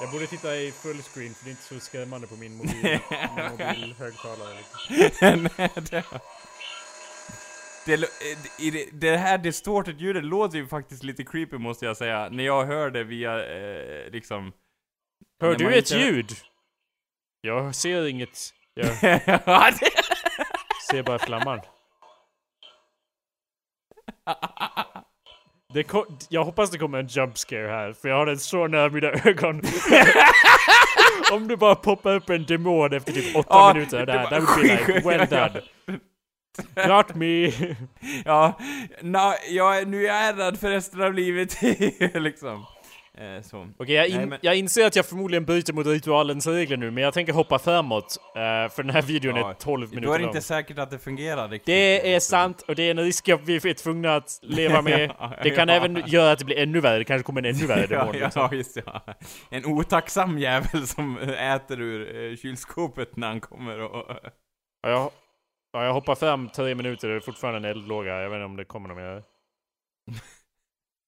Jag 0.00 0.10
borde 0.10 0.26
titta 0.26 0.56
i 0.56 0.72
fullscreen 0.72 1.34
för 1.34 1.44
det 1.44 1.48
är 1.48 1.50
inte 1.50 1.62
så 1.62 1.80
skrämmande 1.80 2.26
på 2.26 2.36
min 2.36 2.56
mobil, 2.56 2.98
mobilhögtalare. 3.36 4.56
Liksom. 4.88 5.48
Nej, 5.56 5.70
det... 5.74 6.04
Det, 7.86 7.94
eh, 7.94 8.72
det, 8.72 8.88
det 8.92 9.16
här 9.16 9.38
distorted 9.38 10.00
ljudet 10.00 10.24
låter 10.24 10.58
ju 10.58 10.66
faktiskt 10.66 11.02
lite 11.02 11.24
creepy 11.24 11.58
måste 11.58 11.84
jag 11.84 11.96
säga, 11.96 12.28
när 12.28 12.44
jag 12.44 12.64
hör 12.64 12.90
det 12.90 13.04
via, 13.04 13.44
eh, 13.44 14.10
liksom... 14.10 14.52
Hör 15.40 15.54
du 15.54 15.74
ett 15.74 15.90
inte- 15.90 15.94
ljud? 16.04 16.32
Jag 17.40 17.74
ser 17.74 18.06
inget. 18.06 18.50
Jag 18.74 18.86
ser 20.90 21.02
bara 21.02 21.18
flamman. 21.18 21.60
Det 25.74 25.86
jag 26.28 26.44
hoppas 26.44 26.70
det 26.70 26.78
kommer 26.78 26.98
en 26.98 27.06
jump 27.06 27.38
scare 27.38 27.68
här, 27.68 27.92
för 27.92 28.08
jag 28.08 28.16
har 28.16 28.26
den 28.26 28.38
så 28.38 28.66
nära 28.66 28.88
mina 28.88 29.08
ögon. 29.08 29.62
Om 31.32 31.48
det 31.48 31.56
bara 31.56 31.74
poppar 31.74 32.14
upp 32.14 32.30
en 32.30 32.44
demon 32.46 32.92
efter 32.92 33.12
typ 33.12 33.36
åtta 33.36 33.48
Ja, 33.50 33.72
minuter, 33.74 34.06
där, 34.06 34.26
that 34.26 34.42
would 34.42 34.62
be 34.62 34.62
like, 34.62 35.08
well 35.08 35.26
done. 35.30 35.62
Got 36.88 37.14
me! 37.14 37.52
ja, 38.24 38.60
na, 39.02 39.34
ja, 39.48 39.82
nu 39.86 40.06
är 40.06 40.26
jag 40.26 40.38
rädd 40.38 40.60
för 40.60 40.70
resten 40.70 41.02
av 41.02 41.14
livet, 41.14 41.62
liksom. 42.14 42.66
Eh, 43.20 43.42
så. 43.42 43.68
Okej, 43.78 43.94
jag, 43.94 44.08
in, 44.08 44.16
Nej, 44.16 44.26
men- 44.26 44.38
jag 44.42 44.56
inser 44.56 44.86
att 44.86 44.96
jag 44.96 45.06
förmodligen 45.06 45.44
bryter 45.44 45.72
mot 45.72 45.86
ritualens 45.86 46.46
regler 46.46 46.76
nu, 46.76 46.90
men 46.90 47.04
jag 47.04 47.14
tänker 47.14 47.32
hoppa 47.32 47.58
framåt. 47.58 48.16
eh, 48.34 48.40
för 48.74 48.82
den 48.82 48.90
här 48.90 49.02
videon 49.02 49.36
Ja, 49.36 49.50
är 49.50 49.54
12 49.54 49.88
Då 49.88 49.94
minuter 49.94 50.14
är 50.14 50.18
det 50.18 50.24
lång. 50.24 50.30
inte 50.36 50.42
säkert 50.46 50.78
att 50.78 50.90
det 50.90 50.98
fungerar 50.98 51.48
riktigt. 51.48 51.66
Det 51.66 52.14
är 52.14 52.20
sant, 52.20 52.62
och 52.68 52.74
det 52.74 52.82
är 52.82 52.90
en 52.90 52.98
risk 52.98 53.28
jag- 53.28 53.38
vi 53.44 53.54
är 53.56 53.74
tvungna 53.74 54.16
att 54.16 54.38
leva 54.42 54.82
med. 54.90 55.12
Ja, 55.18 55.32
Det 55.42 55.50
kan 55.50 55.68
ja. 55.68 55.74
även 55.74 56.02
göra 56.06 56.32
att 56.32 56.38
det 56.38 56.44
blir 56.44 56.58
ännu 56.58 56.80
värre, 56.80 56.98
det 56.98 57.04
kanske 57.04 57.22
kommer 57.24 57.42
en 57.42 57.54
ännu 57.56 57.66
värre 57.66 57.86
Ja, 57.90 57.98
demon. 57.98 58.12
liksom. 58.16 58.42
ja, 58.50 58.56
just 58.56 58.74
det, 58.74 58.82
ja. 58.86 59.02
En 59.50 59.64
otacksam 59.66 60.38
jävel 60.38 60.86
som 60.86 61.18
äter 61.18 61.80
ur 61.80 62.30
eh, 62.30 62.36
kylskåpet 62.36 63.16
när 63.16 63.28
han 63.28 63.40
kommer 63.40 63.78
och... 63.80 64.06
Ja, 64.82 64.90
jag, 64.90 65.10
ja, 65.72 65.84
jag 65.84 65.92
hoppar 65.92 66.14
fram 66.14 66.48
tre 66.48 66.74
minuter, 66.74 67.08
det 67.08 67.14
är 67.14 67.20
fortfarande 67.20 67.68
en 67.68 67.76
eldlåga. 67.76 68.20
Jag 68.22 68.30
vet 68.30 68.36
inte 68.36 68.44
om 68.44 68.56
det 68.56 68.64
kommer 68.64 68.88
någon 68.88 68.96
mer. 68.96 69.22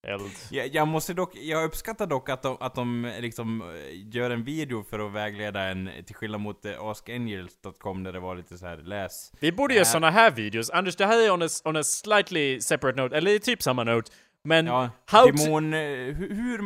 Eld. 0.07 0.31
Jag, 0.51 0.67
jag 0.75 0.89
måste 0.89 1.15
dock, 1.15 1.35
jag 1.37 1.65
uppskattar 1.65 2.07
dock 2.07 2.29
att 2.29 2.43
de, 2.43 2.57
att 2.61 2.75
de 2.75 3.13
liksom 3.21 3.63
eh, 3.63 4.15
gör 4.17 4.31
en 4.31 4.45
video 4.45 4.85
för 4.91 5.07
att 5.07 5.13
vägleda 5.13 5.61
en, 5.63 5.91
till 6.07 6.15
skillnad 6.15 6.41
mot 6.41 6.65
eh, 6.65 6.73
askangels.com 6.85 8.03
där 8.05 8.13
det 8.13 8.21
var 8.21 8.37
lite 8.37 8.59
så 8.59 8.67
här 8.67 8.77
läs... 8.77 9.33
Vi 9.41 9.53
borde 9.53 9.75
göra 9.75 9.83
Äh. 9.83 9.89
såna 9.93 10.11
här 10.11 10.31
videos. 10.31 10.71
Anders, 10.71 10.97
det 10.97 11.07
här 11.07 11.27
är 11.27 11.31
on 11.31 11.43
a, 11.43 11.49
on 11.65 11.77
a 11.77 11.83
slightly 11.83 12.61
separate 12.61 13.03
note, 13.03 13.17
eller 13.17 13.39
typ 13.39 13.63
samma 13.63 13.85
note. 13.85 14.11
Men 14.45 14.67
Ja, 14.67 14.91
how 15.07 15.27
demon... 15.31 15.75
eh, 15.75 15.81
Hur, 16.15 16.61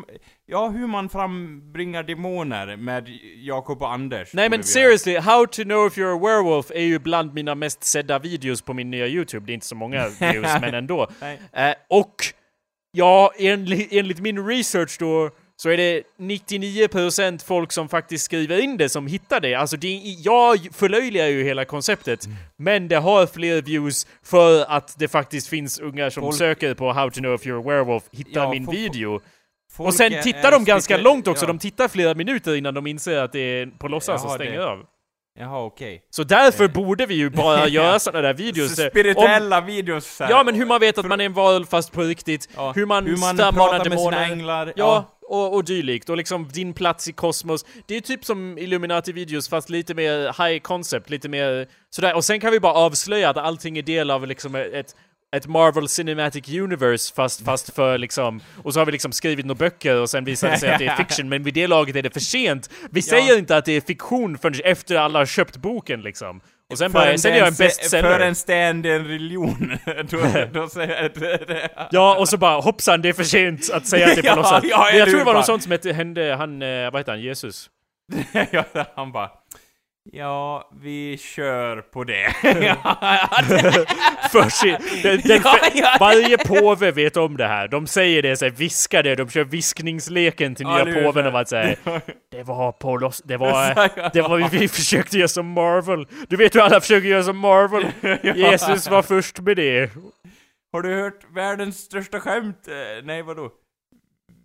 ja, 0.47 0.69
hur 0.69 0.87
man 0.87 1.09
frambringar 1.09 2.03
demoner 2.03 2.77
med 2.77 3.09
Jakob 3.37 3.83
och 3.83 3.93
Anders. 3.93 4.35
Nej 4.35 4.51
men 4.51 4.63
seriously, 4.65 5.17
how 5.19 5.47
to 5.47 5.63
know 5.63 5.87
if 5.87 5.99
you're 5.99 6.17
a 6.17 6.19
werewolf 6.19 6.71
är 6.71 6.81
ju 6.83 6.99
bland 6.99 7.35
mina 7.35 7.55
mest 7.55 7.85
sedda 7.85 8.19
videos 8.19 8.63
på 8.63 8.75
min 8.75 8.91
nya 8.91 9.07
YouTube. 9.07 9.47
Det 9.47 9.53
är 9.53 9.55
inte 9.55 9.67
så 9.67 9.75
många 9.75 10.09
views, 10.21 10.49
men 10.61 10.75
ändå. 10.75 11.09
Eh, 11.53 11.75
och 11.89 12.15
ja, 12.97 13.33
enligt, 13.39 13.93
enligt 13.93 14.21
min 14.21 14.47
research 14.49 14.97
då 14.99 15.31
så 15.59 15.69
är 15.71 15.77
det 15.77 16.03
99% 16.21 17.45
folk 17.47 17.73
som 17.73 17.89
faktiskt 17.89 18.25
skriver 18.25 18.59
in 18.59 18.77
det 18.77 18.89
som 18.89 19.07
hittar 19.07 19.41
det. 19.41 19.55
Alltså 19.55 19.77
det, 19.77 19.89
jag 20.25 20.69
förlöjligar 20.73 21.27
ju 21.27 21.45
hela 21.45 21.65
konceptet, 21.65 22.27
Mm. 22.27 22.37
men 22.57 22.89
det 22.89 22.97
har 22.97 23.27
fler 23.27 23.63
views 23.63 24.07
för 24.25 24.65
att 24.69 24.99
det 24.99 25.09
faktiskt 25.09 25.49
finns 25.49 25.79
ungar 25.79 26.11
som 26.11 26.23
Folk- 26.23 26.37
söker 26.37 26.75
på 26.75 26.93
How 26.93 27.11
to 27.11 27.21
know 27.21 27.35
if 27.35 27.41
you're 27.47 27.61
a 27.61 27.63
werewolf, 27.67 28.03
hittar 28.13 28.41
Ja, 28.45 28.51
min 28.51 28.67
fo- 28.67 28.71
fo- 28.71 28.75
video. 28.75 29.21
Folk 29.73 29.87
och 29.89 29.95
sen 29.95 30.23
tittar 30.23 30.51
de 30.51 30.65
ganska 30.65 30.97
lite- 30.97 31.05
långt 31.05 31.29
också, 31.29 31.45
ja. 31.45 31.49
de 31.49 31.59
tittar 31.59 31.89
flera 31.89 32.15
minuter 32.15 32.55
innan 32.57 32.75
de 32.75 32.87
inser 32.87 33.19
att 33.19 33.33
det 33.33 33.39
är 33.41 33.67
på 33.67 33.89
låtsas 33.89 34.25
och 34.25 34.31
stänger 34.31 34.53
det- 34.59 34.67
av. 34.67 34.85
Jaha, 35.39 35.65
okej. 35.65 36.03
Så 36.11 36.25
därför 36.25 36.65
Eh. 36.65 36.71
borde 36.71 37.07
vi 37.07 37.15
ju 37.15 37.31
bara 37.31 37.69
göra 37.79 37.99
sådana 37.99 38.23
där 38.29 38.35
videos. 38.35 38.79
Eh, 38.79 38.85
om- 38.85 38.91
Spirituella 38.91 39.61
videos 39.61 40.07
så 40.17 40.25
här. 40.25 40.31
Ja 40.31 40.43
men 40.45 40.55
hur 40.55 40.67
man 40.67 40.81
vet 40.81 40.99
att 40.99 41.07
man 41.07 41.21
är 41.21 41.25
en 41.25 41.33
varulv 41.33 41.65
fast 41.67 41.93
på 41.93 42.01
riktigt, 42.03 42.49
Ja, 42.57 42.73
hur 42.77 42.87
man, 42.87 43.07
hur 43.07 43.17
man 43.17 43.37
pratar 43.37 43.73
med 43.91 43.99
sina 43.99 44.11
demoner. 44.11 44.23
änglar. 44.33 44.73
Ja, 44.77 45.13
och, 45.29 45.55
och 45.55 45.65
dylikt. 45.65 46.09
Och 46.09 46.17
liksom 46.17 46.49
din 46.53 46.75
plats 46.75 47.09
i 47.09 47.13
kosmos. 47.13 47.65
Det 47.87 47.97
är 47.97 48.01
typ 48.01 48.25
som 48.25 48.59
Illuminati-videos 48.59 49.51
fast 49.51 49.71
lite 49.71 49.95
mer 49.95 50.45
high 50.49 50.61
concept, 50.61 51.11
lite 51.11 51.29
mer 51.29 51.67
sådär. 51.91 52.15
Och 52.15 52.25
sen 52.25 52.41
kan 52.41 52.53
vi 52.53 52.61
bara 52.61 52.73
avslöja 52.75 53.31
att 53.31 53.37
allting 53.37 53.79
är 53.79 53.83
del 53.83 54.11
av 54.11 54.27
liksom 54.27 54.55
ett 54.55 54.95
ett 55.37 55.47
Marvel 55.47 55.89
Cinematic 55.89 56.49
Universe 56.49 57.15
fast, 57.15 57.45
fast 57.45 57.75
för 57.75 57.99
liksom, 57.99 58.41
och 58.63 58.73
så 58.75 58.81
har 58.81 58.87
vi 58.87 58.93
liksom 58.93 59.13
skrivit 59.13 59.47
några 59.47 59.59
böcker 59.59 60.01
och 60.01 60.11
sen 60.11 60.25
visar 60.25 60.51
det 60.51 60.59
sig 60.59 60.71
att 60.73 60.79
det 60.79 60.87
är 60.87 60.97
fiction, 61.05 61.29
men 61.29 61.43
vid 61.43 61.55
det 61.55 61.67
laget 61.67 61.97
är 61.97 62.03
det 62.03 62.11
för 62.11 62.21
sent. 62.21 62.71
Vi 62.91 63.03
säger 63.03 63.39
inte 63.39 63.57
att 63.57 63.65
det 63.65 63.73
är 63.73 63.81
fiktion 63.81 64.39
förrän 64.39 64.61
efter 64.65 64.97
alla 64.97 65.19
har 65.19 65.27
köpt 65.27 65.57
boken 65.57 66.03
liksom. 66.03 66.41
Och 66.71 66.79
sen 66.79 66.93
bara, 66.93 67.19
sen 67.19 67.33
är 67.33 67.39
jag 67.39 67.49
en 67.49 67.55
bestseller. 67.55 68.21
en 68.21 68.35
stand 68.35 68.87
en 68.87 69.05
religion. 69.09 69.79
då, 70.11 70.19
då 70.53 70.69
säger 70.69 71.09
det. 71.47 71.69
Ja, 71.91 72.17
och 72.19 72.29
så 72.29 72.37
bara 72.37 72.61
hoppsan, 72.61 73.03
det 73.03 73.09
är 73.09 73.13
för 73.13 73.25
sent 73.25 73.71
att 73.73 73.87
säga 73.87 74.07
det 74.07 74.15
på 74.23 74.27
Ja, 74.27 74.35
något 74.35 74.49
sätt. 74.49 74.65
ja, 74.71 74.91
jag 74.91 75.09
tror 75.09 75.19
det 75.19 75.25
var 75.25 75.35
något 75.35 75.47
sånt 75.47 75.63
som 75.63 75.73
hette, 75.73 75.93
hände 75.93 76.35
han, 76.39 76.63
eh, 76.63 76.91
vad 76.91 77.01
heter 77.01 77.13
han, 77.13 77.21
Jesus? 77.21 77.71
ja, 78.51 78.65
han 78.97 79.13
bara... 79.13 79.31
Ja, 80.13 80.71
vi 80.81 81.19
kör 81.19 81.81
på 81.81 82.05
det. 82.05 82.33
För 84.33 84.49
sin, 84.51 84.77
den, 85.03 85.21
den, 85.25 85.41
Ja, 85.45 85.59
ja. 85.75 85.97
Varje 86.01 86.39
påve 86.39 86.91
vet 86.91 87.17
om 87.17 87.37
det 87.37 87.47
här. 87.47 87.69
De 87.69 87.87
säger 87.87 88.23
det, 88.23 88.37
så 88.37 88.45
här, 88.45 88.53
viskar 88.53 89.03
det, 89.03 89.15
de 89.15 89.29
kör 89.29 89.45
viskningsleken 89.45 90.55
till 90.55 90.67
Ja, 90.67 90.85
nya 90.85 91.03
påven 91.03 91.27
om 91.27 91.35
att 91.35 91.49
säga 91.49 91.77
det 92.31 92.43
var 92.43 92.73
på 92.73 92.97
loss, 92.97 93.23
det 93.25 93.37
var, 93.37 93.75
det 94.13 94.23
var 94.23 94.37
vi, 94.37 94.59
vi 94.59 94.69
försökte 94.69 95.19
göra 95.19 95.29
som 95.29 95.47
Marvel. 95.47 96.07
Du 96.29 96.37
vet 96.37 96.55
hur 96.55 96.61
alla 96.61 96.81
försöker 96.81 97.09
göra 97.09 97.23
som 97.23 97.39
Marvel. 97.39 97.87
Jesus 98.37 98.91
var 98.91 99.03
först 99.03 99.41
med 99.41 99.57
det. 99.57 99.91
Har 100.73 100.83
du 100.83 100.95
hört 101.03 101.21
världens 101.35 101.79
största 101.79 102.21
skämt? 102.21 102.69
Eh, 102.69 103.05
nej, 103.05 103.23
vadå? 103.23 103.51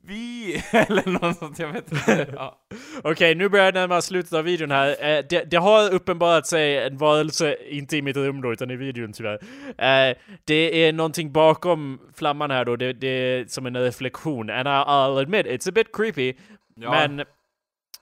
Vi, 0.04 0.64
eller 0.72 1.10
något 1.12 1.38
sånt, 1.38 1.60
jag 1.60 1.68
vet 1.68 1.91
inte. 1.91 2.28
Ja. 2.36 2.58
Okej, 3.04 3.36
nu 3.36 3.49
börjar 3.49 3.66
jag 3.66 3.74
närma 3.74 4.02
slutet 4.02 4.34
av 4.34 4.43
videon 4.43 4.72
här. 4.72 4.89
Eh, 4.89 5.24
det, 5.30 5.43
det 5.52 5.58
har 5.58 5.93
uppenbarat 5.93 6.47
sig 6.47 6.78
en 6.78 6.97
varelse, 6.97 7.56
inte 7.70 7.97
i 7.97 8.02
mitt 8.02 8.16
rum 8.18 8.41
då, 8.41 8.54
utan 8.54 8.72
i 8.72 8.76
videon 8.76 9.14
tyvärr. 9.14 9.39
Eh, 9.78 10.18
det 10.45 10.86
är 10.86 10.93
någonting 10.93 11.32
bakom 11.32 11.99
flamman 12.16 12.52
här 12.52 12.66
då, 12.66 12.76
det, 12.76 12.93
det 12.93 13.08
är 13.08 13.45
som 13.45 13.66
en 13.66 13.78
reflektion. 13.78 14.49
And 14.49 14.68
I'll 14.68 15.22
admit, 15.22 15.45
it's 15.45 15.70
a 15.70 15.72
bit 15.76 15.88
creepy. 15.95 16.34
Ja. 16.76 16.91
Men 16.91 17.26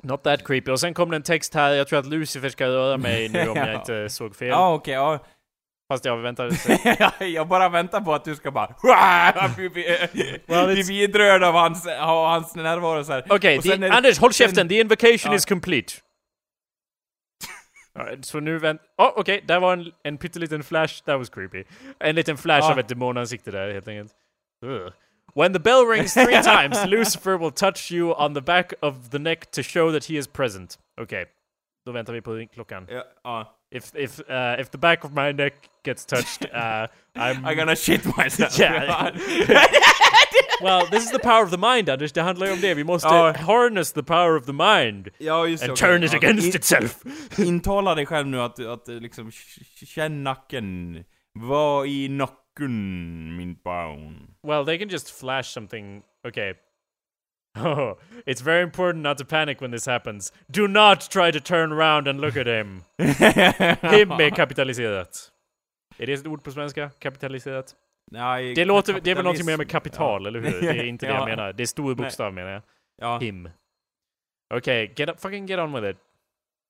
not 0.04 0.24
that 0.24 0.47
creepy. 0.47 0.72
Och 0.72 0.80
sen 0.80 0.93
kom 0.93 1.10
det 1.10 1.16
en 1.16 1.24
text 1.24 1.54
här, 1.54 1.72
jag 1.74 1.88
tror 1.88 2.00
att 2.00 2.06
Lucifer 2.08 2.50
ska 2.50 2.68
röra 2.68 2.97
mig 2.97 3.30
nu 3.30 3.39
om 3.47 3.56
jag 3.58 3.68
Ja. 3.70 3.80
inte 3.80 4.10
såg 4.10 4.36
fel. 4.36 4.47
Ja, 4.47 4.74
okej, 4.74 4.93
ja. 4.93 5.20
Fast 5.91 6.05
jag 6.05 6.17
väntade. 6.17 6.55
jag 7.25 7.47
bara 7.47 7.69
väntar 7.69 8.01
på 8.01 8.13
att 8.13 8.23
du 8.25 8.35
ska 8.35 8.51
bara... 8.51 8.75
vi, 9.57 9.67
vi, 9.69 9.83
Well, 10.47 10.67
vi 10.67 10.81
it's- 10.81 10.87
vidrör 10.87 11.41
av 11.43 11.53
hans, 11.53 11.87
av 11.87 12.27
hans 12.27 12.55
närvaro 12.55 13.03
så 13.03 13.11
här. 13.13 13.23
Okej, 13.29 13.59
det- 13.63 13.89
Anders, 13.89 14.19
håll 14.19 14.33
sen- 14.33 14.47
käften! 14.47 14.69
The 14.69 14.79
invocation 14.79 15.31
Ja. 15.31 15.35
is 15.35 15.45
complete. 15.45 15.93
Alright, 17.99 18.25
så 18.25 18.39
nu 18.39 18.57
vänt... 18.57 18.81
Oh, 18.97 19.13
okej, 19.15 19.43
där 19.47 19.59
var 19.59 19.73
en, 19.73 19.91
en 20.03 20.17
pytteliten 20.17 20.63
flash, 20.63 21.03
that 21.05 21.19
was 21.19 21.29
creepy. 21.29 21.63
En 21.99 22.15
liten 22.15 22.37
flash 22.37 22.59
Ja. 22.67 22.71
av 22.71 22.79
ett 22.79 22.87
demonansikte 22.87 23.51
där 23.51 23.73
helt 23.73 23.87
enkelt. 23.87 24.11
Ugh. 24.65 24.91
When 25.35 25.53
the 25.53 25.59
bell 25.59 25.85
rings 25.87 26.13
three 26.13 26.41
times, 26.43 26.85
Lucifer 26.85 27.37
will 27.37 27.51
touch 27.51 27.91
you 27.91 28.13
on 28.25 28.33
the 28.35 28.41
back 28.41 28.73
of 28.81 29.09
the 29.11 29.19
neck 29.19 29.51
to 29.51 29.63
show 29.63 29.91
that 29.93 30.05
he 30.05 30.13
is 30.17 30.27
present. 30.27 30.79
Okej, 31.01 31.25
då 31.85 31.91
väntar 31.91 32.13
vi 32.13 32.21
på 32.21 32.47
klockan. 32.53 32.87
Ja, 32.89 33.03
ja. 33.23 33.55
If, 33.72 33.91
if, 33.95 34.20
uh, 34.20 34.55
if 34.59 34.72
the 34.72 34.78
back 34.78 35.03
of 35.03 35.13
my 35.13 35.32
neck 35.32 35.53
gets 35.86 36.05
touched, 36.05 36.45
uh, 36.53 36.88
I'm... 37.15 37.45
I'm 37.45 37.57
gonna 37.57 37.76
shit 37.76 38.05
myself. 38.17 38.57
Yeah. 38.59 39.11
Well, 40.61 40.86
this 40.91 41.05
is 41.05 41.11
the 41.11 41.20
power 41.20 41.43
of 41.43 41.51
the 41.51 41.57
mind, 41.57 41.89
Anders. 41.89 42.11
Det 42.11 42.22
handlar 42.22 42.51
om 42.51 42.59
det. 42.61 42.74
Vi 42.74 42.84
måste 42.84 43.07
Ja. 43.07 43.34
harness 43.38 43.93
the 43.93 44.03
power 44.03 44.36
of 44.36 44.45
the 44.45 44.53
mind. 44.53 45.07
ja, 45.17 45.45
just. 45.47 45.63
And 45.63 45.78
turn 45.78 46.03
it 46.03 46.13
against 46.13 46.47
In- 46.47 46.55
itself. 46.55 47.03
Intala 47.39 47.95
dig 47.95 48.05
själv 48.05 48.28
nu 48.28 48.41
att, 48.41 48.59
att 48.59 48.88
liksom, 48.88 49.32
känn 49.86 50.24
nacken. 50.24 51.03
Var 51.34 51.86
i 51.86 52.09
nacken, 52.09 53.38
min 53.38 53.55
barn. 53.63 54.28
Well, 54.43 54.65
they 54.65 54.78
can 54.78 54.89
just 54.89 55.20
flash 55.20 55.49
something. 55.49 56.01
Okay. 56.28 56.53
Oh, 57.58 57.97
it's 58.26 58.41
very 58.41 58.62
important 58.64 59.04
not 59.04 59.18
to 59.18 59.26
panic 59.26 59.62
when 59.62 59.72
this 59.72 59.86
happens. 59.88 60.34
Do 60.47 60.68
not 60.68 61.10
try 61.10 61.32
to 61.32 61.39
turn 61.39 61.72
around 61.74 62.08
and 62.08 62.22
look 62.22 62.38
at 62.38 62.47
him. 62.47 62.84
Him 63.91 64.12
är 64.12 64.30
kapitaliserat. 64.36 65.32
Är 65.97 66.06
det 66.08 66.14
ett 66.14 66.28
ord 66.28 66.43
på 66.43 66.52
svenska? 66.52 66.89
Kapitaliserat? 67.00 67.76
Nej, 68.12 68.54
Det 68.56 68.66
låter, 68.66 68.93
det 69.02 69.12
är 69.12 69.16
väl 69.16 69.24
någonting 69.24 69.24
kapitalism. 69.24 69.45
mer 69.45 69.58
med 69.58 69.70
kapital, 69.70 70.26
eller 70.26 70.39
hur? 70.41 70.62
Det 70.62 70.68
är 70.68 70.84
inte 70.84 71.06
det 71.06 71.12
Ja. 71.12 71.18
jag 71.20 71.30
menar. 71.30 71.54
Det 71.54 71.64
är 71.64 71.68
stor 71.68 71.95
bokstav 71.95 72.34
menar 72.34 72.52
jag. 72.52 72.62
Ja. 73.02 73.18
Him. 73.20 73.50
Okay, 74.54 74.89
get 74.95 75.10
up, 75.10 75.20
fucking 75.22 75.45
get 75.45 75.60
on 75.60 75.74
with 75.74 75.86
it. 75.89 75.97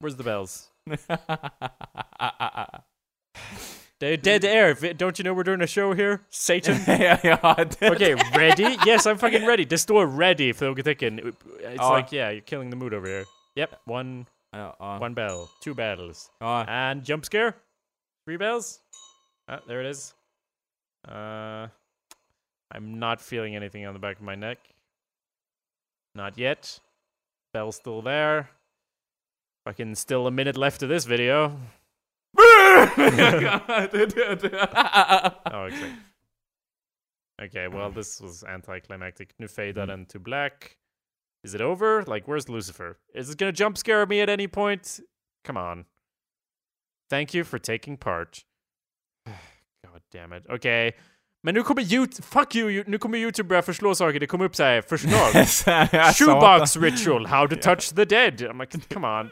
Where's 0.03 0.17
the 0.17 0.23
bells? 0.23 0.69
They're 3.99 4.17
dead 4.17 4.45
air. 4.45 4.73
Don't 4.73 5.19
you 5.19 5.23
know 5.23 5.33
we're 5.33 5.43
doing 5.43 5.61
a 5.61 5.67
show 5.67 5.93
here? 5.93 6.21
Satan? 6.29 6.75
ja, 6.87 7.17
det- 7.55 7.81
Okay, 7.91 8.15
ready? 8.35 8.77
Yes, 8.85 9.05
I'm 9.05 9.17
fucking 9.17 9.45
ready. 9.45 9.65
Det 9.65 9.77
står 9.77 10.07
ready, 10.07 10.53
frågetecken. 10.53 11.19
It's 11.19 11.75
Ja. 11.75 11.89
like, 11.97 12.11
yeah, 12.15 12.29
you're 12.31 12.45
killing 12.45 12.69
the 12.69 12.77
mood 12.77 12.93
over 12.93 13.07
here. 13.07 13.25
Yep, 13.55 13.75
one, 13.85 14.25
Ja, 14.53 14.73
ja. 14.79 14.99
one 14.99 15.13
bell, 15.13 15.49
two 15.61 15.73
bells. 15.75 16.31
Ja. 16.39 16.65
And 16.67 17.03
jump 17.03 17.25
scare? 17.25 17.53
Three 18.25 18.37
bells? 18.37 18.79
Ah, 19.49 19.59
there 19.67 19.81
it 19.81 19.87
is. 19.91 20.13
Uh, 21.07 21.67
I'm 22.71 22.99
not 22.99 23.19
feeling 23.21 23.55
anything 23.55 23.85
on 23.87 23.93
the 23.93 23.99
back 23.99 24.15
of 24.17 24.21
my 24.23 24.35
neck. 24.35 24.59
Not 26.15 26.37
yet. 26.37 26.79
Bell's 27.53 27.75
still 27.75 28.01
there. 28.01 28.49
Fucking 29.65 29.95
still 29.95 30.25
a 30.27 30.31
minute 30.31 30.55
left 30.57 30.83
of 30.83 30.89
this 30.89 31.05
video. 31.05 31.57
Oh, 35.51 35.67
okay. 35.67 35.93
Okay, 37.41 37.67
well, 37.67 37.89
this 37.91 38.21
was 38.21 38.43
anticlimactic. 38.43 39.33
Nu 39.39 39.47
fadar 39.47 39.87
den 39.87 40.05
to 40.05 40.19
black. 40.19 40.77
Is 41.43 41.53
it 41.55 41.61
over? 41.61 42.03
Like, 42.05 42.27
where's 42.27 42.49
Lucifer? 42.49 42.97
Is 43.15 43.29
it 43.29 43.37
gonna 43.39 43.53
jump 43.53 43.77
scare 43.77 44.05
me 44.05 44.21
at 44.21 44.29
any 44.29 44.47
point? 44.47 44.99
Come 45.45 45.57
on. 45.57 45.85
Thank 47.09 47.33
you 47.33 47.43
for 47.45 47.57
taking 47.59 47.97
part. 47.97 48.43
God 49.25 50.01
damn 50.11 50.33
it. 50.33 50.43
Okay. 50.49 50.91
Men 51.43 51.53
nu 51.55 51.63
kommer 51.63 51.81
YouTube... 51.81 52.21
Fuck 52.23 52.55
you! 52.55 52.67
you- 52.69 52.83
Nu 52.87 52.97
kommer 52.97 53.17
YouTube 53.17 53.47
börja 53.49 53.61
förslå 53.61 53.95
saker. 53.95 54.19
Det 54.19 54.27
kommer 54.27 54.45
upp 54.45 54.55
såhär 54.55 54.81
förslag. 54.81 55.33
Shoebox 56.15 56.75
ritual, 56.77 57.25
how 57.25 57.47
to 57.47 57.55
touch 57.61 57.95
the 57.95 58.05
dead. 58.05 58.41
I'm 58.41 58.59
like, 58.59 58.77
come 58.93 59.07
on. 59.07 59.31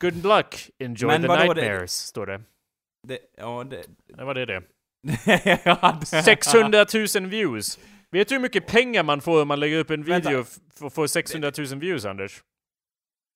Good 0.00 0.22
luck. 0.24 0.70
Enjoy 0.78 1.08
Men 1.08 1.22
the 1.22 1.28
vadå, 1.28 1.52
det- 1.54 1.60
nightmares, 1.62 1.92
står 1.92 2.26
det. 2.26 2.40
Det, 3.08 3.18
ja, 3.36 3.64
det... 3.70 3.84
Det 4.16 4.24
var 4.24 4.34
det 4.34 4.46
det. 4.46 4.62
ja, 5.64 5.98
det- 6.00 6.06
600 6.06 6.86
000 7.20 7.26
views. 7.26 7.78
Vet 8.10 8.28
du 8.28 8.34
hur 8.34 8.42
mycket 8.42 8.66
pengar 8.66 9.02
man 9.02 9.20
får 9.20 9.42
om 9.42 9.48
man 9.48 9.60
lägger 9.60 9.78
upp 9.78 9.90
en 9.90 10.02
video 10.02 10.40
f- 10.40 10.48
för 10.78 10.86
att 10.86 10.94
få 10.94 11.08
600 11.08 11.52
000 11.58 11.66
views, 11.78 12.04
Anders? 12.04 12.42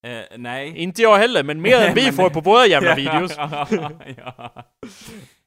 Eh, 0.07 0.21
nej. 0.39 0.77
Inte 0.79 1.03
jag 1.03 1.17
heller, 1.19 1.43
men 1.45 1.61
mer 1.61 1.77
än 1.81 1.95
vi 2.05 2.13
får 2.13 2.31
på 2.31 2.41
våra 2.41 2.67
jävla 2.67 2.95
videos. 3.03 3.37
ja. 4.17 4.65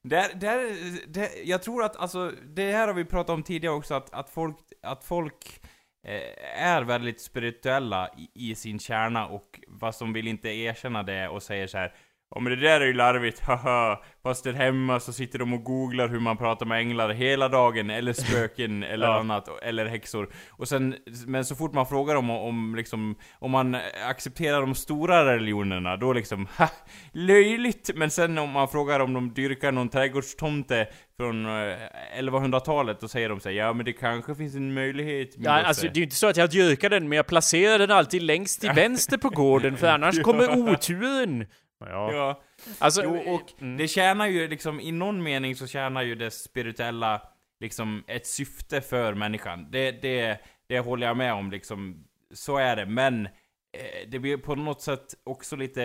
Där, 0.03 0.34
där, 0.36 0.76
där, 1.07 1.30
jag 1.43 1.64
tror 1.64 1.84
att, 1.84 1.95
alltså, 1.95 2.32
det 2.55 2.72
här 2.72 2.88
har 2.88 2.93
vi 2.93 3.05
pratat 3.05 3.34
om 3.34 3.43
tidigare 3.43 3.76
också, 3.76 3.93
att, 3.93 4.14
att 4.14 4.30
folk, 4.30 4.57
att 4.82 5.03
folk 5.03 5.61
Eh, 6.04 6.64
är 6.64 6.82
väldigt 6.82 7.22
spirituella 7.22 8.10
i, 8.18 8.51
i 8.51 8.56
sin 8.56 8.80
kärna 8.80 9.28
och 9.28 9.60
vad 9.68 9.95
som 9.95 10.14
vill 10.14 10.28
inte 10.28 10.49
erkänna 10.49 11.04
det 11.04 11.28
och 11.28 11.43
säger 11.43 11.68
så 11.68 11.78
här. 11.78 11.93
Ja 12.36 12.40
men 12.42 12.50
det 12.50 12.56
där 12.68 12.82
är 12.82 12.86
ju 12.86 12.94
larvigt, 12.94 13.40
haha. 13.40 14.02
Fast 14.24 14.44
där 14.44 14.54
hemma 14.54 15.00
så 15.00 15.14
sitter 15.14 15.40
de 15.40 15.54
och 15.54 15.64
googlar 15.64 16.08
hur 16.08 16.20
man 16.20 16.38
pratar 16.38 16.66
med 16.66 16.78
änglar 16.80 17.10
hela 17.10 17.50
dagen, 17.50 17.90
eller 17.90 18.14
spöken, 18.14 18.84
eller 18.94 19.08
Ja. 19.08 19.20
annat, 19.20 19.50
eller 19.64 19.86
häxor. 19.86 20.30
Och 20.52 20.68
sen, 20.68 20.96
men 21.28 21.46
så 21.46 21.56
fort 21.56 21.74
man 21.74 21.86
frågar 21.86 22.16
dem 22.16 22.30
om, 22.30 22.38
om 22.38 22.76
liksom, 22.76 23.16
om 23.40 23.52
man 23.52 23.78
accepterar 24.10 24.62
de 24.62 24.76
stora 24.76 25.26
religionerna, 25.36 25.98
då 25.98 26.14
liksom, 26.14 26.48
ha, 26.58 26.70
löjligt! 27.12 27.90
Men 27.96 28.10
sen 28.10 28.38
om 28.38 28.50
man 28.50 28.68
frågar 28.68 29.00
om 29.00 29.14
de 29.14 29.34
dyrkar 29.34 29.72
någon 29.72 29.90
trädgårdstomte 29.90 30.88
från 31.18 31.46
eh, 31.46 31.76
1100-talet, 32.20 33.00
då 33.02 33.08
säger 33.08 33.30
de 33.30 33.40
så 33.40 33.50
här, 33.50 33.56
ja 33.56 33.74
men 33.74 33.86
det 33.86 33.94
kanske 33.94 34.36
finns 34.36 34.56
en 34.56 34.74
möjlighet, 34.74 35.30
Ja, 35.38 35.42
gosse." 35.56 35.68
alltså, 35.68 35.84
det 35.86 35.92
är 35.94 35.98
ju 35.98 36.04
inte 36.04 36.16
så 36.16 36.28
att 36.28 36.38
jag 36.38 36.50
dyrkar 36.50 36.90
den, 36.90 37.10
men 37.10 37.16
jag 37.16 37.28
placerar 37.28 37.80
den 37.80 37.92
alltid 37.92 38.22
längst 38.22 38.62
till 38.62 38.72
vänster 38.76 39.18
på 39.18 39.30
gården, 39.30 39.78
för 39.78 39.88
annars 39.88 40.22
kommer 40.22 40.50
oturen. 40.70 41.46
Ja. 41.90 42.14
Ja. 42.14 42.42
Alltså, 42.80 43.04
Jo, 43.04 43.34
och 43.34 43.62
mm. 43.62 43.78
det 43.78 43.88
tjänar 43.88 44.28
ju 44.28 44.48
liksom, 44.48 44.80
i 44.80 44.92
någon 44.92 45.24
mening 45.24 45.56
så 45.56 45.68
tjänar 45.68 46.02
ju 46.02 46.16
det 46.16 46.32
spirituella 46.32 47.22
liksom 47.60 48.04
ett 48.08 48.28
syfte 48.28 48.82
för 48.82 49.14
människan. 49.14 49.72
Det, 49.72 49.92
det, 49.92 50.40
det 50.68 50.80
håller 50.80 51.08
jag 51.08 51.18
med 51.18 51.34
om 51.34 51.52
liksom, 51.52 52.08
så 52.32 52.58
är 52.58 52.76
det. 52.76 52.86
Men 52.86 53.26
eh, 53.26 54.08
det 54.08 54.20
blir 54.20 54.38
på 54.38 54.56
något 54.56 54.82
sätt 54.82 55.14
också 55.24 55.56
lite 55.56 55.84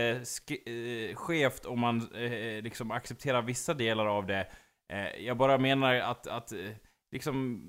eh, 0.67 1.17
skevt 1.17 1.65
om 1.65 1.81
man 1.81 2.15
eh, 2.15 2.63
liksom 2.63 2.91
accepterar 2.91 3.43
vissa 3.43 3.75
delar 3.75 4.07
av 4.07 4.27
det. 4.27 4.49
Eh, 4.93 5.25
jag 5.27 5.37
bara 5.37 5.59
menar 5.59 5.95
att, 5.95 6.27
att 6.27 6.53
eh, 6.53 6.71
liksom 7.13 7.63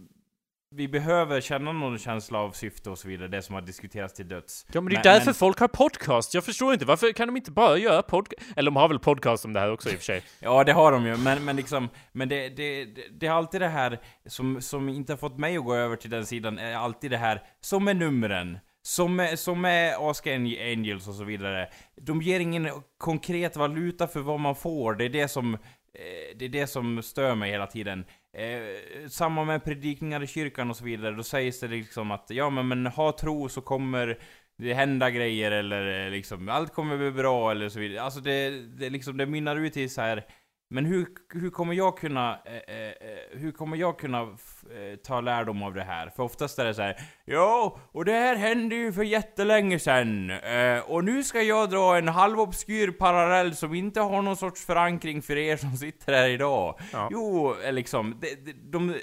vi 0.72 0.88
behöver 0.88 1.41
känna 1.41 1.72
någon 1.72 1.97
känsla 1.97 2.39
av 2.39 2.51
syfte 2.51 2.89
och 2.89 2.97
så 2.97 3.07
vidare, 3.07 3.28
det 3.28 3.41
som 3.41 3.55
har 3.55 3.61
diskuterats 3.61 4.13
till 4.13 4.28
döds. 4.28 4.65
Ja 4.74 4.82
men 4.82 4.89
det 4.89 4.95
är 4.95 5.03
Men- 5.03 5.13
därför 5.13 5.26
men- 5.26 5.34
folk 5.34 5.59
har 5.59 5.67
podcast. 5.67 6.34
Jag 6.34 6.43
förstår 6.43 6.74
inte, 6.74 6.86
varför 6.86 7.11
kan 7.11 7.28
de 7.28 7.38
inte 7.38 7.51
bara 7.51 7.78
göra 7.78 8.01
podcast? 8.01 8.41
Eller 8.55 8.72
de 8.72 8.76
har 8.76 8.88
väl 8.88 8.99
podcast 8.99 9.45
om 9.45 9.53
det 9.53 9.59
här 9.59 9.72
också 9.72 9.89
i 9.89 9.93
och 9.93 9.97
för 9.97 10.03
sig. 10.05 10.22
Ja, 10.39 10.63
det 10.63 10.74
har 10.74 10.91
de 10.91 11.05
ju, 11.05 11.17
men, 11.17 11.45
men 11.45 11.55
liksom, 11.55 11.89
men 12.11 12.30
det, 12.30 12.49
det, 12.49 12.86
det, 12.86 13.01
det 13.20 13.28
är 13.28 13.32
alltid 13.32 13.61
det 13.61 13.67
här 13.67 13.99
som, 14.26 14.61
som 14.61 14.89
inte 14.89 15.11
har 15.13 15.17
fått 15.17 15.38
mig 15.39 15.57
att 15.57 15.63
gå 15.65 15.76
över 15.76 15.95
till 15.95 16.09
den 16.09 16.26
sidan, 16.26 16.59
är 16.59 16.76
alltid 16.76 17.11
det 17.11 17.17
här, 17.17 17.43
som 17.61 17.84
med 17.86 17.95
numren. 17.97 18.59
som 18.82 19.20
är, 19.20 19.36
som 19.36 19.65
är 19.65 20.09
Ask 20.11 20.28
Angels 20.28 21.07
och 21.07 21.13
så 21.13 21.24
vidare, 21.24 21.70
de 22.01 22.22
ger 22.22 22.39
ingen 22.39 22.70
konkret 22.97 23.55
valuta 23.55 24.07
för 24.07 24.20
vad 24.20 24.39
man 24.39 24.55
får. 24.55 24.93
Det 24.95 25.05
är 25.05 25.09
det 25.09 25.28
som, 25.28 25.57
Eh, 25.94 26.38
det 26.38 26.46
är 26.46 26.50
det 26.50 26.68
som 26.68 27.04
stör 27.04 27.36
mig 27.36 27.52
hela 27.52 27.68
tiden. 27.68 28.06
Eh, 28.34 29.08
samma 29.10 29.44
med 29.44 29.64
predikningar 29.64 30.24
i 30.24 30.28
kyrkan 30.28 30.70
och 30.70 30.76
så 30.76 30.84
vidare, 30.84 31.16
då 31.16 31.24
sägs 31.24 31.60
det 31.60 31.68
liksom 31.68 32.12
att 32.12 32.26
ja 32.30 32.50
men, 32.50 32.68
men 32.68 32.86
ha 32.86 33.12
tro 33.12 33.50
så 33.50 33.62
kommer 33.62 34.20
det 34.58 34.74
hända 34.74 35.10
grejer 35.10 35.52
eller 35.52 36.06
eh, 36.06 36.12
liksom 36.12 36.50
allt 36.50 36.74
kommer 36.74 36.98
bli 36.98 37.12
bra 37.12 37.52
eller 37.52 37.70
så 37.70 37.80
vidare. 37.80 38.02
Alltså 38.02 38.20
det, 38.20 38.50
det 38.50 38.90
liksom, 38.90 39.18
det 39.18 39.26
mynnar 39.26 39.56
ut 39.56 39.78
i 39.78 39.90
så 39.90 40.02
här 40.02 40.26
men 40.72 40.86
hur, 40.86 41.07
hur 41.34 41.49
kommer 41.49 41.74
jag 41.74 41.97
kunna, 41.97 42.39
eh, 42.45 42.76
eh, 42.76 42.88
eh 42.88 43.39
hur 43.39 43.51
kommer 43.51 43.78
jag 43.78 43.99
kunna 43.99 44.22
eh, 44.22 44.95
ta 45.03 45.22
lärdom 45.22 45.63
av 45.63 45.74
det 45.74 45.84
här? 45.84 46.09
För 46.09 46.24
oftast 46.24 46.59
är 46.59 46.65
det 46.65 46.74
så 46.74 46.82
här, 46.82 46.95
ja, 47.26 47.80
och 47.91 48.05
det 48.05 48.11
här 48.11 48.36
hände 48.36 48.76
ju 48.76 48.93
för 48.93 49.03
jättelänge 49.03 49.80
sedan, 49.80 50.30
eh, 50.30 50.80
och 50.80 51.03
nu 51.03 51.24
ska 51.24 51.41
jag 51.41 51.70
dra 51.70 51.97
en 51.97 52.07
halvobskyr 52.07 52.91
parallell 52.91 53.55
som 53.55 53.74
inte 53.74 54.01
har 54.01 54.22
någon 54.22 54.38
sorts 54.38 54.65
förankring 54.65 55.22
för 55.22 55.38
er 55.38 55.57
som 55.57 55.78
sitter 55.78 56.13
här 56.13 56.30
idag. 56.30 56.80
Ja. 56.93 57.09
Jo, 57.11 57.55
eh, 57.63 57.74
liksom, 57.74 58.20
de, 58.22 58.36
de, 58.36 58.53
de, 58.72 58.95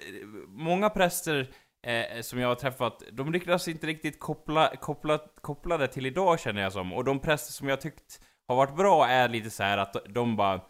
många 0.48 0.90
präster 0.90 1.50
som 2.20 2.38
jag 2.40 2.48
har 2.48 2.54
träffat, 2.54 3.02
de 3.12 3.32
lyckas 3.32 3.68
inte 3.68 3.86
riktigt 3.86 4.20
koppla, 4.20 4.76
koppla, 4.80 5.18
koppla 5.40 5.78
det 5.78 5.88
till 5.88 6.06
idag 6.06 6.40
känner 6.40 6.62
jag 6.62 6.72
som. 6.72 6.92
Och 6.92 7.04
de 7.04 7.20
präster 7.20 7.52
som 7.52 7.68
jag 7.68 7.80
tyckt 7.80 8.20
har 8.48 8.56
varit 8.56 8.76
bra 8.76 9.06
är 9.06 9.28
lite 9.28 9.50
så 9.50 9.62
att 9.62 9.96
de 10.08 10.36
bara 10.36 10.54
Eh, 10.54 10.60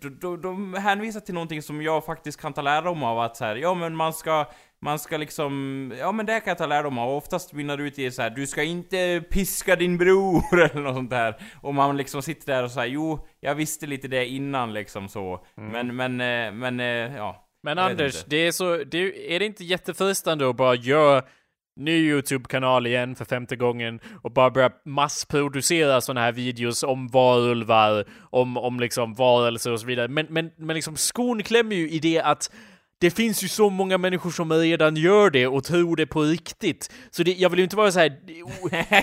de, 0.00 0.18
de, 0.20 0.42
de 0.42 0.74
hänvisar 0.74 1.20
till 1.20 1.34
någonting 1.34 1.62
som 1.62 1.82
jag 1.82 2.04
faktiskt 2.04 2.40
kan 2.40 2.52
ta 2.52 2.62
lärdom 2.62 3.02
av 3.02 3.18
att 3.18 3.36
så 3.36 3.44
här, 3.44 3.56
ja 3.56 3.74
men 3.74 3.96
man 3.96 4.12
ska, 4.12 4.46
man 4.82 4.98
ska 4.98 5.16
liksom, 5.16 5.92
ja 5.98 6.12
men 6.12 6.26
det 6.26 6.40
kan 6.40 6.50
jag 6.50 6.58
ta 6.58 6.66
lärdom 6.66 6.98
av, 6.98 7.10
oftast 7.10 7.52
mynnar 7.52 7.76
det 7.76 7.82
ut 7.82 7.98
i 7.98 8.10
så 8.10 8.22
här, 8.22 8.30
du 8.30 8.46
ska 8.46 8.62
inte 8.62 9.22
piska 9.30 9.76
din 9.76 9.98
bror 9.98 10.42
eller 10.70 10.80
något 10.80 10.94
sånt 10.94 11.10
där. 11.10 11.42
Och 11.62 11.74
man 11.74 11.96
liksom 11.96 12.22
sitter 12.22 12.52
där 12.52 12.64
och 12.64 12.70
säger 12.70 12.94
jo, 12.94 13.26
jag 13.40 13.54
visste 13.54 13.86
lite 13.86 14.08
det 14.08 14.26
innan 14.26 14.72
liksom 14.72 15.08
så. 15.08 15.44
Mm. 15.56 15.70
Men, 15.70 15.96
men, 15.96 16.20
eh, 16.20 16.52
men, 16.52 16.80
eh, 16.80 17.16
ja. 17.16 17.46
Men 17.62 17.78
Anders, 17.78 18.24
det 18.24 18.36
är 18.36 18.52
så, 18.52 18.76
det, 18.84 19.34
är 19.34 19.38
det 19.38 19.46
inte 19.46 19.64
jättefrestande 19.64 20.50
att 20.50 20.56
bara 20.56 20.74
göra 20.74 21.22
ny 21.76 22.10
YouTube-kanal 22.10 22.86
igen 22.86 23.14
för 23.14 23.24
femte 23.24 23.56
gången 23.56 24.00
och 24.22 24.32
bara 24.32 24.50
börja 24.50 24.70
massproducera 24.84 26.00
sådana 26.00 26.20
här 26.20 26.32
videos 26.32 26.82
om 26.82 27.08
varulvar, 27.08 28.04
om, 28.30 28.56
om 28.56 28.80
liksom 28.80 29.14
varelser 29.14 29.72
och 29.72 29.80
så 29.80 29.86
vidare. 29.86 30.08
Men, 30.08 30.26
men, 30.30 30.50
men 30.56 30.74
liksom 30.74 30.96
skon 30.96 31.42
klämmer 31.42 31.76
ju 31.76 31.90
i 31.90 31.98
det 31.98 32.20
att 32.20 32.50
det 33.00 33.10
finns 33.10 33.44
ju 33.44 33.48
så 33.48 33.70
många 33.70 33.98
människor 33.98 34.30
som 34.30 34.52
redan 34.52 34.96
gör 34.96 35.30
det 35.30 35.46
och 35.46 35.64
tror 35.64 35.96
det 35.96 36.06
på 36.06 36.22
riktigt. 36.22 36.90
Så 37.10 37.22
det, 37.22 37.32
jag 37.32 37.50
vill 37.50 37.58
ju 37.58 37.64
inte 37.64 37.76
vara 37.76 37.92
så 37.92 37.98
här. 37.98 38.08
Det, 38.08 38.34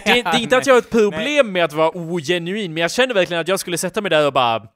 det, 0.07 0.37
är 0.37 0.39
inte 0.39 0.57
att 0.57 0.67
jag 0.67 0.73
har 0.73 0.79
ett 0.79 0.89
problem 1.03 1.51
med 1.51 1.65
att 1.65 1.73
vara 1.73 1.97
ogenuin, 1.97 2.73
men 2.73 2.81
jag 2.81 2.91
känner 2.91 3.13
verkligen 3.13 3.41
att 3.41 3.47
jag 3.47 3.59
skulle 3.59 3.77
sätta 3.77 4.01
mig 4.01 4.09
där 4.09 4.27
och 4.27 4.33
bara 4.33 4.67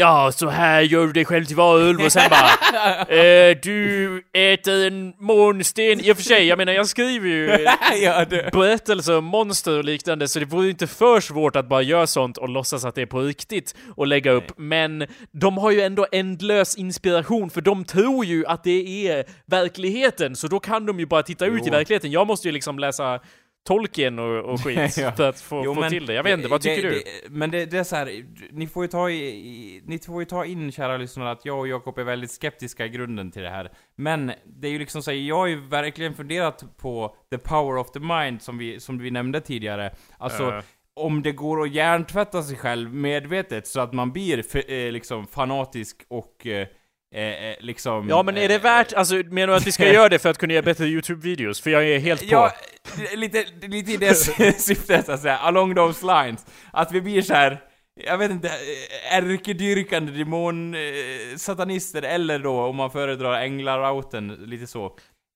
Ja, 0.00 0.32
så 0.32 0.48
här 0.48 0.80
gör 0.80 1.06
du 1.06 1.12
dig 1.12 1.24
själv 1.24 1.44
till 1.44 1.56
varulv 1.56 2.00
och 2.00 2.12
sen 2.12 2.30
bara 2.30 3.04
eh, 3.16 3.56
Du 3.62 4.22
äter 4.32 4.86
en 4.86 5.14
månsten. 5.18 6.00
I 6.00 6.12
och 6.12 6.16
för 6.16 6.22
sig, 6.22 6.46
jag 6.46 6.58
menar 6.58 6.72
jag 6.72 6.88
skriver 6.88 7.28
ju 7.28 7.66
ja, 8.02 8.24
berättelser 8.52 9.18
om 9.18 9.24
monster 9.24 9.78
och 9.78 9.84
liknande 9.84 10.28
så 10.28 10.38
det 10.38 10.44
vore 10.44 10.70
inte 10.70 10.86
för 10.86 11.20
svårt 11.20 11.56
att 11.56 11.68
bara 11.68 11.82
göra 11.82 12.06
sånt 12.06 12.36
och 12.36 12.48
låtsas 12.48 12.84
att 12.84 12.94
det 12.94 13.02
är 13.02 13.06
på 13.06 13.20
riktigt 13.20 13.74
och 13.96 14.06
lägga 14.06 14.30
upp. 14.30 14.52
Men 14.56 15.06
de 15.32 15.58
har 15.58 15.70
ju 15.70 15.80
ändå 15.80 16.06
ändlös 16.12 16.76
inspiration 16.76 17.50
för 17.50 17.60
de 17.60 17.84
tror 17.84 18.24
ju 18.24 18.46
att 18.46 18.64
det 18.64 19.08
är 19.08 19.24
verkligheten 19.46 20.36
så 20.36 20.46
då 20.46 20.60
kan 20.60 20.86
de 20.86 21.00
ju 21.00 21.06
bara 21.06 21.22
titta 21.22 21.46
ut 21.46 21.60
jo. 21.60 21.66
i 21.66 21.70
verkligheten. 21.70 22.10
Jag 22.10 22.26
måste 22.26 22.48
ju 22.48 22.52
liksom 22.52 22.78
läsa 22.78 23.20
Tolkien 23.66 24.18
och, 24.18 24.44
och 24.44 24.60
skit 24.64 24.96
ja. 24.96 25.12
för 25.12 25.28
att 25.28 25.40
få, 25.40 25.62
jo, 25.64 25.74
få 25.74 25.80
men, 25.80 25.90
till 25.90 26.06
det. 26.06 26.14
Jag 26.14 26.22
vet 26.22 26.38
inte, 26.38 26.48
vad 26.48 26.60
tycker 26.60 26.82
det, 26.82 26.88
du? 26.88 26.94
Det, 26.94 27.30
men 27.30 27.50
det, 27.50 27.66
det, 27.66 27.78
är 27.78 27.84
så 27.84 27.96
här, 27.96 28.24
ni 28.52 28.66
får 28.66 28.84
ju 28.84 28.88
ta 28.88 29.10
i, 29.10 29.82
ni 29.86 29.98
får 29.98 30.22
ju 30.22 30.24
ta 30.24 30.44
in 30.44 30.72
kära 30.72 30.96
lyssnare 30.96 31.30
att 31.30 31.44
jag 31.44 31.58
och 31.58 31.68
Jakob 31.68 31.98
är 31.98 32.04
väldigt 32.04 32.30
skeptiska 32.30 32.86
i 32.86 32.88
grunden 32.88 33.30
till 33.30 33.42
det 33.42 33.50
här. 33.50 33.72
Men 33.96 34.32
det 34.44 34.68
är 34.68 34.72
ju 34.72 34.78
liksom 34.78 35.02
så 35.02 35.10
här, 35.10 35.18
jag 35.18 35.36
har 35.36 35.46
ju 35.46 35.60
verkligen 35.68 36.14
funderat 36.14 36.64
på 36.76 37.16
the 37.30 37.38
power 37.38 37.76
of 37.76 37.90
the 37.90 38.00
mind 38.00 38.42
som 38.42 38.58
vi, 38.58 38.80
som 38.80 38.98
vi 38.98 39.10
nämnde 39.10 39.40
tidigare. 39.40 39.94
Alltså, 40.18 40.50
uh. 40.50 40.60
om 40.94 41.22
det 41.22 41.32
går 41.32 41.62
att 41.62 41.72
hjärntvätta 41.72 42.42
sig 42.42 42.56
själv 42.56 42.94
medvetet 42.94 43.66
så 43.66 43.80
att 43.80 43.92
man 43.92 44.12
blir 44.12 44.42
för, 44.42 44.72
eh, 44.72 44.92
liksom 44.92 45.26
fanatisk 45.26 46.04
och 46.08 46.46
eh, 46.46 46.68
Eh, 47.14 47.54
liksom... 47.60 48.08
Ja 48.08 48.22
men 48.22 48.36
är 48.36 48.48
det 48.48 48.54
eh, 48.54 48.60
värt, 48.60 48.92
alltså 48.92 49.14
menar 49.14 49.46
du 49.46 49.54
att 49.54 49.66
vi 49.66 49.72
ska 49.72 49.92
göra 49.92 50.08
det 50.08 50.18
för 50.18 50.30
att 50.30 50.38
kunna 50.38 50.52
göra 50.52 50.62
bättre 50.62 50.84
YouTube-videos? 50.84 51.62
För 51.62 51.70
jag 51.70 51.88
är 51.88 51.98
helt 51.98 52.20
på. 52.20 52.26
Ja, 52.30 52.52
lite, 53.16 53.44
lite 53.60 53.92
i 53.92 53.96
det 53.96 54.14
syftet 54.60 55.06
så 55.06 55.12
att 55.12 55.20
säga, 55.20 55.36
along 55.36 55.74
those 55.74 56.06
lines. 56.06 56.46
Att 56.72 56.92
vi 56.92 57.00
blir 57.00 57.22
så 57.22 57.34
här, 57.34 57.60
jag 58.04 58.18
vet 58.18 58.30
inte, 58.30 58.48
eh, 58.48 59.16
ärkedyrkande 59.16 60.12
demon-satanister, 60.12 62.02
eh, 62.02 62.14
eller 62.14 62.38
då 62.38 62.60
om 62.60 62.76
man 62.76 62.90
föredrar 62.90 63.40
änglarouten, 63.40 64.28
lite 64.28 64.66
så. 64.66 64.86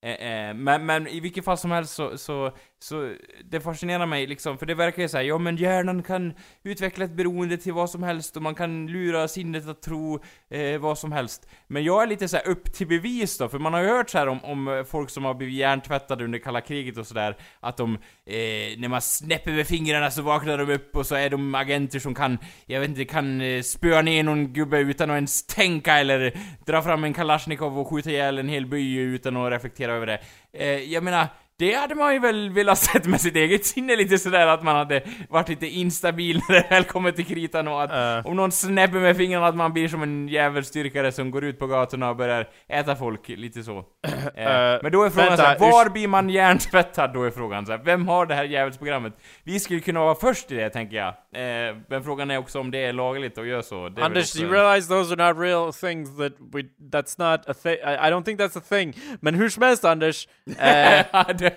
Eh, 0.04 0.54
men, 0.54 0.86
men 0.86 1.06
i 1.06 1.20
vilket 1.20 1.44
fall 1.44 1.58
som 1.58 1.70
helst 1.70 1.94
så, 1.94 2.18
så 2.18 2.52
så 2.82 3.14
det 3.44 3.60
fascinerar 3.60 4.06
mig 4.06 4.26
liksom, 4.26 4.58
för 4.58 4.66
det 4.66 4.74
verkar 4.74 5.02
ju 5.02 5.08
såhär, 5.08 5.24
ja 5.24 5.38
men 5.38 5.56
hjärnan 5.56 6.02
kan 6.02 6.34
utveckla 6.62 7.04
ett 7.04 7.12
beroende 7.12 7.56
till 7.56 7.72
vad 7.72 7.90
som 7.90 8.02
helst 8.02 8.36
och 8.36 8.42
man 8.42 8.54
kan 8.54 8.86
lura 8.86 9.28
sinnet 9.28 9.68
att 9.68 9.82
tro 9.82 10.22
eh, 10.50 10.80
vad 10.80 10.98
som 10.98 11.12
helst. 11.12 11.48
Men 11.66 11.84
jag 11.84 12.02
är 12.02 12.06
lite 12.06 12.28
såhär 12.28 12.48
upp 12.48 12.72
till 12.72 12.86
bevis 12.86 13.38
då, 13.38 13.48
för 13.48 13.58
man 13.58 13.72
har 13.72 13.80
ju 13.80 13.88
hört 13.88 14.10
såhär 14.10 14.26
om, 14.26 14.44
om 14.44 14.84
folk 14.88 15.10
som 15.10 15.24
har 15.24 15.34
blivit 15.34 15.54
hjärntvättade 15.54 16.24
under 16.24 16.38
kalla 16.38 16.60
kriget 16.60 16.98
och 16.98 17.06
sådär, 17.06 17.36
att 17.60 17.76
de, 17.76 17.94
eh, 18.26 18.78
när 18.78 18.88
man 18.88 19.00
snäpper 19.00 19.52
med 19.52 19.66
fingrarna 19.66 20.10
så 20.10 20.22
vaknar 20.22 20.58
de 20.58 20.72
upp 20.72 20.96
och 20.96 21.06
så 21.06 21.14
är 21.14 21.30
de 21.30 21.54
agenter 21.54 21.98
som 21.98 22.14
kan, 22.14 22.38
jag 22.66 22.80
vet 22.80 22.88
inte, 22.88 23.04
kan 23.04 23.40
eh, 23.40 23.62
spöa 23.62 24.02
ner 24.02 24.22
någon 24.22 24.52
gubbe 24.52 24.78
utan 24.78 25.10
att 25.10 25.14
ens 25.14 25.46
tänka 25.46 25.98
eller 25.98 26.32
dra 26.66 26.82
fram 26.82 27.04
en 27.04 27.14
kalasjnikov 27.14 27.78
och 27.78 27.88
skjuta 27.88 28.10
ihjäl 28.10 28.38
en 28.38 28.48
hel 28.48 28.66
by 28.66 28.96
utan 28.96 29.36
att 29.36 29.52
reflektera 29.52 29.92
över 29.92 30.06
det. 30.06 30.20
Eh, 30.52 30.92
jag 30.92 31.02
menar, 31.02 31.28
det 31.62 31.74
hade 31.74 31.94
man 31.94 32.12
ju 32.12 32.18
väl 32.18 32.50
velat 32.50 32.78
sett 32.78 33.06
med 33.06 33.20
sitt 33.20 33.36
eget 33.36 33.66
sinne 33.66 33.96
lite 33.96 34.18
sådär 34.18 34.46
att 34.46 34.62
man 34.62 34.76
hade 34.76 35.02
varit 35.28 35.48
lite 35.48 35.66
instabil 35.66 36.40
när 36.48 36.54
det 36.54 36.66
väl 36.70 36.84
kommer 36.84 37.12
till 37.12 37.26
kritan 37.26 37.68
och 37.68 37.82
att 37.82 37.90
uh. 37.90 38.26
om 38.26 38.36
någon 38.36 38.52
snäpper 38.52 38.98
med 38.98 39.16
fingrarna 39.16 39.46
att 39.46 39.56
man 39.56 39.72
blir 39.72 39.88
som 39.88 40.02
en 40.02 40.28
jävelstyrkare 40.28 41.12
som 41.12 41.30
går 41.30 41.44
ut 41.44 41.58
på 41.58 41.66
gatorna 41.66 42.10
och 42.10 42.16
börjar 42.16 42.48
äta 42.68 42.96
folk, 42.96 43.28
lite 43.28 43.62
så. 43.62 43.78
Uh, 43.78 43.84
men 44.82 44.92
då 44.92 45.02
är 45.02 45.10
frågan 45.10 45.28
vänta, 45.28 45.36
såhär, 45.36 45.58
var 45.58 45.90
blir 45.90 46.08
man 46.08 46.30
hjärntvättad 46.30 47.14
då 47.14 47.24
är 47.24 47.30
frågan 47.30 47.66
såhär, 47.66 47.80
vem 47.84 48.08
har 48.08 48.26
det 48.26 48.34
här 48.34 48.44
jävelsprogrammet? 48.44 49.12
Vi 49.44 49.60
skulle 49.60 49.80
kunna 49.80 50.00
vara 50.00 50.14
först 50.14 50.52
i 50.52 50.54
det 50.54 50.70
tänker 50.70 50.96
jag. 50.96 51.08
Uh, 51.08 51.76
men 51.88 52.04
frågan 52.04 52.30
är 52.30 52.38
också 52.38 52.60
om 52.60 52.70
det 52.70 52.78
är 52.78 52.92
lagligt 52.92 53.38
att 53.38 53.46
göra 53.46 53.62
så. 53.62 53.90
Anders, 54.00 54.36
you 54.36 54.52
realize 54.52 54.88
those 54.88 55.14
are 55.14 55.32
not 55.32 55.42
real 55.42 55.72
things 55.72 56.16
that 56.16 56.32
we, 56.52 56.62
that's 56.92 57.18
not 57.18 57.48
a 57.48 57.54
thing, 57.62 57.72
I, 57.72 58.08
I 58.08 58.10
don't 58.10 58.24
think 58.24 58.40
that's 58.40 58.58
a 58.58 58.62
thing. 58.68 58.94
Men 59.20 59.34
hur 59.34 59.48
som 59.48 59.62
helst 59.62 59.84
Anders, 59.84 60.28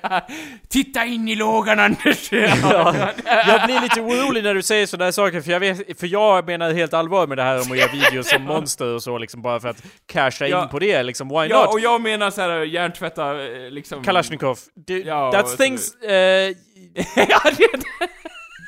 Titta 0.70 1.06
in 1.06 1.28
i 1.28 1.36
lågan 1.36 1.80
Anders! 1.80 2.32
ja, 2.32 3.12
jag 3.48 3.66
blir 3.66 3.82
lite 3.82 4.02
orolig 4.02 4.44
när 4.44 4.54
du 4.54 4.62
säger 4.62 4.86
sådana 4.86 5.12
saker, 5.12 5.42
för 5.42 5.52
jag, 5.52 5.60
vet, 5.60 6.00
för 6.00 6.08
jag 6.08 6.46
menar 6.46 6.74
helt 6.74 6.94
allvar 6.94 7.28
med 7.28 7.38
det 7.38 7.44
här 7.44 7.62
om 7.62 7.72
att 7.72 7.78
göra 7.78 7.92
videos 7.92 8.30
som 8.30 8.44
monster 8.54 8.94
och 8.94 9.04
så 9.04 9.18
liksom, 9.18 9.42
bara 9.42 9.60
för 9.60 9.70
att 9.70 9.84
casha 10.06 10.48
ja. 10.48 10.64
in 10.64 10.70
på 10.70 10.80
det 10.80 11.04
liksom, 11.04 11.30
why 11.30 11.36
ja, 11.36 11.62
not? 11.66 11.74
och 11.74 11.80
jag 11.80 12.02
menar 12.02 12.32
såhär, 12.32 12.64
hjärntvätta 12.64 13.46
eh, 13.46 13.72
liksom... 13.72 14.04
Kalashnikov. 14.04 14.60
Du, 14.74 15.04
ja, 15.04 15.32
that's 15.32 15.58
things... 15.58 15.96
Uh, 16.04 16.12
ja, 17.30 17.40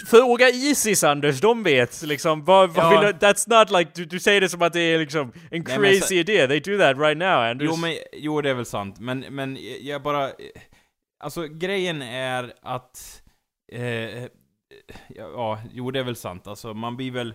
Fråga 0.09 0.49
Isis 0.49 1.03
Anders, 1.03 1.41
de 1.41 1.63
vet 1.63 2.01
liksom 2.01 2.45
vad, 2.45 2.69
vad 2.69 2.85
ja. 2.85 3.01
vill, 3.01 3.09
That's 3.09 3.59
not 3.59 3.79
like, 3.79 3.91
du, 3.95 4.05
du 4.05 4.19
säger 4.19 4.41
det 4.41 4.49
som 4.49 4.61
att 4.61 4.73
det 4.73 4.79
är 4.79 4.99
liksom 4.99 5.31
en 5.51 5.63
crazy 5.63 5.81
Nej, 5.81 6.01
så, 6.01 6.13
idé, 6.13 6.47
they 6.47 6.59
do 6.59 6.77
that 6.77 6.97
right 6.97 7.17
now 7.17 7.41
Anders. 7.41 7.69
Jo 7.69 7.75
men, 7.75 7.93
jo 8.13 8.41
det 8.41 8.49
är 8.49 8.53
väl 8.53 8.65
sant, 8.65 8.99
men, 8.99 9.19
men 9.19 9.57
jag 9.81 10.01
bara... 10.01 10.29
Alltså 11.19 11.47
grejen 11.47 12.01
är 12.01 12.53
att... 12.61 13.23
Eh, 13.71 13.83
eh, 13.83 14.29
ja, 15.09 15.59
jo 15.71 15.91
det 15.91 15.99
är 15.99 16.03
väl 16.03 16.15
sant. 16.15 16.47
Alltså 16.47 16.73
man 16.73 16.97
blir 16.97 17.11
väl 17.11 17.33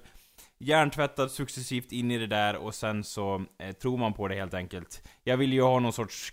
hjärntvättad 0.59 1.30
successivt 1.30 1.93
in 1.93 2.11
i 2.11 2.18
det 2.18 2.26
där 2.26 2.57
och 2.57 2.74
sen 2.74 3.05
så 3.05 3.45
eh, 3.59 3.72
tror 3.72 3.99
man 3.99 4.12
på 4.12 4.28
det 4.28 4.35
helt 4.35 4.55
enkelt. 4.55 5.09
Jag 5.25 5.37
vill 5.37 5.53
ju 5.53 5.62
ha 5.62 5.81
någon 5.81 5.93
sorts 5.93 6.33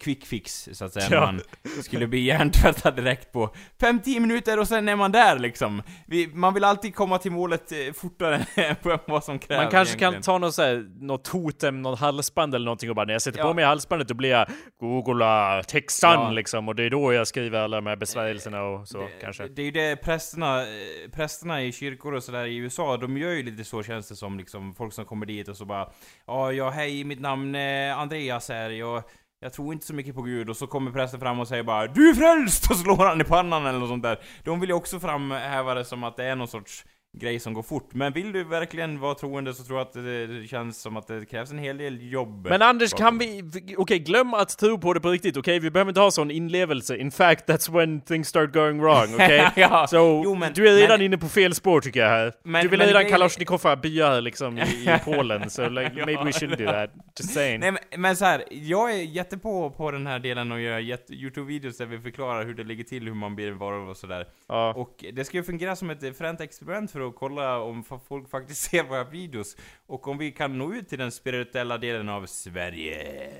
quick 0.00 0.26
fix, 0.26 0.68
så 0.72 0.84
att 0.84 0.92
säga, 0.92 1.06
ja. 1.10 1.20
man 1.20 1.40
skulle 1.82 2.06
bli 2.06 2.20
hjärntvättad 2.20 2.96
direkt 2.96 3.32
på 3.32 3.54
5-10 3.80 4.20
minuter 4.20 4.58
och 4.58 4.68
sen 4.68 4.88
är 4.88 4.96
man 4.96 5.12
där 5.12 5.38
liksom. 5.38 5.82
Vi, 6.06 6.26
man 6.26 6.54
vill 6.54 6.64
alltid 6.64 6.94
komma 6.94 7.18
till 7.18 7.32
målet 7.32 7.72
eh, 7.72 7.92
fortare 7.92 8.46
än 8.54 8.76
vad 9.06 9.24
som 9.24 9.38
krävs 9.38 9.62
Man 9.62 9.70
kanske 9.70 9.92
egentligen. 9.92 10.12
kan 10.12 10.22
ta 10.22 10.38
något 10.38 10.54
såhär, 10.54 10.86
något 11.00 11.24
totem, 11.24 11.82
något 11.82 11.98
halsband 11.98 12.54
eller 12.54 12.64
någonting 12.64 12.90
och 12.90 12.96
bara 12.96 13.06
när 13.06 13.12
jag 13.12 13.22
sätter 13.22 13.38
ja. 13.38 13.44
på 13.44 13.54
mig 13.54 13.64
halsbandet 13.64 14.08
då 14.08 14.14
blir 14.14 14.30
jag 14.30 14.48
Googla 14.80 15.62
texan 15.62 16.12
ja. 16.12 16.30
liksom 16.30 16.68
och 16.68 16.74
det 16.74 16.84
är 16.84 16.90
då 16.90 17.12
jag 17.12 17.26
skriver 17.26 17.58
alla 17.58 17.76
de 17.76 17.86
här 17.86 17.96
besvärjelserna 17.96 18.62
och 18.62 18.88
så 18.88 18.98
det, 18.98 19.08
kanske. 19.20 19.48
Det 19.48 19.62
är 19.62 19.66
ju 19.66 19.70
det 19.70 19.96
prästerna, 19.96 20.64
prästerna 21.12 21.62
i 21.62 21.72
kyrkor 21.72 22.14
och 22.14 22.22
sådär 22.22 22.44
i 22.44 22.56
USA, 22.56 22.96
de 22.96 23.16
gör 23.16 23.30
ju 23.30 23.42
lite 23.42 23.64
så 23.64 23.82
känns 23.82 24.08
det 24.08 24.16
som 24.16 24.38
liksom, 24.38 24.74
folk 24.74 24.92
som 24.92 25.04
kommer 25.04 25.26
dit 25.26 25.48
och 25.48 25.56
så 25.56 25.64
bara 25.64 25.90
Ja, 26.26 26.52
ja 26.52 26.70
hej, 26.70 27.04
mitt 27.04 27.20
namn 27.20 27.54
är 27.54 27.92
Andreas 27.92 28.29
här, 28.38 28.70
jag 28.70 29.02
jag 29.42 29.52
tror 29.52 29.72
inte 29.72 29.86
så 29.86 29.94
mycket 29.94 30.14
på 30.14 30.22
Gud, 30.22 30.50
och 30.50 30.56
så 30.56 30.66
kommer 30.66 30.90
prästen 30.90 31.20
fram 31.20 31.40
och 31.40 31.48
säger 31.48 31.62
bara 31.62 31.86
'Du 31.86 32.10
är 32.10 32.14
frälst!' 32.14 32.70
och 32.70 32.76
slår 32.76 33.06
han 33.06 33.20
i 33.20 33.24
pannan 33.24 33.66
eller 33.66 33.78
något 33.78 33.88
sånt 33.88 34.02
där. 34.02 34.18
De 34.44 34.60
vill 34.60 34.68
ju 34.68 34.74
också 34.74 35.00
framhäva 35.00 35.74
det 35.74 35.84
som 35.84 36.04
att 36.04 36.16
det 36.16 36.24
är 36.24 36.36
någon 36.36 36.48
sorts 36.48 36.84
grej 37.12 37.40
som 37.40 37.54
går 37.54 37.62
fort. 37.62 37.94
Men 37.94 38.12
vill 38.12 38.32
du 38.32 38.44
verkligen 38.44 39.00
vara 39.00 39.14
troende 39.14 39.54
så 39.54 39.64
tror 39.64 39.78
jag 39.78 39.86
att 39.86 39.92
det 39.92 40.48
känns 40.48 40.82
som 40.82 40.96
att 40.96 41.06
det 41.06 41.24
krävs 41.24 41.50
en 41.50 41.58
hel 41.58 41.78
del 41.78 42.12
jobb. 42.12 42.46
Men 42.48 42.62
Anders, 42.62 42.92
kan 42.92 43.18
vi... 43.18 43.42
Okej, 43.42 43.76
okay, 43.76 43.98
glöm 43.98 44.34
att 44.34 44.58
tro 44.58 44.78
på 44.78 44.94
det 44.94 45.00
på 45.00 45.10
riktigt, 45.10 45.36
okej? 45.36 45.56
Okay? 45.56 45.60
Vi 45.60 45.70
behöver 45.70 45.90
inte 45.90 46.00
ha 46.00 46.10
sån 46.10 46.30
inlevelse. 46.30 46.96
In 46.96 47.10
fact, 47.10 47.48
that's 47.48 47.72
when 47.72 48.00
things 48.00 48.28
start 48.28 48.52
going 48.52 48.82
wrong, 48.82 49.14
okej? 49.14 49.46
Okay? 49.46 49.50
ja. 49.62 49.86
Så, 49.86 50.22
jo, 50.24 50.34
men, 50.34 50.52
du 50.52 50.68
är 50.68 50.76
redan 50.76 50.98
men, 50.98 51.06
inne 51.06 51.18
på 51.18 51.28
fel 51.28 51.54
spår 51.54 51.80
tycker 51.80 52.00
jag 52.00 52.08
här. 52.08 52.32
Men, 52.42 52.62
du 52.62 52.68
vill 52.68 52.78
men, 52.78 52.88
redan 52.88 53.04
Kalashnikova 53.04 53.76
byar 53.76 54.20
liksom 54.20 54.58
i, 54.58 54.62
i 54.62 54.98
Polen, 55.04 55.50
så 55.50 55.68
like, 55.68 55.92
ja, 55.96 56.06
maybe 56.06 56.24
we 56.24 56.32
should 56.32 56.58
do 56.58 56.66
that. 56.66 56.90
Just 57.18 57.34
saying. 57.34 57.60
Nej 57.60 57.72
men, 57.72 58.00
men 58.00 58.16
så 58.16 58.24
här, 58.24 58.44
jag 58.50 58.92
är 58.92 59.02
jättepå 59.02 59.70
på 59.70 59.90
den 59.90 60.06
här 60.06 60.18
delen 60.18 60.52
och 60.52 60.60
gör 60.60 60.80
Youtube-videos 60.80 61.78
där 61.78 61.86
vi 61.86 61.98
förklarar 61.98 62.44
hur 62.44 62.54
det 62.54 62.64
ligger 62.64 62.84
till, 62.84 63.04
hur 63.04 63.14
man 63.14 63.36
blir 63.36 63.52
varulv 63.52 63.90
och 63.90 63.96
sådär. 63.96 64.26
Ja. 64.48 64.74
Och 64.76 65.04
det 65.12 65.24
ska 65.24 65.36
ju 65.36 65.42
fungera 65.42 65.76
som 65.76 65.90
ett 65.90 66.18
fränt 66.18 66.40
experiment 66.40 66.90
för 66.90 66.99
att 67.08 67.16
kolla 67.16 67.60
om 67.60 67.84
folk 68.08 68.30
faktiskt 68.30 68.62
ser 68.70 68.84
våra 68.84 69.04
videos. 69.04 69.56
Och 69.90 70.08
om 70.08 70.18
vi 70.18 70.30
kan 70.30 70.58
nå 70.58 70.74
ut 70.74 70.88
till 70.88 70.98
den 70.98 71.12
spirituella 71.12 71.78
delen 71.78 72.08
av 72.08 72.26
Sverige. 72.26 72.96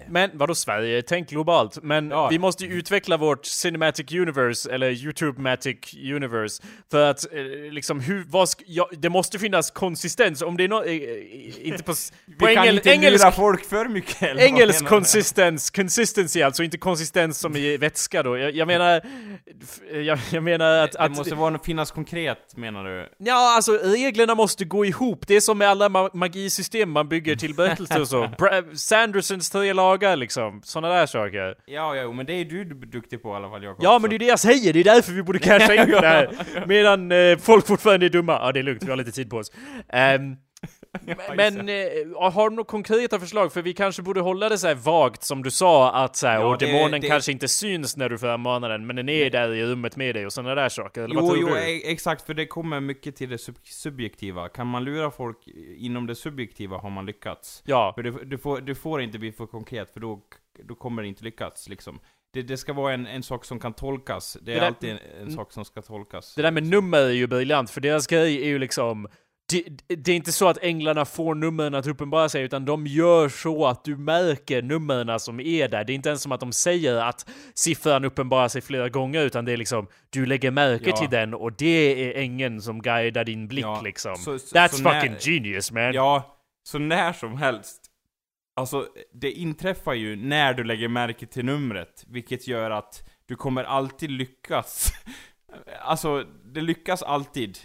Men 0.09 0.31
vadå 0.35 0.55
Sverige? 0.55 1.03
Tänk 1.03 1.29
globalt. 1.31 1.83
Men 1.83 2.11
ja. 2.11 2.29
vi 2.29 2.39
måste 2.39 2.65
ju 2.65 2.73
utveckla 2.73 3.17
vårt 3.17 3.45
Cinematic 3.45 4.13
Universe, 4.13 4.73
eller 4.73 4.91
YouTube-matic 4.91 6.15
Universe. 6.17 6.63
För 6.91 7.11
att 7.11 7.33
eh, 7.33 7.43
liksom 7.73 8.01
hur, 8.01 8.25
vad 8.29 8.49
ska, 8.49 8.65
ja, 8.67 8.89
det 8.93 9.09
måste 9.09 9.39
finnas 9.39 9.71
konsistens. 9.71 10.43
Om 10.43 10.57
det 10.57 10.65
är 10.65 10.69
något, 10.69 10.87
eh, 10.87 10.93
eh, 10.93 11.69
inte 11.69 11.83
på, 11.83 11.93
på 12.39 12.47
vi 12.47 12.55
kan 12.55 12.69
inte 12.69 12.91
engelsk, 12.91 13.25
lura 13.25 13.33
folk 13.33 13.65
för 13.65 13.89
mycket. 13.89 14.23
Eller 14.23 14.43
engelsk 14.43 14.87
konsistens, 14.87 15.71
consistency 15.71 16.43
alltså, 16.43 16.63
inte 16.63 16.79
konsistens 16.79 17.39
som 17.39 17.57
i 17.57 17.77
vätska 17.77 18.23
då. 18.23 18.39
Jag, 18.39 18.57
jag 18.57 18.67
menar, 18.67 19.03
jag, 19.93 20.19
jag 20.31 20.43
menar 20.43 20.85
att... 20.85 20.93
Det, 20.93 20.99
det 21.03 21.09
måste 21.09 21.35
vara, 21.35 21.59
finnas 21.59 21.91
konkret 21.91 22.57
menar 22.57 22.85
du? 22.85 23.09
Ja, 23.19 23.57
alltså 23.57 23.73
reglerna 23.73 24.35
måste 24.35 24.65
gå 24.65 24.85
ihop. 24.85 25.25
Det 25.27 25.37
är 25.37 25.41
som 25.41 25.59
med 25.59 25.69
alla 25.69 25.89
ma 25.89 26.09
magisystem 26.41 26.91
man 26.91 27.09
bygger 27.09 27.37
till 27.37 27.55
berättelser 27.55 28.01
och 28.01 28.09
så. 28.09 28.31
Sandersons 28.75 29.51
tre 29.51 29.73
lagar 29.73 30.17
liksom. 30.17 30.61
Såna 30.65 30.89
där 30.89 31.07
saker. 31.07 31.55
Ja, 31.67 31.97
ja, 31.97 32.13
men 32.13 32.27
det 32.27 32.33
är 32.33 32.45
du 32.45 32.65
duktig 32.65 33.23
på 33.23 33.29
i 33.29 33.33
alla 33.33 33.51
fall 33.51 33.63
Jakob. 33.63 33.85
Ja, 33.85 33.99
men 33.99 34.11
det 34.11 34.17
är 34.17 34.19
det 34.19 34.27
jag 34.27 34.39
säger. 34.39 34.73
Det 34.73 34.81
är 34.81 34.85
därför 34.85 35.13
vi 35.13 35.23
borde 35.23 35.39
casha 35.49 35.75
in 35.75 35.91
det 35.91 36.07
här. 36.07 36.31
Medan 36.67 37.13
eh, 37.13 37.39
folk 37.39 37.67
fortfarande 37.67 38.07
är 38.07 38.11
dumma. 38.11 38.33
Ja, 38.33 38.53
det 38.53 38.61
är 38.61 38.63
lugnt. 38.63 38.83
Vi 38.83 38.91
har 38.91 38.97
lite 38.97 39.13
tid 39.13 39.31
på 39.31 39.37
oss. 39.37 39.53
Um, 39.93 40.37
men 41.37 41.69
eh, 41.69 41.75
har 42.33 42.51
du 42.51 42.57
några 42.57 42.67
konkreta 42.67 43.21
förslag? 43.21 43.53
För 43.53 43.63
vi 43.63 43.73
kanske 43.73 44.03
borde 44.03 44.21
hålla 44.21 44.49
det 44.49 44.59
så 44.59 44.75
vagt 44.75 45.23
som 45.23 45.43
du 45.43 45.51
sa 45.51 45.93
att 45.93 46.17
så 46.17 46.27
här, 46.27 46.41
ja, 46.41 46.47
och 46.47 46.59
det, 46.59 46.67
demonen 46.67 47.01
det... 47.01 47.09
kanske 47.09 47.33
inte 47.33 47.49
syns 47.49 47.97
när 47.97 48.09
du 48.09 48.19
förmanar 48.19 48.69
den, 48.69 48.87
men 48.87 48.97
den 48.97 49.09
är 49.09 49.21
Nej. 49.21 49.31
där 49.31 49.55
i 49.55 49.65
rummet 49.67 49.97
med 49.97 50.15
dig 50.15 50.27
och 50.27 50.33
sådana 50.33 50.55
där 50.55 50.69
saker. 50.69 51.03
Eller 51.03 51.15
jo, 51.15 51.37
jo, 51.37 51.49
du? 51.49 51.59
E- 51.59 51.83
exakt, 51.85 52.27
för 52.27 52.35
det 52.35 52.47
kommer 52.47 52.81
mycket 52.81 53.17
till 53.17 53.31
det 53.31 53.39
sub 53.39 53.57
subjektiva. 53.65 54.49
Kan 54.49 54.67
man 54.67 54.85
lura 54.85 55.11
folk 55.11 55.39
inom 55.77 56.07
det 56.07 56.15
subjektiva 56.15 56.79
har 56.79 56.91
man 56.91 57.07
lyckats. 57.07 57.63
Ja. 57.67 57.93
För 57.95 58.03
det, 58.03 58.25
du, 58.25 58.39
får, 58.39 58.61
du 58.61 58.75
får 58.75 59.03
inte 59.03 59.19
bli 59.19 59.33
för 59.33 59.47
konkret, 59.47 59.91
för 59.91 60.01
då, 60.01 60.21
då 60.65 60.75
kommer 60.75 61.03
det 61.03 61.09
inte 61.09 61.25
lyckas 61.25 61.69
liksom. 61.69 62.01
Det, 62.33 62.43
det, 62.43 62.57
ska 62.57 62.73
vara 62.73 62.95
en, 62.95 63.07
en 63.07 63.23
sak 63.23 63.45
som 63.45 63.61
kan 63.61 63.73
tolkas. 63.73 64.37
Det 64.43 64.53
är 64.53 64.55
det 64.55 64.61
där, 64.61 64.67
alltid 64.67 64.91
en, 64.91 64.99
en, 65.21 65.33
sak 65.33 65.53
som 65.53 65.65
ska 65.65 65.83
tolkas. 65.83 66.35
Det 66.35 66.43
där 66.43 66.51
med 66.51 66.63
nummer 66.63 66.99
är 66.99 67.11
ju 67.11 67.27
briljant, 67.27 67.71
för 67.71 67.81
deras 67.81 68.07
grej 68.07 68.43
är 68.43 68.47
ju 68.47 68.59
liksom 68.59 69.09
det, 69.51 69.97
det, 69.97 70.13
är 70.13 70.17
inte 70.17 70.33
så 70.33 70.49
att 70.49 70.59
änglarna 70.63 71.05
får 71.05 71.35
numren 71.35 71.75
att 71.75 71.87
uppenbara 71.87 72.29
sig, 72.29 72.43
utan 72.43 72.65
de 72.65 72.87
gör 72.87 73.29
så 73.29 73.67
att 73.67 73.85
du 73.85 73.97
märker 73.97 74.63
numren 74.63 75.21
som 75.21 75.41
är 75.41 75.69
där. 75.69 75.85
Det 75.85 75.93
är 75.93 75.95
inte 75.95 76.09
ens 76.09 76.23
som 76.23 76.33
att 76.33 76.41
de 76.41 76.53
säger 76.53 76.95
att 76.95 77.31
siffran 77.55 78.05
uppenbarar 78.05 78.49
sig 78.49 78.61
flera 78.61 78.89
gånger, 78.89 79.21
utan 79.21 79.45
det 79.45 79.53
är 79.53 79.57
liksom, 79.57 79.87
du 80.11 80.27
lägger 80.27 80.51
märke 80.51 80.91
ja. 80.91 80.97
till 80.97 81.11
den 81.11 81.35
och 81.35 81.53
det 81.53 82.05
är 82.05 82.23
ängeln 82.23 82.63
som 82.63 82.83
guidar 82.83 83.25
din 83.25 83.49
blick 83.49 83.65
ja. 83.65 83.81
liksom. 83.81 84.17
Så, 84.17 84.39
så, 84.39 84.57
That's 84.57 84.69
så 84.69 84.77
fucking 84.77 85.13
när, 85.13 85.19
genius 85.21 85.73
man! 85.73 85.93
Ja, 85.93 86.37
så 86.63 86.79
när 86.79 87.13
som 87.13 87.37
helst. 87.37 87.87
Alltså, 88.57 88.87
det 89.13 89.33
inträffar 89.33 89.95
ju 89.95 90.17
när 90.17 90.55
du 90.55 90.65
lägger 90.65 90.89
märke 90.89 91.27
till 91.27 91.45
numret, 91.45 92.05
vilket 92.09 92.49
gör 92.49 92.71
att 92.71 93.09
du 93.27 93.37
kommer 93.37 93.65
alltid 93.65 94.11
lyckas. 94.11 94.93
alltså, 95.83 96.25
det 96.45 96.61
lyckas 96.61 97.03
alltid. 97.03 97.59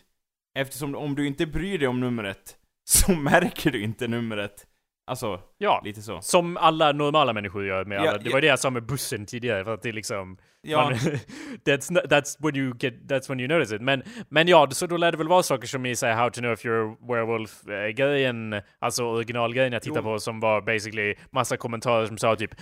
Eftersom 0.55 0.95
om 0.95 1.15
du 1.15 1.27
inte 1.27 1.45
bryr 1.45 1.79
dig 1.79 1.87
om 1.87 1.99
numret, 1.99 2.55
så 2.89 3.11
märker 3.11 3.71
du 3.71 3.83
inte 3.83 4.07
numret. 4.07 4.67
Alltså, 5.07 5.39
ja, 5.57 5.81
lite 5.85 6.01
så. 6.01 6.21
Som 6.21 6.57
alla 6.57 6.91
normala 6.91 7.33
människor 7.33 7.65
gör 7.65 7.85
med 7.85 7.99
alla. 7.99 8.11
Ja, 8.11 8.17
det 8.17 8.29
var 8.29 8.37
ja. 8.37 8.41
det 8.41 8.47
jag 8.47 8.59
sa 8.59 8.69
med 8.69 8.85
bussen 8.85 9.25
tidigare, 9.25 9.63
för 9.63 9.73
att 9.73 9.81
det 9.81 9.89
är 9.89 9.93
liksom... 9.93 10.37
Ja. 10.65 10.91
That's, 11.65 11.91
not, 11.91 12.09
that's 12.09 12.37
when 12.39 12.55
you 12.55 12.73
get, 12.79 13.07
that's 13.07 13.29
when 13.29 13.39
you 13.39 13.47
notice 13.47 13.75
it. 13.75 13.81
Men, 13.81 14.03
men 14.29 14.47
ja, 14.47 14.67
så 14.71 14.87
då 14.87 14.97
lär 14.97 15.11
det 15.11 15.17
väl 15.17 15.27
vara 15.27 15.43
saker 15.43 15.67
som 15.67 15.85
i 15.85 15.95
säger 15.95 16.15
How 16.15 16.29
to 16.29 16.41
know 16.41 16.53
if 16.53 16.65
you're 16.65 16.93
a 16.93 16.97
werewolf-grejen, 17.01 18.61
alltså 18.79 19.03
originalgrejen 19.03 19.73
jag 19.73 19.81
tittar 19.81 20.01
på, 20.01 20.19
som 20.19 20.39
var 20.39 20.61
basically 20.61 21.15
massa 21.31 21.57
kommentarer 21.57 22.05
som 22.05 22.17
sa 22.17 22.35
typ 22.35 22.55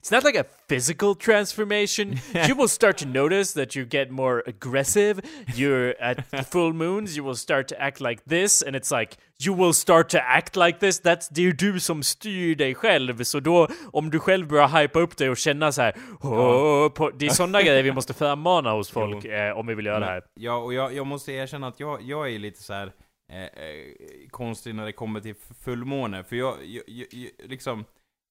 It's 0.00 0.12
not 0.12 0.24
like 0.24 0.40
a 0.40 0.44
physical 0.68 1.14
transformation. 1.14 2.18
you 2.48 2.54
will 2.54 2.68
start 2.68 2.98
to 2.98 3.06
notice 3.06 3.52
that 3.54 3.76
you 3.76 3.86
get 3.86 4.10
more 4.10 4.42
aggressive. 4.46 5.22
You're 5.56 5.94
at 6.00 6.48
full 6.50 6.72
moons, 6.72 7.16
you 7.16 7.26
will 7.26 7.36
start 7.36 7.68
to 7.68 7.74
act 7.78 8.00
like 8.00 8.22
this, 8.28 8.62
and 8.62 8.76
it's 8.76 8.90
like 8.90 9.16
You 9.40 9.54
will 9.54 9.72
start 9.72 10.08
to 10.08 10.18
act 10.18 10.56
like 10.56 10.78
this. 10.80 11.00
That's, 11.00 11.28
det 11.30 11.40
är 11.40 11.44
ju 11.44 11.52
du 11.52 11.80
som 11.80 12.02
styr 12.02 12.54
dig 12.54 12.74
själv. 12.74 13.24
Så 13.24 13.40
då, 13.40 13.68
om 13.92 14.10
du 14.10 14.18
själv 14.18 14.48
börjar 14.48 14.68
hypa 14.68 15.00
upp 15.00 15.16
dig 15.16 15.30
och 15.30 15.36
känna 15.36 15.72
så 15.72 15.82
här, 15.82 15.94
ja. 16.22 16.90
på, 16.94 17.10
det 17.18 17.27
är 17.30 17.34
sådana 17.34 17.62
grejer 17.62 17.82
vi 17.82 17.92
måste 17.92 18.14
frammana 18.14 18.72
hos 18.72 18.90
folk 18.90 19.24
eh, 19.24 19.58
om 19.58 19.66
vi 19.66 19.74
vill 19.74 19.86
göra 19.86 19.98
Men, 19.98 20.08
det 20.08 20.12
här. 20.14 20.22
Ja, 20.34 20.56
och 20.56 20.74
jag, 20.74 20.94
jag 20.94 21.06
måste 21.06 21.32
erkänna 21.32 21.66
att 21.66 21.80
jag, 21.80 22.02
jag 22.02 22.34
är 22.34 22.38
lite 22.38 22.62
så 22.62 22.72
här 22.72 22.92
eh, 23.32 23.42
eh, 23.42 24.28
konstig 24.30 24.74
när 24.74 24.84
det 24.84 24.92
kommer 24.92 25.20
till 25.20 25.34
fullmåne. 25.64 26.24
För 26.24 26.36
jag, 26.36 26.64
jag, 26.64 26.84
jag 26.86 27.30
liksom... 27.38 27.84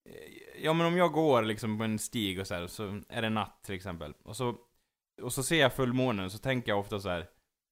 Eh, 0.10 0.64
ja 0.64 0.74
men 0.74 0.88
om 0.88 0.98
jag 0.98 1.12
går 1.12 1.42
liksom 1.42 1.78
på 1.78 1.84
en 1.84 2.00
stig 2.00 2.40
och 2.40 2.48
så 2.48 2.56
här, 2.56 2.68
så 2.68 3.02
är 3.10 3.22
det 3.22 3.30
natt 3.30 3.64
till 3.66 3.76
exempel. 3.76 4.14
Och 4.24 4.36
så, 4.36 4.56
och 5.22 5.34
så 5.34 5.44
ser 5.44 5.62
jag 5.62 5.74
fullmånen, 5.74 6.30
så 6.30 6.38
tänker 6.38 6.72
jag 6.72 6.80
ofta 6.80 7.00
så 7.00 7.10
här. 7.10 7.26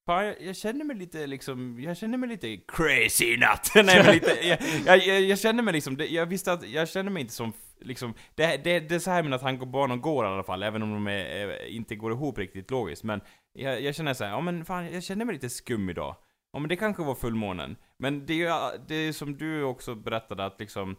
Fan, 0.05 0.25
jag, 0.25 0.41
jag, 0.41 0.55
känner 0.55 0.85
mig 0.85 0.95
lite 0.95 1.27
liksom, 1.27 1.79
jag 1.79 1.97
känner 1.97 2.17
mig 2.17 2.29
lite 2.29 2.57
crazy 2.67 3.25
i 3.33 3.37
natt. 3.37 3.71
Nej, 3.75 4.03
men 4.03 4.13
lite, 4.13 4.57
jag, 4.85 4.97
jag, 5.07 5.21
jag, 5.21 5.39
känner 5.39 5.63
mig 5.63 5.73
liksom, 5.73 5.97
jag 6.09 6.25
visste 6.25 6.53
att, 6.53 6.69
jag 6.69 6.89
känner 6.89 7.11
mig 7.11 7.21
inte 7.21 7.33
som, 7.33 7.53
liksom, 7.79 8.13
det, 8.35 8.57
det, 8.63 8.79
det 8.79 8.95
är 8.95 8.99
så 8.99 9.11
här 9.11 9.23
mina 9.23 9.37
tankebanor 9.37 9.95
går 9.95 10.25
i 10.25 10.27
alla 10.27 10.43
fall, 10.43 10.63
även 10.63 10.83
om 10.83 10.93
de 10.93 11.07
är, 11.07 11.49
eh, 11.49 11.75
inte 11.75 11.95
går 11.95 12.11
ihop 12.11 12.37
riktigt 12.37 12.71
logiskt. 12.71 13.03
Men 13.03 13.21
jag, 13.53 13.81
jag 13.81 13.95
känner 13.95 14.13
så 14.13 14.23
här, 14.23 14.31
ja 14.31 14.41
men 14.41 14.65
fan, 14.65 14.93
jag 14.93 15.03
känner 15.03 15.25
mig 15.25 15.33
lite 15.33 15.49
skum 15.49 15.89
idag. 15.89 16.15
Ja 16.53 16.59
men 16.59 16.69
det 16.69 16.75
kanske 16.75 17.03
var 17.03 17.15
fullmånen. 17.15 17.75
Men 17.97 18.25
det 18.25 18.33
är 18.33 18.37
ju, 18.37 18.77
det 18.87 18.95
är 18.95 19.11
som 19.11 19.37
du 19.37 19.63
också 19.63 19.95
berättade 19.95 20.45
att 20.45 20.59
liksom, 20.59 20.91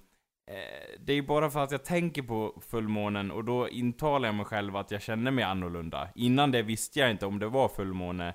eh, 0.50 1.00
det 1.00 1.12
är 1.12 1.16
ju 1.16 1.26
bara 1.26 1.50
för 1.50 1.60
att 1.60 1.70
jag 1.70 1.84
tänker 1.84 2.22
på 2.22 2.62
fullmånen 2.70 3.30
och 3.30 3.44
då 3.44 3.68
intalar 3.68 4.28
jag 4.28 4.34
mig 4.34 4.46
själv 4.46 4.76
att 4.76 4.90
jag 4.90 5.02
känner 5.02 5.30
mig 5.30 5.44
annorlunda. 5.44 6.08
Innan 6.14 6.50
det 6.50 6.62
visste 6.62 7.00
jag 7.00 7.10
inte 7.10 7.26
om 7.26 7.38
det 7.38 7.48
var 7.48 7.68
fullmåne 7.68 8.28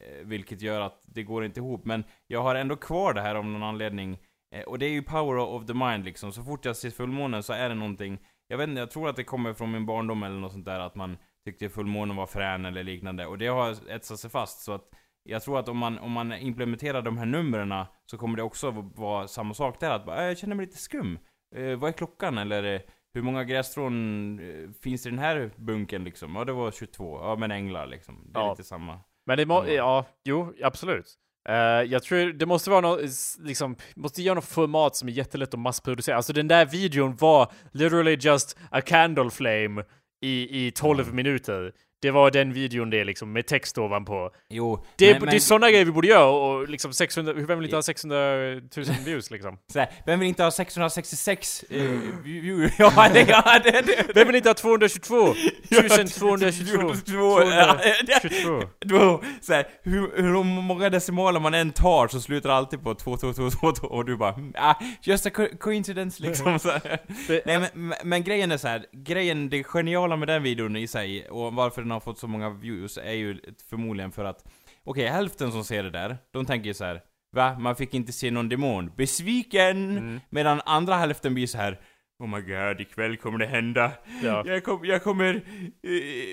eh, 0.00 0.26
vilket 0.26 0.60
gör 0.60 0.80
att 0.80 1.02
det 1.06 1.22
går 1.22 1.44
inte 1.44 1.60
ihop. 1.60 1.84
Men 1.84 2.04
jag 2.26 2.42
har 2.42 2.54
ändå 2.54 2.76
kvar 2.76 3.14
det 3.14 3.20
här 3.20 3.34
av 3.34 3.44
någon 3.44 3.62
anledning. 3.62 4.18
Eh, 4.54 4.62
och 4.62 4.78
det 4.78 4.86
är 4.86 4.90
ju 4.90 5.02
power 5.02 5.38
of 5.38 5.66
the 5.66 5.74
mind 5.74 6.04
liksom. 6.04 6.32
Så 6.32 6.42
fort 6.42 6.64
jag 6.64 6.76
ser 6.76 6.90
fullmånen 6.90 7.42
så 7.42 7.52
är 7.52 7.68
det 7.68 7.74
någonting. 7.74 8.18
Jag 8.48 8.58
vet 8.58 8.68
inte, 8.68 8.80
jag 8.80 8.90
tror 8.90 9.08
att 9.08 9.16
det 9.16 9.24
kommer 9.24 9.54
från 9.54 9.72
min 9.72 9.86
barndom 9.86 10.22
eller 10.22 10.36
något 10.36 10.52
sånt 10.52 10.64
där. 10.64 10.80
Att 10.80 10.94
man 10.94 11.16
tyckte 11.44 11.68
fullmånen 11.68 12.16
var 12.16 12.26
frän 12.26 12.64
eller 12.64 12.82
liknande. 12.82 13.26
Och 13.26 13.38
det 13.38 13.46
har 13.46 13.90
etsat 13.90 14.18
sig 14.18 14.30
fast. 14.30 14.60
Så 14.60 14.72
att 14.72 14.90
jag 15.22 15.42
tror 15.42 15.58
att 15.58 15.68
om 15.68 15.78
man, 15.78 15.98
om 15.98 16.12
man 16.12 16.32
implementerar 16.32 17.02
de 17.02 17.18
här 17.18 17.26
numren 17.26 17.84
så 18.06 18.18
kommer 18.18 18.36
det 18.36 18.42
också 18.42 18.70
vara 18.94 19.28
samma 19.28 19.54
sak 19.54 19.80
där. 19.80 19.90
Att 19.90 20.06
bara, 20.06 20.22
äh, 20.22 20.26
jag 20.26 20.38
känner 20.38 20.54
mig 20.54 20.66
lite 20.66 20.78
skum. 20.78 21.18
Eh, 21.56 21.76
vad 21.76 21.88
är 21.88 21.92
klockan? 21.92 22.38
Eller 22.38 22.74
eh, 22.74 22.80
hur 23.14 23.22
många 23.22 23.44
grässtrån 23.44 24.38
eh, 24.38 24.70
finns 24.82 25.06
i 25.06 25.10
den 25.10 25.18
här 25.18 25.50
bunken 25.56 26.04
liksom? 26.04 26.36
Ja, 26.36 26.44
det 26.44 26.52
var 26.52 26.70
22. 26.70 27.18
Ja, 27.22 27.36
men 27.36 27.50
änglar 27.50 27.86
liksom. 27.86 28.32
Det 28.32 28.38
är 28.38 28.42
ja. 28.42 28.50
lite 28.50 28.64
samma. 28.64 29.00
Men 29.26 29.38
det 29.38 29.46
må, 29.46 29.66
ja, 29.66 30.06
jo, 30.24 30.54
absolut. 30.62 31.18
Uh, 31.48 31.92
jag 31.92 32.02
tror 32.02 32.32
det 32.32 32.46
måste 32.46 32.70
vara 32.70 32.80
något, 32.80 33.00
liksom, 33.38 33.76
måste 33.96 34.22
göra 34.22 34.34
något 34.34 34.44
format 34.44 34.96
som 34.96 35.08
är 35.08 35.12
jättelätt 35.12 35.54
att 35.54 35.60
massproducera. 35.60 36.16
Alltså 36.16 36.32
den 36.32 36.48
där 36.48 36.66
videon 36.66 37.16
var 37.16 37.52
literally 37.72 38.16
just 38.20 38.58
a 38.70 38.80
candle 38.80 39.30
flame 39.30 39.84
i, 40.20 40.66
i 40.66 40.70
12 40.70 41.00
mm. 41.00 41.16
minuter 41.16 41.72
det 42.04 42.10
var 42.10 42.30
den 42.30 42.52
videon 42.52 42.90
det 42.90 43.04
liksom, 43.04 43.32
med 43.32 43.46
text 43.46 43.78
ovanpå. 43.78 44.30
Jo, 44.50 44.84
Det, 44.96 45.12
men, 45.12 45.20
det 45.20 45.26
är 45.26 45.30
men, 45.30 45.40
sådana 45.40 45.70
grejer 45.70 45.84
vi 45.84 45.90
borde 45.92 46.08
göra 46.08 46.24
och 46.26 46.68
liksom 46.68 46.92
600, 46.92 47.32
vem 47.32 47.58
vill 47.58 47.64
inte 47.64 47.76
ha 47.76 47.82
600 47.82 48.16
000 48.54 48.60
views 49.04 49.30
liksom? 49.30 49.58
så 49.72 49.78
här, 49.78 49.88
vem 50.06 50.18
vill 50.20 50.28
inte 50.28 50.42
ha 50.44 50.50
666 50.50 51.64
eh, 51.70 51.82
views? 52.24 52.72
Ja, 52.78 53.08
det, 53.12 53.20
ja, 53.28 53.58
det, 53.64 53.70
det. 53.70 54.14
Vem 54.14 54.26
vill 54.26 54.36
inte 54.36 54.48
ha 54.48 54.54
222? 54.54 55.34
1222? 55.70 56.94
222? 57.06 58.62
Då, 58.84 59.22
så 59.40 59.52
här, 59.52 59.66
hur, 59.82 60.22
hur 60.22 60.42
många 60.44 60.90
decimaler 60.90 61.40
man 61.40 61.54
än 61.54 61.70
tar 61.72 62.08
så 62.08 62.20
slutar 62.20 62.48
det 62.48 62.54
alltid 62.54 62.82
på 62.82 62.94
2, 62.94 63.16
2, 63.16 63.32
2, 63.32 63.50
2, 63.50 63.72
2 63.72 63.86
och 63.86 64.04
du 64.04 64.16
bara 64.16 64.32
"Hmm, 64.32 64.52
ah, 64.56 64.74
just 65.02 65.26
a 65.26 65.30
co- 65.34 65.56
coincidence 65.60 66.22
liksom 66.22 66.58
så 66.58 66.70
här. 66.70 66.98
Det- 67.28 67.42
Nej 67.46 67.58
men, 67.58 67.68
men, 67.74 67.98
men 68.04 68.22
grejen 68.24 68.52
är 68.52 68.56
så 68.56 68.68
här, 68.68 68.86
grejen, 68.92 69.48
det 69.48 69.62
geniala 69.64 70.16
med 70.16 70.28
den 70.28 70.42
videon 70.42 70.76
i 70.76 70.86
sig 70.86 71.28
och 71.28 71.52
varför 71.54 71.82
den 71.82 71.90
har 71.94 72.00
fått 72.00 72.18
så 72.18 72.26
många 72.26 72.50
views 72.50 72.98
är 72.98 73.12
ju 73.12 73.40
förmodligen 73.68 74.12
för 74.12 74.24
att 74.24 74.44
Okej, 74.84 75.08
hälften 75.08 75.52
som 75.52 75.64
ser 75.64 75.82
det 75.82 75.90
där, 75.90 76.18
de 76.30 76.46
tänker 76.46 76.66
ju 76.66 76.74
så 76.74 76.84
här. 76.84 77.02
Va? 77.32 77.58
Man 77.58 77.76
fick 77.76 77.94
inte 77.94 78.12
se 78.12 78.30
någon 78.30 78.48
demon. 78.48 78.92
Besviken! 78.96 79.98
Mm. 79.98 80.20
Medan 80.30 80.60
andra 80.66 80.96
hälften 80.96 81.34
blir 81.34 81.46
så 81.46 81.58
här. 81.58 81.80
Oh 82.18 82.26
my 82.28 82.40
god, 82.40 82.80
ikväll 82.80 83.16
kommer 83.16 83.38
det 83.38 83.46
hända. 83.46 83.90
Ja. 84.22 84.42
Jag, 84.46 84.64
kom, 84.64 84.84
jag 84.84 85.02
kommer... 85.02 85.40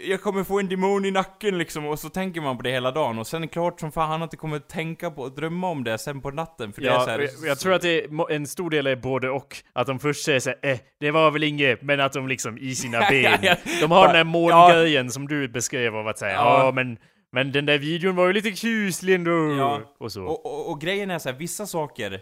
Jag 0.09 0.21
kommer 0.21 0.43
få 0.43 0.59
en 0.59 0.69
demon 0.69 1.05
i 1.05 1.11
nacken 1.11 1.57
liksom, 1.57 1.85
och 1.85 1.99
så 1.99 2.09
tänker 2.09 2.41
man 2.41 2.57
på 2.57 2.63
det 2.63 2.71
hela 2.71 2.91
dagen. 2.91 3.19
Och 3.19 3.27
sen 3.27 3.43
är 3.43 3.47
det 3.47 3.53
klart 3.53 3.79
som 3.79 3.91
fan 3.91 4.21
att 4.23 4.31
det 4.31 4.37
kommer 4.37 4.59
tänka 4.59 5.11
på 5.11 5.21
och 5.21 5.35
drömma 5.35 5.69
om 5.69 5.83
det 5.83 5.97
sen 5.97 6.21
på 6.21 6.31
natten, 6.31 6.73
för 6.73 6.81
det 6.81 6.87
är 6.87 6.91
Ja, 6.93 6.99
så 7.03 7.09
här, 7.09 7.19
jag, 7.19 7.29
jag 7.49 7.59
tror 7.59 7.73
att 7.73 7.81
det 7.81 8.03
är, 8.03 8.31
en 8.31 8.47
stor 8.47 8.69
del 8.69 8.87
är 8.87 8.95
både 8.95 9.29
och. 9.29 9.57
Att 9.73 9.87
de 9.87 9.99
först 9.99 10.25
säger 10.25 10.39
såhär, 10.39 10.59
eh, 10.61 10.79
det 10.99 11.11
var 11.11 11.31
väl 11.31 11.43
inget, 11.43 11.81
men 11.81 11.99
att 11.99 12.13
de 12.13 12.27
liksom 12.27 12.57
i 12.57 12.75
sina 12.75 12.99
ben. 13.09 13.23
Ja, 13.23 13.37
ja. 13.41 13.55
De 13.81 13.91
har 13.91 14.03
den 14.05 14.13
där 14.13 14.19
Ja. 14.19 14.23
målgrejen 14.23 15.11
som 15.11 15.27
du 15.27 15.47
beskrev 15.47 15.95
av 15.95 16.07
att 16.07 16.17
säga, 16.17 16.33
ja, 16.33 16.65
Ja. 16.65 16.71
men, 16.71 16.97
men 17.31 17.51
den 17.51 17.65
där 17.65 17.77
videon 17.77 18.15
var 18.15 18.27
ju 18.27 18.33
lite 18.33 18.51
kuslig 18.51 19.15
ändå. 19.15 19.55
Ja. 19.57 19.81
Och 19.99 20.11
så. 20.11 20.23
Och, 20.23 20.45
och, 20.45 20.71
och 20.71 20.81
grejen 20.81 21.11
är 21.11 21.19
så 21.19 21.29
här, 21.29 21.37
vissa 21.37 21.65
saker... 21.65 22.19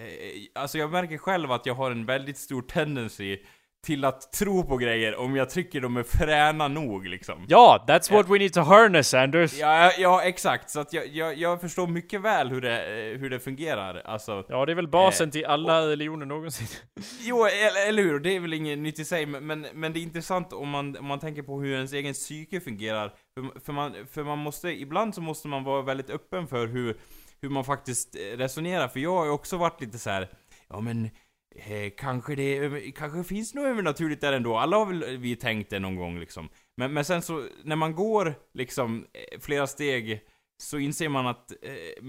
Eh, 0.00 0.06
alltså 0.54 0.78
jag 0.78 0.90
märker 0.90 1.18
själv 1.18 1.52
att 1.52 1.66
jag 1.66 1.74
har 1.74 1.90
en 1.90 2.06
väldigt 2.06 2.38
stor 2.38 2.62
tendency 2.62 3.38
till 3.84 4.04
att 4.04 4.32
tro 4.32 4.64
på 4.64 4.76
grejer 4.76 5.16
om 5.16 5.36
jag 5.36 5.50
tycker 5.50 5.80
de 5.80 5.96
är 5.96 6.02
fräna 6.02 6.68
nog 6.68 7.06
liksom. 7.06 7.44
Ja, 7.48 7.84
that's 7.88 8.12
what 8.12 8.28
we 8.28 8.38
need 8.38 8.52
to 8.52 8.60
harness, 8.60 9.14
Anders. 9.14 9.58
Ja, 9.58 9.92
ja 9.98 10.22
exakt. 10.22 10.70
Så 10.70 10.80
att 10.80 10.92
jag, 10.92 11.06
jag, 11.06 11.38
jag 11.38 11.60
förstår 11.60 11.86
mycket 11.86 12.20
väl 12.20 12.48
hur 12.48 12.60
det, 12.60 13.12
eh, 13.12 13.18
hur 13.18 13.30
det 13.30 13.40
fungerar. 13.40 14.02
Alltså, 14.04 14.44
Ja, 14.48 14.66
det 14.66 14.72
är 14.72 14.76
väl 14.76 14.88
basen 14.88 15.28
Eh, 15.28 15.32
till 15.32 15.44
alla 15.44 15.88
religioner 15.88 16.26
någonsin. 16.26 16.66
jo, 17.20 17.44
eller, 17.44 17.88
eller 17.88 18.02
hur? 18.02 18.20
Det 18.20 18.36
är 18.36 18.40
väl 18.40 18.52
inget 18.52 18.78
nytt 18.78 18.98
i 18.98 19.04
sig, 19.04 19.26
men, 19.26 19.46
men, 19.46 19.66
men 19.72 19.92
det 19.92 19.98
är 19.98 20.02
intressant 20.02 20.52
om 20.52 20.68
man, 20.68 20.96
om 20.96 21.06
man 21.06 21.20
tänker 21.20 21.42
på 21.42 21.60
hur 21.60 21.74
ens 21.74 21.92
egen 21.92 22.14
psyke 22.14 22.60
fungerar. 22.60 23.14
För, 23.34 23.60
för, 23.60 23.72
man, 23.72 23.94
för 24.12 24.24
man 24.24 24.38
måste, 24.38 24.68
ibland 24.68 25.14
så 25.14 25.20
måste 25.20 25.48
man 25.48 25.64
vara 25.64 25.82
väldigt 25.82 26.10
öppen 26.10 26.46
för 26.46 26.66
hur, 26.66 26.96
hur 27.44 27.50
man 27.50 27.64
faktiskt 27.64 28.16
eh, 28.16 28.36
resonerar. 28.36 28.88
För 28.88 29.00
jag 29.00 29.16
har 29.16 29.24
ju 29.24 29.30
också 29.30 29.56
varit 29.56 29.80
lite 29.80 29.98
så 29.98 30.10
här. 30.10 30.28
ja 30.68 30.80
men 30.80 31.10
Eh, 31.56 31.92
kanske 31.96 32.34
det, 32.34 32.56
eh, 32.58 32.92
kanske 32.92 33.24
finns 33.24 33.54
något 33.54 33.64
övernaturligt 33.64 34.20
där 34.20 34.32
ändå. 34.32 34.56
Alla 34.56 34.76
har 34.76 34.86
väl 34.86 35.02
eh, 35.02 35.20
vi 35.20 35.36
tänkt 35.36 35.70
det 35.70 35.78
någon 35.78 35.96
gång 35.96 36.18
liksom. 36.18 36.48
Men, 36.76 36.92
men 36.92 37.04
sen 37.04 37.22
så, 37.22 37.46
när 37.64 37.76
man 37.76 37.94
går 37.94 38.34
liksom 38.52 39.06
flera 39.40 39.66
steg 39.66 40.20
så 40.62 40.78
inser 40.78 41.08
man 41.08 41.26
att 41.26 41.50
eh, 41.50 42.04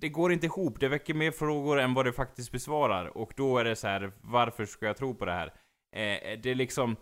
det 0.00 0.08
går 0.08 0.32
inte 0.32 0.46
ihop. 0.46 0.80
Det 0.80 0.88
väcker 0.88 1.14
mer 1.14 1.30
frågor 1.30 1.80
än 1.80 1.94
vad 1.94 2.06
det 2.06 2.12
faktiskt 2.12 2.52
besvarar. 2.52 3.16
Och 3.16 3.32
då 3.36 3.58
är 3.58 3.64
det 3.64 3.76
så 3.76 3.86
här: 3.86 4.12
varför 4.20 4.66
ska 4.66 4.86
jag 4.86 4.96
tro 4.96 5.14
på 5.14 5.24
det 5.24 5.32
här? 5.32 5.46
Eh, 5.96 6.40
det 6.42 6.50
är 6.50 6.54
liksom, 6.54 6.96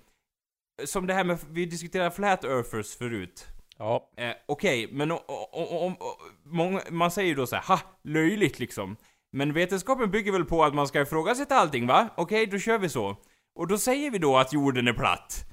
som 0.84 1.06
det 1.06 1.14
här 1.14 1.24
med, 1.24 1.38
vi 1.50 1.66
diskuterade 1.66 2.10
flat 2.10 2.44
earthers 2.44 2.96
förut. 2.96 3.46
Ja. 3.80 4.10
Eh, 4.16 4.32
Okej, 4.46 4.88
men 4.92 5.10
om, 5.10 5.96
många, 6.44 6.80
man 6.90 7.10
säger 7.10 7.28
ju 7.28 7.34
då 7.34 7.46
så 7.46 7.56
här, 7.56 7.62
ha, 7.62 7.80
löjligt 8.04 8.58
liksom. 8.58 8.96
Men 9.32 9.52
vetenskapen 9.52 10.10
bygger 10.10 10.32
väl 10.32 10.44
på 10.44 10.64
att 10.64 10.74
man 10.74 10.86
ska 10.86 11.00
ifrågasätta 11.00 11.54
allting 11.54 11.86
va? 11.86 12.08
Okej, 12.16 12.46
då 12.46 12.58
kör 12.58 12.78
vi 12.78 12.88
så. 12.88 13.16
Och 13.54 13.66
då 13.68 13.78
säger 13.78 14.10
vi 14.10 14.18
då 14.18 14.36
att 14.36 14.52
jorden 14.52 14.88
är 14.88 14.92
platt. 14.92 15.44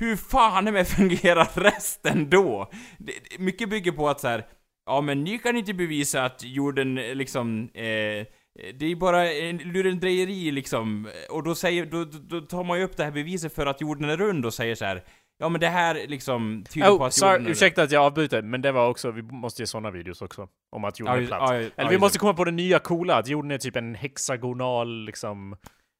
Hur 0.00 0.16
fan 0.16 0.64
med 0.64 0.88
fungerar 0.96 1.48
resten 1.54 2.30
då? 2.30 2.70
Det, 2.98 3.12
det, 3.30 3.38
mycket 3.38 3.70
bygger 3.70 3.92
på 3.92 4.08
att 4.08 4.20
så 4.20 4.28
här, 4.28 4.46
ja 4.86 5.00
men 5.00 5.24
ni 5.24 5.38
kan 5.38 5.56
inte 5.56 5.74
bevisa 5.74 6.24
att 6.24 6.44
jorden 6.44 6.98
eh, 6.98 7.14
liksom, 7.14 7.70
eh, 7.74 8.26
det 8.74 8.86
är 8.86 8.96
bara 8.96 9.32
en 9.32 9.58
lurendrejeri 9.58 10.50
liksom. 10.50 11.08
Och 11.30 11.42
då 11.42 11.54
säger, 11.54 11.86
då, 11.86 12.04
då, 12.04 12.18
då 12.18 12.40
tar 12.40 12.64
man 12.64 12.78
ju 12.78 12.84
upp 12.84 12.96
det 12.96 13.04
här 13.04 13.10
beviset 13.10 13.54
för 13.54 13.66
att 13.66 13.80
jorden 13.80 14.10
är 14.10 14.16
rund 14.16 14.46
och 14.46 14.54
säger 14.54 14.74
så 14.74 14.84
här. 14.84 15.04
Ja 15.42 15.48
men 15.48 15.60
det 15.60 15.68
här 15.68 15.94
liksom 16.08 16.64
tyder 16.70 16.86
på 16.88 16.94
Oh, 16.94 17.02
att 17.06 17.14
sorry, 17.14 17.32
jorden 17.32 17.46
ursäkta 17.52 17.82
att 17.82 17.90
jag 17.92 18.04
avbryter, 18.04 18.42
men 18.42 18.62
det 18.62 18.72
var 18.72 18.88
också, 18.88 19.10
vi 19.10 19.22
måste 19.22 19.62
ge 19.62 19.66
sådana 19.66 19.90
videos 19.90 20.22
också. 20.22 20.48
Om 20.70 20.84
att 20.84 21.00
jorden 21.00 21.14
Ja, 21.16 21.22
är 21.22 21.26
platt. 21.26 21.40
ja, 21.50 21.54
ja, 21.60 21.70
Eller 21.76 21.90
vi 21.90 21.98
måste 21.98 22.18
komma 22.18 22.34
på 22.34 22.44
det 22.44 22.50
nya 22.50 22.78
coola, 22.78 23.16
att 23.16 23.28
jorden 23.28 23.50
är 23.50 23.58
typ 23.58 23.76
en 23.76 23.94
hexagonal, 23.94 25.04
liksom... 25.04 25.56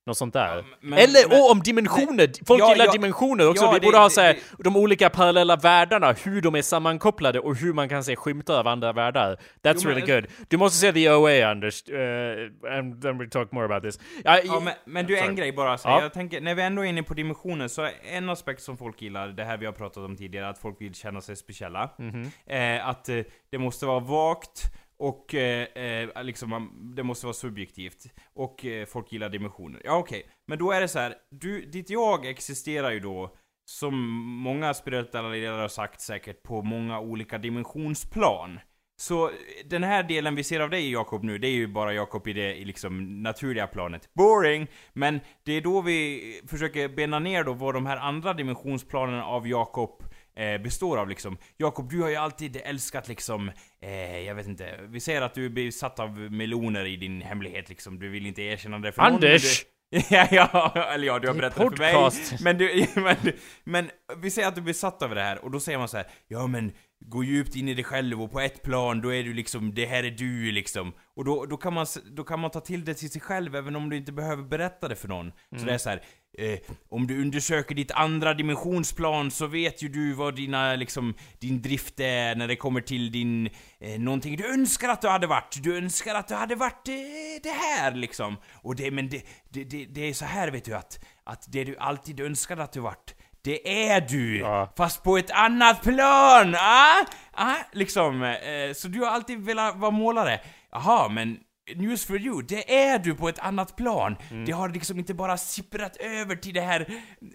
Något 0.07 0.16
sånt 0.16 0.32
där. 0.34 0.64
men- 0.80 0.98
Eller, 0.98 1.28
men- 1.28 1.50
om 1.50 1.61
dimensioner! 1.62 2.44
Folk 2.46 2.61
Ja, 2.61 2.72
gillar 2.72 2.84
ja, 2.84 2.92
dimensioner 2.92 3.48
också. 3.50 3.64
ja, 3.64 3.72
vi 3.72 3.78
det- 3.78 3.84
borde 3.86 3.98
ha 3.98 4.11
så 4.11 4.20
här, 4.20 4.32
det- 4.34 4.62
de 4.62 4.76
olika 4.76 5.11
parallella 5.11 5.57
världarna, 5.57 6.12
hur 6.12 6.40
de 6.42 6.55
är 6.55 6.62
sammankopplade 6.62 7.40
och 7.40 7.57
hur 7.57 7.72
man 7.72 7.88
kan 7.88 8.05
se 8.05 8.16
skymtar 8.16 8.59
av 8.61 8.66
andra 8.68 8.92
världar. 8.92 9.36
That's 9.62 9.74
Jo, 9.84 9.88
men- 9.88 9.94
really 9.94 10.14
good. 10.14 10.26
Du 10.48 10.57
måste 10.57 10.78
se 10.78 10.92
The 10.92 11.11
OA, 11.11 11.50
Anders. 11.50 11.88
Uh, 11.88 12.72
and 12.78 13.03
then 13.03 13.18
we 13.18 13.26
talk 13.28 13.53
more 13.53 13.64
about 13.64 13.82
this. 13.82 14.00
Ja, 14.24 14.40
Ja, 14.44 14.61
men, 14.61 14.74
men 14.84 15.07
du, 15.07 15.16
en 15.18 15.22
Sorry. 15.24 15.34
grej 15.36 15.53
bara. 15.53 15.78
Så 15.78 15.88
Ja. 15.88 16.03
Jag 16.03 16.12
tänker, 16.12 16.40
när 16.40 16.55
vi 16.55 16.62
ändå 16.62 16.82
är 16.82 16.86
inne 16.86 17.03
på 17.03 17.14
dimensioner, 17.14 17.68
så 17.68 17.82
är 17.82 17.92
en 18.11 18.28
aspekt 18.30 18.62
som 18.62 18.76
folk 18.76 19.03
gillar, 19.03 19.28
det 19.28 19.44
här 19.44 19.57
vi 19.57 19.66
har 19.66 19.72
pratat 19.72 20.05
om 20.05 20.16
tidigare, 20.16 20.48
att 20.48 20.59
folk 20.59 20.80
vill 20.80 20.94
känna 20.94 21.20
sig 21.20 21.36
speciella. 21.36 21.90
Mhm. 21.98 22.30
Eh, 22.46 22.88
att 22.88 23.09
eh, 23.09 23.16
det 23.50 23.59
måste 23.59 23.86
vara 23.86 24.00
vagt, 24.00 24.62
och 25.03 25.34
eh, 25.34 25.66
eh, 25.74 26.24
liksom, 26.24 26.50
man, 26.50 26.94
det 26.94 27.03
måste 27.03 27.26
vara 27.26 27.34
subjektivt. 27.34 28.05
Och 28.34 28.64
eh, 28.64 28.86
folk 28.86 29.12
gillar 29.12 29.28
dimensioner. 29.28 29.80
Ja, 29.84 29.96
okej. 29.96 30.26
Men 30.46 30.59
då 30.59 30.72
är 30.72 30.80
det 30.80 30.88
så 30.88 30.98
här, 30.98 31.14
du, 31.30 31.64
ditt 31.64 31.90
jag 31.90 32.26
existerar 32.26 32.90
ju 32.90 33.00
då, 33.00 33.34
som 33.64 33.94
många 34.20 34.74
spirituella 34.74 35.28
ledare 35.28 35.61
har 35.61 35.68
sagt 35.68 36.00
säkert, 36.00 36.42
på 36.42 36.62
många 36.62 37.00
olika 37.00 37.38
dimensionsplan. 37.38 38.61
Så 38.96 39.30
den 39.64 39.82
här 39.82 40.03
delen 40.03 40.34
vi 40.34 40.44
ser 40.44 40.61
av 40.61 40.70
dig 40.70 40.92
Jakob 40.92 41.24
nu, 41.24 41.38
det 41.38 41.48
är 41.48 41.53
ju 41.53 41.66
bara 41.66 41.94
Jakob 41.94 42.28
i 42.28 42.32
det 42.32 42.55
i 42.55 42.64
liksom 42.64 43.22
naturliga 43.22 43.66
planet. 43.66 44.09
Boring! 44.14 44.66
Men 44.92 45.20
det 45.44 45.53
är 45.53 45.61
då 45.61 45.80
vi 45.80 46.40
försöker 46.46 46.88
bena 46.88 47.18
ner 47.18 47.44
då 47.44 47.53
vad 47.53 47.74
de 47.74 47.86
här 47.86 47.96
andra 47.96 48.34
dimensionsplanerna 48.34 49.24
av 49.24 49.48
Jakob 49.48 50.03
eh, 50.37 50.62
består 50.62 50.99
av 50.99 51.09
liksom. 51.09 51.39
Jakob, 51.57 51.91
du 51.91 52.03
har 52.03 52.09
ju 52.09 52.16
alltid 52.16 52.57
älskat 52.64 53.09
liksom, 53.09 53.51
eh, 53.83 54.18
jag 54.18 54.35
vet 54.35 54.47
inte, 54.47 54.78
vi 54.89 55.01
säger 55.01 55.22
att 55.22 55.35
du 55.35 55.47
är 55.47 55.51
besatt 55.51 55.99
av 55.99 56.18
meloner 56.18 56.85
i 56.85 56.97
din 56.97 57.22
hemlighet 57.22 57.68
liksom. 57.68 57.99
Du 57.99 58.09
vill 58.09 58.26
inte 58.26 58.43
erkänna 58.43 58.78
det 58.78 58.93
för 58.93 59.03
någon, 59.03 59.14
Anders! 59.14 59.64
Du, 59.64 59.68
ja, 60.11 60.28
ja, 60.30 60.72
eller 60.95 61.07
ja, 61.07 61.18
du 61.18 61.28
har 61.28 61.35
berättat 61.35 61.70
det 61.70 61.76
för 61.76 62.01
mig. 62.01 62.41
Men 62.43 62.59
du, 62.59 62.87
men, 63.01 63.16
men 63.64 63.91
vi 64.16 64.30
säger 64.30 64.49
att 64.49 64.55
du 64.55 64.61
är 64.61 64.64
besatt 64.64 65.03
av 65.03 65.14
det 65.14 65.22
här, 65.22 65.45
och 65.45 65.51
då 65.51 65.61
säger 65.61 65.78
man 65.78 65.89
så 65.89 65.97
här: 65.97 66.07
ja 66.28 66.47
men 66.47 66.72
gå 67.05 67.24
djupt 67.24 67.57
in 67.57 67.68
i 67.68 67.74
dig 67.74 67.85
själv 67.85 68.22
och 68.22 68.33
på 68.33 68.41
ett 68.41 68.62
plan, 68.62 69.01
då 69.01 69.14
är 69.14 69.22
du 69.22 69.33
liksom, 69.33 69.74
det 69.74 69.87
här 69.87 70.05
är 70.05 70.11
du 70.11 70.53
liksom. 70.53 70.93
Och 71.16 71.24
då, 71.24 71.47
då, 71.47 71.57
kan 71.57 71.72
man, 71.72 71.87
då 72.11 72.24
kan 72.24 72.41
man 72.41 72.51
ta 72.51 72.61
till 72.61 72.85
det 72.85 72.95
till 72.95 73.11
sig 73.11 73.20
själv 73.20 73.57
även 73.57 73.76
om 73.76 73.91
du 73.91 73.97
inte 73.97 74.12
behöver 74.12 74.43
berätta 74.43 74.89
det 74.89 74.97
för 74.97 75.09
någon. 75.09 75.33
Så 75.57 75.66
det 75.66 75.74
är 75.74 75.78
så 75.78 75.91
här, 75.91 76.03
eh, 76.39 76.59
om 76.89 77.07
du 77.07 77.22
undersöker 77.22 77.74
ditt 77.74 77.91
andra 77.91 78.35
dimensionsplan 78.35 79.30
så 79.30 79.47
vet 79.47 79.83
ju 79.83 79.89
du 79.89 80.12
vad 80.12 80.37
dina, 80.37 80.74
liksom, 80.74 81.14
din 81.39 81.62
drift 81.62 82.01
är 82.01 82.35
när 82.35 82.49
det 82.49 82.57
kommer 82.57 82.80
till 82.80 83.12
din, 83.12 83.47
eh, 83.80 84.01
någonting 84.01 84.37
du 84.37 84.53
önskar 84.53 84.89
att 84.89 85.03
du 85.03 85.09
hade 85.09 85.26
varit. 85.26 85.62
Du 85.62 85.76
önskar 85.76 86.14
att 86.14 86.28
du 86.28 86.35
hade 86.35 86.55
varit 86.55 86.89
eh, 86.89 86.95
det 87.43 87.51
här 87.51 87.95
liksom. 87.95 88.37
Och 88.53 88.76
det, 88.76 88.91
men 88.91 89.09
det, 89.09 89.22
det, 89.49 89.64
det, 89.64 89.85
det 89.85 90.09
är 90.09 90.14
så 90.14 90.24
här 90.24 90.51
vet 90.51 90.64
du 90.64 90.74
att, 90.74 91.05
att 91.24 91.53
det 91.53 91.64
du 91.64 91.76
alltid 91.76 92.20
önskade 92.20 92.62
att 92.62 92.72
du 92.72 92.80
vart, 92.80 93.14
det 93.45 93.89
är 93.89 94.01
du! 94.01 94.39
Ja. 94.39 94.72
Fast 94.76 95.03
på 95.03 95.18
ett 95.18 95.30
annat 95.30 95.83
plan! 95.83 96.55
Ah? 96.55 97.05
Ah? 97.33 97.57
Liksom, 97.72 98.22
eh, 98.22 98.72
så 98.74 98.89
du 98.89 99.01
har 99.01 99.07
alltid 99.07 99.39
velat 99.39 99.76
vara 99.76 99.91
målare. 99.91 100.41
Jaha, 100.72 101.09
men 101.09 101.39
News 101.76 102.04
for 102.06 102.16
you, 102.20 102.42
det 102.42 102.74
är 102.84 102.98
du 102.98 103.14
på 103.14 103.28
ett 103.28 103.38
annat 103.38 103.76
plan. 103.76 104.16
Mm. 104.30 104.44
Det 104.44 104.52
har 104.52 104.68
liksom 104.68 104.98
inte 104.98 105.14
bara 105.14 105.36
sipprat 105.36 105.96
över 105.96 106.36
till 106.36 106.54
det 106.54 106.60
här 106.60 106.80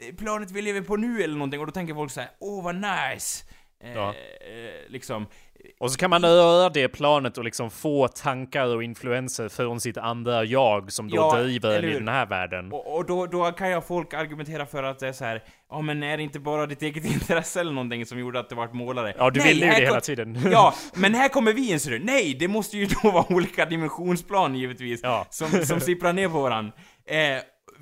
eh, 0.09 0.15
planet 0.15 0.51
vi 0.51 0.61
lever 0.61 0.81
på 0.81 0.95
nu 0.97 1.23
eller 1.23 1.33
någonting 1.33 1.59
och 1.59 1.65
då 1.65 1.71
tänker 1.71 1.93
folk 1.93 2.11
så 2.11 2.19
här: 2.21 2.29
åh 2.39 2.63
vad 2.63 2.75
nice! 2.75 3.43
Eh, 3.83 3.91
Ja. 3.93 4.09
eh, 4.09 4.89
liksom, 4.91 5.27
Och 5.79 5.91
så 5.91 5.97
kan 5.97 6.09
man 6.09 6.21
röra 6.21 6.69
det 6.69 6.87
planet 6.87 7.37
och 7.37 7.43
liksom 7.43 7.69
få 7.71 8.07
tankar 8.07 8.75
och 8.75 8.83
influenser 8.83 9.49
från 9.49 9.79
sitt 9.81 9.97
andra 9.97 10.43
jag 10.43 10.91
som 10.91 11.09
då 11.09 11.15
Ja, 11.15 11.37
driver 11.41 11.83
en 11.83 11.89
i 11.89 11.93
den 11.93 12.07
här 12.07 12.25
världen. 12.25 12.71
Och, 12.73 12.95
och 12.97 13.05
då, 13.05 13.25
då 13.25 13.51
kan 13.51 13.69
jag 13.69 13.87
folk 13.87 14.13
argumentera 14.13 14.65
för 14.65 14.83
att 14.83 14.99
det 14.99 15.07
är 15.07 15.11
så 15.13 15.25
här. 15.25 15.43
ja 15.69 15.81
men 15.81 16.03
är 16.03 16.17
det 16.17 16.23
inte 16.23 16.39
bara 16.39 16.65
ditt 16.65 16.81
eget 16.81 17.05
intresse 17.13 17.59
eller 17.59 17.71
någonting 17.71 18.05
som 18.05 18.19
gjorde 18.19 18.39
att 18.39 18.49
du 18.49 18.55
vart 18.55 18.73
målare? 18.73 19.13
Ja, 19.17 19.29
du 19.29 19.39
Nej, 19.39 19.53
ville 19.53 19.65
ju 19.65 19.71
det 19.71 19.77
hela 19.85 20.01
tiden. 20.01 20.39
Ja, 20.51 20.73
men 20.93 21.13
här 21.13 21.29
kommer 21.29 21.53
vi 21.53 21.71
in 21.71 21.79
ser 21.79 21.91
du. 21.91 21.99
Nej, 21.99 22.35
det 22.39 22.47
måste 22.47 22.77
ju 22.77 22.85
då 22.85 23.11
vara 23.11 23.33
olika 23.33 23.65
dimensionsplan 23.65 24.55
givetvis. 24.55 24.99
Ja. 25.03 25.25
Som, 25.29 25.65
som 25.65 25.79
sipprar 25.79 26.13
ner 26.13 26.29
på 26.29 26.41
varandra. 26.41 26.71
Eh, 27.09 27.41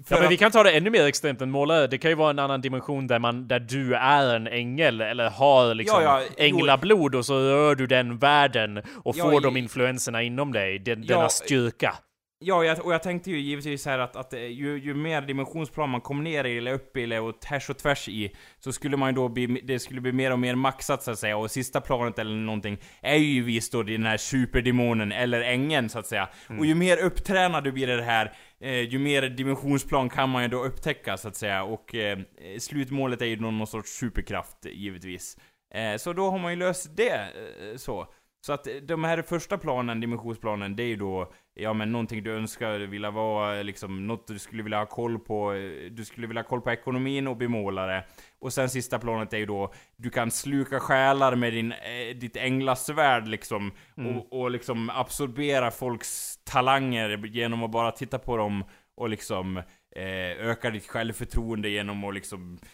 Ja, 0.10 0.20
men 0.20 0.30
vi 0.30 0.38
kan 0.38 0.52
ta 0.52 0.64
det 0.64 0.72
ännu 0.72 0.90
mer 0.90 1.06
extremt 1.06 1.42
än 1.42 1.52
målare. 1.52 1.88
Det 1.88 1.98
kan 1.98 2.12
ju 2.12 2.16
vara 2.16 2.30
en 2.30 2.40
annan 2.40 2.62
dimension 2.62 3.08
där 3.08 3.20
man, 3.20 3.48
där 3.48 3.60
du 3.60 3.96
är 3.96 4.36
en 4.36 4.48
ängel 4.48 5.02
eller 5.02 5.30
har 5.30 5.74
liksom 5.76 6.04
Ja, 6.04 6.20
ja, 6.38 6.44
änglablod 6.46 7.16
och 7.16 7.26
så 7.26 7.40
rör 7.40 7.76
du 7.76 7.88
den 7.88 8.18
världen 8.18 8.78
och 9.04 9.18
Ja, 9.18 9.24
får 9.24 9.34
i- 9.42 9.44
de 9.44 9.58
influenserna 9.58 10.22
inom 10.22 10.52
dig, 10.52 10.80
den, 10.80 11.02
denna 11.02 11.30
styrka. 11.30 11.94
Ja, 12.40 12.64
jag, 12.64 12.86
och 12.86 12.94
jag 12.94 13.04
tänkte 13.04 13.32
ju 13.32 13.40
givetvis 13.40 13.86
här 13.86 14.00
att, 14.00 14.16
att 14.16 14.34
eh, 14.34 14.40
ju, 14.40 14.78
ju 14.78 14.94
mer 14.94 15.22
dimensionsplan 15.22 15.90
man 15.90 16.02
kom 16.02 16.24
ner 16.24 16.44
i, 16.44 16.58
eller 16.58 16.74
upp 16.74 16.98
i, 16.98 17.04
eller 17.04 17.32
tärs 17.32 17.70
och 17.70 17.78
tvärs 17.78 18.10
i, 18.10 18.36
så 18.60 18.72
skulle 18.74 18.98
man 18.98 19.10
ju 19.10 19.16
då 19.16 19.30
bli, 19.30 19.62
det 19.64 19.80
skulle 19.80 20.02
bli 20.02 20.12
mer 20.12 20.32
och 20.32 20.40
mer 20.40 20.56
maxat 20.56 21.04
så 21.04 21.12
att 21.12 21.20
säga, 21.20 21.38
och 21.38 21.52
sista 21.52 21.82
planet 21.82 22.20
eller 22.20 22.36
någonting 22.36 22.78
är 23.02 23.16
ju 23.16 23.44
visst 23.44 23.72
då 23.72 23.84
den 23.84 24.06
här 24.06 24.18
superdemonen, 24.18 25.12
eller 25.12 25.42
ängeln 25.42 25.90
så 25.90 26.00
att 26.00 26.08
säga. 26.08 26.30
Och 26.60 26.66
ju 26.66 26.76
mer 26.76 26.98
upptränad 26.98 27.64
du 27.64 27.72
blir 27.72 27.90
i 27.90 27.96
det 27.96 28.04
här, 28.04 28.34
eh, 28.60 28.80
ju 28.80 29.00
mer 29.00 29.22
dimensionsplan 29.22 30.10
kan 30.10 30.30
man 30.30 30.44
ju 30.44 30.48
då 30.50 30.64
upptäcka 30.64 31.18
så 31.18 31.28
att 31.28 31.36
säga, 31.36 31.64
och 31.64 31.96
eh, 31.96 32.20
slutmålet 32.60 33.22
är 33.22 33.26
ju 33.26 33.36
någon, 33.40 33.58
någon 33.58 33.68
sorts 33.68 33.90
superkraft 33.90 34.66
givetvis. 34.66 35.38
Eh, 35.74 35.98
så 35.98 36.14
då 36.14 36.30
har 36.30 36.40
man 36.40 36.52
ju 36.52 36.60
löst 36.60 36.98
det 36.98 37.14
eh, 37.14 37.78
så. 37.78 38.08
Så 38.46 38.54
att 38.54 38.68
de 38.82 39.04
här 39.04 39.22
första 39.22 39.58
planen, 39.58 40.00
dimensionsplanen, 40.00 40.76
det 40.76 40.84
är 40.84 40.88
ju 40.88 40.96
då, 40.96 41.32
ja 41.54 41.74
men 41.74 41.92
någonting 41.92 42.24
du 42.24 42.36
önskar 42.36 42.80
vilja 42.80 43.12
vara, 43.12 43.64
liksom 43.64 44.08
något 44.08 44.28
du 44.28 44.40
skulle 44.40 44.64
vilja 44.64 44.78
ha 44.78 44.86
koll 44.86 45.20
på, 45.20 45.54
eh, 45.54 45.92
du 45.92 46.06
skulle 46.06 46.28
vilja 46.28 46.42
ha 46.42 46.48
koll 46.50 46.62
på 46.62 46.72
ekonomin 46.72 47.28
och 47.28 47.38
bli 47.38 47.48
målare. 47.48 48.04
Och 48.40 48.54
sen 48.54 48.70
sista 48.70 49.00
planet 49.00 49.34
är 49.34 49.38
ju 49.38 49.46
då, 49.46 49.74
du 49.98 50.10
kan 50.10 50.32
sluka 50.32 50.80
själar 50.80 51.36
med 51.36 51.54
din, 51.54 51.72
eh, 51.72 52.16
ditt 52.16 52.38
änglasvärd 52.38 53.28
liksom, 53.28 53.72
och, 53.96 54.40
och 54.40 54.52
liksom 54.52 54.90
absorbera 54.90 55.72
folks 55.72 56.38
talanger 56.44 57.26
genom 57.26 57.64
att 57.64 57.72
bara 57.72 57.92
titta 57.92 58.20
på 58.20 58.38
dem 58.38 58.64
och 58.98 59.10
liksom 59.10 59.58
eh, 59.96 60.48
öka 60.50 60.70
ditt 60.70 60.88
självförtroende 60.88 61.70
genom 61.70 62.04
att 62.04 62.14
liksom 62.14 62.60
eh, 62.62 62.68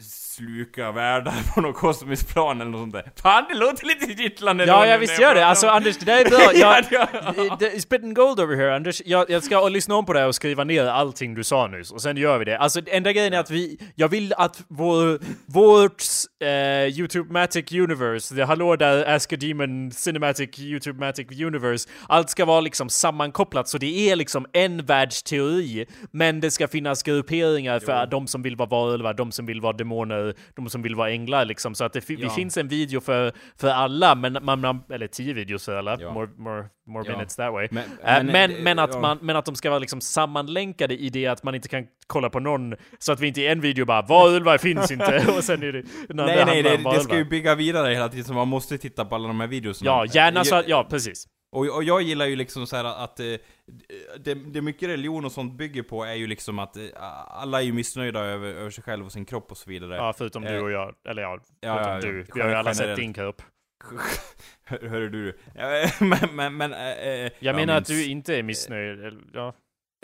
sluka 0.00 0.92
världar 0.92 1.54
på 1.54 1.60
något 1.60 1.76
kosmiskt 1.76 2.32
plan 2.32 2.60
eller 2.60 2.70
något 2.70 2.80
sånt 2.80 2.92
där. 2.92 3.12
Fan, 3.22 3.44
det 3.48 3.54
låter 3.54 3.86
lite 3.86 4.22
kittlande 4.22 4.64
Ja, 4.64 4.86
jag 4.86 4.98
visst 4.98 5.20
gör 5.20 5.34
det. 5.34 5.46
Alltså 5.46 5.66
Anders, 5.68 5.96
det 5.98 6.04
där 6.06 6.20
är 6.24 6.30
bra. 6.30 6.40
Jag, 6.54 6.84
Ja, 6.90 7.08
ja. 7.12 7.32
det- 7.58 7.70
det- 7.70 7.80
spitting 7.80 8.14
gold 8.14 8.40
over 8.40 8.56
here 8.56 8.76
Anders. 8.76 9.02
Jag, 9.06 9.30
jag 9.30 9.42
ska 9.42 9.68
lyssna 9.68 9.94
om 9.94 10.06
på 10.06 10.12
det 10.12 10.18
här 10.20 10.26
och 10.28 10.34
skriva 10.34 10.64
ner 10.64 10.86
allting 10.86 11.34
du 11.34 11.44
sa 11.44 11.66
nyss, 11.66 11.92
och 11.92 12.02
sen 12.02 12.16
gör 12.16 12.38
vi 12.38 12.44
det. 12.44 12.58
Alltså 12.58 12.80
enda 12.86 13.12
grejen 13.12 13.32
är 13.32 13.38
att 13.38 13.50
vi, 13.50 13.78
jag 13.94 14.08
vill 14.08 14.34
att 14.36 14.62
vår, 14.68 15.18
vårt 15.46 16.02
eh, 16.40 16.46
YouTube-matic 17.00 17.82
universe, 17.84 18.34
det 18.34 18.44
hallå 18.44 18.76
där 18.76 19.14
Ask 19.14 19.32
a 19.32 19.36
Demon 19.36 19.90
Cinematic 19.90 20.58
YouTube-matic 20.58 21.46
universe, 21.46 21.88
allt 22.08 22.30
ska 22.30 22.44
vara 22.44 22.60
liksom 22.60 22.88
sammankopplat, 22.88 23.68
så 23.68 23.78
det 23.78 24.10
är 24.10 24.16
liksom 24.16 24.46
en 24.52 24.84
världsteori, 24.86 25.86
men 26.10 26.40
det 26.40 26.50
ska 26.50 26.68
finnas 26.68 27.02
grupperingar 27.02 27.80
för 27.80 28.06
de 28.06 28.26
som 28.26 28.42
vill 28.42 28.56
vara 28.56 28.68
varulvar, 28.68 29.14
de 29.14 29.32
som 29.32 29.43
vill 29.46 29.60
vara 29.60 29.72
demoner, 29.72 30.34
de 30.56 30.70
som 30.70 30.82
vill 30.82 30.94
vara 30.94 31.10
änglar 31.10 31.44
liksom, 31.44 31.74
så 31.74 31.84
att 31.84 31.92
det, 31.92 32.10
Ja. 32.10 32.16
det 32.20 32.30
finns 32.30 32.56
en 32.56 32.68
video 32.68 33.00
för, 33.00 33.32
för 33.56 33.68
alla, 33.68 34.14
men 34.14 34.38
man, 34.42 34.60
man, 34.60 34.82
eller 34.92 35.06
tio 35.06 35.32
videos 35.34 35.64
för 35.64 35.76
alla, 35.76 35.96
Ja. 36.00 36.12
more, 36.12 36.28
more, 36.36 36.64
more 36.86 37.04
Ja. 37.06 37.12
minutes 37.12 37.36
that 37.36 37.52
way. 37.52 37.68
Men- 37.70 37.84
Men, 38.04 38.26
men, 38.26 38.52
men, 38.62 38.78
eh, 38.78 38.84
att 38.84 39.00
man, 39.00 39.18
men 39.22 39.36
att 39.36 39.44
de 39.44 39.54
ska 39.56 39.70
vara 39.70 39.78
liksom 39.78 40.00
sammanlänkade 40.00 40.94
i 40.96 41.08
det 41.08 41.26
att 41.26 41.42
man 41.42 41.54
inte 41.54 41.68
kan 41.68 41.86
kolla 42.06 42.30
på 42.30 42.40
någon, 42.40 42.74
så 42.98 43.12
att 43.12 43.20
vi 43.20 43.26
inte 43.28 43.40
i 43.42 43.46
en 43.46 43.60
video 43.60 43.84
bara 43.84 44.02
varulvar 44.02 44.58
finns 44.58 44.90
inte, 44.90 45.24
och 45.36 45.44
sen 45.44 45.62
är 45.62 45.72
det 45.72 45.82
Nej 46.08 46.44
nej, 46.46 46.62
det, 46.62 46.76
det 46.76 47.00
ska 47.00 47.16
ju 47.16 47.24
bygga 47.24 47.54
vidare 47.54 47.94
hela 47.94 48.08
tiden, 48.08 48.24
så 48.24 48.32
man 48.32 48.48
måste 48.48 48.78
titta 48.78 49.04
på 49.04 49.14
alla 49.14 49.28
de 49.28 49.40
här 49.40 49.46
videorna. 49.46 49.76
Ja, 49.82 50.04
gärna 50.06 50.44
så 50.44 50.54
att, 50.54 50.68
ja 50.68 50.86
precis. 50.90 51.26
Och, 51.52 51.76
och 51.76 51.84
jag 51.84 52.02
gillar 52.02 52.26
ju 52.26 52.36
liksom 52.36 52.66
så 52.66 52.76
här 52.76 52.84
att 53.04 53.20
eh, 53.20 53.26
det, 54.18 54.34
det 54.34 54.62
mycket 54.62 54.88
religion 54.88 55.24
och 55.24 55.32
sånt 55.32 55.52
bygger 55.52 55.82
på 55.82 56.04
är 56.04 56.14
ju 56.14 56.26
liksom 56.26 56.58
att 56.58 56.76
eh, 56.76 56.82
alla 57.28 57.60
är 57.60 57.64
ju 57.64 57.72
missnöjda 57.72 58.20
över, 58.20 58.48
över 58.48 58.70
sig 58.70 58.84
själv 58.84 59.06
och 59.06 59.12
sin 59.12 59.24
kropp 59.24 59.50
och 59.50 59.56
så 59.56 59.70
vidare. 59.70 59.96
Ja, 59.96 60.12
förutom 60.18 60.42
du 60.42 60.48
Eh, 60.48 60.62
och 60.62 60.70
jag, 60.70 60.94
eller 61.08 61.22
ja, 61.22 61.38
ja, 61.60 61.74
förutom 61.76 61.92
ja, 61.92 62.00
du. 62.00 62.26
Vi 62.34 62.40
har 62.40 62.48
ju 62.48 62.54
alla 62.54 62.74
sett 62.74 62.96
din 62.96 63.12
kropp. 63.12 63.42
Hör, 64.64 64.88
hörru 64.88 65.08
du. 65.08 65.38
Ja, 65.54 65.88
men, 66.00 66.36
men, 66.36 66.56
men... 66.56 66.72
eh, 66.72 67.08
eh, 67.08 67.30
Jag 67.38 67.56
menar 67.56 67.76
att 67.76 67.86
du 67.86 68.04
inte 68.04 68.36
är 68.36 68.42
missnöjd, 68.42 69.04
eller, 69.04 69.20
ja. 69.32 69.54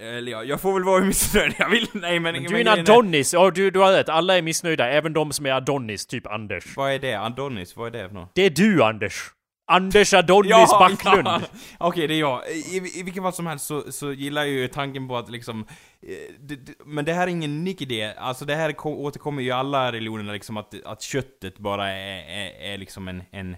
Eller 0.03 0.33
ja, 0.33 0.45
jag 0.45 0.61
får 0.61 0.73
väl 0.75 0.85
vara 0.85 1.05
missnöjd. 1.05 1.55
Jag 1.59 1.71
vill... 1.71 1.87
Nej 1.93 2.21
men... 2.21 2.35
Men 2.35 2.45
du 2.45 2.57
är 2.57 2.61
en 2.61 2.69
Adonis, 2.69 3.35
ja 3.35 3.51
du, 3.51 3.71
du 3.71 3.79
har 3.79 3.93
rätt, 3.93 4.09
alla 4.09 4.39
är 4.39 4.43
missnöjda, 4.43 4.89
även 4.89 5.13
de 5.13 5.33
som 5.33 5.47
är 5.47 5.53
Adonis, 5.53 6.07
typ 6.07 6.27
Anders. 6.27 6.77
Vad 6.77 6.93
är 6.93 6.99
det? 6.99 7.15
Adonis? 7.15 7.77
Vad 7.77 7.87
är 7.87 8.03
det 8.03 8.09
för 8.09 8.15
något? 8.15 8.35
Det 8.35 8.43
är 8.43 8.51
du 8.51 8.83
Anders! 8.83 9.31
Anders 9.71 10.15
Adonis 10.15 10.71
Backlund! 10.79 11.27
ja. 11.27 11.41
Okej, 11.79 12.07
det 12.09 12.15
är 12.15 12.21
jag. 12.21 12.43
I, 12.51 12.91
I 12.95 13.03
vilken 13.03 13.23
fall 13.23 13.33
som 13.33 13.47
helst 13.47 13.67
så, 13.67 13.93
så 13.93 14.13
gillar 14.13 14.43
jag 14.43 14.51
ju 14.51 14.69
tanken 14.69 15.09
på 15.09 15.17
att 15.17 15.31
liksom... 15.31 15.61
eh, 16.03 16.35
Det, 16.41 16.57
det, 16.57 16.73
men 16.87 17.05
det 17.05 17.13
här 17.13 17.23
är 17.27 17.31
ingen 17.31 17.51
unik 17.51 17.83
idé. 17.83 18.15
Alltså 18.19 18.45
det 18.45 18.55
här 18.55 18.73
ko- 18.73 19.05
återkommer 19.05 19.43
ju 19.43 19.49
i 19.49 19.53
alla 19.53 19.93
religioner 19.93 20.33
liksom 20.33 20.57
att, 20.57 20.75
att 20.85 21.03
köttet 21.03 21.59
bara 21.59 21.89
är, 21.89 22.19
är, 22.41 22.73
är 22.75 22.79
liksom 22.79 23.09
en, 23.09 23.23
en... 23.33 23.57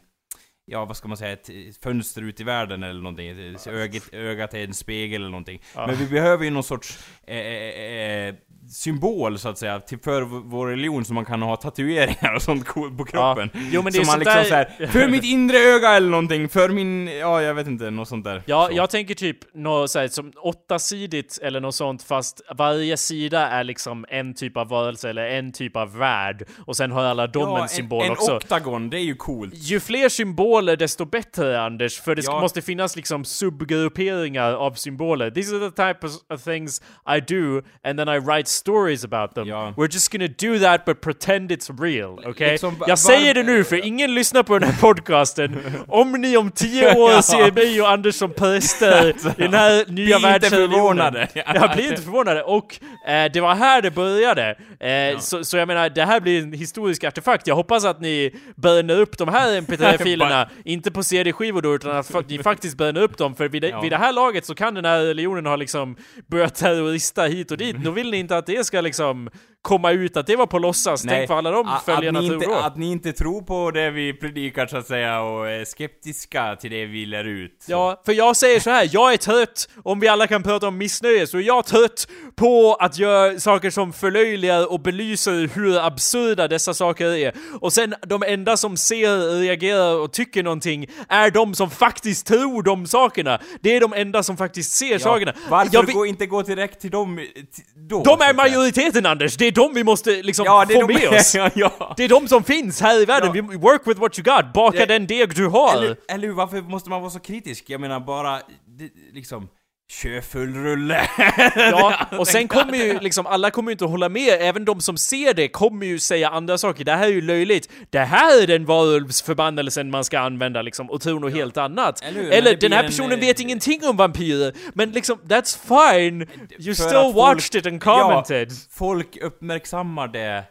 Ja, 0.64 0.84
vad 0.84 0.96
ska 0.96 1.08
man 1.08 1.16
säga? 1.16 1.32
Ett 1.32 1.48
fönster 1.82 2.22
ut 2.22 2.40
i 2.40 2.44
världen 2.44 2.82
eller 2.82 3.00
någonting. 3.02 3.56
Ögat, 3.66 4.08
ögat 4.12 4.54
är 4.54 4.64
en 4.64 4.74
spegel 4.74 5.20
eller 5.20 5.30
någonting. 5.30 5.62
Ja. 5.74 5.86
Men 5.86 5.96
vi 5.96 6.06
behöver 6.06 6.44
ju 6.44 6.50
någon 6.50 6.62
sorts 6.62 6.98
eh, 7.26 7.36
eh, 7.36 7.82
eh, 7.82 8.34
symbol 8.72 9.38
så 9.38 9.48
att 9.48 9.58
säga, 9.58 9.80
till 9.80 9.98
för 9.98 10.22
vår 10.22 10.66
religion 10.66 11.04
så 11.04 11.14
man 11.14 11.24
kan 11.24 11.42
ha 11.42 11.56
tatueringar 11.56 12.34
och 12.36 12.42
sånt 12.42 12.66
på 12.74 13.04
kroppen. 13.04 13.50
Jo, 13.70 13.82
men 13.82 13.92
det 13.92 13.96
så 13.96 14.02
är 14.02 14.06
man 14.06 14.18
liksom 14.18 14.34
där- 14.34 14.44
såhär, 14.44 14.86
för 14.86 15.08
mitt 15.08 15.24
inre 15.24 15.56
öga 15.58 15.88
eller 15.90 16.08
någonting, 16.08 16.48
för 16.48 16.68
min, 16.68 17.06
ja 17.18 17.42
jag 17.42 17.54
vet 17.54 17.66
inte, 17.66 17.90
något 17.90 18.08
sånt 18.08 18.24
där. 18.24 18.42
Ja, 18.46 18.66
så. 18.70 18.76
jag 18.76 18.90
tänker 18.90 19.14
typ 19.14 19.38
något 19.54 19.90
så 19.90 19.98
här, 19.98 20.08
som 20.08 20.32
åttasidigt 20.36 21.38
eller 21.42 21.60
något 21.60 21.74
sånt 21.74 22.02
fast 22.02 22.40
varje 22.56 22.96
sida 22.96 23.48
är 23.48 23.64
liksom 23.64 24.06
en 24.08 24.34
typ 24.34 24.56
av 24.56 24.68
varelse 24.68 25.10
eller 25.10 25.26
en 25.26 25.52
typ 25.52 25.76
av 25.76 25.96
värld 25.98 26.44
och 26.66 26.76
sen 26.76 26.90
har 26.92 27.04
alla 27.04 27.26
de 27.26 27.40
ja, 27.42 27.62
en 27.62 27.68
symbol 27.68 28.00
en, 28.02 28.06
en 28.06 28.12
också. 28.12 28.36
oktagon, 28.36 28.90
det 28.90 28.96
är 28.98 29.04
ju 29.04 29.14
coolt. 29.14 29.54
Ju 29.54 29.80
fler 29.80 30.08
symboler 30.08 30.76
desto 30.76 31.04
bättre 31.04 31.60
Anders, 31.62 32.00
för 32.00 32.14
det 32.14 32.22
Ja. 32.26 32.40
måste 32.40 32.62
finnas 32.62 32.96
liksom 32.96 33.24
subgrupperingar 33.24 34.52
av 34.52 34.72
symboler. 34.74 35.30
These 35.30 35.56
are 35.56 35.70
the 35.70 35.76
type 35.94 36.06
of 36.34 36.42
things 36.44 36.80
I 37.16 37.20
do 37.34 37.62
and 37.84 37.98
then 37.98 38.08
I 38.08 38.18
write 38.18 38.48
stories 38.66 39.04
about 39.04 39.34
them. 39.34 39.48
Ja. 39.48 39.74
We're 39.76 39.92
just 39.92 40.12
gonna 40.12 40.28
do 40.38 40.58
that 40.58 40.84
but 40.84 41.00
pretend 41.00 41.50
it's 41.52 41.82
real, 41.82 42.18
okay? 42.26 42.50
Liksom, 42.50 42.76
Jag 42.86 42.98
säger 42.98 43.34
det 43.34 43.42
nu 43.42 43.64
för 43.64 43.76
ingen 43.86 44.14
lyssnar 44.14 44.42
på 44.42 44.58
den 44.58 44.68
här 44.70 44.80
podcasten. 44.80 45.58
Om 45.88 46.12
ni 46.12 46.36
om 46.36 46.50
tio 46.50 46.96
år 46.96 47.10
Ja. 47.10 47.22
ser 47.22 47.52
mig 47.52 47.82
och 47.82 47.90
Anders 47.90 48.14
som 48.14 48.32
präster 48.32 49.08
i 49.38 49.42
den 49.42 49.54
här 49.54 49.84
nya 49.92 50.18
världsreligionen. 50.18 50.70
förvånade. 50.70 51.28
Jag 51.54 51.70
blir 51.76 51.90
inte 51.90 52.02
förvånade. 52.02 52.42
Och 52.42 52.78
eh, 53.06 53.32
det 53.32 53.40
var 53.40 53.54
här 53.54 53.82
det 53.82 53.90
började. 53.90 54.56
Eh, 54.80 55.18
så, 55.18 55.44
så 55.44 55.56
jag 55.56 55.68
menar, 55.68 55.88
det 55.90 56.04
här 56.04 56.20
blir 56.20 56.42
en 56.42 56.52
historisk 56.52 57.04
artefakt. 57.04 57.46
Jag 57.46 57.54
hoppas 57.54 57.84
att 57.84 58.00
ni 58.00 58.34
bränner 58.56 59.00
upp 59.00 59.18
de 59.18 59.28
här 59.28 59.60
mp3-filerna, 59.60 60.48
inte 60.64 60.90
på 60.90 61.02
CD-skivor 61.02 61.62
då, 61.62 61.74
utan 61.74 61.96
att 61.96 62.28
ni 62.28 62.38
faktiskt 62.42 62.76
bränner 62.76 63.00
upp 63.02 63.18
dem. 63.18 63.34
För 63.34 63.48
vid 63.48 63.62
det, 63.62 63.68
Ja. 63.68 63.80
vid 63.80 63.92
det 63.92 63.96
här 63.96 64.12
laget 64.12 64.46
så 64.46 64.54
kan 64.54 64.74
den 64.74 64.84
här 64.84 65.00
religionen 65.00 65.46
ha 65.46 65.56
liksom 65.56 65.96
börjat 66.26 66.54
terrorista 66.54 67.22
hit 67.22 67.50
och 67.50 67.56
dit. 67.56 67.76
Då 67.76 67.90
vill 67.90 68.10
ni 68.10 68.16
inte 68.18 68.36
att 68.36 68.48
det 68.56 68.64
ska 68.64 68.80
liksom 68.80 69.30
komma 69.62 69.90
ut 69.90 70.16
att 70.16 70.26
det 70.26 70.36
var 70.36 70.46
på 70.46 70.58
låtsas. 70.58 71.02
Tänk 71.02 71.28
vad 71.28 71.38
alla 71.38 71.50
de 71.50 71.68
a- 71.68 71.80
följarna 71.86 72.18
att 72.18 72.22
ni, 72.22 72.28
tror 72.28 72.42
inte, 72.42 72.54
då. 72.54 72.60
att 72.60 72.76
ni 72.76 72.90
inte 72.92 73.12
tror 73.12 73.42
på 73.42 73.70
det 73.70 73.90
vi 73.90 74.12
predikar 74.12 74.66
så 74.66 74.76
att 74.76 74.86
säga 74.86 75.20
och 75.20 75.48
är 75.50 75.64
skeptiska 75.64 76.56
till 76.56 76.70
det 76.70 76.84
vi 76.86 77.06
lär 77.06 77.24
ut. 77.24 77.56
Så. 77.66 77.72
Ja, 77.72 78.02
för 78.06 78.12
jag 78.12 78.36
säger 78.36 78.60
så 78.60 78.70
här, 78.70 78.88
jag 78.92 79.12
är 79.12 79.16
trött, 79.16 79.68
om 79.82 80.00
vi 80.00 80.08
alla 80.08 80.26
kan 80.26 80.42
prata 80.42 80.68
om 80.68 80.78
missnöje, 80.78 81.26
så 81.26 81.38
är 81.38 81.42
jag 81.42 81.66
trött 81.66 82.08
på 82.36 82.74
att 82.80 82.98
göra 82.98 83.40
saker 83.40 83.70
som 83.70 83.92
förlöjligar 83.92 84.72
och 84.72 84.80
belyser 84.80 85.48
hur 85.54 85.86
absurda 85.86 86.48
dessa 86.48 86.74
saker 86.74 87.06
är. 87.06 87.32
Och 87.60 87.72
sen 87.72 87.94
de 88.06 88.22
enda 88.22 88.56
som 88.56 88.76
ser, 88.76 89.40
reagerar 89.40 89.94
och 89.94 90.12
tycker 90.12 90.42
någonting 90.42 90.86
är 91.08 91.30
de 91.30 91.54
som 91.54 91.70
faktiskt 91.70 92.26
tror 92.26 92.62
de 92.62 92.86
sakerna. 92.86 93.40
Det 93.60 93.76
är 93.76 93.80
de 93.80 93.92
enda 93.92 94.22
som 94.22 94.36
faktiskt 94.36 94.72
ser 94.72 94.98
sakerna. 94.98 95.32
Varför 95.48 95.70
Jag 95.74 95.86
gå, 95.86 96.06
inte 96.06 96.26
gå 96.26 96.42
direkt 96.42 96.80
till 96.80 96.90
dem 96.90 97.26
då? 97.74 98.02
de 98.04 98.20
är 98.20 98.34
majoriteten 98.34 99.06
Anders, 99.06 99.36
det 99.36 99.51
är 99.60 99.68
de 99.68 99.74
vi 99.74 99.84
måste 99.84 100.22
liksom 100.22 100.44
Ja, 100.44 100.66
få 100.72 100.86
de, 100.86 100.94
med 100.94 101.08
oss. 101.08 101.34
ja, 101.34 101.50
ja. 101.54 101.94
Det 101.96 102.04
är 102.04 102.08
de 102.08 102.28
som 102.28 102.44
finns 102.44 102.80
här 102.80 103.02
i 103.02 103.04
världen, 103.04 103.30
Ja. 103.34 103.42
vi 103.50 103.56
work 103.56 103.86
with 103.86 104.00
what 104.00 104.18
you 104.18 104.24
got, 104.36 104.52
baka 104.52 104.86
den 104.86 105.06
deg 105.06 105.34
du 105.34 105.46
har. 105.46 105.76
Eller, 105.76 105.96
eller 106.08 106.28
varför 106.28 106.60
måste 106.60 106.90
man 106.90 107.00
vara 107.00 107.10
så 107.10 107.18
kritisk? 107.20 107.64
Jag 107.66 107.80
menar 107.80 108.00
bara, 108.00 108.40
det, 108.66 108.90
liksom, 109.12 109.48
kör 109.92 110.20
full 110.20 110.54
rulle. 110.54 111.08
Ja, 111.56 112.06
och 112.18 112.28
sen 112.28 112.48
kommer 112.48 112.76
ju 112.76 112.98
liksom, 113.00 113.26
alla 113.26 113.50
kommer 113.50 113.70
ju 113.70 113.72
inte 113.72 113.84
att 113.84 113.90
hålla 113.90 114.08
med, 114.08 114.36
även 114.40 114.64
de 114.64 114.80
som 114.80 114.96
ser 114.96 115.34
det 115.34 115.48
kommer 115.48 115.86
ju 115.86 115.98
säga 115.98 116.28
andra 116.28 116.58
saker. 116.58 116.84
Det 116.84 116.92
här 116.92 117.04
är 117.06 117.12
ju 117.12 117.20
löjligt. 117.20 117.68
Det 117.90 117.98
här 117.98 118.42
är 118.42 118.46
den 118.46 118.64
varulvsförbannelsen 118.64 119.90
man 119.90 120.04
ska 120.04 120.18
använda 120.18 120.62
liksom, 120.62 120.90
och 120.90 121.00
tro 121.00 121.18
något 121.18 121.32
helt 121.32 121.56
annat. 121.56 122.02
Eller 122.04 122.20
Eller 122.30 122.56
den 122.56 122.72
här 122.72 122.82
blir 122.82 122.84
en, 122.84 122.86
personen 122.86 123.12
eh, 123.18 123.26
vet 123.26 123.40
ingenting 123.40 123.80
om 123.86 123.96
vampyrer, 123.96 124.52
men 124.74 124.90
liksom, 124.90 125.18
that's 125.18 125.58
fine! 125.68 126.26
You 126.58 126.74
still 126.74 126.88
folk- 126.90 127.16
watched 127.16 127.60
it 127.60 127.66
and 127.66 127.82
commented. 127.82 128.48
Ja, 128.50 128.56
folk 128.70 129.16
uppmärksammar 129.22 130.08
det, 130.08 130.36
eh, 130.36 130.44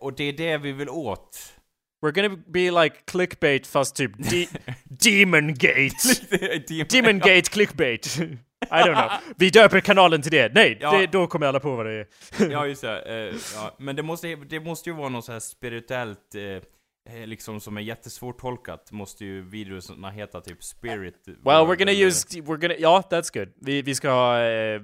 och 0.00 0.12
det 0.16 0.24
är 0.24 0.32
det 0.32 0.58
vi 0.58 0.72
vill 0.72 0.88
åt. 0.88 1.38
We're 2.02 2.12
gonna 2.12 2.36
be 2.46 2.70
like 2.82 2.96
clickbait 3.06 3.66
fast 3.66 3.96
typ 3.96 4.12
de- 4.30 4.48
demon 4.84 5.54
gate. 5.54 5.96
Demon- 6.68 6.86
demon 6.88 7.18
gate 7.18 7.42
clickbait. 7.50 8.18
I 8.62 8.74
don't 8.74 8.94
know. 8.94 9.10
Vi 9.36 9.50
döper 9.50 9.80
kanalen 9.80 10.22
till 10.22 10.32
det. 10.32 10.52
Nej, 10.54 10.78
Ja. 10.80 10.98
det, 10.98 11.06
då 11.06 11.26
kommer 11.26 11.46
alla 11.46 11.60
på 11.60 11.76
vad 11.76 11.86
det 11.86 11.92
är. 11.92 12.06
Ja, 12.50 12.66
just 12.66 12.82
det. 12.82 13.02
Eh, 13.30 13.36
ja. 13.54 13.76
Men 13.78 13.96
det 13.96 14.02
måste, 14.02 14.34
det 14.36 14.60
måste 14.60 14.90
ju 14.90 14.96
vara 14.96 15.08
något 15.08 15.24
så 15.24 15.32
här 15.32 15.40
spirituellt, 15.40 16.34
eh, 16.34 17.26
liksom 17.26 17.60
som 17.60 17.76
är 17.76 17.80
jättesvårt 17.80 18.40
tolkat, 18.40 18.92
måste 18.92 19.24
ju 19.24 19.42
videorna 19.42 20.10
heta 20.10 20.40
typ 20.40 20.62
spirit... 20.64 21.14
Well, 21.26 21.36
we're 21.44 21.76
gonna 21.76 21.90
eller- 21.90 22.06
use... 22.06 22.28
We're 22.28 22.56
gonna, 22.60 22.74
ja, 22.78 23.02
that's 23.10 23.38
good. 23.38 23.48
Vi, 23.60 23.82
vi 23.82 23.94
ska 23.94 24.10
ha 24.10 24.40
eh, 24.40 24.80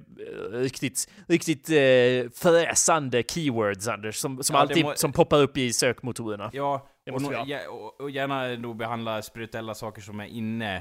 riktigt, 0.53 1.09
riktigt 1.29 1.71
eh, 1.71 2.31
fräsande 2.35 3.23
keywords, 3.29 3.89
Anders, 3.89 4.17
som, 4.17 4.43
som 4.43 4.55
Ja, 4.55 4.61
alltid 4.61 4.85
må- 4.85 4.95
som 4.95 5.13
poppar 5.13 5.43
upp 5.43 5.57
i 5.59 5.73
sökmotorerna. 5.73 6.51
Ja, 6.53 6.89
Det 7.09 7.15
och, 7.15 7.23
måste 7.23 7.37
nå- 7.39 7.45
vi 7.45 7.55
ha. 7.55 7.61
ja, 7.63 7.71
och, 7.71 8.01
och 8.01 8.11
gärna 8.11 8.57
då 8.57 8.75
behandla 8.75 9.23
spirituella 9.23 9.75
saker 9.75 10.03
som 10.03 10.21
är 10.21 10.27
inne. 10.27 10.77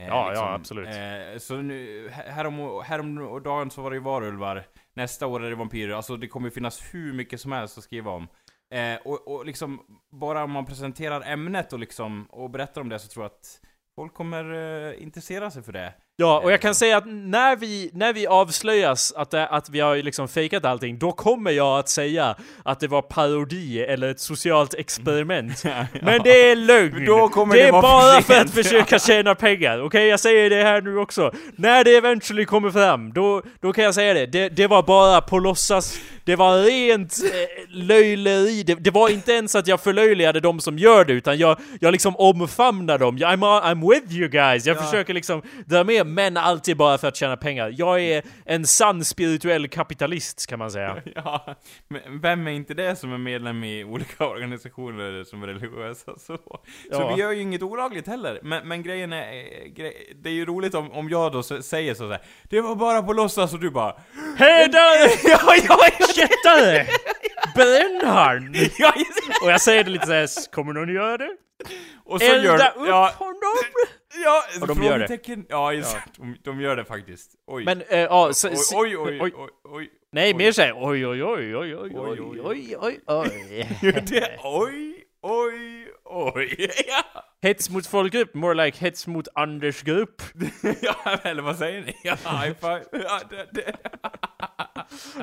eh, 0.00 0.06
Ja, 0.06 0.32
ja, 0.34 0.54
absolut. 0.54 0.88
Eh, 0.88 1.38
så 1.38 1.56
nu, 1.56 2.08
här- 2.12 2.30
härom, 2.30 2.82
härom 2.84 3.18
och 3.18 3.42
dagen 3.42 3.70
så 3.70 3.82
var 3.82 3.90
det 3.90 3.96
ju 3.96 4.02
varulvar, 4.02 4.66
nästa 4.94 5.26
år 5.26 5.44
är 5.44 5.50
det 5.50 5.56
vampyrer, 5.56 5.94
alltså 5.94 6.16
det 6.16 6.28
kommer 6.28 6.50
finnas 6.50 6.94
hur 6.94 7.12
mycket 7.12 7.40
som 7.40 7.52
helst 7.52 7.78
att 7.78 7.84
skriva 7.84 8.10
om. 8.10 8.28
Eh, 8.74 8.96
och, 9.04 9.28
och 9.34 9.46
liksom, 9.46 10.00
bara 10.12 10.44
om 10.44 10.50
man 10.50 10.66
presenterar 10.66 11.20
ämnet 11.32 11.72
och 11.72 11.78
liksom, 11.78 12.24
och 12.24 12.50
berättar 12.50 12.80
om 12.80 12.88
det 12.88 12.98
så 12.98 13.08
tror 13.08 13.24
jag 13.24 13.30
att 13.30 13.60
folk 13.96 14.14
kommer 14.14 14.54
eh, 14.54 15.02
intressera 15.02 15.50
sig 15.50 15.62
för 15.62 15.72
det. 15.72 15.94
Ja, 16.16 16.40
och 16.40 16.52
jag 16.52 16.60
kan 16.60 16.74
säga 16.74 16.96
att 16.96 17.06
när 17.06 17.56
vi, 17.56 17.90
när 17.92 18.12
vi 18.12 18.26
avslöjas 18.26 19.12
att, 19.16 19.34
att 19.34 19.70
vi 19.70 19.80
har 19.80 19.96
liksom 19.96 20.28
fejkat 20.28 20.64
allting, 20.64 20.98
då 20.98 21.12
kommer 21.12 21.50
jag 21.50 21.78
att 21.78 21.88
säga 21.88 22.36
att 22.64 22.80
det 22.80 22.88
var 22.88 23.02
parodi 23.02 23.80
eller 23.80 24.10
ett 24.10 24.20
socialt 24.20 24.74
experiment. 24.74 25.64
Men 26.02 26.22
det 26.22 26.50
är 26.50 26.56
lögn! 26.56 27.04
Det 27.04 27.54
det 27.54 27.62
är 27.62 27.72
bara 27.72 28.22
för 28.22 28.32
för 28.32 28.40
att 28.40 28.50
försöka 28.50 28.98
tjäna 28.98 29.34
pengar, 29.34 29.82
okej? 29.82 30.06
Jag 30.06 30.20
säger 30.20 30.50
det 30.50 30.62
här 30.62 30.80
nu 30.80 30.98
också. 30.98 31.32
När 31.56 31.84
det 31.84 31.96
eventually 31.96 32.44
kommer 32.44 32.70
fram, 32.70 33.12
då, 33.12 33.42
då 33.60 33.72
kan 33.72 33.84
jag 33.84 33.94
säga 33.94 34.14
det. 34.14 34.26
det. 34.26 34.48
Det 34.48 34.66
var 34.66 34.82
bara 34.82 35.20
på 35.20 35.38
låtsas, 35.38 35.98
det 36.24 36.36
var 36.36 36.62
rent 36.62 37.18
eh, 37.24 37.68
löjleri. 37.68 38.62
Det, 38.62 38.74
det 38.74 38.90
var 38.90 39.08
inte 39.08 39.32
ens 39.32 39.54
att 39.54 39.66
jag 39.66 39.80
förlöjligade 39.80 40.40
de 40.40 40.60
som 40.60 40.78
gör 40.78 41.04
det, 41.04 41.12
utan 41.12 41.38
jag, 41.38 41.58
jag 41.80 41.92
liksom 41.92 42.16
omfamnar 42.16 42.98
dem. 42.98 43.18
Jag- 43.18 43.32
I'm, 43.32 43.62
I'm 43.62 43.90
with 43.90 44.12
you 44.12 44.28
guys! 44.28 44.66
Jag 44.66 44.76
Ja. 44.76 44.82
försöker 44.82 45.14
liksom 45.14 45.42
dra 45.66 45.84
med, 45.84 46.06
men 46.06 46.36
alltid 46.36 46.76
bara 46.76 46.98
för 46.98 47.08
att 47.08 47.16
tjäna 47.16 47.36
pengar. 47.36 47.74
Jag 47.78 48.00
är 48.00 48.22
en 48.44 48.66
sann 48.66 49.04
spirituell 49.04 49.68
kapitalist, 49.68 50.46
kan 50.46 50.58
man 50.58 50.70
säga. 50.70 50.96
Ja, 51.14 51.56
men 51.88 52.20
vem 52.20 52.46
är 52.46 52.52
inte 52.52 52.74
det 52.74 52.96
som 52.96 53.12
är 53.12 53.18
medlem 53.18 53.64
i 53.64 53.84
olika 53.84 54.26
organisationer 54.28 55.24
som 55.24 55.42
är 55.42 55.46
religiösa? 55.46 56.12
Så, 56.18 56.18
så 56.18 56.38
Ja. 56.90 57.14
vi 57.14 57.20
gör 57.22 57.32
ju 57.32 57.40
inget 57.42 57.62
olagligt 57.62 58.06
heller. 58.06 58.40
Men, 58.42 58.68
men 58.68 58.82
grejen 58.82 59.12
är, 59.12 59.18
eh, 59.22 59.68
grej, 59.76 60.12
det 60.22 60.28
är 60.28 60.32
ju 60.34 60.44
roligt 60.44 60.74
om, 60.74 60.92
om 60.92 61.08
jag 61.10 61.32
då 61.32 61.42
säger 61.42 61.94
så 61.94 62.08
här. 62.08 62.20
Det 62.50 62.60
var 62.60 62.74
bara 62.76 63.02
på 63.02 63.12
låtsas 63.12 63.52
och 63.52 63.60
du 63.60 63.70
bara 63.70 63.94
Hedare! 64.38 65.10
Ja, 65.24 65.38
ja, 65.68 65.76
ja, 65.98 66.06
Kättare! 66.14 66.86
Brännharn! 67.54 68.54
ja, 68.78 68.92
just- 68.96 69.42
Och 69.42 69.50
jag 69.50 69.60
säger 69.60 69.84
det 69.84 69.90
lite 69.90 70.06
såhär, 70.06 70.50
kommer 70.52 70.72
någon 70.72 70.94
göra 70.94 71.16
det? 71.18 71.30
Och 72.04 72.20
så 72.20 72.26
Elda 72.26 72.44
gör 72.44 72.54
upp 72.56 72.88
ja, 72.88 73.12
honom! 73.18 73.34
ja, 74.24 74.44
Och 74.60 74.66
de 74.66 74.82
gör 74.82 74.98
det. 74.98 75.06
frågetecken. 75.06 75.46
Ja, 75.48 75.72
just 75.72 75.96
de, 76.16 76.36
de 76.44 76.60
gör 76.60 76.76
det 76.76 76.84
faktiskt. 76.84 77.30
Oj. 77.46 77.64
Men, 77.64 77.82
eh, 77.88 77.98
ja, 78.00 78.32
så, 78.32 78.48
oj, 78.48 78.56
så- 78.56 78.80
oj, 78.80 78.96
oj, 78.96 79.18
oj, 79.22 79.32
oj. 79.64 79.88
Nej, 80.12 80.32
oj. 80.32 80.38
mer 80.38 80.52
såhär, 80.52 80.72
oj, 80.76 81.06
oj, 81.06 81.24
oj, 81.24 81.56
oj, 81.56 81.76
oj, 81.76 81.92
Oj, 81.96 82.20
oj, 82.20 82.40
oj, 82.44 82.76
oj, 82.80 83.00
oj, 83.06 83.68
Det, 84.10 84.38
oj. 84.44 85.04
oj, 85.22 85.88
oj. 86.12 86.56
Ja. 86.88 87.22
Hets 87.42 87.70
mot 87.70 87.86
folkgrupp, 87.86 88.34
more 88.34 88.54
like 88.64 88.78
hets 88.84 89.06
mot 89.06 89.28
Anders 89.34 89.82
grupp. 89.82 90.22
ja, 90.82 91.16
eller 91.22 91.42
vad 91.42 91.56
säger 91.56 91.80
ni? 91.80 91.94
Ja, 92.04 92.14
high 92.14 92.54
five. 92.60 92.82
Ja, 93.04 93.20
det, 93.30 93.46
det. 93.52 93.72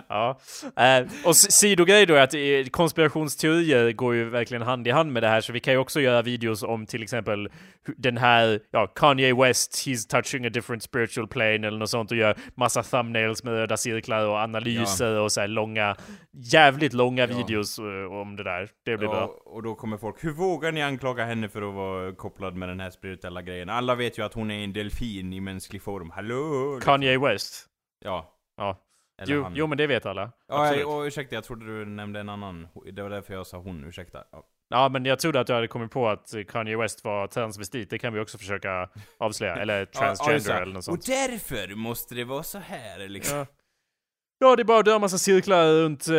Ja. 0.08 0.40
Eh, 0.78 1.08
och 1.26 1.36
sidogrej 1.36 2.06
då 2.06 2.14
är 2.14 2.22
att 2.22 2.34
eh, 2.34 2.70
konspirationsteorier 2.72 3.92
går 3.92 4.16
ju 4.16 4.30
verkligen 4.30 4.62
hand 4.62 4.88
i 4.88 4.92
hand 4.92 5.12
med 5.14 5.24
det 5.24 5.28
här, 5.30 5.42
så 5.42 5.54
vi 5.54 5.60
kan 5.60 5.74
ju 5.74 5.80
också 5.80 6.02
göra 6.02 6.22
videos 6.22 6.64
om 6.64 6.86
till 6.86 7.04
exempel 7.04 7.50
den 7.98 8.18
här, 8.18 8.60
ja, 8.72 8.88
Kanye 8.88 9.34
West, 9.36 9.88
he's 9.88 10.10
touching 10.10 10.46
a 10.46 10.50
different 10.50 10.84
spiritual 10.84 11.28
plane 11.28 11.68
eller 11.68 11.78
något 11.78 11.90
sånt 11.90 12.12
och 12.12 12.18
gör 12.18 12.36
massa 12.56 12.84
thumbnails 12.84 13.44
med 13.44 13.54
röda 13.54 13.78
cirklar 13.78 14.26
och 14.28 14.38
analyser 14.38 15.20
och 15.20 15.32
så 15.32 15.42
här 15.42 15.48
långa, 15.48 15.96
jävligt 16.34 16.94
långa 16.94 17.28
Ja. 17.28 17.38
videos 17.38 17.80
eh, 17.80 18.12
om 18.22 18.36
det 18.36 18.44
där. 18.44 18.70
Det 18.86 18.98
blir 18.98 19.08
bra. 19.08 19.18
Ja, 19.18 19.42
och 19.46 19.64
då 19.64 19.76
kommer 19.76 19.98
folk, 19.98 20.24
hur 20.24 20.32
vågar 20.32 20.72
ni 20.72 20.79
anklaga 20.82 21.26
henne 21.26 21.50
för 21.50 21.62
att 21.62 21.74
vara 21.74 22.16
kopplad 22.16 22.56
med 22.56 22.70
den 22.70 22.80
här 22.80 22.90
spirituella 22.90 23.42
grejen? 23.42 23.70
Alla 23.70 23.96
vet 23.96 24.20
ju 24.20 24.26
att 24.26 24.34
hon 24.34 24.52
är 24.52 24.64
en 24.64 24.74
delfin 24.74 25.34
i 25.34 25.40
mänsklig 25.42 25.82
form, 25.82 26.10
hallå? 26.10 26.80
Kanye 26.84 27.20
West. 27.20 27.66
Ja. 28.00 28.34
Ja. 28.58 28.78
Jo, 29.26 29.52
jo, 29.54 29.68
men 29.68 29.78
det 29.78 29.88
vet 29.88 30.06
alla. 30.06 30.32
Ja, 30.48 30.86
och 30.86 31.02
ursäkta, 31.02 31.36
jag 31.36 31.44
trodde 31.44 31.66
du 31.66 31.86
nämnde 31.86 32.20
en 32.20 32.30
annan. 32.30 32.68
Det 32.94 33.02
var 33.02 33.10
därför 33.10 33.34
jag 33.34 33.48
sa 33.48 33.58
hon, 33.58 33.84
ursäkta. 33.84 34.24
Ja. 34.32 34.44
Ja, 34.72 34.90
men 34.90 35.06
jag 35.06 35.20
trodde 35.20 35.40
att 35.40 35.48
du 35.48 35.54
hade 35.54 35.68
kommit 35.68 35.92
på 35.92 36.08
att 36.10 36.34
Kanye 36.48 36.78
West 36.78 37.04
var 37.04 37.28
transvestit. 37.28 37.90
Det 37.90 38.00
kan 38.00 38.14
vi 38.14 38.20
också 38.20 38.38
försöka 38.38 38.90
avslöja. 39.18 39.56
Eller 39.56 39.86
transgender 40.00 40.34
just 40.34 40.48
det. 40.48 40.54
eller 40.54 40.66
något 40.66 40.78
Och 40.78 40.84
sånt. 40.84 41.06
därför 41.06 41.76
måste 41.76 42.16
det 42.16 42.24
vara 42.24 42.44
så 42.44 42.58
här 42.58 43.08
liksom. 43.08 43.38
Ja. 43.38 43.46
Ja, 44.42 44.56
det 44.56 44.62
är 44.62 44.64
bara 44.64 44.80
att 44.80 44.86
dra 44.86 45.00
massa 45.00 45.18
cirklar 45.18 45.66
runt 45.84 46.08
eh, 46.08 46.14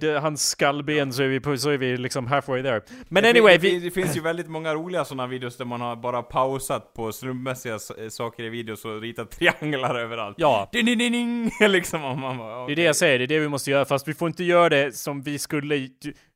det, 0.00 0.18
hans 0.22 0.48
skallben 0.48 1.12
så 1.12 1.22
är 1.22 1.28
vi, 1.28 1.40
på, 1.40 1.56
så 1.56 1.70
är 1.70 1.78
vi 1.78 1.96
liksom 1.96 2.26
halfway 2.26 2.62
there. 2.62 2.80
Men 3.08 3.22
det, 3.22 3.30
anyway, 3.30 3.58
det, 3.58 3.70
vi... 3.70 3.78
det 3.80 3.90
finns 3.90 4.16
ju 4.16 4.20
väldigt 4.20 4.48
många 4.48 4.74
roliga 4.74 5.04
sådana 5.04 5.26
videos 5.26 5.56
där 5.56 5.64
man 5.64 5.80
har 5.80 5.96
bara 5.96 6.22
pausat 6.22 6.94
på 6.94 7.12
slumpmässiga 7.12 7.74
s- 7.74 7.92
saker 8.08 8.42
i 8.42 8.48
videos 8.48 8.84
och 8.84 9.00
ritat 9.00 9.30
trianglar 9.30 9.94
överallt. 10.00 10.36
Ja, 10.38 10.68
ding, 10.72 10.84
ding, 10.86 10.98
ding. 10.98 11.50
liksom 11.60 12.04
om 12.04 12.20
man 12.20 12.38
bara, 12.38 12.66
det 12.66 12.72
är 12.72 12.76
det 12.76 12.82
jag 12.82 12.96
säger. 12.96 13.18
Det 13.18 13.24
är 13.24 13.28
det 13.28 13.38
vi 13.38 13.48
måste 13.48 13.70
göra. 13.70 13.84
Fast 13.84 14.08
vi 14.08 14.14
får 14.14 14.28
inte 14.28 14.44
göra 14.44 14.68
det 14.68 14.96
som 14.96 15.22
vi 15.22 15.38
skulle 15.38 15.88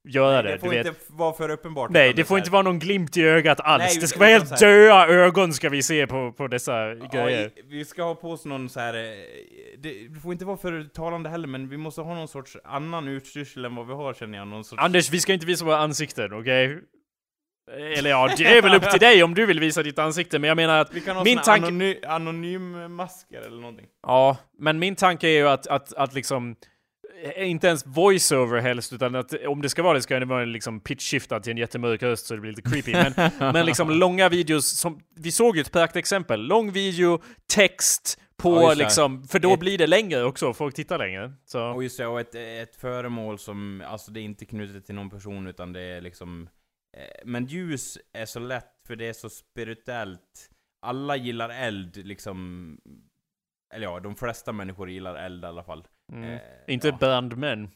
göra 0.09 0.43
det. 0.43 0.49
Det 0.49 0.55
du 0.55 0.61
får 0.61 0.69
vet. 0.69 0.87
inte 0.87 1.01
vara 1.09 1.33
för 1.33 1.49
uppenbart. 1.49 1.91
Nej, 1.91 2.13
det 2.15 2.25
får 2.25 2.39
inte 2.39 2.51
vara 2.51 2.63
någon 2.63 2.79
glimt 2.79 3.17
i 3.17 3.23
ögat 3.25 3.61
alls. 3.61 3.83
Nej, 3.85 3.97
det 4.01 4.07
ska 4.07 4.19
vara 4.19 4.29
helt 4.29 4.59
döda 4.61 5.07
ögon 5.09 5.53
ska 5.53 5.69
vi 5.69 5.83
se 5.83 6.07
på, 6.07 6.33
på 6.33 6.49
dessa 6.49 6.73
Ja, 6.89 7.09
grejer. 7.13 7.51
vi 7.71 7.85
ska 7.85 8.03
ha 8.03 8.15
på 8.15 8.31
oss 8.31 8.45
någon 8.45 8.69
så 8.69 8.81
här. 8.81 8.95
eh, 8.95 9.01
Det, 9.79 10.09
det 10.09 10.21
får 10.21 10.33
inte 10.33 10.45
vara 10.45 10.57
för 10.57 10.85
talande 10.95 11.29
heller, 11.29 11.49
men 11.49 11.69
vi 11.69 11.77
måste 11.77 12.01
ha 12.01 12.15
någon 12.15 12.29
sorts 12.29 12.57
annan 12.65 13.09
utstyrsel 13.09 13.65
än 13.65 13.75
vad 13.75 13.87
vi 13.87 13.93
har 13.95 14.15
känner 14.15 14.39
jag. 14.39 14.47
Någon 14.49 14.65
sorts... 14.65 14.83
Anders, 14.83 15.11
vi 15.11 15.21
ska 15.21 15.33
inte 15.33 15.47
visa 15.47 15.65
våra 15.65 15.79
ansikten, 15.79 16.33
okej? 16.33 16.79
Eller 17.99 18.11
ja, 18.11 18.31
det 18.37 18.45
är 18.59 18.63
väl 18.63 18.75
upp 18.75 18.91
till 18.91 19.01
dig 19.01 19.23
om 19.23 19.35
du 19.35 19.47
vill 19.47 19.61
visa 19.61 19.83
ditt 19.83 19.99
ansikte, 19.99 20.39
men 20.39 20.49
jag 20.49 20.57
menar 20.57 20.79
att 20.79 20.95
vi 20.95 21.01
kan 21.01 21.17
ha 21.17 21.25
min 21.25 21.39
tanke- 21.39 21.67
anony, 21.67 21.97
anonym 22.07 22.95
masker 22.95 23.41
eller 23.47 23.61
någonting. 23.61 23.87
Ja, 24.07 24.37
men 24.59 24.79
min 24.79 24.97
tanke 24.97 25.29
är 25.29 25.33
ju 25.39 25.49
att, 25.49 25.67
att, 25.67 25.93
att 25.95 26.15
liksom 26.15 26.57
inte 27.37 27.67
ens 27.67 27.87
voiceover 27.87 28.61
helst, 28.61 28.93
utan 28.93 29.15
att 29.15 29.35
om 29.47 29.63
det 29.63 29.69
ska 29.69 29.83
vara 29.83 29.95
det 29.95 30.03
ska 30.03 30.19
det 30.21 30.27
vara 30.27 30.45
liksom 30.45 30.81
pitch-shiftad 30.81 31.41
till 31.41 31.51
en 31.51 31.59
jättemörk 31.59 32.03
röst 32.03 32.27
så 32.27 32.35
det 32.35 32.41
blir 32.41 32.53
lite 32.53 32.71
creepy. 32.71 32.93
Men, 32.93 33.31
men 33.53 33.67
liksom 33.67 33.91
långa 33.91 34.29
videos, 34.29 34.67
som, 34.67 35.01
vi 35.17 35.33
såg 35.33 35.57
ju 35.57 35.61
ett 35.61 35.73
praktexempel. 35.73 36.41
Lång 36.41 36.73
video, 36.73 37.23
text 37.55 38.19
på 38.37 38.63
Ja, 38.63 38.75
liksom, 38.75 39.25
för 39.29 39.39
då 39.39 39.53
Ett- 39.53 39.61
blir 39.61 39.79
det 39.79 39.87
längre 39.87 40.25
också, 40.25 40.53
folk 40.55 40.75
tittar 40.75 40.99
längre. 40.99 41.33
Så. 41.45 41.67
Och 41.67 41.83
just 41.83 41.99
det, 41.99 42.07
och 42.07 42.21
ett, 42.21 42.35
ett 42.35 42.77
föremål 42.77 43.39
som, 43.39 43.83
alltså 43.87 44.11
det 44.11 44.21
är 44.21 44.23
inte 44.23 44.45
knutet 44.45 44.87
till 44.87 44.95
någon 44.95 45.11
person 45.11 45.47
utan 45.47 45.73
det 45.73 45.81
är 45.81 46.01
liksom 46.01 46.49
eh, 46.97 47.03
Men 47.25 47.47
ljus 47.47 47.99
är 48.13 48.27
så 48.27 48.41
lätt 48.41 48.73
för 48.87 48.97
det 48.97 49.09
är 49.09 49.13
så 49.13 49.31
spirituellt 49.31 50.51
Alla 50.87 51.17
gillar 51.17 51.49
eld 51.49 52.07
liksom 52.07 52.79
Eller 53.75 53.87
ja, 53.87 54.01
de 54.01 54.17
flesta 54.17 54.53
människor 54.53 54.91
gillar 54.91 55.15
eld 55.15 55.45
i 55.45 55.47
alla 55.47 55.65
fall 55.65 55.87
Mm. 56.13 56.35
Eh, 56.35 56.41
Inte 56.69 56.89
ja. 56.89 56.97
brandmän. 57.01 57.71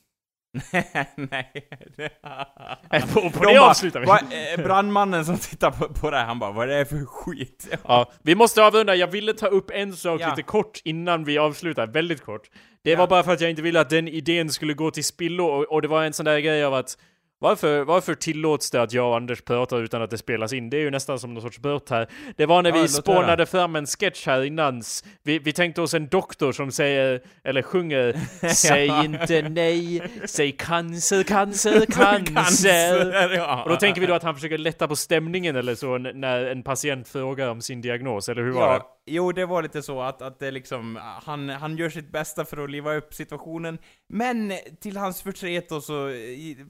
Nej 1.17 3.03
på 3.15 3.21
på 3.21 3.45
De 3.45 3.53
det 3.53 3.59
bara, 3.59 3.71
avslutar 3.71 4.01
vi. 4.01 4.07
"Va, 4.07 4.21
eh, 4.57 4.63
Brandmannen 4.65 5.25
som 5.25 5.39
tittar 5.39 5.71
på, 5.71 5.89
på 5.95 6.11
det 6.11 6.17
här, 6.17 6.25
han 6.25 6.39
bara 6.39 6.53
'Vad 6.53 6.71
är 6.71 6.79
det 6.79 6.87
för 6.87 7.05
skit?' 7.07 7.69
Ja, 7.85 8.13
vi 8.23 8.35
måste 8.35 8.65
avrunda. 8.65 8.95
Jag 8.95 9.07
ville 9.09 9.33
ta 9.33 9.47
upp 9.47 9.71
en 9.71 9.93
sak 9.97 10.21
Ja. 10.21 10.29
lite 10.31 10.43
kort 10.43 10.81
innan 10.85 11.25
vi 11.25 11.39
avslutar, 11.39 11.87
väldigt 11.87 12.23
kort. 12.25 12.51
Det 12.83 12.91
Ja. 12.91 12.99
var 12.99 13.07
bara 13.07 13.23
för 13.23 13.33
att 13.33 13.41
jag 13.41 13.51
inte 13.51 13.63
ville 13.63 13.81
att 13.81 13.91
den 13.91 14.09
idén 14.09 14.51
skulle 14.51 14.75
gå 14.75 14.91
till 14.91 15.05
spillo 15.05 15.45
och, 15.45 15.65
och 15.73 15.83
det 15.83 15.89
var 15.89 16.05
en 16.05 16.13
sån 16.13 16.25
där 16.25 16.39
grej 16.39 16.65
av 16.65 16.75
att 16.75 16.99
varför, 17.39 17.85
varför 17.85 18.15
tillåts 18.15 18.71
det 18.71 18.83
att 18.83 18.93
jag 18.93 19.09
och 19.09 19.17
Anders 19.17 19.43
pratar 19.43 19.83
utan 19.83 20.03
att 20.03 20.11
det 20.11 20.19
spelas 20.19 20.53
in? 20.53 20.71
Det 20.71 20.77
är 20.77 20.81
ju 20.81 20.91
nästan 20.91 21.19
som 21.19 21.35
någon 21.35 21.43
sorts 21.43 21.59
brott 21.59 21.91
här. 21.91 22.09
Det 22.37 22.47
var 22.47 22.63
när 22.63 22.71
Ja, 22.71 22.83
vi 22.83 22.89
spånade 22.89 23.47
fram 23.47 23.77
en 23.77 23.87
sketch 23.87 24.27
här 24.27 24.43
innan. 24.45 24.83
Vi, 25.23 25.39
vi 25.39 25.53
tänkte 25.53 25.83
oss 25.83 25.95
en 25.95 26.09
doktor 26.09 26.53
som 26.53 26.73
säger, 26.73 27.21
eller 27.45 27.63
sjunger 27.63 28.17
Säg 28.55 28.87
Ja. 28.87 29.05
inte 29.05 29.43
nej, 29.49 30.03
säg 30.25 30.53
cancer, 30.53 31.23
cancer, 31.29 31.87
cancer. 31.87 33.35
ja. 33.37 33.63
Och 33.63 33.71
då 33.71 33.77
tänker 33.77 34.01
vi 34.01 34.07
då 34.07 34.15
att 34.15 34.23
han 34.23 34.35
försöker 34.35 34.59
lätta 34.59 34.89
på 34.89 34.97
stämningen 34.97 35.57
eller 35.57 35.75
så 35.75 35.99
när 35.99 36.45
en 36.45 36.63
patient 36.63 37.09
frågar 37.09 37.49
om 37.49 37.61
sin 37.61 37.81
diagnos, 37.81 38.29
eller 38.29 38.43
hur 38.43 38.51
var 38.53 38.75
det? 38.75 38.81
Jo 39.07 39.33
det 39.33 39.47
var 39.47 39.63
lite 39.63 39.83
så 39.83 40.03
att, 40.03 40.23
att 40.23 40.39
det 40.39 40.51
liksom, 40.51 40.99
han, 41.23 41.49
han 41.49 41.77
gör 41.77 41.91
sitt 41.91 42.13
bästa 42.13 42.45
för 42.45 42.65
att 42.65 42.71
liva 42.71 42.95
upp 42.95 43.15
situationen, 43.15 43.79
men 44.09 44.53
till 44.81 44.97
hans 44.97 45.23
förtret 45.23 45.73
och 45.73 45.83
så, 45.83 46.11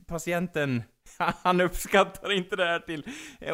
patienten 0.06 0.82
Han 1.42 1.60
uppskattar 1.60 2.32
inte 2.32 2.56
det 2.56 2.64
här 2.64 2.78
till... 2.78 3.02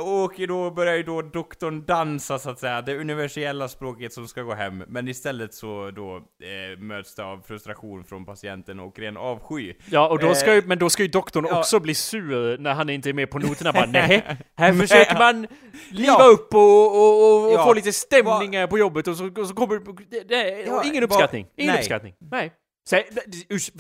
Och 0.01 0.33
då 0.49 0.71
börjar 0.71 0.95
ju 0.95 1.03
då 1.03 1.23
doktorn 1.23 1.85
dansa 1.85 2.39
så 2.39 2.51
att 2.51 2.59
säga, 2.59 2.83
det 2.83 2.97
universella 2.99 3.69
språket 3.69 4.13
som 4.13 4.29
ska 4.29 4.43
gå 4.43 4.55
hem. 4.55 4.85
Men 4.89 5.09
istället 5.09 5.55
så 5.55 5.91
då 5.91 6.17
eh, 6.17 6.79
möts 6.79 7.15
det 7.15 7.25
av 7.25 7.43
frustration 7.47 8.05
från 8.05 8.25
patienten 8.27 8.81
och 8.81 8.99
ren 8.99 9.17
avsky. 9.17 9.75
Ja, 9.91 10.09
och 10.09 10.19
då 10.19 10.35
ska 10.35 10.53
ju, 10.55 10.59
Eh, 10.59 10.65
men 10.67 10.79
då 10.79 10.91
ska 10.91 11.03
ju 11.03 11.09
doktorn 11.09 11.47
ja. 11.49 11.59
också 11.59 11.81
bli 11.81 11.95
sur 11.95 12.59
när 12.59 12.75
han 12.75 12.91
inte 12.91 13.09
är 13.09 13.13
med 13.13 13.31
på 13.31 13.39
noterna. 13.39 13.73
Bara 13.73 13.87
nej, 13.87 14.25
här 14.57 14.73
försöker 14.73 15.19
man 15.19 15.47
liva 15.91 16.07
Ja. 16.19 16.25
upp 16.25 16.55
och, 16.55 16.87
och, 16.87 17.45
och, 17.47 17.53
Ja. 17.53 17.65
få 17.65 17.75
lite 17.75 17.93
stämningar 17.93 18.67
på 18.67 18.79
jobbet 18.79 19.09
och 19.09 19.17
så, 19.17 19.41
och 19.41 19.47
så 19.49 19.55
kommer 19.55 19.81
det, 20.25 20.65
Ja, 20.67 20.85
ingen 20.85 21.01
va- 21.01 21.05
uppskattning. 21.07 21.47
Ingen 21.57 21.73
nej. 21.73 21.79
uppskattning. 21.81 22.15
Nej. 22.31 22.53
Säg, 22.89 23.05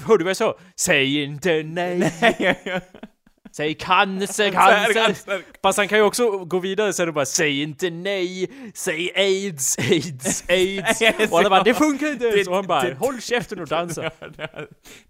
hörde 0.06 0.18
du 0.18 0.24
vad 0.24 0.30
jag 0.30 0.36
sa? 0.36 0.58
Säg 0.80 1.22
inte 1.22 1.62
nej. 1.62 2.12
Säg 3.52 3.74
cancer, 3.74 4.50
cancer. 4.50 5.42
Fast 5.62 5.78
han 5.78 5.88
kan 5.88 5.98
ju 5.98 6.04
också 6.04 6.30
gå 6.30 6.58
vidare 6.58 6.92
så 6.92 7.02
är 7.02 7.06
det 7.06 7.12
bara 7.12 7.24
säg 7.26 7.62
inte 7.62 7.90
nej, 7.90 8.50
säg 8.74 9.10
aids, 9.16 9.78
aids, 9.78 10.44
aids. 10.48 11.02
Och 11.32 11.38
alla 11.38 11.50
bara 11.50 11.62
det 11.62 11.74
funkar 11.74 12.06
inte. 12.12 12.30
Det- 12.30 12.46
Och 12.48 12.54
han 12.54 12.66
bara 12.66 12.82
det- 12.82 12.94
håll 12.94 13.20
käften 13.20 13.60
och 13.60 13.66
dansa. 13.68 14.02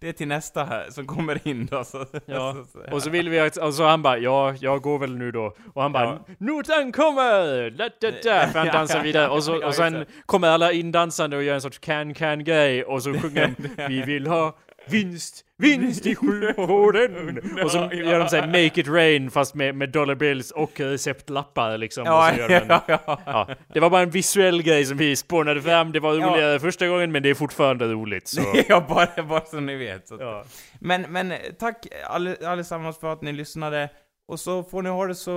Det 0.00 0.08
är- 0.08 0.12
till 0.12 0.28
nästa 0.28 0.64
här 0.64 0.86
som 0.90 1.06
kommer 1.06 1.48
in 1.48 1.66
då. 1.66 1.84
Så, 1.84 2.06
Ja, 2.26 2.54
så, 2.54 2.64
så, 2.88 2.94
och 2.94 3.02
så 3.02 3.10
vill 3.10 3.28
vi 3.28 3.40
att, 3.40 3.56
och 3.56 3.74
så 3.74 3.84
han 3.84 4.02
bara 4.02 4.18
ja, 4.18 4.54
jag 4.60 4.82
går 4.82 4.98
väl 4.98 5.16
nu 5.16 5.30
då. 5.32 5.56
Och 5.74 5.82
han 5.82 5.92
bara 5.92 6.04
Ja. 6.04 6.34
notan 6.38 6.92
kommer! 6.92 7.70
Da, 7.70 7.88
da, 8.00 8.10
da. 8.10 8.48
För 8.48 8.58
han 8.58 8.66
dansar 8.68 9.02
vidare. 9.02 9.28
Och, 9.28 9.44
så, 9.44 9.66
och 9.66 9.74
sen 9.74 10.04
kommer 10.26 10.48
alla 10.48 10.72
indansande 10.72 11.36
och 11.36 11.42
gör 11.42 11.54
en 11.54 11.60
sorts 11.60 11.78
can-can 11.78 12.44
grej. 12.44 12.84
Och 12.84 13.02
så 13.02 13.14
sjunger 13.18 13.54
de 13.76 13.86
vi 13.88 14.02
vill 14.02 14.26
ha 14.26 14.56
vinst, 14.86 15.44
vinst 15.58 16.06
i 16.06 16.14
sjukvården! 16.14 17.38
Och 17.64 17.70
så 17.70 17.78
gör 17.92 18.18
de 18.18 18.28
såhär 18.28 18.46
make 18.46 18.80
it 18.80 18.88
rain 18.88 19.30
fast 19.30 19.54
med, 19.54 19.74
med 19.74 19.88
dollar 19.88 20.14
bills 20.14 20.50
och 20.50 20.80
receptlappar 20.80 21.78
liksom. 21.78 22.04
Ja, 22.06 22.32
ja, 22.48 22.80
ja. 22.86 23.20
Ja, 23.26 23.48
det 23.74 23.80
var 23.80 23.90
bara 23.90 24.02
en 24.02 24.10
visuell 24.10 24.62
grej 24.62 24.84
som 24.84 24.96
vi 24.96 25.16
spånade 25.16 25.62
fram. 25.62 25.92
Det 25.92 26.00
var 26.00 26.14
roligare 26.14 26.60
första 26.60 26.86
gången 26.86 27.12
men 27.12 27.22
det 27.22 27.30
är 27.30 27.34
fortfarande 27.34 27.84
roligt. 27.84 28.28
Så. 28.28 28.42
ja, 28.68 28.86
bara, 28.88 29.22
bara 29.22 29.44
så 29.44 29.60
ni 29.60 29.76
vet. 29.76 30.08
Så. 30.08 30.44
Men, 30.78 31.02
men 31.02 31.34
tack 31.58 31.86
alle, 32.06 32.36
allesammans 32.46 32.98
för 33.00 33.12
att 33.12 33.22
ni 33.22 33.32
lyssnade. 33.32 33.88
Och 34.28 34.40
så 34.40 34.62
får 34.64 34.82
ni 34.82 34.90
ha 34.90 35.06
det 35.06 35.14
så 35.14 35.32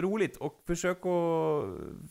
roligt 0.00 0.36
och 0.36 0.54
försök 0.66 0.96
att, 1.06 1.64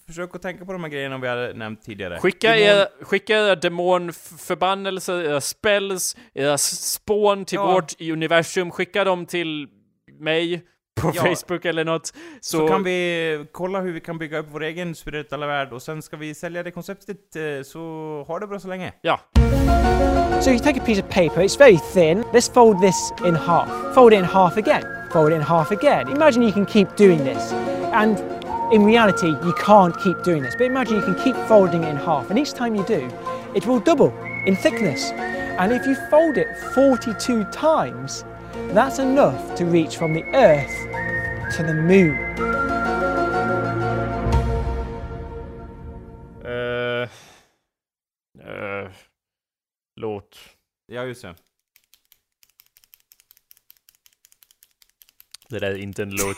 försök 0.08 0.36
att 0.36 0.42
tänka 0.42 0.66
på 0.66 0.72
de 0.74 0.84
här 0.84 0.92
grejerna 0.92 1.18
vi 1.18 1.28
hade 1.28 1.54
nämnt 1.54 1.82
tidigare. 1.82 2.20
Skicka, 2.20 2.56
Demon- 2.56 3.04
skicka 3.06 3.38
era 3.38 3.56
demonförbannelser, 3.56 5.22
era 5.24 5.42
spells, 5.42 6.18
era 6.34 6.58
spån 6.58 7.46
till 7.46 7.56
Ja. 7.56 7.74
vårt 7.74 8.02
universum. 8.02 8.72
Skicka 8.72 9.04
dem 9.04 9.26
till 9.26 9.68
mig 10.20 10.62
på 11.02 11.12
Ja. 11.16 11.22
Facebook 11.24 11.66
eller 11.66 11.86
något. 11.86 12.08
Så, 12.08 12.14
Så 12.58 12.68
kan 12.68 12.84
vi 12.84 13.46
kolla 13.52 13.80
hur 13.82 13.92
vi 13.94 14.00
kan 14.00 14.18
bygga 14.18 14.38
upp 14.38 14.48
vår 14.52 14.64
egen 14.64 14.96
spirituella 14.96 15.48
värld 15.48 15.74
och 15.74 15.82
sen 15.82 16.02
ska 16.02 16.18
vi 16.18 16.34
sälja 16.34 16.64
det 16.64 16.72
konceptet, 16.72 17.36
eh, 17.36 17.64
så 17.64 17.80
ha 18.28 18.40
det 18.40 18.48
bra 18.48 18.60
så 18.60 18.68
länge. 18.68 18.94
Ja. 19.02 19.20
So 20.42 20.50
you 20.50 20.60
take 20.60 20.80
a 20.80 20.84
piece 20.86 21.02
of 21.02 21.10
paper, 21.10 21.42
it's 21.44 21.58
very 21.60 21.78
thin. 21.94 22.24
Let's 22.34 22.54
fold 22.54 22.82
this 22.82 23.14
in 23.26 23.36
half. 23.36 23.70
Fold 23.96 24.14
it 24.14 24.20
in 24.20 24.26
half 24.26 24.58
again. 24.58 24.84
Fold 25.14 25.32
it 25.32 25.36
in 25.36 25.42
half 25.42 25.72
again. 25.72 26.08
Imagine 26.16 26.44
you 26.44 26.52
can 26.54 26.66
keep 26.66 26.88
doing 26.98 27.20
this. 27.24 27.54
And 27.94 28.18
in 28.74 28.86
reality, 28.86 29.28
you 29.28 29.54
can't 29.66 29.96
keep 30.04 30.24
doing 30.24 30.44
this. 30.44 30.56
But 30.58 30.66
imagine 30.68 30.96
you 30.98 31.04
can 31.06 31.16
keep 31.24 31.36
folding 31.48 31.84
it 31.84 31.90
in 31.90 31.98
half. 31.98 32.30
And 32.30 32.40
each 32.40 32.54
time 32.54 32.76
you 32.76 32.84
do, 32.88 33.08
it 33.54 33.66
will 33.68 33.80
double 33.80 34.12
in 34.46 34.56
thickness. 34.56 35.12
And 35.60 35.72
if 35.72 35.86
you 35.86 35.96
fold 36.10 36.38
it 36.38 36.48
42 36.74 37.44
times, 37.52 38.26
that's 38.74 39.00
enough 39.00 39.56
to 39.58 39.66
reach 39.66 39.98
from 39.98 40.14
the 40.14 40.24
Earth 40.34 40.92
to 41.58 41.64
the 41.64 41.74
moon. 41.74 42.18
Uh, 46.46 47.08
uh, 48.46 48.92
låt. 49.96 50.40
Ja, 50.88 51.04
just 51.04 51.22
det. 51.22 51.36
Det 55.50 55.60
där 55.60 55.72
är 55.72 55.78
inte 55.78 56.04
en 56.04 56.10
låt. 56.10 56.38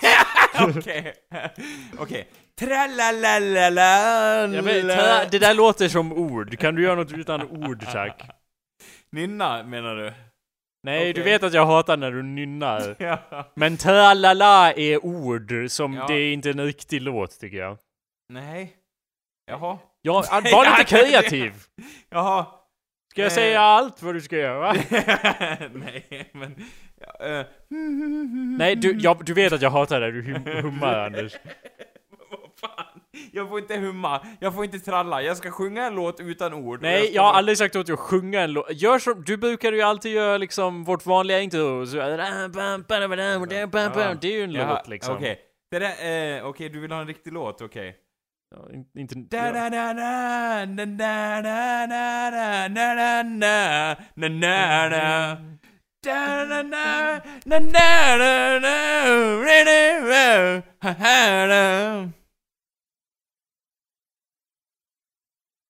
Okej. 0.77 1.13
Okej. 1.97 2.27
Tralalala. 2.55 4.47
Det 5.31 5.39
där 5.39 5.53
låter 5.53 5.89
som 5.89 6.13
ord. 6.13 6.59
Kan 6.59 6.75
du 6.75 6.83
göra 6.83 6.95
något 6.95 7.11
utan 7.11 7.41
ord, 7.41 7.85
tack? 7.91 8.29
Nynna, 9.11 9.63
menar 9.63 9.95
du? 9.95 10.13
Nej, 10.83 11.13
du 11.13 11.21
Okej. 11.21 11.33
vet 11.33 11.43
att 11.43 11.53
jag 11.53 11.65
hatar 11.65 11.97
när 11.97 12.11
du 12.11 12.23
nynnar. 12.23 12.95
Ja. 12.99 13.17
Men 13.55 13.77
tralala 13.77 14.73
är 14.73 15.05
ord 15.05 15.53
som 15.67 15.93
Ja. 15.93 16.07
det 16.07 16.13
är 16.13 16.33
inte 16.33 16.49
en 16.49 16.65
riktig 16.65 17.01
låt, 17.01 17.39
tycker 17.39 17.57
jag. 17.57 17.77
Nej. 18.29 18.73
Jaha. 19.45 19.77
Ja, 20.01 20.23
var 20.31 20.77
lite 20.77 20.83
kreativ! 20.97 21.53
Jaha. 22.09 22.45
Ska 23.11 23.21
jag 23.21 23.31
Eh. 23.31 23.35
säga 23.35 23.61
allt 23.61 24.01
vad 24.03 24.13
du 24.15 24.21
ska 24.21 24.37
göra? 24.37 24.73
Nej, 25.73 26.29
men... 26.33 26.55
Ja, 27.01 27.25
eh. 27.25 27.45
Nej, 28.57 28.75
du, 28.75 28.97
jag, 28.99 29.25
du 29.25 29.33
vet 29.33 29.53
att 29.53 29.61
jag 29.61 29.69
hatar 29.69 30.01
det 30.01 30.11
du 30.11 30.33
hum, 30.33 30.63
hummar, 30.63 30.99
Anders. 31.05 31.33
Fan? 32.63 33.01
Jag 33.31 33.49
får 33.49 33.59
inte 33.59 33.77
humma, 33.77 34.25
jag 34.39 34.53
får 34.53 34.65
inte 34.65 34.79
tralla, 34.79 35.21
jag 35.21 35.37
ska 35.37 35.51
sjunga 35.51 35.85
en 35.85 35.95
låt 35.95 36.19
utan 36.19 36.53
ord. 36.53 36.81
Nej, 36.81 37.05
ska 37.05 37.15
jag 37.15 37.21
har 37.21 37.33
aldrig 37.33 37.57
sagt 37.57 37.75
åt 37.75 37.85
dig 37.85 37.93
att 37.93 37.99
sjunga 37.99 38.41
en 38.41 38.53
låt. 38.53 38.71
Gör 38.71 38.99
som, 38.99 39.23
du 39.23 39.37
brukar 39.37 39.71
ju 39.71 39.81
alltid 39.81 40.11
göra 40.11 40.37
liksom 40.37 40.83
vårt 40.83 41.05
vanliga 41.05 41.39
intro. 41.39 41.87
Så, 41.87 41.97
det 44.21 44.27
är 44.27 44.37
ju 44.37 44.43
en 44.43 44.53
låt 44.53 44.87
liksom. 44.87 45.15
Okej. 45.15 45.39
Där, 45.71 45.81
eh, 46.37 46.45
okej, 46.45 46.69
du 46.69 46.79
vill 46.79 46.91
ha 46.91 47.01
en 47.01 47.07
riktig 47.07 47.33
låt, 47.33 47.61
okej. 47.61 47.95
Ja, 48.55 48.73
in- 48.73 48.85
inte... 48.97 49.37
Ja. 49.37 49.51
da 49.51 49.69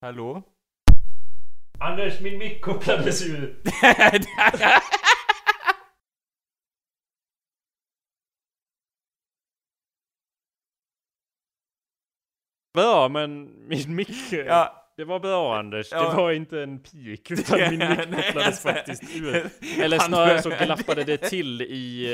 Hallå? 0.03 0.41
Anders, 1.79 2.19
min 2.21 2.37
mick 2.37 2.61
kopplades 2.61 3.27
ur. 3.29 3.55
Bra, 12.73 13.07
men 13.09 13.51
min 13.67 13.95
mick... 13.95 14.09
Ja. 14.31 14.79
Det 14.97 15.03
var 15.03 15.19
bra 15.19 15.57
Anders, 15.59 15.91
Ja. 15.91 16.09
det 16.09 16.15
var 16.17 16.31
inte 16.31 16.61
en 16.61 16.79
pik 16.79 17.31
utan 17.31 17.59
min 17.59 17.79
mick 17.79 17.89
kopplades 18.27 18.61
faktiskt 18.61 19.15
ur. 19.15 19.49
Eller 19.83 19.99
snarare 19.99 20.41
så 20.41 20.49
glappade 20.49 21.03
det 21.03 21.17
till 21.17 21.61
i 21.61 22.07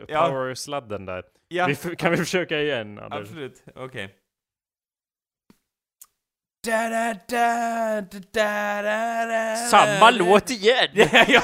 uh, 0.00 0.06
powersladden 0.06 1.04
där. 1.06 1.24
Ja, 1.48 1.66
Vi, 1.66 1.96
kan 1.96 2.10
vi 2.10 2.16
försöka 2.16 2.60
igen 2.60 2.98
Anders? 2.98 3.20
absolut. 3.20 3.62
Okej. 3.74 4.06
Da 4.06 4.27
da 6.66 6.88
da 6.88 7.14
da 7.28 8.00
da 8.00 8.82
da 8.82 9.26
da 9.26 9.56
Samma 9.56 10.10
låt 10.10 10.50
igen! 10.50 10.88
ja! 11.28 11.42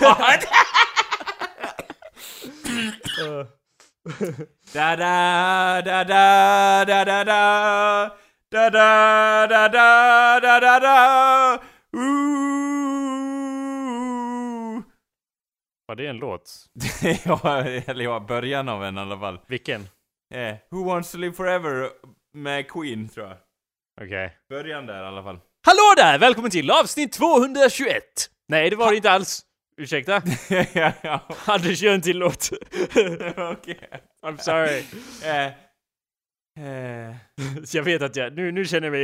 Da 4.74 4.96
da 4.96 5.82
da 5.84 6.04
da 6.04 6.84
da 6.84 7.04
da 7.04 7.14
da 7.14 8.10
da 8.50 8.70
da 8.70 9.48
da 9.48 9.68
da 9.68 10.40
da 10.40 10.60
da 10.60 10.80
da 10.80 11.58
Ooh. 11.96 12.74
Var 15.86 15.94
det 15.96 16.06
en 16.06 16.16
låt? 16.16 16.50
ja, 17.24 17.64
eller 17.86 18.04
ja, 18.04 18.20
början 18.20 18.68
av 18.68 18.84
en 18.84 18.98
i 18.98 19.00
alla 19.00 19.18
fall. 19.18 19.40
Vilken? 19.46 19.88
Eh, 20.34 20.56
Who 20.70 20.84
wants 20.84 21.12
to 21.12 21.18
live 21.18 21.32
forever 21.34 21.90
med 22.32 22.68
Queen, 22.70 23.08
tror 23.08 23.26
jag. 23.28 23.36
Okej. 24.00 24.36
Början 24.48 24.86
där 24.86 25.02
i 25.02 25.06
alla 25.06 25.22
fall. 25.22 25.38
Hallå 25.66 25.94
där! 25.96 26.18
Välkommen 26.18 26.50
till 26.50 26.70
avsnitt 26.70 27.12
221! 27.12 28.02
Nej, 28.48 28.70
det 28.70 28.76
var 28.76 28.90
det 28.90 28.96
inte 28.96 29.10
alls. 29.10 29.42
Ursäkta? 29.76 30.22
ja, 30.72 30.92
ja, 31.02 31.28
Anders, 31.44 31.82
gör 31.82 31.94
en 31.94 32.00
till 32.00 32.18
låt. 32.18 32.50
okej. 33.36 33.90
I'm 34.22 34.38
sorry. 34.38 34.82
Eh, 35.24 35.46
eh. 36.66 37.16
Jag 37.72 37.82
vet 37.82 38.02
att 38.02 38.16
jag... 38.16 38.36
Nu, 38.36 38.52
nu 38.52 38.64
känner 38.64 38.86
jag 38.86 38.92
mig 38.92 39.02